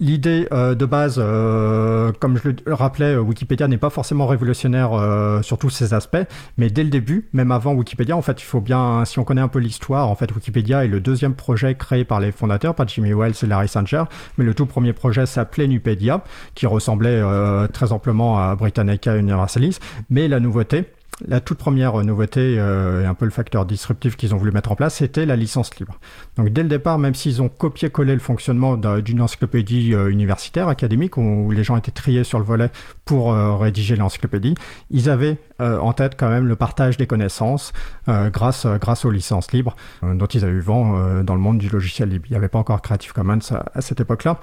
L'idée 0.01 0.47
euh, 0.51 0.73
de 0.73 0.85
base, 0.85 1.17
euh, 1.19 2.11
comme 2.19 2.35
je 2.35 2.49
le 2.65 2.73
rappelais, 2.73 3.15
Wikipédia 3.17 3.67
n'est 3.67 3.77
pas 3.77 3.91
forcément 3.91 4.25
révolutionnaire 4.25 4.93
euh, 4.93 5.43
sur 5.43 5.59
tous 5.59 5.69
ces 5.69 5.93
aspects, 5.93 6.17
mais 6.57 6.71
dès 6.71 6.83
le 6.83 6.89
début, 6.89 7.29
même 7.33 7.51
avant 7.51 7.73
Wikipédia, 7.73 8.17
en 8.17 8.23
fait, 8.23 8.41
il 8.41 8.45
faut 8.45 8.61
bien, 8.61 9.05
si 9.05 9.19
on 9.19 9.23
connaît 9.23 9.41
un 9.41 9.47
peu 9.47 9.59
l'histoire, 9.59 10.09
en 10.09 10.15
fait, 10.15 10.33
Wikipédia 10.33 10.83
est 10.83 10.87
le 10.87 11.01
deuxième 11.01 11.35
projet 11.35 11.75
créé 11.75 12.03
par 12.03 12.19
les 12.19 12.31
fondateurs, 12.31 12.73
pas 12.73 12.85
Jimmy 12.87 13.13
Wells 13.13 13.35
et 13.43 13.45
Larry 13.45 13.67
Sanger, 13.67 14.05
mais 14.39 14.43
le 14.43 14.55
tout 14.55 14.65
premier 14.65 14.93
projet 14.93 15.27
s'appelait 15.27 15.67
Nupedia, 15.67 16.23
qui 16.55 16.65
ressemblait 16.65 17.21
très 17.71 17.91
amplement 17.91 18.39
à 18.39 18.55
Britannica 18.55 19.15
Universalis, 19.15 19.77
mais 20.09 20.27
la 20.27 20.39
nouveauté, 20.39 20.85
la 21.27 21.39
toute 21.39 21.57
première 21.57 21.95
nouveauté 22.03 22.55
euh, 22.57 23.03
et 23.03 23.05
un 23.05 23.13
peu 23.13 23.25
le 23.25 23.31
facteur 23.31 23.65
disruptif 23.65 24.15
qu'ils 24.15 24.33
ont 24.33 24.37
voulu 24.37 24.51
mettre 24.51 24.71
en 24.71 24.75
place, 24.75 24.95
c'était 24.95 25.25
la 25.25 25.35
licence 25.35 25.75
libre. 25.77 25.99
Donc 26.37 26.49
dès 26.49 26.63
le 26.63 26.69
départ, 26.69 26.97
même 26.97 27.15
s'ils 27.15 27.41
ont 27.41 27.49
copié-collé 27.49 28.13
le 28.13 28.19
fonctionnement 28.19 28.77
d'une 28.77 29.21
encyclopédie 29.21 29.93
euh, 29.93 30.09
universitaire, 30.09 30.67
académique, 30.67 31.17
où 31.17 31.51
les 31.51 31.63
gens 31.63 31.77
étaient 31.77 31.91
triés 31.91 32.23
sur 32.23 32.39
le 32.39 32.45
volet 32.45 32.69
pour 33.05 33.33
euh, 33.33 33.55
rédiger 33.55 33.95
l'encyclopédie, 33.95 34.55
ils 34.89 35.09
avaient 35.09 35.37
en 35.59 35.93
tête 35.93 36.15
quand 36.17 36.29
même 36.29 36.47
le 36.47 36.55
partage 36.55 36.97
des 36.97 37.05
connaissances 37.05 37.71
grâce, 38.07 38.65
grâce 38.65 39.05
aux 39.05 39.11
licences 39.11 39.51
libres 39.51 39.75
dont 40.01 40.25
ils 40.25 40.43
avaient 40.43 40.53
eu 40.53 40.59
vent 40.59 41.21
dans 41.21 41.35
le 41.35 41.39
monde 41.39 41.59
du 41.59 41.69
logiciel 41.69 42.09
libre. 42.09 42.25
Il 42.29 42.31
n'y 42.31 42.37
avait 42.37 42.47
pas 42.47 42.57
encore 42.57 42.81
Creative 42.81 43.13
Commons 43.13 43.37
à, 43.75 43.79
cette 43.81 43.99
époque-là. 43.99 44.39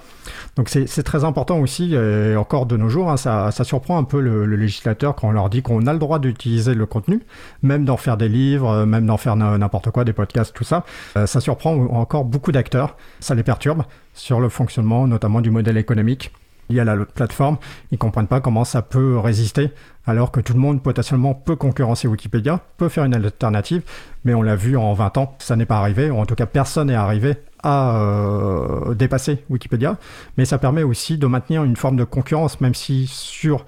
Donc 0.55 0.69
c'est 0.69 1.03
très 1.03 1.25
important 1.25 1.59
aussi, 1.59 1.93
et 1.93 2.37
encore 2.37 2.67
de 2.67 2.77
nos 2.77 2.87
jours, 2.87 3.11
hein, 3.11 3.17
ça, 3.17 3.51
surprend 3.65 3.97
un 3.97 4.05
peu 4.05 4.21
le 4.21 4.45
législateur 4.55 5.13
quand 5.13 5.27
on 5.27 5.31
leur 5.31 5.49
dit 5.49 5.61
qu'on 5.61 5.87
a 5.87 5.91
le 5.91 5.99
droit 5.99 6.19
d'utiliser 6.19 6.68
le 6.73 6.85
contenu, 6.85 7.21
même 7.61 7.85
d'en 7.85 7.97
faire 7.97 8.17
des 8.17 8.29
livres, 8.29 8.69
euh, 8.69 8.85
même 8.85 9.05
d'en 9.05 9.17
faire 9.17 9.35
n'importe 9.35 9.91
quoi, 9.91 10.03
des 10.03 10.13
podcasts, 10.13 10.55
tout 10.55 10.63
ça. 10.63 10.85
Euh, 11.17 11.25
ça 11.25 11.39
surprend 11.39 11.73
encore 11.73 12.25
beaucoup 12.25 12.51
d'acteurs, 12.51 12.95
ça 13.19 13.35
les 13.35 13.43
perturbe 13.43 13.83
sur 14.13 14.39
le 14.39 14.49
fonctionnement 14.49 15.07
notamment 15.07 15.41
du 15.41 15.51
modèle 15.51 15.77
économique 15.77 16.31
lié 16.69 16.79
à 16.79 16.85
la 16.85 16.95
plateforme. 17.05 17.57
Ils 17.91 17.97
comprennent 17.97 18.27
pas 18.27 18.41
comment 18.41 18.63
ça 18.63 18.81
peut 18.81 19.17
résister 19.17 19.71
alors 20.05 20.31
que 20.31 20.39
tout 20.39 20.53
le 20.53 20.59
monde 20.59 20.81
potentiellement 20.81 21.35
peut 21.35 21.55
concurrencer 21.55 22.07
Wikipédia, 22.07 22.61
peut 22.77 22.89
faire 22.89 23.03
une 23.03 23.13
alternative, 23.13 23.83
mais 24.23 24.33
on 24.33 24.41
l'a 24.41 24.55
vu 24.55 24.75
en 24.75 24.93
20 24.93 25.17
ans, 25.17 25.35
ça 25.39 25.55
n'est 25.55 25.67
pas 25.67 25.77
arrivé, 25.77 26.09
ou 26.09 26.17
en 26.17 26.25
tout 26.25 26.35
cas 26.35 26.47
personne 26.47 26.87
n'est 26.87 26.95
arrivé 26.95 27.35
à 27.61 27.97
euh, 27.97 28.95
dépasser 28.95 29.43
Wikipédia, 29.49 29.97
mais 30.37 30.45
ça 30.45 30.57
permet 30.57 30.81
aussi 30.81 31.17
de 31.17 31.27
maintenir 31.27 31.63
une 31.63 31.75
forme 31.75 31.95
de 31.95 32.03
concurrence, 32.03 32.59
même 32.59 32.73
si 32.73 33.05
sur 33.07 33.65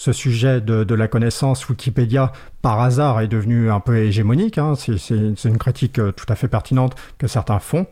ce 0.00 0.14
sujet 0.14 0.62
de, 0.62 0.94
la 0.94 1.08
connaissance, 1.08 1.68
Wikipédia, 1.68 2.32
par 2.62 2.80
hasard, 2.80 3.20
est 3.20 3.28
devenu 3.28 3.70
un 3.70 3.80
peu 3.80 3.98
hégémonique. 3.98 4.56
Hein. 4.56 4.72
C'est 4.74 5.44
une 5.44 5.58
critique 5.58 5.98
euh, 5.98 6.10
tout 6.10 6.24
à 6.30 6.36
fait 6.36 6.48
pertinente 6.48 6.94
que 7.18 7.26
certains 7.26 7.58
font. 7.58 7.86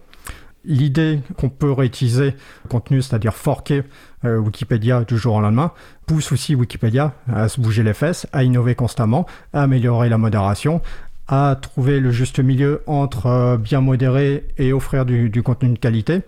L'idée 0.64 1.20
qu'on 1.36 1.50
peut 1.50 1.70
réutiliser 1.70 2.34
le 2.64 2.68
contenu, 2.70 3.02
c'est-à-dire 3.02 3.34
forquer 3.34 3.82
euh, 4.24 4.38
Wikipédia 4.38 5.04
du 5.04 5.18
jour 5.18 5.34
au 5.34 5.42
lendemain, 5.42 5.72
pousse 6.06 6.32
aussi 6.32 6.54
Wikipédia 6.54 7.12
à 7.30 7.50
se 7.50 7.60
bouger 7.60 7.82
les 7.82 7.92
fesses, 7.92 8.26
à 8.32 8.42
innover 8.42 8.74
constamment, 8.74 9.26
à 9.52 9.64
améliorer 9.64 10.08
la 10.08 10.16
modération, 10.16 10.80
à 11.28 11.56
trouver 11.60 12.00
le 12.00 12.10
juste 12.10 12.40
milieu 12.40 12.82
entre 12.86 13.26
euh, 13.26 13.56
bien 13.56 13.80
modérer 13.80 14.46
et 14.56 14.72
offrir 14.72 15.04
du 15.04 15.42
contenu 15.42 15.70
de 15.70 15.78
qualité. 15.78 16.22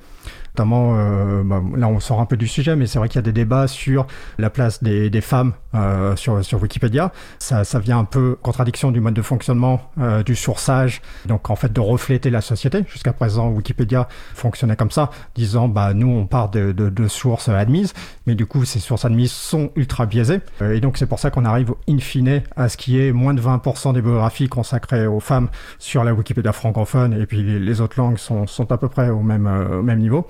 Notamment, 0.54 0.94
euh, 0.96 1.42
bah, 1.44 1.62
là 1.76 1.88
on 1.88 2.00
sort 2.00 2.20
un 2.20 2.26
peu 2.26 2.36
du 2.36 2.48
sujet, 2.48 2.74
mais 2.74 2.86
c'est 2.86 2.98
vrai 2.98 3.08
qu'il 3.08 3.16
y 3.16 3.20
a 3.20 3.22
des 3.22 3.32
débats 3.32 3.68
sur 3.68 4.06
la 4.38 4.50
place 4.50 4.82
des, 4.82 5.08
des 5.08 5.20
femmes 5.20 5.52
euh, 5.74 6.16
sur, 6.16 6.44
sur 6.44 6.60
Wikipédia. 6.60 7.12
Ça, 7.38 7.62
ça 7.62 7.78
vient 7.78 8.00
un 8.00 8.04
peu 8.04 8.36
contradiction 8.42 8.90
du 8.90 9.00
mode 9.00 9.14
de 9.14 9.22
fonctionnement 9.22 9.80
euh, 10.00 10.24
du 10.24 10.34
sourçage, 10.34 11.02
donc 11.26 11.50
en 11.50 11.56
fait 11.56 11.72
de 11.72 11.80
refléter 11.80 12.30
la 12.30 12.40
société. 12.40 12.84
Jusqu'à 12.88 13.12
présent, 13.12 13.48
Wikipédia 13.50 14.08
fonctionnait 14.34 14.76
comme 14.76 14.90
ça, 14.90 15.10
disant 15.36 15.68
bah 15.68 15.94
nous 15.94 16.08
on 16.08 16.26
part 16.26 16.50
de, 16.50 16.72
de, 16.72 16.88
de 16.88 17.08
sources 17.08 17.48
admises, 17.48 17.94
mais 18.26 18.34
du 18.34 18.46
coup 18.46 18.64
ces 18.64 18.80
sources 18.80 19.04
admises 19.04 19.32
sont 19.32 19.70
ultra 19.76 20.06
biaisées, 20.06 20.40
euh, 20.62 20.74
et 20.74 20.80
donc 20.80 20.98
c'est 20.98 21.06
pour 21.06 21.20
ça 21.20 21.30
qu'on 21.30 21.44
arrive 21.44 21.72
in 21.88 21.98
fine 21.98 22.42
à 22.56 22.68
ce 22.68 22.76
qui 22.76 23.00
est 23.00 23.12
moins 23.12 23.34
de 23.34 23.40
20% 23.40 23.94
des 23.94 24.02
biographies 24.02 24.48
consacrées 24.48 24.89
aux 24.92 25.20
femmes 25.20 25.48
sur 25.78 26.04
la 26.04 26.14
Wikipédia 26.14 26.52
francophone, 26.52 27.12
et 27.20 27.26
puis 27.26 27.42
les, 27.42 27.80
autres 27.80 27.98
langues 27.98 28.18
sont, 28.18 28.46
à 28.70 28.78
peu 28.78 28.88
près 28.88 29.10
au 29.10 29.20
même, 29.20 29.48
même 29.82 29.98
niveau. 29.98 30.26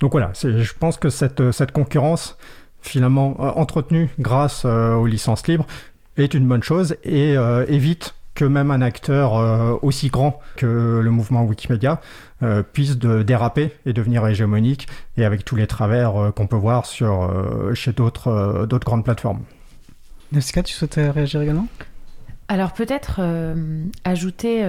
Donc 0.00 0.12
voilà, 0.12 0.32
je 0.34 0.72
pense 0.78 0.96
que 0.96 1.10
cette, 1.10 1.72
concurrence, 1.72 2.36
finalement 2.80 3.36
euh, 3.40 3.50
entretenue 3.56 4.08
grâce 4.18 4.62
euh, 4.64 4.94
aux 4.94 5.06
licences 5.06 5.46
libres, 5.46 5.66
est 6.16 6.34
une 6.34 6.46
bonne 6.46 6.62
chose 6.62 6.96
et 7.04 7.36
euh, 7.36 7.64
évite 7.68 8.14
que 8.34 8.44
même 8.44 8.70
un 8.70 8.82
acteur 8.82 9.82
aussi 9.82 10.10
grand 10.10 10.38
que 10.54 11.00
le 11.02 11.10
mouvement 11.10 11.42
Wikimedia 11.42 12.00
puisse 12.72 12.96
de 12.96 13.24
déraper 13.24 13.72
et 13.84 13.92
devenir 13.92 14.24
hégémonique 14.28 14.86
et 15.16 15.24
avec 15.24 15.44
tous 15.44 15.56
les 15.56 15.66
travers 15.66 16.32
qu'on 16.36 16.46
peut 16.46 16.54
voir 16.54 16.86
sur, 16.86 17.28
chez 17.74 17.90
d'autres 17.92 18.68
grandes 18.84 19.02
plateformes. 19.02 19.40
Nefska, 20.30 20.62
tu 20.62 20.72
souhaitais 20.72 21.10
réagir 21.10 21.42
également? 21.42 21.66
Alors 22.48 22.72
peut-être 22.72 23.20
ajouter 24.04 24.64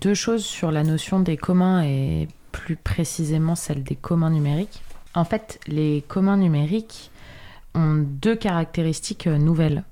deux 0.00 0.14
choses 0.14 0.44
sur 0.44 0.70
la 0.70 0.82
notion 0.82 1.20
des 1.20 1.36
communs 1.36 1.84
et 1.84 2.28
plus 2.52 2.76
précisément 2.76 3.54
celle 3.54 3.82
des 3.82 3.96
communs 3.96 4.30
numériques. 4.30 4.82
En 5.14 5.24
fait, 5.24 5.60
les 5.66 6.04
communs 6.06 6.36
numériques 6.36 7.10
ont 7.74 8.04
deux 8.06 8.36
caractéristiques 8.36 9.26
euh, 9.26 9.38
nouvelles. 9.38 9.84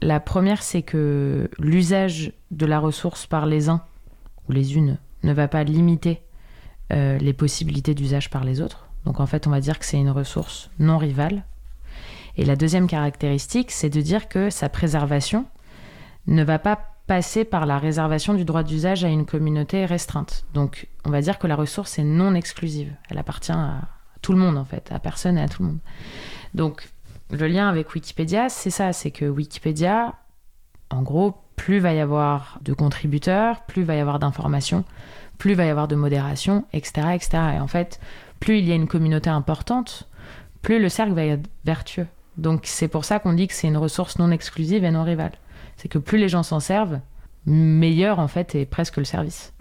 La 0.00 0.20
première, 0.20 0.62
c'est 0.62 0.82
que 0.82 1.48
l'usage 1.58 2.32
de 2.50 2.66
la 2.66 2.78
ressource 2.78 3.26
par 3.26 3.46
les 3.46 3.68
uns 3.68 3.82
ou 4.48 4.52
les 4.52 4.76
unes 4.76 4.98
ne 5.22 5.32
va 5.32 5.48
pas 5.48 5.64
limiter 5.64 6.22
euh, 6.92 7.18
les 7.18 7.32
possibilités 7.32 7.94
d'usage 7.94 8.30
par 8.30 8.44
les 8.44 8.60
autres. 8.60 8.88
Donc 9.04 9.20
en 9.20 9.26
fait, 9.26 9.46
on 9.46 9.50
va 9.50 9.60
dire 9.60 9.78
que 9.78 9.84
c'est 9.84 9.98
une 9.98 10.10
ressource 10.10 10.70
non 10.78 10.98
rivale. 10.98 11.44
Et 12.36 12.44
la 12.44 12.56
deuxième 12.56 12.86
caractéristique, 12.86 13.70
c'est 13.70 13.90
de 13.90 14.00
dire 14.00 14.28
que 14.28 14.50
sa 14.50 14.68
préservation 14.68 15.44
ne 16.26 16.44
va 16.44 16.58
pas 16.58 16.78
passer 17.06 17.44
par 17.44 17.66
la 17.66 17.78
réservation 17.78 18.34
du 18.34 18.44
droit 18.44 18.62
d'usage 18.62 19.04
à 19.04 19.08
une 19.08 19.26
communauté 19.26 19.84
restreinte. 19.84 20.44
Donc 20.54 20.88
on 21.04 21.10
va 21.10 21.20
dire 21.20 21.38
que 21.38 21.46
la 21.46 21.56
ressource 21.56 21.98
est 21.98 22.04
non 22.04 22.34
exclusive. 22.34 22.92
Elle 23.10 23.18
appartient 23.18 23.52
à 23.52 23.82
tout 24.22 24.32
le 24.32 24.38
monde 24.38 24.56
en 24.56 24.64
fait, 24.64 24.90
à 24.92 24.98
personne 24.98 25.36
et 25.36 25.42
à 25.42 25.48
tout 25.48 25.62
le 25.62 25.68
monde. 25.68 25.78
Donc 26.54 26.88
le 27.30 27.46
lien 27.48 27.68
avec 27.68 27.94
Wikipédia, 27.94 28.48
c'est 28.48 28.70
ça, 28.70 28.92
c'est 28.92 29.10
que 29.10 29.24
Wikipédia, 29.24 30.14
en 30.90 31.02
gros, 31.02 31.34
plus 31.56 31.78
va 31.78 31.92
y 31.92 32.00
avoir 32.00 32.58
de 32.62 32.72
contributeurs, 32.72 33.62
plus 33.62 33.82
va 33.82 33.94
y 33.94 34.00
avoir 34.00 34.18
d'informations, 34.18 34.84
plus 35.38 35.54
va 35.54 35.64
y 35.64 35.70
avoir 35.70 35.88
de 35.88 35.96
modération, 35.96 36.64
etc., 36.72 37.08
etc. 37.14 37.30
Et 37.56 37.60
en 37.60 37.66
fait, 37.66 38.00
plus 38.38 38.58
il 38.58 38.68
y 38.68 38.72
a 38.72 38.74
une 38.74 38.88
communauté 38.88 39.30
importante, 39.30 40.08
plus 40.60 40.78
le 40.78 40.88
cercle 40.88 41.12
va 41.12 41.24
être 41.24 41.48
vertueux. 41.64 42.06
Donc 42.36 42.62
c'est 42.64 42.88
pour 42.88 43.04
ça 43.04 43.18
qu'on 43.18 43.32
dit 43.32 43.48
que 43.48 43.54
c'est 43.54 43.68
une 43.68 43.76
ressource 43.76 44.18
non 44.18 44.30
exclusive 44.30 44.84
et 44.84 44.90
non 44.90 45.04
rivale. 45.04 45.32
C'est 45.82 45.88
que 45.88 45.98
plus 45.98 46.18
les 46.18 46.28
gens 46.28 46.44
s'en 46.44 46.60
servent, 46.60 47.00
meilleur 47.44 48.20
en 48.20 48.28
fait 48.28 48.54
est 48.54 48.66
presque 48.66 48.98
le 48.98 49.04
service. 49.04 49.52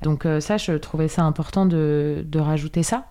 Donc 0.00 0.24
euh, 0.24 0.40
ça, 0.40 0.56
je 0.56 0.72
trouvais 0.72 1.06
ça 1.06 1.22
important 1.24 1.66
de, 1.66 2.24
de 2.26 2.38
rajouter 2.40 2.82
ça. 2.82 3.04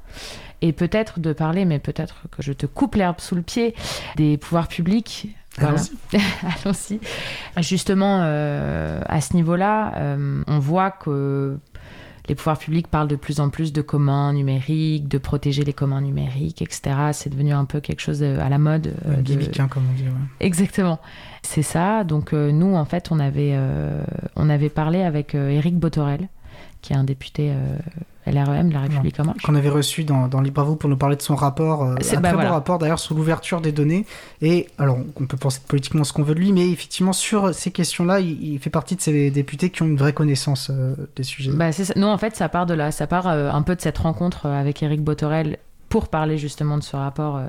Et 0.63 0.73
peut-être 0.73 1.19
de 1.19 1.31
parler, 1.31 1.63
mais 1.63 1.77
peut-être 1.77 2.23
que 2.31 2.41
je 2.41 2.51
te 2.51 2.65
coupe 2.65 2.95
l'herbe 2.95 3.19
sous 3.19 3.35
le 3.35 3.43
pied, 3.43 3.75
des 4.15 4.37
pouvoirs 4.37 4.67
publics. 4.67 5.29
Allons-y. 5.61 6.99
Justement, 7.57 8.21
euh, 8.23 9.01
à 9.05 9.21
ce 9.21 9.35
niveau-là, 9.35 9.93
euh, 9.97 10.43
on 10.47 10.57
voit 10.57 10.89
que 10.89 11.59
les 12.29 12.35
pouvoirs 12.35 12.57
publics 12.57 12.87
parlent 12.87 13.07
de 13.07 13.15
plus 13.15 13.39
en 13.39 13.49
plus 13.49 13.73
de 13.73 13.81
communs 13.81 14.31
numériques, 14.33 15.07
de 15.07 15.17
protéger 15.17 15.63
les 15.63 15.73
communs 15.73 16.01
numériques, 16.01 16.61
etc. 16.61 16.81
C'est 17.11 17.29
devenu 17.29 17.51
un 17.51 17.65
peu 17.65 17.81
quelque 17.81 18.01
chose 18.01 18.23
à 18.23 18.47
la 18.47 18.57
mode. 18.57 18.93
Euh, 19.07 19.21
de... 19.21 19.67
comme 19.67 19.83
on 19.89 19.95
dit. 19.95 20.05
Exactement. 20.39 20.99
C'est 21.41 21.63
ça. 21.63 22.03
Donc 22.03 22.33
nous, 22.33 22.75
en 22.75 22.85
fait, 22.85 23.11
on 23.11 23.19
avait, 23.19 23.57
on 24.35 24.49
avait 24.49 24.69
parlé 24.69 25.01
avec 25.01 25.35
Eric 25.35 25.77
Botorel, 25.77 26.29
qui 26.81 26.93
est 26.93 26.95
un 26.95 27.03
député 27.03 27.53
LREM, 28.25 28.71
La 28.71 28.81
République 28.81 29.19
en 29.19 29.25
marche. 29.25 29.43
Qu'on 29.43 29.55
avait 29.55 29.69
reçu 29.69 30.03
dans, 30.03 30.27
dans 30.27 30.41
Libre 30.41 30.61
à 30.61 30.63
vous 30.63 30.75
pour 30.75 30.89
nous 30.89 30.97
parler 30.97 31.15
de 31.15 31.21
son 31.21 31.35
rapport, 31.35 31.83
un 31.83 31.95
bah, 31.95 32.01
très 32.01 32.17
bon 32.17 32.49
rapport 32.49 32.79
d'ailleurs 32.79 32.99
sur 32.99 33.15
l'ouverture 33.15 33.59
des 33.61 33.71
données. 33.71 34.05
Et 34.41 34.67
alors, 34.77 34.97
on 35.19 35.25
peut 35.25 35.37
penser 35.37 35.59
politiquement 35.67 36.03
ce 36.03 36.13
qu'on 36.13 36.23
veut 36.23 36.35
de 36.35 36.39
lui, 36.39 36.51
mais 36.53 36.69
effectivement, 36.69 37.13
sur 37.13 37.53
ces 37.53 37.71
questions-là, 37.71 38.19
il, 38.19 38.59
fait 38.59 38.69
partie 38.69 38.95
de 38.95 39.01
ces 39.01 39.31
députés 39.31 39.69
qui 39.69 39.83
ont 39.83 39.87
une 39.87 39.97
vraie 39.97 40.13
connaissance 40.13 40.71
des 41.15 41.23
sujets. 41.23 41.51
Bah, 41.51 41.71
ça. 41.71 41.93
Non, 41.95 42.11
en 42.11 42.17
fait, 42.17 42.35
ça 42.35 42.49
part 42.49 42.65
de 42.65 42.73
là, 42.73 42.91
ça 42.91 43.07
part 43.07 43.27
un 43.27 43.61
peu 43.61 43.75
de 43.75 43.81
cette 43.81 43.97
rencontre 43.97 44.45
avec 44.45 44.81
Éric 44.83 45.01
Botorel 45.01 45.57
pour 45.89 46.07
parler 46.07 46.37
justement 46.37 46.77
de 46.77 46.83
ce 46.83 46.95
rapport 46.95 47.41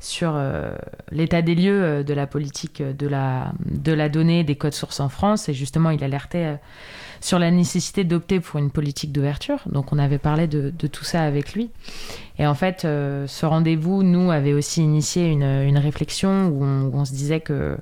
sur 0.00 0.32
euh, 0.34 0.74
l'état 1.10 1.42
des 1.42 1.54
lieux 1.54 1.82
euh, 1.82 2.02
de 2.02 2.14
la 2.14 2.26
politique 2.26 2.80
euh, 2.80 2.92
de 2.92 3.06
la, 3.06 3.52
de 3.64 3.92
la 3.92 4.08
donnée 4.08 4.44
des 4.44 4.56
codes 4.56 4.74
sources 4.74 5.00
en 5.00 5.08
France. 5.08 5.48
Et 5.48 5.54
justement, 5.54 5.90
il 5.90 6.02
alertait 6.02 6.58
sur 7.22 7.38
la 7.38 7.50
nécessité 7.50 8.04
d'opter 8.04 8.40
pour 8.40 8.58
une 8.58 8.70
politique 8.70 9.12
d'ouverture. 9.12 9.60
Donc, 9.66 9.92
on 9.92 9.98
avait 9.98 10.18
parlé 10.18 10.46
de, 10.46 10.70
tout 10.86 11.04
ça 11.04 11.22
avec 11.22 11.54
lui. 11.54 11.70
Et 12.38 12.46
en 12.46 12.54
fait, 12.54 12.82
ce 12.82 13.46
rendez-vous, 13.46 14.02
nous, 14.02 14.30
avait 14.30 14.52
aussi 14.52 14.82
initié 14.82 15.28
une, 15.28 15.78
réflexion 15.78 16.48
où 16.48 16.62
on, 16.64 17.04
se 17.04 17.12
disait 17.12 17.40
que 17.40 17.78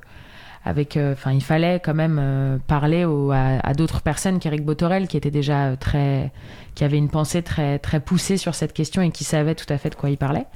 avec, 0.64 0.98
enfin, 0.98 1.32
il 1.32 1.42
fallait 1.42 1.80
quand 1.80 1.94
même 1.94 2.60
parler 2.66 3.06
à, 3.32 3.74
d'autres 3.74 4.02
personnes 4.02 4.38
qu'Éric 4.38 4.64
Botorel, 4.64 5.08
qui 5.08 5.16
était 5.16 5.30
déjà 5.30 5.74
très, 5.76 6.30
qui 6.74 6.84
avait 6.84 6.98
une 6.98 7.08
pensée 7.08 7.42
très 7.42 7.78
très 7.78 8.00
poussée 8.00 8.36
sur 8.36 8.54
cette 8.54 8.72
question 8.72 9.02
et 9.02 9.10
qui 9.10 9.24
savait 9.24 9.54
tout 9.54 9.70
à 9.70 9.78
fait 9.78 9.90
de 9.90 9.94
quoi 9.94 10.10
il 10.10 10.16
parlait. 10.16 10.46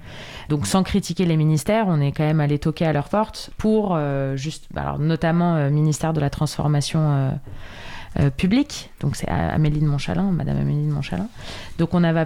Donc 0.49 0.67
sans 0.67 0.83
critiquer 0.83 1.27
les 1.27 1.37
ministères, 1.37 1.87
on 1.89 2.01
est 2.01 2.13
quand 2.13 2.25
même 2.25 2.41
allé 2.41 2.59
toquer 2.59 2.87
à 2.87 2.93
leur 2.93 3.09
porte 3.09 3.51
pour 3.59 3.95
euh, 3.95 4.37
juste, 4.37 4.69
alors 4.77 4.99
notamment 4.99 5.57
euh, 5.57 5.71
ministère 5.71 6.13
de 6.13 6.21
la 6.21 6.31
transformation 6.31 7.33
euh, 8.21 8.31
publique, 8.31 8.91
donc 9.01 9.17
c'est 9.17 9.29
Amélie 9.29 9.81
de 9.81 9.87
Montchalin, 9.87 10.31
Madame 10.31 10.59
Amélie 10.59 10.87
de 10.87 10.93
Montchalin. 10.93 11.29
Donc 11.79 11.95
on 11.95 12.05
avait, 12.05 12.25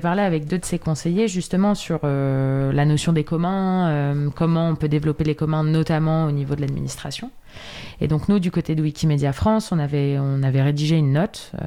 parlé 0.00 0.22
avec 0.22 0.46
deux 0.46 0.58
de 0.58 0.64
ses 0.64 0.78
conseillers 0.78 1.28
justement 1.28 1.74
sur 1.74 2.00
la 2.02 2.84
notion 2.84 3.12
des 3.12 3.24
communs, 3.24 4.30
comment 4.34 4.68
on 4.68 4.76
peut 4.76 4.88
développer 4.88 5.24
les 5.24 5.34
communs 5.34 5.64
notamment 5.64 6.26
au 6.26 6.30
niveau 6.30 6.54
de 6.54 6.60
l'administration. 6.60 7.30
Et 8.00 8.08
donc 8.08 8.28
nous, 8.28 8.38
du 8.38 8.50
côté 8.50 8.74
de 8.74 8.82
Wikimedia 8.82 9.32
France, 9.32 9.72
on 9.72 9.78
avait, 9.78 10.18
rédigé 10.62 10.96
une 10.96 11.12
note, 11.12 11.52
euh, 11.60 11.66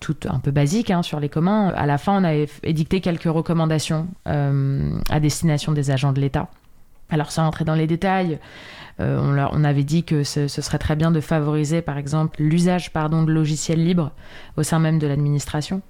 toute 0.00 0.26
un 0.26 0.38
peu 0.38 0.50
basique 0.50 0.90
hein, 0.90 1.02
sur 1.02 1.20
les 1.20 1.28
communs. 1.28 1.68
À 1.68 1.86
la 1.86 1.98
fin, 1.98 2.20
on 2.20 2.24
avait 2.24 2.48
édicté 2.62 3.00
quelques 3.00 3.24
recommandations 3.24 4.06
euh, 4.28 4.90
à 5.10 5.20
destination 5.20 5.72
des 5.72 5.90
agents 5.90 6.12
de 6.12 6.20
l'État. 6.20 6.48
Alors 7.10 7.30
sans 7.30 7.46
entrer 7.46 7.64
dans 7.64 7.74
les 7.74 7.86
détails, 7.86 8.38
euh, 9.00 9.18
on, 9.20 9.32
leur, 9.32 9.54
avait 9.64 9.84
dit 9.84 10.04
que 10.04 10.22
ce, 10.24 10.48
serait 10.48 10.78
très 10.78 10.96
bien 10.96 11.10
de 11.10 11.20
favoriser, 11.20 11.82
par 11.82 11.98
exemple, 11.98 12.42
l'usage 12.42 12.92
pardon, 12.92 13.22
de 13.22 13.32
logiciels 13.32 13.82
libres 13.82 14.12
au 14.56 14.62
sein 14.62 14.78
même 14.78 14.98
de 14.98 15.06
l'administration. 15.06 15.82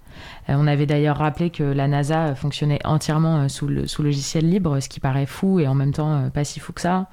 on 0.49 0.67
avait 0.67 0.87
d'ailleurs 0.87 1.19
rappelé 1.19 1.51
que 1.51 1.63
la 1.63 1.89
NASA 1.89 2.35
fonctionnait 2.35 2.81
entièrement 2.85 3.49
sous, 3.49 3.67
le, 3.67 3.87
sous 3.87 4.03
logiciel 4.03 4.49
libre, 4.49 4.81
ce 4.81 4.89
qui 4.89 5.01
paraît 5.01 5.27
fou 5.27 5.61
et 5.61 5.67
en 5.67 5.75
même 5.75 5.93
temps 5.93 6.31
pas 6.31 6.45
si 6.45 6.61
fou 6.61 6.73
que 6.73 6.81
ça. 6.81 7.09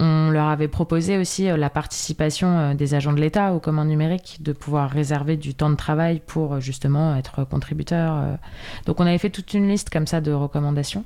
On 0.00 0.30
leur 0.30 0.48
avait 0.48 0.68
proposé 0.68 1.18
aussi 1.18 1.48
euh, 1.48 1.56
la 1.56 1.70
participation 1.70 2.58
euh, 2.58 2.74
des 2.74 2.94
agents 2.94 3.12
de 3.12 3.20
l'État 3.20 3.52
au 3.52 3.60
commun 3.60 3.84
numérique, 3.84 4.38
de 4.40 4.52
pouvoir 4.52 4.90
réserver 4.90 5.36
du 5.36 5.54
temps 5.54 5.70
de 5.70 5.76
travail 5.76 6.20
pour 6.26 6.54
euh, 6.54 6.60
justement 6.60 7.16
être 7.16 7.44
contributeurs. 7.44 8.38
Donc 8.86 9.00
on 9.00 9.06
avait 9.06 9.18
fait 9.18 9.30
toute 9.30 9.54
une 9.54 9.68
liste 9.68 9.90
comme 9.90 10.06
ça 10.06 10.20
de 10.20 10.32
recommandations. 10.32 11.04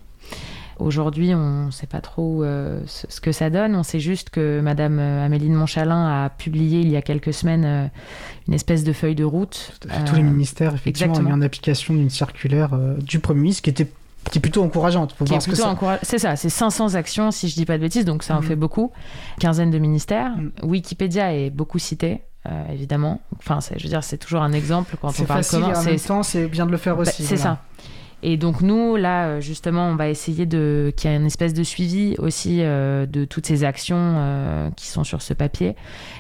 Aujourd'hui, 0.79 1.35
on 1.35 1.67
ne 1.67 1.71
sait 1.71 1.87
pas 1.87 2.01
trop 2.01 2.45
ce 2.87 3.21
que 3.21 3.33
ça 3.33 3.51
donne. 3.51 3.75
On 3.75 3.83
sait 3.83 4.01
juste 4.01 4.31
que 4.31 4.61
Madame 4.61 4.99
Amélie 4.99 5.49
de 5.49 5.55
Montchalin 5.55 6.25
a 6.25 6.31
publié 6.31 6.81
il 6.81 6.89
y 6.89 6.97
a 6.97 7.03
quelques 7.03 7.33
semaines 7.33 7.91
une 8.47 8.55
espèce 8.55 8.85
de 8.85 8.93
feuille 8.93 9.15
de 9.15 9.25
route. 9.25 9.73
Tous 10.07 10.15
les 10.15 10.23
ministères, 10.23 10.75
effectivement, 10.75 11.15
ont 11.17 11.23
mis 11.23 11.33
en 11.33 11.43
application 11.43 11.95
d'une 11.95 12.11
circulaire 12.11 12.71
du 12.99 13.19
Premier 13.19 13.41
ministre 13.41 13.63
qui 13.63 13.71
était 13.71 13.89
qui 14.31 14.39
est 14.39 14.41
plutôt 14.41 14.63
encourageante. 14.63 15.17
c'est 16.03 16.19
ça, 16.19 16.37
c'est 16.37 16.49
500 16.49 16.95
actions, 16.95 17.31
si 17.31 17.49
je 17.49 17.55
dis 17.55 17.65
pas 17.65 17.77
de 17.77 17.83
bêtises, 17.83 18.05
donc 18.05 18.23
ça 18.23 18.37
en 18.37 18.41
mm. 18.41 18.45
fait 18.45 18.57
beaucoup. 18.57 18.93
Quinzaine 19.41 19.71
de 19.71 19.79
ministères. 19.79 20.37
Mm. 20.37 20.51
Wikipédia 20.63 21.35
est 21.35 21.51
beaucoup 21.51 21.79
cité. 21.79 22.23
Euh, 22.47 22.65
évidemment. 22.73 23.21
Enfin, 23.39 23.59
je 23.77 23.83
veux 23.83 23.89
dire, 23.89 24.03
c'est 24.05 24.17
toujours 24.17 24.43
un 24.43 24.53
exemple 24.53 24.97
quand 25.01 25.13
on 25.21 25.25
parle 25.25 25.45
commun. 25.45 25.75
En 25.75 25.83
même 25.83 26.01
temps, 26.01 26.23
c'est 26.23 26.47
bien 26.47 26.67
de 26.67 26.71
le 26.71 26.77
faire 26.77 26.97
bah, 26.97 27.03
aussi. 27.03 27.25
c'est 27.25 27.37
ça. 27.37 27.63
Et 28.23 28.37
donc 28.37 28.63
nous, 28.63 28.97
là, 28.97 29.27
euh, 29.27 29.41
justement, 29.41 29.89
on 29.89 29.95
va 29.95 30.09
essayer 30.09 30.45
de 30.45 30.93
qu'il 30.97 31.11
y 31.11 31.15
ait 31.15 31.17
une 31.17 31.27
espèce 31.27 31.55
de 31.55 31.63
suivi 31.63 32.17
aussi 32.19 32.63
euh, 32.63 33.07
de 33.07 33.25
toutes 33.25 33.47
ces 33.47 33.63
actions 33.63 33.97
euh, 33.97 34.71
qui 34.77 34.89
sont 34.89 35.05
sur 35.05 35.23
ce 35.23 35.35
papier 35.35 35.77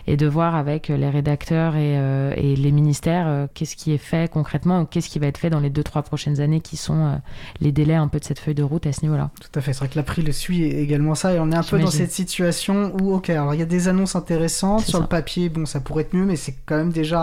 et 0.06 0.16
de 0.16 0.26
voir 0.26 0.54
avec 0.54 0.88
les 0.88 1.10
rédacteurs 1.10 1.76
et, 1.76 1.94
et 2.36 2.56
les 2.56 2.72
ministères 2.72 3.48
qu'est-ce 3.52 3.76
qui 3.76 3.92
est 3.92 3.98
fait 3.98 4.30
concrètement 4.30 4.80
ou 4.80 4.84
qu'est-ce 4.86 5.08
qui 5.08 5.18
va 5.18 5.26
être 5.26 5.36
fait 5.36 5.50
dans 5.50 5.60
les 5.60 5.68
deux 5.70 5.82
trois 5.82 6.02
prochaines 6.02 6.40
années 6.40 6.60
qui 6.60 6.76
sont 6.76 7.20
les 7.60 7.72
délais 7.72 7.94
un 7.94 8.08
peu 8.08 8.18
de 8.18 8.24
cette 8.24 8.38
feuille 8.38 8.54
de 8.54 8.62
route 8.62 8.86
à 8.86 8.92
ce 8.92 9.02
niveau-là. 9.02 9.30
Tout 9.40 9.58
à 9.58 9.60
fait. 9.60 9.72
C'est 9.72 9.80
vrai 9.80 9.88
que 9.88 9.96
l'April 9.96 10.32
suit 10.32 10.64
également 10.64 11.14
ça 11.14 11.34
et 11.34 11.38
on 11.38 11.50
est 11.50 11.56
un 11.56 11.62
peu 11.62 11.78
dans 11.78 11.90
cette 11.90 12.12
situation 12.12 12.94
où 13.00 13.14
ok, 13.14 13.30
alors 13.30 13.54
il 13.54 13.60
y 13.60 13.62
a 13.62 13.66
des 13.66 13.88
annonces 13.88 14.16
intéressantes 14.16 14.82
sur 14.82 15.00
le 15.00 15.06
papier. 15.06 15.50
Bon, 15.50 15.66
ça 15.66 15.80
pourrait 15.80 16.04
être 16.04 16.14
mieux, 16.14 16.24
mais 16.24 16.36
c'est 16.36 16.56
quand 16.64 16.76
même 16.76 16.92
déjà 16.92 17.20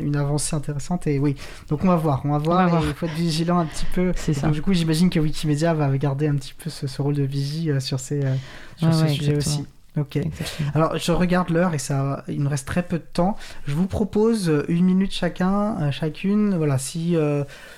une 0.00 0.16
avancée 0.16 0.56
intéressante 0.56 1.06
et 1.06 1.18
oui. 1.18 1.36
Donc 1.68 1.84
on 1.84 1.88
va 1.88 1.96
voir, 1.96 2.22
on 2.24 2.30
va 2.30 2.38
voir. 2.38 2.82
Il 2.82 2.94
faut 2.94 3.06
être 3.06 3.12
vigilant 3.12 3.58
un 3.58 3.66
petit 3.66 3.86
peu 3.92 3.95
c'est 4.16 4.34
ça. 4.34 4.46
Donc, 4.46 4.54
du 4.54 4.62
coup, 4.62 4.72
j'imagine 4.72 5.10
que 5.10 5.18
Wikimedia 5.18 5.74
va 5.74 5.96
garder 5.98 6.28
un 6.28 6.34
petit 6.34 6.54
peu 6.54 6.70
ce, 6.70 7.02
rôle 7.02 7.14
de 7.14 7.22
vigie 7.22 7.70
euh, 7.70 7.80
sur 7.80 8.00
ces, 8.00 8.24
euh, 8.24 8.34
sur 8.76 8.92
ce 8.92 9.08
sujet 9.08 9.36
aussi. 9.36 9.64
Ok. 9.98 10.18
Alors, 10.74 10.98
je 10.98 11.10
regarde 11.10 11.48
l'heure 11.48 11.72
et 11.72 11.78
ça, 11.78 12.22
il 12.28 12.42
nous 12.42 12.50
reste 12.50 12.66
très 12.66 12.82
peu 12.82 12.98
de 12.98 13.04
temps. 13.12 13.36
Je 13.66 13.74
vous 13.74 13.86
propose 13.86 14.50
euh, 14.50 14.64
une 14.68 14.84
minute 14.84 15.12
chacun, 15.12 15.90
chacune. 15.90 16.54
Voilà, 16.56 16.76
si 16.76 17.16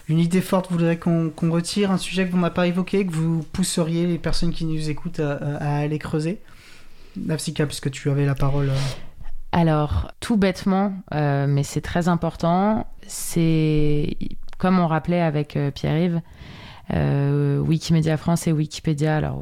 une 0.09 0.19
idée 0.19 0.41
forte 0.41 0.67
vous 0.69 0.79
voudrez 0.79 0.99
qu'on 0.99 1.33
retire, 1.43 1.93
un 1.93 1.99
sujet 1.99 2.27
que 2.27 2.33
vous 2.33 2.41
n'avez 2.41 2.55
pas 2.55 2.67
évoqué, 2.67 3.07
que 3.07 3.13
vous 3.13 3.45
pousseriez 3.53 4.07
les 4.07 4.19
personnes 4.19 4.53
qui 4.53 4.65
nous 4.65 4.91
écoutent 4.91 5.21
à, 5.21 5.77
aller 5.79 5.99
creuser. 5.99 6.41
Nafsika, 7.17 7.67
puisque 7.67 7.91
tu 7.91 8.11
avais 8.11 8.27
la 8.27 8.35
parole. 8.35 8.71
Alors, 9.53 10.11
tout 10.19 10.37
bêtement, 10.37 10.93
mais 11.13 11.63
c'est 11.63 11.81
très 11.81 12.09
important, 12.09 12.87
c'est 13.07 14.17
comme 14.59 14.79
on 14.79 14.87
rappelait 14.87 15.21
avec 15.21 15.57
euh, 15.57 15.71
Pierre-Yves, 15.71 16.21
euh, 16.93 17.61
Wikimedia 17.61 18.17
France 18.17 18.47
et 18.47 18.53
Wikipédia, 18.53 19.17
alors 19.17 19.41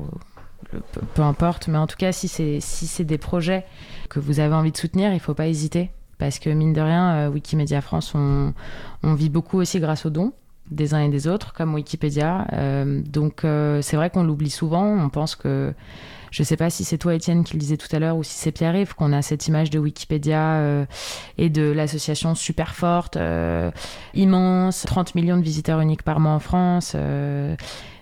peu, 1.14 1.22
importe, 1.22 1.68
mais 1.68 1.78
en 1.78 1.86
tout 1.86 1.96
cas, 1.96 2.12
si 2.12 2.28
c'est 2.28 2.60
si 2.60 3.04
des 3.04 3.18
projets 3.18 3.64
que 4.10 4.20
vous 4.20 4.40
avez 4.40 4.54
envie 4.54 4.72
de 4.72 4.76
soutenir, 4.76 5.10
il 5.10 5.14
ne 5.14 5.20
faut 5.20 5.34
pas 5.34 5.48
hésiter. 5.48 5.90
Parce 6.18 6.38
que 6.38 6.50
mine 6.50 6.72
de 6.72 6.80
rien, 6.80 7.14
euh, 7.14 7.28
Wikimedia 7.28 7.80
France, 7.80 8.14
on, 8.14 8.52
vit 9.02 9.28
beaucoup 9.28 9.58
aussi 9.58 9.80
grâce 9.80 10.06
aux 10.06 10.10
dons 10.10 10.32
des 10.70 10.94
uns 10.94 11.00
et 11.00 11.08
des 11.08 11.28
autres, 11.28 11.52
comme 11.52 11.74
Wikipédia. 11.74 12.44
donc 12.84 13.42
c'est 13.82 13.94
vrai 13.94 14.10
qu'on 14.10 14.24
l'oublie 14.24 14.50
souvent, 14.50 14.84
on 14.84 15.08
pense 15.10 15.36
que 15.36 15.72
je 16.36 16.42
sais 16.42 16.58
pas 16.58 16.68
si 16.68 16.84
c'est 16.84 16.98
toi, 16.98 17.14
Étienne, 17.14 17.44
qui 17.44 17.54
le 17.54 17.60
disais 17.60 17.78
tout 17.78 17.88
à 17.96 17.98
l'heure, 17.98 18.18
ou 18.18 18.22
si 18.22 18.34
c'est 18.34 18.52
Pierre-Yves, 18.52 18.94
qu'on 18.94 19.14
a 19.14 19.22
cette 19.22 19.46
image 19.46 19.70
de 19.70 19.78
Wikipédia 19.78 20.56
euh, 20.56 20.84
et 21.38 21.48
de 21.48 21.62
l'association 21.62 22.34
super 22.34 22.74
forte, 22.74 23.16
euh, 23.16 23.70
immense, 24.12 24.84
30 24.86 25.14
millions 25.14 25.38
de 25.38 25.42
visiteurs 25.42 25.80
uniques 25.80 26.02
par 26.02 26.20
mois 26.20 26.32
en 26.32 26.38
France. 26.38 26.92
Euh, 26.94 27.56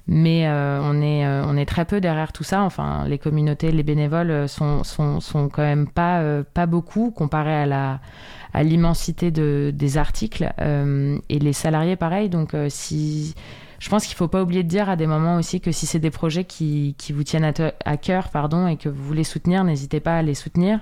mais 0.09 0.47
on, 0.49 1.01
est, 1.01 1.27
on 1.27 1.57
est 1.57 1.65
très 1.65 1.87
peu 1.87 1.99
derrière 1.99 2.33
tout 2.33 2.45
ça. 2.45 2.63
Enfin, 2.63 3.07
les 3.07 3.19
communautés, 3.19 3.71
les 3.71 3.85
bénévoles 3.85 4.49
sont, 4.51 4.83
sont, 4.85 5.21
sont 5.21 5.49
quand 5.49 5.63
même 5.63 5.89
pas, 5.89 6.43
pas 6.43 6.67
beaucoup 6.67 7.11
comparé 7.11 7.55
à 7.55 7.67
la 7.67 8.01
à 8.53 8.63
l'immensité 8.63 9.31
de, 9.31 9.73
des 9.75 9.97
articles 9.97 10.53
et 10.61 11.39
les 11.41 11.53
salariés 11.53 11.97
pareil 11.97 12.29
donc 12.29 12.55
si 12.69 13.35
je 13.85 13.91
pense 13.91 14.07
qu'il 14.07 14.15
ne 14.15 14.17
faut 14.17 14.29
pas 14.29 14.43
oublier 14.43 14.63
de 14.63 14.69
dire 14.69 14.89
à 14.89 14.97
des 14.97 15.07
moments 15.07 15.37
aussi 15.37 15.61
que 15.61 15.71
si 15.71 15.85
c'est 15.85 15.99
des 15.99 16.11
projets 16.11 16.45
qui, 16.45 16.95
qui 16.97 17.13
vous 17.13 17.23
tiennent 17.23 17.45
à, 17.85 17.97
cœur 17.99 18.31
pardon, 18.31 18.67
et 18.67 18.79
que 18.79 18.89
vous 18.89 19.05
voulez 19.05 19.25
soutenir, 19.25 19.63
n'hésitez 19.63 20.01
pas 20.01 20.17
à 20.17 20.23
les 20.23 20.33
soutenir. 20.33 20.81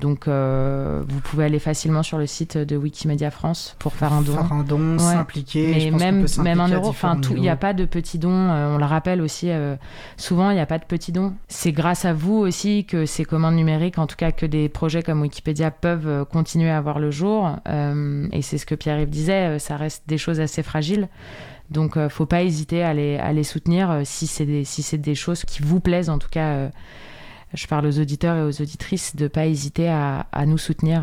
Donc, 0.00 0.26
euh, 0.26 1.04
vous 1.06 1.20
pouvez 1.20 1.44
aller 1.44 1.60
facilement 1.60 2.02
sur 2.02 2.18
le 2.18 2.26
site 2.26 2.58
de 2.58 2.76
Wikimedia 2.76 3.30
France 3.30 3.76
pour 3.78 3.92
faire 3.92 4.12
un 4.12 4.22
don. 4.22 4.32
Faire 4.32 4.52
un 4.52 4.64
don, 4.64 4.98
s'impliquer. 4.98 5.68
Mais 5.70 5.90
même, 5.92 6.26
même 6.42 6.58
un 6.58 6.66
euro, 6.66 6.88
enfin, 6.88 7.16
il 7.30 7.40
n'y 7.40 7.48
a 7.48 7.54
pas 7.54 7.74
de 7.74 7.84
petits 7.84 8.18
dons. 8.18 8.50
Euh, 8.50 8.74
on 8.74 8.78
le 8.78 8.86
rappelle 8.86 9.22
aussi, 9.22 9.48
euh, 9.48 9.76
souvent, 10.16 10.50
il 10.50 10.54
n'y 10.54 10.60
a 10.60 10.66
pas 10.66 10.78
de 10.78 10.84
petits 10.84 11.12
dons. 11.12 11.34
C'est 11.46 11.70
grâce 11.70 12.04
à 12.04 12.12
vous 12.12 12.34
aussi 12.34 12.86
que 12.86 13.06
ces 13.06 13.24
commandes 13.24 13.54
numériques, 13.54 13.98
en 13.98 14.08
tout 14.08 14.16
cas 14.16 14.32
que 14.32 14.46
des 14.46 14.68
projets 14.68 15.04
comme 15.04 15.20
Wikipédia 15.20 15.70
peuvent 15.70 16.24
continuer 16.24 16.70
à 16.70 16.80
voir 16.80 16.98
le 16.98 17.12
jour. 17.12 17.52
et 17.68 18.42
c'est 18.42 18.58
ce 18.58 18.66
que 18.66 18.74
Pierre-Yves 18.74 19.10
disait, 19.10 19.60
ça 19.60 19.76
reste 19.76 20.08
des 20.08 20.18
choses 20.18 20.40
assez 20.40 20.64
fragiles. 20.64 21.08
Donc, 21.72 21.96
ne 21.96 22.02
euh, 22.02 22.08
faut 22.08 22.26
pas 22.26 22.42
hésiter 22.42 22.82
à 22.82 22.94
les, 22.94 23.16
à 23.16 23.32
les 23.32 23.44
soutenir 23.44 23.90
euh, 23.90 24.02
si 24.04 24.26
c'est 24.26 24.46
des, 24.46 24.64
si 24.64 24.98
des 24.98 25.14
choses 25.14 25.44
qui 25.44 25.62
vous 25.62 25.80
plaisent. 25.80 26.10
En 26.10 26.18
tout 26.18 26.28
cas, 26.30 26.48
euh, 26.52 26.68
je 27.54 27.66
parle 27.66 27.86
aux 27.86 27.98
auditeurs 27.98 28.36
et 28.36 28.42
aux 28.42 28.62
auditrices 28.62 29.16
de 29.16 29.24
ne 29.24 29.28
pas 29.28 29.46
hésiter 29.46 29.88
à, 29.88 30.24
nous 30.46 30.58
soutenir. 30.58 31.02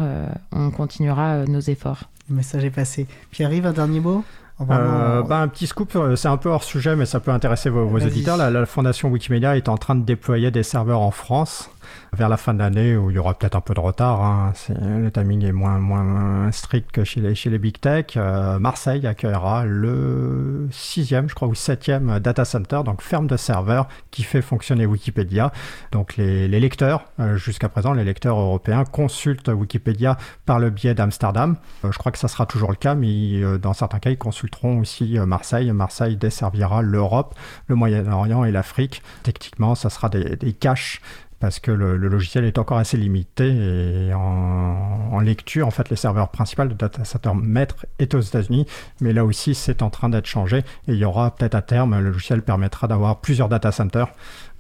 on 0.52 0.72
continuera 0.72 1.46
nos 1.46 1.60
efforts. 1.60 2.06
Le 2.30 2.36
message 2.36 2.64
est 2.66 2.72
passé. 2.72 3.06
Pierre-Yves, 3.32 3.68
un 3.68 3.74
dernier 3.74 4.00
mot? 4.00 4.24
Euh, 4.70 5.24
bah, 5.24 5.40
un 5.40 5.48
petit 5.48 5.68
scoop, 5.68 5.98
c'est 6.16 6.28
un 6.28 6.38
peu 6.38 6.50
hors 6.50 6.64
sujet, 6.64 6.96
mais 6.96 7.06
ça 7.06 7.20
peut 7.20 7.32
intéresser 7.32 7.70
vos, 7.70 7.86
vos 7.86 8.00
auditeurs. 8.00 8.38
la, 8.38 8.66
fondation 8.66 9.10
Wikimedia 9.10 9.56
est 9.56 9.70
en 9.70 9.78
train 9.78 9.96
de 9.96 10.04
déployer 10.04 10.52
des 10.52 10.64
serveurs 10.64 11.00
en 11.00 11.12
France 11.12 11.70
vers 12.14 12.30
la 12.30 12.38
fin 12.38 12.54
de 12.54 12.60
l'année 12.60 12.96
où 12.96 13.10
il 13.10 13.16
y 13.16 13.20
aura 13.20 13.34
peut-être 13.34 13.56
un 13.56 13.62
peu 13.62 13.74
de 13.74 13.80
retard. 13.80 14.24
Hein. 14.24 14.54
le 14.70 15.10
timing 15.12 15.46
est 15.46 15.52
moins, 15.52 16.52
strict 16.52 16.92
que 16.92 17.04
chez 17.04 17.22
les, 17.22 17.60
big 17.60 17.80
tech. 17.80 18.06
Euh, 18.18 18.60
Marseille 18.60 19.06
accueillera 19.06 19.66
le 19.66 20.68
sixième, 20.72 21.30
je 21.30 21.36
crois, 21.36 21.48
ou 21.48 21.56
septième 21.56 22.20
data 22.20 22.46
center, 22.46 22.82
donc 22.86 23.02
ferme 23.02 23.28
de 23.28 23.38
serveurs 23.38 23.88
qui 24.12 24.24
fait 24.24 24.42
fonctionner 24.42 24.86
Wikipédia. 24.86 25.52
Donc 25.92 26.18
les, 26.18 26.48
lecteurs, 26.48 27.06
euh, 27.20 27.38
jusqu'à 27.38 27.70
présent, 27.70 27.94
les 27.94 28.04
lecteurs 28.04 28.40
européens 28.40 28.84
consultent 28.86 29.50
Wikipédia 29.50 30.18
par 30.46 30.60
le 30.60 30.70
biais 30.70 30.94
d'Amsterdam. 30.94 31.56
Euh, 31.86 31.92
je 31.92 31.98
crois 31.98 32.12
que 32.12 32.18
ça 32.18 32.28
sera 32.28 32.46
toujours 32.46 32.72
le 32.72 32.78
cas, 32.78 32.96
mais 32.96 33.42
dans 33.60 33.74
certains 33.74 34.00
cas, 34.00 34.10
ils 34.10 34.18
consulteront 34.18 34.80
aussi 34.80 35.18
Marseille. 35.20 35.72
Marseille 35.72 36.18
desservira 36.18 36.82
l'Europe, 36.82 37.36
le 37.68 37.76
Moyen-Orient 37.76 38.44
et 38.44 38.52
l'Afrique. 38.52 39.02
Techniquement, 39.24 39.76
ça 39.76 39.90
sera 39.90 40.10
des 40.10 40.54
caches 40.54 41.02
parce 41.40 41.60
que 41.60 41.72
le, 41.72 41.98
logiciel 41.98 42.46
est 42.46 42.58
encore 42.58 42.78
assez 42.78 42.98
limité 42.98 43.48
et 43.48 44.14
en, 44.14 45.20
lecture, 45.22 45.68
en 45.68 45.72
fait, 45.72 45.90
les 45.90 45.98
serveurs 45.98 46.30
principaux 46.30 46.66
de 46.66 46.74
data 46.74 47.04
center 47.04 47.32
maître 47.36 47.86
est 48.00 48.14
aux 48.14 48.22
États-Unis, 48.22 48.66
mais 49.02 49.12
là 49.12 49.26
aussi, 49.26 49.54
c'est 49.54 49.82
en 49.82 49.90
train 49.90 50.10
d'être 50.10 50.28
changé 50.28 50.60
et 50.88 50.94
il 50.94 50.96
y 50.96 51.06
aura 51.06 51.36
peut-être 51.36 51.56
à 51.56 51.62
terme, 51.62 52.00
le 52.00 52.12
logiciel 52.12 52.42
permettra 52.42 52.88
d'avoir 52.88 53.20
plusieurs 53.20 53.50
data 53.50 53.72
centers. 53.72 54.08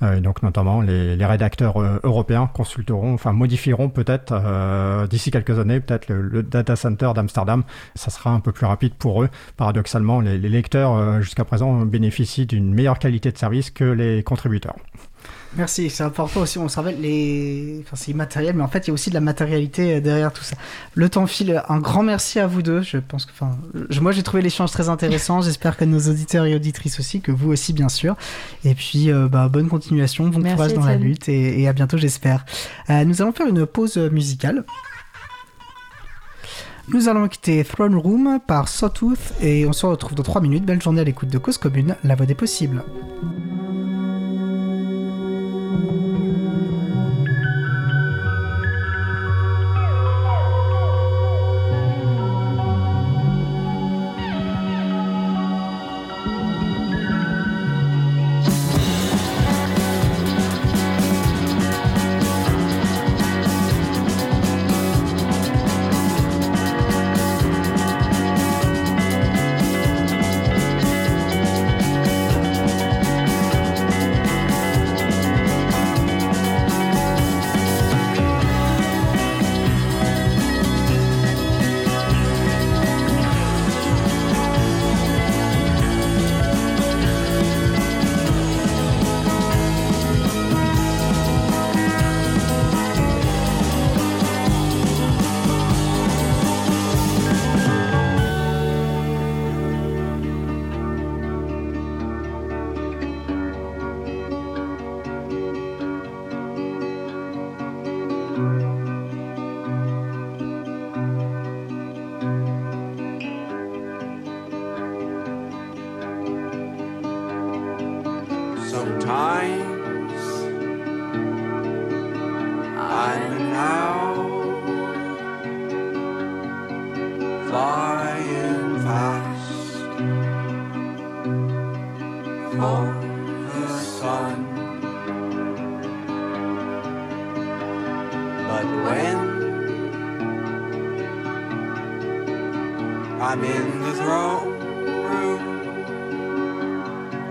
Euh, 0.01 0.19
donc 0.21 0.43
notamment 0.43 0.81
les, 0.81 1.25
rédacteurs 1.25 1.77
euh, 1.77 1.99
européens 2.03 2.49
consulteront, 2.53 3.13
enfin 3.13 3.33
modifieront 3.33 3.89
peut-être 3.89 4.31
euh, 4.31 5.07
d'ici 5.07 5.29
quelques 5.29 5.59
années 5.59 5.81
peut-être 5.81 6.07
le, 6.09 6.41
data 6.43 6.75
center 6.75 7.11
d'Amsterdam. 7.13 7.63
Ça 7.95 8.09
sera 8.09 8.31
un 8.31 8.39
peu 8.39 8.51
plus 8.51 8.65
rapide 8.65 8.93
pour 8.93 9.23
eux. 9.23 9.29
Paradoxalement, 9.57 10.21
les, 10.21 10.37
les 10.37 10.49
lecteurs 10.49 11.21
jusqu'à 11.21 11.43
présent 11.43 11.85
bénéficient 11.85 12.45
d'une 12.45 12.73
meilleure 12.73 12.99
qualité 12.99 13.31
de 13.31 13.37
service 13.37 13.71
que 13.71 13.83
les 13.83 14.23
contributeurs. 14.23 14.75
Merci, 15.57 15.89
c'est 15.89 16.03
important 16.03 16.41
aussi. 16.41 16.59
On 16.59 16.69
se 16.69 16.75
rappelle, 16.75 17.01
les... 17.01 17.81
enfin, 17.83 17.95
c'est 17.95 18.11
immatériel, 18.11 18.55
mais 18.55 18.61
en 18.61 18.67
fait, 18.67 18.85
il 18.85 18.89
y 18.89 18.91
a 18.91 18.93
aussi 18.93 19.09
de 19.09 19.15
la 19.15 19.21
matérialité 19.21 19.95
euh, 19.95 20.01
derrière 20.01 20.31
tout 20.31 20.43
ça. 20.43 20.55
Le 20.93 21.09
temps 21.09 21.25
file. 21.25 21.63
Un 21.67 21.79
grand 21.79 22.03
merci 22.03 22.39
à 22.39 22.45
vous 22.45 22.61
deux. 22.61 22.81
Je 22.81 22.97
pense 22.97 23.25
que, 23.25 23.31
enfin, 23.31 23.57
moi, 23.99 24.11
j'ai 24.11 24.21
trouvé 24.21 24.43
l'échange 24.43 24.71
très 24.71 24.89
intéressant. 24.89 25.41
J'espère 25.41 25.75
que 25.75 25.85
nos 25.85 25.99
auditeurs 25.99 26.45
et 26.45 26.55
auditrices 26.55 26.99
aussi, 26.99 27.21
que 27.21 27.31
vous 27.31 27.51
aussi, 27.51 27.73
bien 27.73 27.89
sûr. 27.89 28.15
Et 28.63 28.75
puis, 28.75 29.11
euh, 29.11 29.27
bah, 29.27 29.49
bonne 29.49 29.69
continuation, 29.69 30.27
bon 30.27 30.43
courage 30.43 30.73
dans 30.73 30.85
la 30.85 30.95
lutte 30.95 31.29
et, 31.29 31.67
à 31.67 31.73
bientôt, 31.73 31.97
j'espère. 31.97 32.45
Euh, 32.89 33.03
nous 33.05 33.21
allons 33.21 33.31
faire 33.31 33.47
une 33.47 33.65
pause 33.65 33.97
musicale. 33.97 34.65
Nous 36.89 37.07
allons 37.07 37.27
quitter 37.27 37.63
Throne 37.63 37.95
Room 37.95 38.39
par 38.47 38.67
Sawtooth 38.67 39.33
et 39.41 39.65
on 39.65 39.73
se 39.73 39.85
retrouve 39.85 40.15
dans 40.15 40.23
3 40.23 40.41
minutes. 40.41 40.65
Belle 40.65 40.81
journée 40.81 41.01
à 41.01 41.03
l'écoute 41.03 41.29
de 41.29 41.37
Cause 41.37 41.57
Commune, 41.57 41.95
la 42.03 42.15
voix 42.15 42.25
des 42.25 42.35
possibles. 42.35 42.83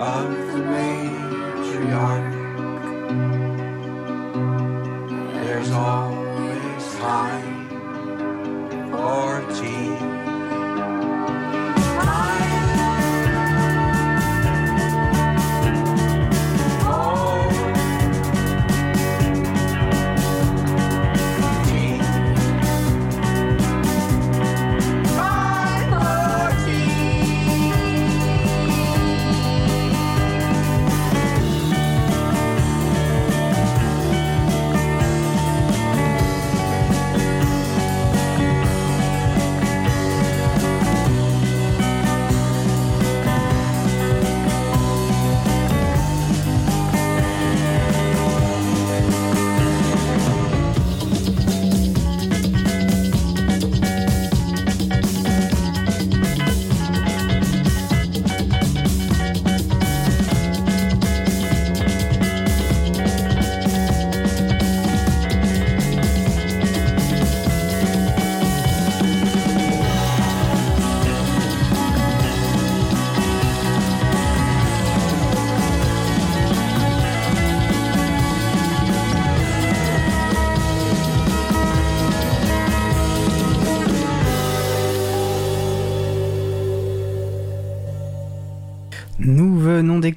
of 0.01 0.31
the 0.31 0.59
matriarch. 0.73 2.33
There's 5.33 5.71
all 5.73 6.18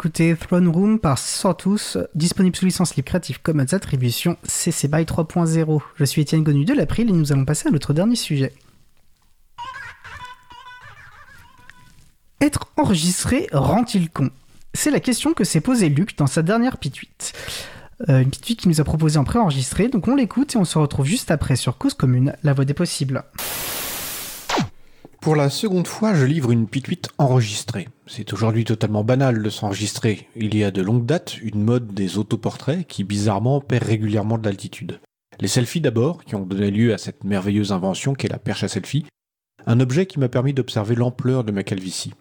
d'écouter 0.01 0.35
Throne 0.35 0.67
Room 0.67 0.99
par 0.99 1.19
Sortus, 1.19 1.95
disponible 2.15 2.55
sous 2.55 2.65
licence 2.65 2.95
libre 2.95 3.05
Creative 3.05 3.39
Commons 3.39 3.71
Attribution 3.71 4.35
CC 4.41 4.87
BY 4.87 5.03
3.0. 5.03 5.79
Je 5.93 6.05
suis 6.05 6.23
Étienne 6.23 6.41
Gonu 6.41 6.65
de 6.65 6.73
l'April 6.73 7.07
et 7.07 7.11
nous 7.11 7.31
allons 7.31 7.45
passer 7.45 7.67
à 7.67 7.71
notre 7.71 7.93
dernier 7.93 8.15
sujet. 8.15 8.51
Être 12.41 12.65
enregistré 12.77 13.47
rend-il 13.51 14.09
con? 14.09 14.31
C'est 14.73 14.89
la 14.89 14.99
question 14.99 15.35
que 15.35 15.43
s'est 15.43 15.61
posée 15.61 15.89
Luc 15.89 16.17
dans 16.17 16.25
sa 16.25 16.41
dernière 16.41 16.77
pituite. 16.77 17.33
Euh, 18.09 18.21
une 18.21 18.31
pituite 18.31 18.61
qu'il 18.61 18.71
nous 18.71 18.81
a 18.81 18.83
proposée 18.83 19.19
en 19.19 19.23
préenregistré, 19.23 19.87
donc 19.87 20.07
on 20.07 20.15
l'écoute 20.15 20.55
et 20.55 20.57
on 20.57 20.65
se 20.65 20.79
retrouve 20.79 21.05
juste 21.05 21.29
après 21.29 21.55
sur 21.55 21.77
Cause 21.77 21.93
Commune, 21.93 22.33
la 22.41 22.53
voix 22.53 22.65
des 22.65 22.73
possibles. 22.73 23.23
Pour 25.22 25.35
la 25.35 25.52
seconde 25.52 25.85
fois, 25.85 26.15
je 26.15 26.26
livre 26.26 26.49
une 26.49 26.68
pituite 26.68 27.10
enregistrée. 27.19 27.88
C'est 28.07 28.34
aujourd'hui 28.34 28.65
totalement 28.65 29.03
banal 29.03 29.43
de 29.43 29.49
s'enregistrer. 29.52 30.27
Il 30.35 30.57
y 30.57 30.64
a 30.64 30.72
de 30.72 30.81
longue 30.81 31.06
date 31.06 31.38
une 31.43 31.64
mode 31.64 31.93
des 31.93 32.18
autoportraits 32.18 32.88
qui 32.88 33.03
bizarrement 33.03 33.61
perd 33.61 33.84
régulièrement 33.84 34.39
de 34.39 34.45
l'altitude. 34.45 34.99
Les 35.39 35.48
selfies 35.48 35.80
d'abord, 35.80 36.23
qui 36.23 36.34
ont 36.34 36.43
donné 36.43 36.72
lieu 36.72 36.91
à 36.91 36.98
cette 36.98 37.23
merveilleuse 37.23 37.72
invention 37.72 38.15
qu'est 38.15 38.30
la 38.30 38.39
perche 38.39 38.64
à 38.64 38.68
selfie, 38.68 39.06
un 39.68 39.80
objet 39.80 40.07
qui 40.07 40.18
m'a 40.18 40.27
permis 40.27 40.56
d'observer 40.56 40.95
l'ampleur 40.95 41.43
de 41.43 41.52
ma 41.52 41.61
calvitie. 41.61 42.15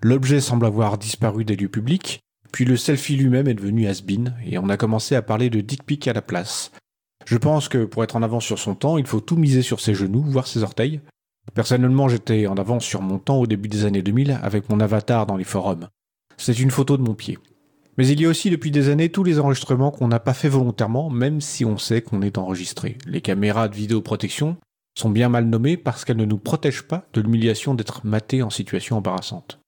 L'objet 0.00 0.40
semble 0.40 0.66
avoir 0.66 0.98
disparu 0.98 1.44
des 1.44 1.56
lieux 1.56 1.68
publics, 1.68 2.20
puis 2.52 2.64
le 2.64 2.76
selfie 2.76 3.16
lui-même 3.16 3.48
est 3.48 3.54
devenu 3.54 3.88
has-been, 3.88 4.36
et 4.46 4.56
on 4.56 4.68
a 4.68 4.76
commencé 4.76 5.16
à 5.16 5.22
parler 5.22 5.50
de 5.50 5.60
dick 5.60 5.82
pic 5.82 6.06
à 6.06 6.12
la 6.12 6.22
place. 6.22 6.70
Je 7.26 7.38
pense 7.38 7.68
que 7.68 7.84
pour 7.84 8.04
être 8.04 8.14
en 8.14 8.22
avance 8.22 8.44
sur 8.44 8.60
son 8.60 8.76
temps, 8.76 8.98
il 8.98 9.06
faut 9.06 9.20
tout 9.20 9.36
miser 9.36 9.62
sur 9.62 9.80
ses 9.80 9.94
genoux, 9.94 10.22
voire 10.22 10.46
ses 10.46 10.62
orteils. 10.62 11.00
Personnellement, 11.54 12.08
j'étais 12.08 12.46
en 12.46 12.54
avance 12.54 12.84
sur 12.84 13.02
mon 13.02 13.18
temps 13.18 13.38
au 13.38 13.46
début 13.46 13.68
des 13.68 13.84
années 13.84 14.02
2000 14.02 14.38
avec 14.42 14.68
mon 14.68 14.80
avatar 14.80 15.26
dans 15.26 15.36
les 15.36 15.44
forums. 15.44 15.88
C'est 16.36 16.58
une 16.58 16.70
photo 16.70 16.96
de 16.96 17.02
mon 17.02 17.14
pied. 17.14 17.38
Mais 17.98 18.06
il 18.06 18.20
y 18.20 18.24
a 18.24 18.28
aussi 18.28 18.50
depuis 18.50 18.70
des 18.70 18.88
années 18.88 19.10
tous 19.10 19.24
les 19.24 19.38
enregistrements 19.38 19.90
qu'on 19.90 20.08
n'a 20.08 20.20
pas 20.20 20.32
fait 20.32 20.48
volontairement, 20.48 21.10
même 21.10 21.40
si 21.40 21.64
on 21.64 21.76
sait 21.76 22.02
qu'on 22.02 22.22
est 22.22 22.38
enregistré. 22.38 22.96
Les 23.06 23.20
caméras 23.20 23.68
de 23.68 23.74
vidéoprotection 23.74 24.56
sont 24.98 25.10
bien 25.10 25.28
mal 25.28 25.44
nommées 25.44 25.76
parce 25.76 26.04
qu'elles 26.04 26.16
ne 26.16 26.24
nous 26.24 26.38
protègent 26.38 26.86
pas 26.86 27.06
de 27.12 27.20
l'humiliation 27.20 27.74
d'être 27.74 28.06
matés 28.06 28.42
en 28.42 28.50
situation 28.50 28.96
embarrassante. 28.96 29.58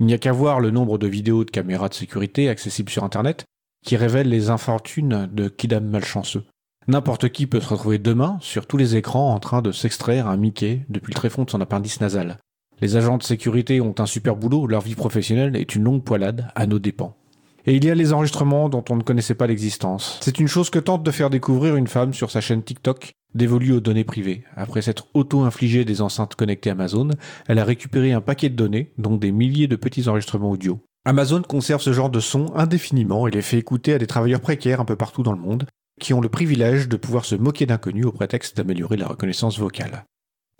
Il 0.00 0.06
n'y 0.06 0.14
a 0.14 0.18
qu'à 0.18 0.32
voir 0.32 0.60
le 0.60 0.70
nombre 0.70 0.96
de 0.96 1.06
vidéos 1.06 1.44
de 1.44 1.50
caméras 1.50 1.88
de 1.88 1.94
sécurité 1.94 2.48
accessibles 2.48 2.90
sur 2.90 3.04
Internet 3.04 3.44
qui 3.84 3.96
révèlent 3.96 4.28
les 4.28 4.48
infortunes 4.48 5.28
de 5.30 5.48
kidam 5.48 5.84
malchanceux. 5.84 6.44
N'importe 6.88 7.28
qui 7.28 7.46
peut 7.46 7.60
se 7.60 7.68
retrouver 7.68 7.98
demain 7.98 8.38
sur 8.40 8.66
tous 8.66 8.76
les 8.76 8.96
écrans 8.96 9.32
en 9.32 9.38
train 9.38 9.62
de 9.62 9.70
s'extraire 9.70 10.26
un 10.26 10.36
Mickey 10.36 10.84
depuis 10.88 11.12
le 11.12 11.16
tréfonds 11.16 11.44
de 11.44 11.50
son 11.50 11.60
appendice 11.60 12.00
nasal. 12.00 12.38
Les 12.80 12.96
agents 12.96 13.18
de 13.18 13.22
sécurité 13.22 13.80
ont 13.80 13.94
un 13.98 14.06
super 14.06 14.34
boulot, 14.34 14.66
leur 14.66 14.80
vie 14.80 14.96
professionnelle 14.96 15.54
est 15.54 15.76
une 15.76 15.84
longue 15.84 16.02
poilade 16.02 16.48
à 16.56 16.66
nos 16.66 16.80
dépens. 16.80 17.16
Et 17.64 17.76
il 17.76 17.84
y 17.84 17.90
a 17.90 17.94
les 17.94 18.12
enregistrements 18.12 18.68
dont 18.68 18.84
on 18.90 18.96
ne 18.96 19.04
connaissait 19.04 19.36
pas 19.36 19.46
l'existence. 19.46 20.18
C'est 20.20 20.40
une 20.40 20.48
chose 20.48 20.70
que 20.70 20.80
tente 20.80 21.04
de 21.04 21.10
faire 21.12 21.30
découvrir 21.30 21.76
une 21.76 21.86
femme 21.86 22.12
sur 22.12 22.32
sa 22.32 22.40
chaîne 22.40 22.64
TikTok 22.64 23.12
dévolue 23.36 23.74
aux 23.74 23.80
données 23.80 24.02
privées. 24.02 24.42
Après 24.56 24.82
s'être 24.82 25.06
auto-infligé 25.14 25.84
des 25.84 26.02
enceintes 26.02 26.34
connectées 26.34 26.70
Amazon, 26.70 27.10
elle 27.46 27.60
a 27.60 27.64
récupéré 27.64 28.12
un 28.12 28.20
paquet 28.20 28.48
de 28.48 28.56
données, 28.56 28.92
dont 28.98 29.16
des 29.16 29.30
milliers 29.30 29.68
de 29.68 29.76
petits 29.76 30.08
enregistrements 30.08 30.50
audio. 30.50 30.80
Amazon 31.04 31.42
conserve 31.42 31.80
ce 31.80 31.92
genre 31.92 32.10
de 32.10 32.20
son 32.20 32.52
indéfiniment 32.56 33.28
et 33.28 33.30
les 33.30 33.42
fait 33.42 33.58
écouter 33.58 33.94
à 33.94 33.98
des 33.98 34.08
travailleurs 34.08 34.40
précaires 34.40 34.80
un 34.80 34.84
peu 34.84 34.96
partout 34.96 35.22
dans 35.22 35.32
le 35.32 35.38
monde, 35.38 35.66
qui 36.02 36.12
ont 36.12 36.20
le 36.20 36.28
privilège 36.28 36.88
de 36.88 36.96
pouvoir 36.96 37.24
se 37.24 37.36
moquer 37.36 37.64
d'inconnus 37.64 38.06
au 38.06 38.12
prétexte 38.12 38.56
d'améliorer 38.56 38.96
la 38.96 39.06
reconnaissance 39.06 39.58
vocale. 39.58 40.04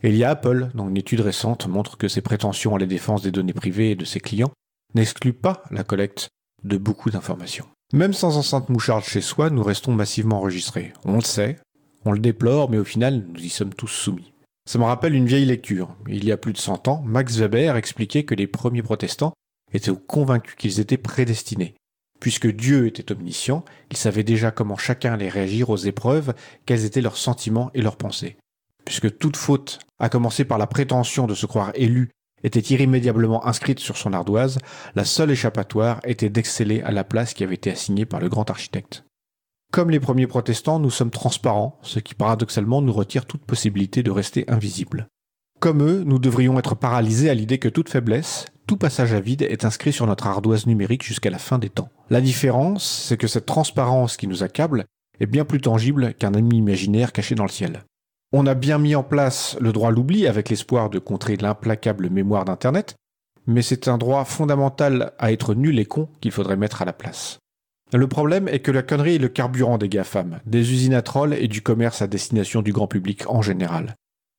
Et 0.05 0.09
il 0.09 0.16
y 0.16 0.24
a 0.24 0.31
Apple, 0.31 0.70
dont 0.74 0.89
une 0.89 0.97
étude 0.97 1.20
récente 1.20 1.66
montre 1.66 1.98
que 1.98 2.09
ses 2.09 2.20
prétentions 2.20 2.77
à 2.77 2.78
la 2.78 2.86
défense 2.86 3.23
des 3.23 3.32
données 3.32 3.52
privées 3.52 3.90
et 3.90 3.97
de 3.97 4.05
ses 4.05 4.20
clients 4.20 4.52
n'excluent 4.94 5.32
pas 5.32 5.64
la 5.70 5.85
collecte 5.85 6.28
de 6.62 6.77
beaucoup 6.77 7.10
d'informations. 7.10 7.66
Même 7.93 8.12
sans 8.12 8.36
enceinte 8.36 8.69
moucharde 8.69 9.05
chez 9.05 9.20
soi, 9.20 9.51
nous 9.51 9.64
restons 9.64 9.93
massivement 9.93 10.39
enregistrés. 10.39 10.93
On 11.05 11.16
le 11.16 11.23
sait, 11.23 11.59
on 12.05 12.12
le 12.12 12.20
déplore, 12.20 12.70
mais 12.70 12.78
au 12.78 12.85
final, 12.85 13.24
nous 13.28 13.40
y 13.40 13.48
sommes 13.48 13.74
tous 13.74 13.89
soumis. 13.89 14.32
Ça 14.64 14.78
me 14.78 14.85
rappelle 14.85 15.14
une 15.14 15.27
vieille 15.27 15.44
lecture. 15.44 15.97
Il 16.09 16.24
y 16.24 16.31
a 16.31 16.36
plus 16.36 16.52
de 16.52 16.59
100 16.59 16.86
ans, 16.86 17.02
Max 17.05 17.36
Weber 17.36 17.77
expliquait 17.77 18.24
que 18.24 18.36
les 18.36 18.47
premiers 18.47 18.82
protestants 18.82 19.35
étaient 19.73 19.93
convaincus 20.06 20.55
qu'ils 20.56 20.78
étaient 20.78 20.97
prédestinés. 20.97 21.74
Puisque 22.23 22.47
Dieu 22.47 22.86
était 22.86 23.11
omniscient, 23.11 23.65
il 23.90 23.97
savait 23.97 24.23
déjà 24.23 24.53
comment 24.53 24.77
chacun 24.77 25.15
allait 25.15 25.28
réagir 25.28 25.70
aux 25.70 25.77
épreuves, 25.77 26.35
quels 26.66 26.85
étaient 26.85 27.01
leurs 27.01 27.16
sentiments 27.16 27.73
et 27.74 27.82
leurs 27.82 27.97
pensées. 27.97 28.36
Puisque 28.85 29.19
toute 29.19 29.36
faute, 29.36 29.81
à 29.99 30.09
commencer 30.09 30.44
par 30.44 30.57
la 30.57 30.69
prétention 30.69 31.27
de 31.27 31.35
se 31.35 31.47
croire 31.47 31.73
élu 31.74 32.11
était 32.44 32.61
irrémédiablement 32.61 33.44
inscrite 33.44 33.81
sur 33.81 33.97
son 33.97 34.12
ardoise, 34.12 34.61
la 34.94 35.05
seule 35.05 35.32
échappatoire 35.32 36.01
était 36.05 36.31
d'exceller 36.31 36.81
à 36.82 36.93
la 36.93 37.03
place 37.03 37.35
qui 37.35 37.43
avait 37.43 37.57
été 37.57 37.73
assignée 37.73 38.07
par 38.07 38.20
le 38.20 38.28
grand 38.28 38.49
architecte. 38.51 39.03
Comme 39.73 39.90
les 39.90 39.99
premiers 39.99 40.28
protestants, 40.28 40.78
nous 40.78 40.90
sommes 40.90 41.11
transparents, 41.11 41.81
ce 41.82 41.99
qui 41.99 42.15
paradoxalement 42.15 42.82
nous 42.82 42.93
retire 42.93 43.27
toute 43.27 43.44
possibilité 43.44 44.05
de 44.05 44.12
rester 44.12 44.49
invisibles. 44.49 45.09
Comme 45.59 45.82
eux, 45.82 46.05
nous 46.07 46.20
devrions 46.20 46.57
être 46.61 46.77
paralysés 46.77 47.31
à 47.31 47.35
l'idée 47.35 47.59
que 47.59 47.69
toute 47.69 47.89
faiblesse, 47.89 48.47
tout 48.67 48.77
passage 48.77 49.13
à 49.13 49.21
vide 49.21 49.43
est 49.43 49.65
inscrit 49.65 49.93
sur 49.93 50.07
notre 50.07 50.27
ardoise 50.27 50.67
numérique 50.67 51.03
jusqu'à 51.03 51.31
la 51.31 51.39
fin 51.39 51.59
des 51.59 51.69
temps. 51.69 51.89
La 52.11 52.21
différence, 52.21 52.85
c'est 52.85 53.17
que 53.17 53.27
cette 53.27 53.47
transparence 53.47 54.17
qui 54.17 54.27
nous 54.27 54.43
accable 54.43 54.85
est 55.21 55.27
bien 55.27 55.45
plus 55.45 55.61
tangible 55.61 56.15
qu'un 56.15 56.35
ami 56.35 56.59
imaginaire 56.59 57.13
caché 57.13 57.35
dans 57.35 57.45
le 57.45 57.51
ciel. 57.51 57.85
On 58.33 58.47
a 58.47 58.55
bien 58.55 58.79
mis 58.79 58.95
en 58.95 59.03
place 59.03 59.57
le 59.61 59.73
droit 59.73 59.89
à 59.89 59.93
l'oubli 59.93 60.27
avec 60.27 60.49
l'espoir 60.49 60.91
de 60.91 60.99
contrer 60.99 61.37
l'implacable 61.37 62.09
mémoire 62.09 62.45
d'Internet, 62.45 62.95
mais 63.47 63.63
c'est 63.63 63.89
un 63.89 63.99
droit 63.99 64.25
fondamental 64.25 65.13
à 65.19 65.33
être 65.33 65.55
nul 65.55 65.79
et 65.79 65.85
con 65.85 66.09
qu'il 66.21 66.31
faudrait 66.31 66.57
mettre 66.57 66.83
à 66.83 66.85
la 66.85 66.93
place. 66.93 67.39
Le 67.93 68.07
problème 68.07 68.49
est 68.49 68.61
que 68.61 68.71
la 68.71 68.83
connerie 68.83 69.17
est 69.17 69.19
le 69.19 69.29
carburant 69.29 69.77
des 69.77 69.91
GAFAM, 69.91 70.41
des 70.47 70.73
usines 70.73 70.95
à 70.95 71.03
trolls 71.03 71.35
et 71.35 71.49
du 71.49 71.61
commerce 71.61 72.01
à 72.01 72.07
destination 72.07 72.63
du 72.63 72.73
grand 72.73 72.87
public 72.87 73.29
en 73.29 73.43
général. 73.43 73.97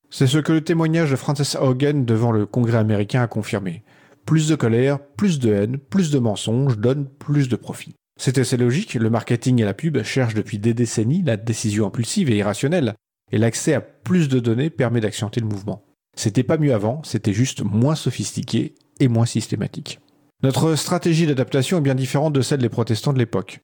C'est 0.10 0.28
ce 0.28 0.40
que 0.40 0.54
le 0.54 0.64
témoignage 0.64 1.12
de 1.12 1.16
Frances 1.16 1.56
Hogan 1.56 2.06
devant 2.06 2.32
le 2.32 2.48
Congrès 2.48 2.78
américain 2.78 3.22
a 3.22 3.28
confirmé. 3.28 3.84
Plus 4.26 4.48
de 4.48 4.56
colère, 4.56 5.00
plus 5.00 5.40
de 5.40 5.54
haine, 5.54 5.78
plus 5.78 6.12
de 6.12 6.20
mensonges 6.20 6.78
donnent 6.78 7.08
plus 7.08 7.50
de 7.50 7.56
profit. 7.56 7.96
C'est 8.20 8.38
assez 8.38 8.58
logique, 8.58 8.94
le 8.94 9.10
marketing 9.10 9.62
et 9.62 9.66
la 9.66 9.74
pub 9.74 10.02
cherchent 10.04 10.36
depuis 10.36 10.60
des 10.60 10.74
décennies 10.74 11.24
la 11.24 11.38
décision 11.38 11.88
impulsive 11.88 12.30
et 12.30 12.38
irrationnelle, 12.38 12.96
et 13.32 13.38
l'accès 13.38 13.74
à 13.74 13.82
plus 13.82 14.30
de 14.30 14.40
données 14.40 14.70
permet 14.70 15.02
d'accentuer 15.02 15.42
le 15.42 15.48
mouvement. 15.48 15.84
C'était 16.16 16.44
pas 16.44 16.58
mieux 16.58 16.74
avant, 16.74 17.02
c'était 17.04 17.34
juste 17.34 17.64
moins 17.64 17.96
sophistiqué 17.96 18.76
et 19.00 19.08
moins 19.08 19.26
systématique. 19.26 20.00
Notre 20.44 20.76
stratégie 20.76 21.26
d'adaptation 21.26 21.80
est 21.80 21.82
bien 21.82 21.96
différente 21.96 22.34
de 22.34 22.42
celle 22.42 22.62
des 22.62 22.70
protestants 22.70 23.14
de 23.14 23.20
l'époque. 23.20 23.62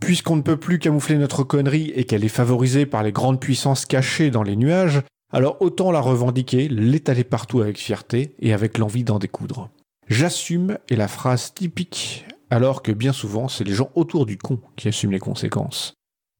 Puisqu'on 0.00 0.36
ne 0.36 0.42
peut 0.42 0.56
plus 0.56 0.78
camoufler 0.78 1.16
notre 1.16 1.44
connerie 1.44 1.92
et 1.94 2.04
qu'elle 2.04 2.24
est 2.24 2.28
favorisée 2.28 2.86
par 2.86 3.02
les 3.04 3.12
grandes 3.12 3.40
puissances 3.40 3.86
cachées 3.86 4.30
dans 4.30 4.42
les 4.42 4.56
nuages, 4.56 5.02
alors 5.32 5.56
autant 5.60 5.92
la 5.92 6.00
revendiquer, 6.00 6.68
l'étaler 6.68 7.24
partout 7.24 7.60
avec 7.60 7.78
fierté 7.78 8.34
et 8.40 8.52
avec 8.52 8.78
l'envie 8.78 9.04
d'en 9.04 9.18
découdre. 9.18 9.70
J'assume 10.08 10.78
est 10.88 10.96
la 10.96 11.08
phrase 11.08 11.54
typique, 11.54 12.26
alors 12.50 12.82
que 12.82 12.92
bien 12.92 13.12
souvent 13.12 13.48
c'est 13.48 13.64
les 13.64 13.72
gens 13.72 13.90
autour 13.94 14.26
du 14.26 14.36
con 14.36 14.60
qui 14.76 14.88
assument 14.88 15.12
les 15.12 15.18
conséquences. 15.18 15.94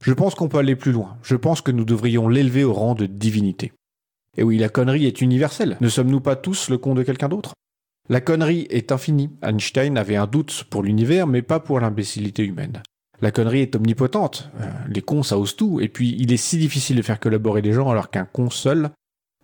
Je 0.05 0.13
pense 0.13 0.35
qu'on 0.35 0.49
peut 0.49 0.59
aller 0.59 0.77
plus 0.77 0.93
loin. 0.93 1.17
Je 1.23 1.37
pense 1.37 1.63
que 1.63 1.71
nous 1.71 1.85
devrions 1.85 2.29
l'élever 2.29 2.63
au 2.63 2.75
rang 2.75 2.95
de 2.95 3.07
divinité. 3.07 3.73
Et 4.37 4.43
oui, 4.43 4.59
la 4.59 4.69
connerie 4.69 5.07
est 5.07 5.23
universelle. 5.23 5.79
Ne 5.81 5.89
sommes-nous 5.89 6.21
pas 6.21 6.37
tous 6.37 6.69
le 6.69 6.77
con 6.77 6.95
de 6.95 7.03
quelqu'un 7.03 7.29
d'autre? 7.29 7.55
La 8.11 8.21
connerie 8.21 8.67
est 8.69 8.93
infinie. 8.93 9.31
Einstein 9.43 9.97
avait 9.97 10.17
un 10.17 10.27
doute 10.27 10.65
pour 10.69 10.83
l'univers, 10.83 11.27
mais 11.27 11.41
pas 11.41 11.59
pour 11.59 11.81
l'imbécilité 11.81 12.45
humaine. 12.45 12.83
La 13.23 13.31
connerie 13.31 13.61
est 13.61 13.77
omnipotente. 13.77 14.51
Euh, 14.61 14.71
les 14.89 15.01
cons, 15.01 15.23
ça 15.23 15.39
ose 15.39 15.57
tout. 15.57 15.81
Et 15.81 15.89
puis, 15.89 16.15
il 16.19 16.33
est 16.33 16.37
si 16.37 16.59
difficile 16.59 16.97
de 16.97 17.03
faire 17.03 17.21
collaborer 17.21 17.63
des 17.63 17.73
gens 17.73 17.89
alors 17.89 18.11
qu'un 18.11 18.27
con 18.27 18.51
seul 18.51 18.91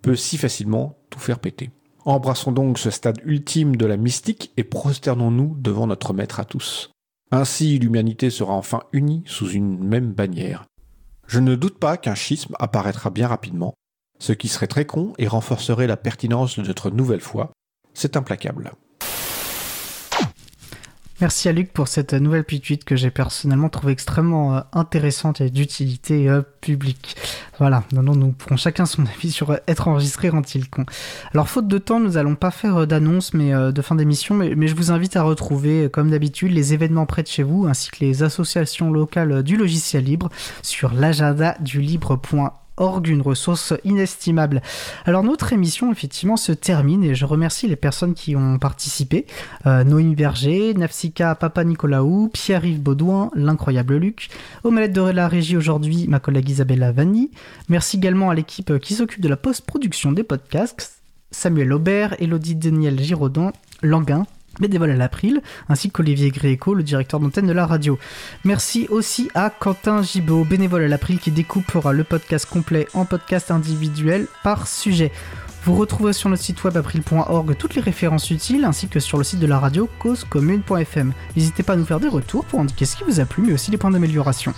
peut 0.03 0.17
si 0.17 0.37
facilement 0.37 0.99
tout 1.09 1.21
faire 1.21 1.39
péter. 1.39 1.71
Embrassons 2.05 2.53
donc 2.53 2.79
ce 2.79 2.91
stade 2.91 3.21
ultime 3.25 3.77
de 3.77 3.85
la 3.87 3.97
mystique 3.97 4.53
et 4.57 4.65
prosternons-nous 4.65 5.57
devant 5.59 5.87
notre 5.87 6.15
maître 6.15 6.41
à 6.41 6.45
tous. 6.45 6.91
Ainsi 7.31 7.79
l'humanité 7.79 8.31
sera 8.31 8.55
enfin 8.55 8.83
unie 8.93 9.23
sous 9.27 9.51
une 9.51 9.79
même 9.85 10.13
bannière. 10.13 10.65
Je 11.27 11.41
ne 11.41 11.55
doute 11.55 11.79
pas 11.79 11.97
qu'un 11.97 12.15
schisme 12.15 12.57
apparaîtra 12.59 13.11
bien 13.11 13.29
rapidement, 13.29 13.75
ce 14.19 14.33
qui 14.33 14.49
serait 14.49 14.67
très 14.67 14.87
con 14.87 15.13
et 15.19 15.29
renforcerait 15.29 15.87
la 15.87 15.97
pertinence 15.97 16.59
de 16.59 16.67
notre 16.67 16.91
nouvelle 16.91 17.21
foi. 17.21 17.53
C'est 17.95 18.17
implacable. 18.17 18.73
Merci 21.21 21.51
à 21.51 21.53
Luc 21.53 21.71
pour 21.73 21.87
cette 21.87 22.15
nouvelle 22.15 22.45
tweet 22.45 22.85
que 22.85 22.97
j'ai 22.97 23.11
personnellement 23.11 23.69
trouvé 23.69 23.93
extrêmement 23.93 24.57
euh, 24.57 24.61
intéressante 24.73 25.43
et 25.43 25.51
d'utilité 25.51 26.31
euh, 26.31 26.41
publique. 26.63 27.15
Voilà, 27.59 27.85
maintenant 27.93 28.15
nous 28.15 28.33
pourrons 28.33 28.57
chacun 28.57 28.87
son 28.87 29.05
avis 29.17 29.31
sur 29.31 29.51
euh, 29.51 29.57
être 29.69 29.89
enregistré 29.89 30.31
rend-il 30.31 30.71
con. 30.71 30.87
Alors 31.35 31.51
faute 31.51 31.69
de 31.69 31.77
temps, 31.77 32.01
nous 32.01 32.17
allons 32.17 32.37
pas 32.37 32.51
faire 32.51 32.87
d'annonce 32.87 33.35
mais 33.35 33.51
de 33.51 33.83
fin 33.83 33.97
d'émission, 33.97 34.35
mais, 34.35 34.55
mais, 34.55 34.67
je 34.67 34.75
vous 34.75 34.93
invite 34.93 35.17
à 35.17 35.23
retrouver 35.23 35.91
comme 35.93 36.11
d'habitude 36.11 36.53
les 36.53 36.73
événements 36.73 37.05
près 37.05 37.23
de 37.23 37.29
chez 37.29 37.43
vous 37.43 37.67
ainsi 37.67 37.91
que 37.91 37.99
les 38.01 38.23
associations 38.23 38.91
locales 38.91 39.43
du 39.43 39.59
logiciel 39.59 40.05
libre 40.05 40.31
sur 40.63 40.95
l'agenda 40.95 41.55
du 41.61 41.83
libre.org 41.83 42.55
org, 42.81 43.07
une 43.07 43.23
ressource 43.23 43.75
inestimable. 43.85 44.63
Alors 45.05 45.23
notre 45.23 45.53
émission 45.53 45.93
effectivement 45.93 46.37
se 46.37 46.53
termine 46.53 47.05
et 47.05 47.15
je 47.15 47.25
remercie 47.25 47.69
les 47.69 47.77
personnes 47.77 48.15
qui 48.15 48.35
ont 48.35 48.59
participé. 48.59 49.27
Euh, 49.67 49.85
Noémie 49.85 50.17
Berger, 50.17 50.75
Nafsika 50.75 51.35
Papa 51.35 51.63
Nicolaou, 51.63 52.29
Pierre-Yves 52.33 52.81
Baudouin, 52.81 53.31
l'incroyable 53.35 53.97
Luc. 53.97 54.29
Manettes 54.65 54.93
de 54.93 55.03
la 55.03 55.29
régie 55.29 55.57
aujourd'hui, 55.57 56.07
ma 56.09 56.21
collègue 56.21 56.49
Isabella 56.49 56.93
Vanni. 56.93 57.31
Merci 57.69 57.99
également 57.99 58.31
à 58.31 58.35
l'équipe 58.35 58.79
qui 58.79 58.95
s'occupe 58.95 59.21
de 59.21 59.29
la 59.29 59.37
post-production 59.37 60.13
des 60.13 60.25
podcasts. 60.25 61.03
Samuel 61.31 61.73
Aubert, 61.73 62.17
Elodie 62.21 62.57
Daniel 62.57 62.99
Giraudon, 62.99 63.53
Languin, 63.83 64.27
bénévole 64.61 64.91
à 64.91 64.97
l'April, 64.97 65.41
ainsi 65.69 65.91
qu'Olivier 65.91 66.31
Gréco, 66.31 66.75
le 66.75 66.83
directeur 66.83 67.21
d'antenne 67.21 67.47
de 67.47 67.53
la 67.53 67.67
radio. 67.67 67.99
Merci 68.45 68.87
aussi 68.91 69.31
à 69.35 69.51
Quentin 69.51 70.03
Gibaud, 70.03 70.45
bénévole 70.45 70.83
à 70.83 70.89
l'April, 70.89 71.19
qui 71.19 71.31
découpera 71.31 71.93
le 71.93 72.05
podcast 72.05 72.47
complet 72.47 72.87
en 72.95 73.05
podcast 73.05 73.51
individuel 73.51 74.27
par 74.45 74.69
sujet. 74.69 75.13
Vous 75.65 75.77
retrouvez 75.77 76.15
sur 76.15 76.31
notre 76.31 76.43
site 76.43 76.65
web 76.65 76.77
april.org 76.79 77.57
toutes 77.59 77.75
les 77.75 77.83
références 77.83 78.31
utiles 78.31 78.65
ainsi 78.65 78.89
que 78.89 78.99
sur 78.99 79.19
le 79.19 79.25
site 79.25 79.41
de 79.41 79.47
la 79.47 79.59
radio 79.59 79.91
causecommune.fm. 79.99 81.13
N'hésitez 81.37 81.63
pas 81.63 81.75
à 81.75 81.77
nous 81.77 81.85
faire 81.85 82.01
des 82.01 82.09
retours 82.09 82.47
pour 82.47 82.61
indiquer 82.61 82.87
ce 82.87 82.97
qui 82.97 83.05
vous 83.05 83.21
a 83.21 83.27
plu 83.27 83.43
mais 83.43 83.53
aussi 83.53 83.71
les 83.71 83.77
points 83.77 83.91
d'amélioration. 83.91 84.55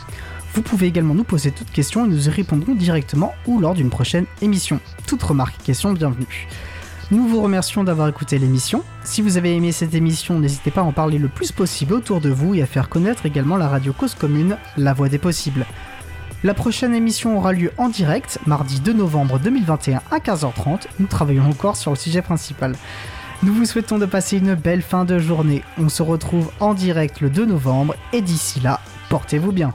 Vous 0.55 0.63
pouvez 0.63 0.87
également 0.87 1.15
nous 1.15 1.25
poser 1.25 1.51
toutes 1.51 1.73
questions 1.73 2.05
et 2.05 2.09
nous 2.09 2.29
y 2.29 2.31
répondrons 2.31 2.75
directement 2.75 3.35
ou 3.47 3.59
lors 3.59 3.75
d'une 3.75 3.91
prochaine 3.91 4.27
émission. 4.43 4.79
Toute 5.07 5.23
remarque 5.23 5.57
et 5.61 5.65
question 5.65 5.93
bienvenue. 5.93 6.47
Nous 7.13 7.29
vous 7.29 7.43
remercions 7.43 7.85
d'avoir 7.85 8.09
écouté 8.09 8.39
l'émission. 8.39 8.83
Si 9.05 9.21
vous 9.21 9.37
avez 9.37 9.55
aimé 9.55 9.71
cette 9.71 9.93
émission, 9.93 10.41
n'hésitez 10.41 10.71
pas 10.71 10.81
à 10.81 10.85
en 10.85 10.93
parler 10.93 11.19
le 11.19 11.29
plus 11.29 11.53
possible 11.53 11.93
autour 11.93 12.23
de 12.23 12.31
vous 12.31 12.55
et 12.55 12.63
à 12.63 12.67
faire 12.67 12.89
connaître 12.89 13.27
également 13.27 13.59
la 13.59 13.69
radio 13.69 13.93
Cause 13.93 14.15
Commune, 14.15 14.57
la 14.79 14.95
voix 14.95 15.11
des 15.11 15.19
possibles. 15.19 15.67
La 16.43 16.55
prochaine 16.55 16.95
émission 16.95 17.37
aura 17.37 17.53
lieu 17.53 17.71
en 17.77 17.91
direct, 17.91 18.39
mardi 18.47 18.81
2 18.81 18.95
novembre 18.95 19.39
2021 19.39 20.01
à 20.11 20.21
15h30. 20.21 20.87
Nous 21.01 21.07
travaillons 21.07 21.45
encore 21.45 21.77
sur 21.77 21.91
le 21.91 21.99
sujet 21.99 22.23
principal. 22.23 22.75
Nous 23.43 23.53
vous 23.53 23.67
souhaitons 23.67 23.99
de 23.99 24.07
passer 24.07 24.39
une 24.39 24.55
belle 24.55 24.81
fin 24.81 25.05
de 25.05 25.19
journée. 25.19 25.63
On 25.79 25.91
se 25.91 26.03
retrouve 26.03 26.51
en 26.61 26.73
direct 26.73 27.21
le 27.21 27.29
2 27.29 27.45
novembre 27.45 27.95
et 28.15 28.23
d'ici 28.23 28.59
là, 28.61 28.81
portez-vous 29.11 29.53
bien. 29.53 29.75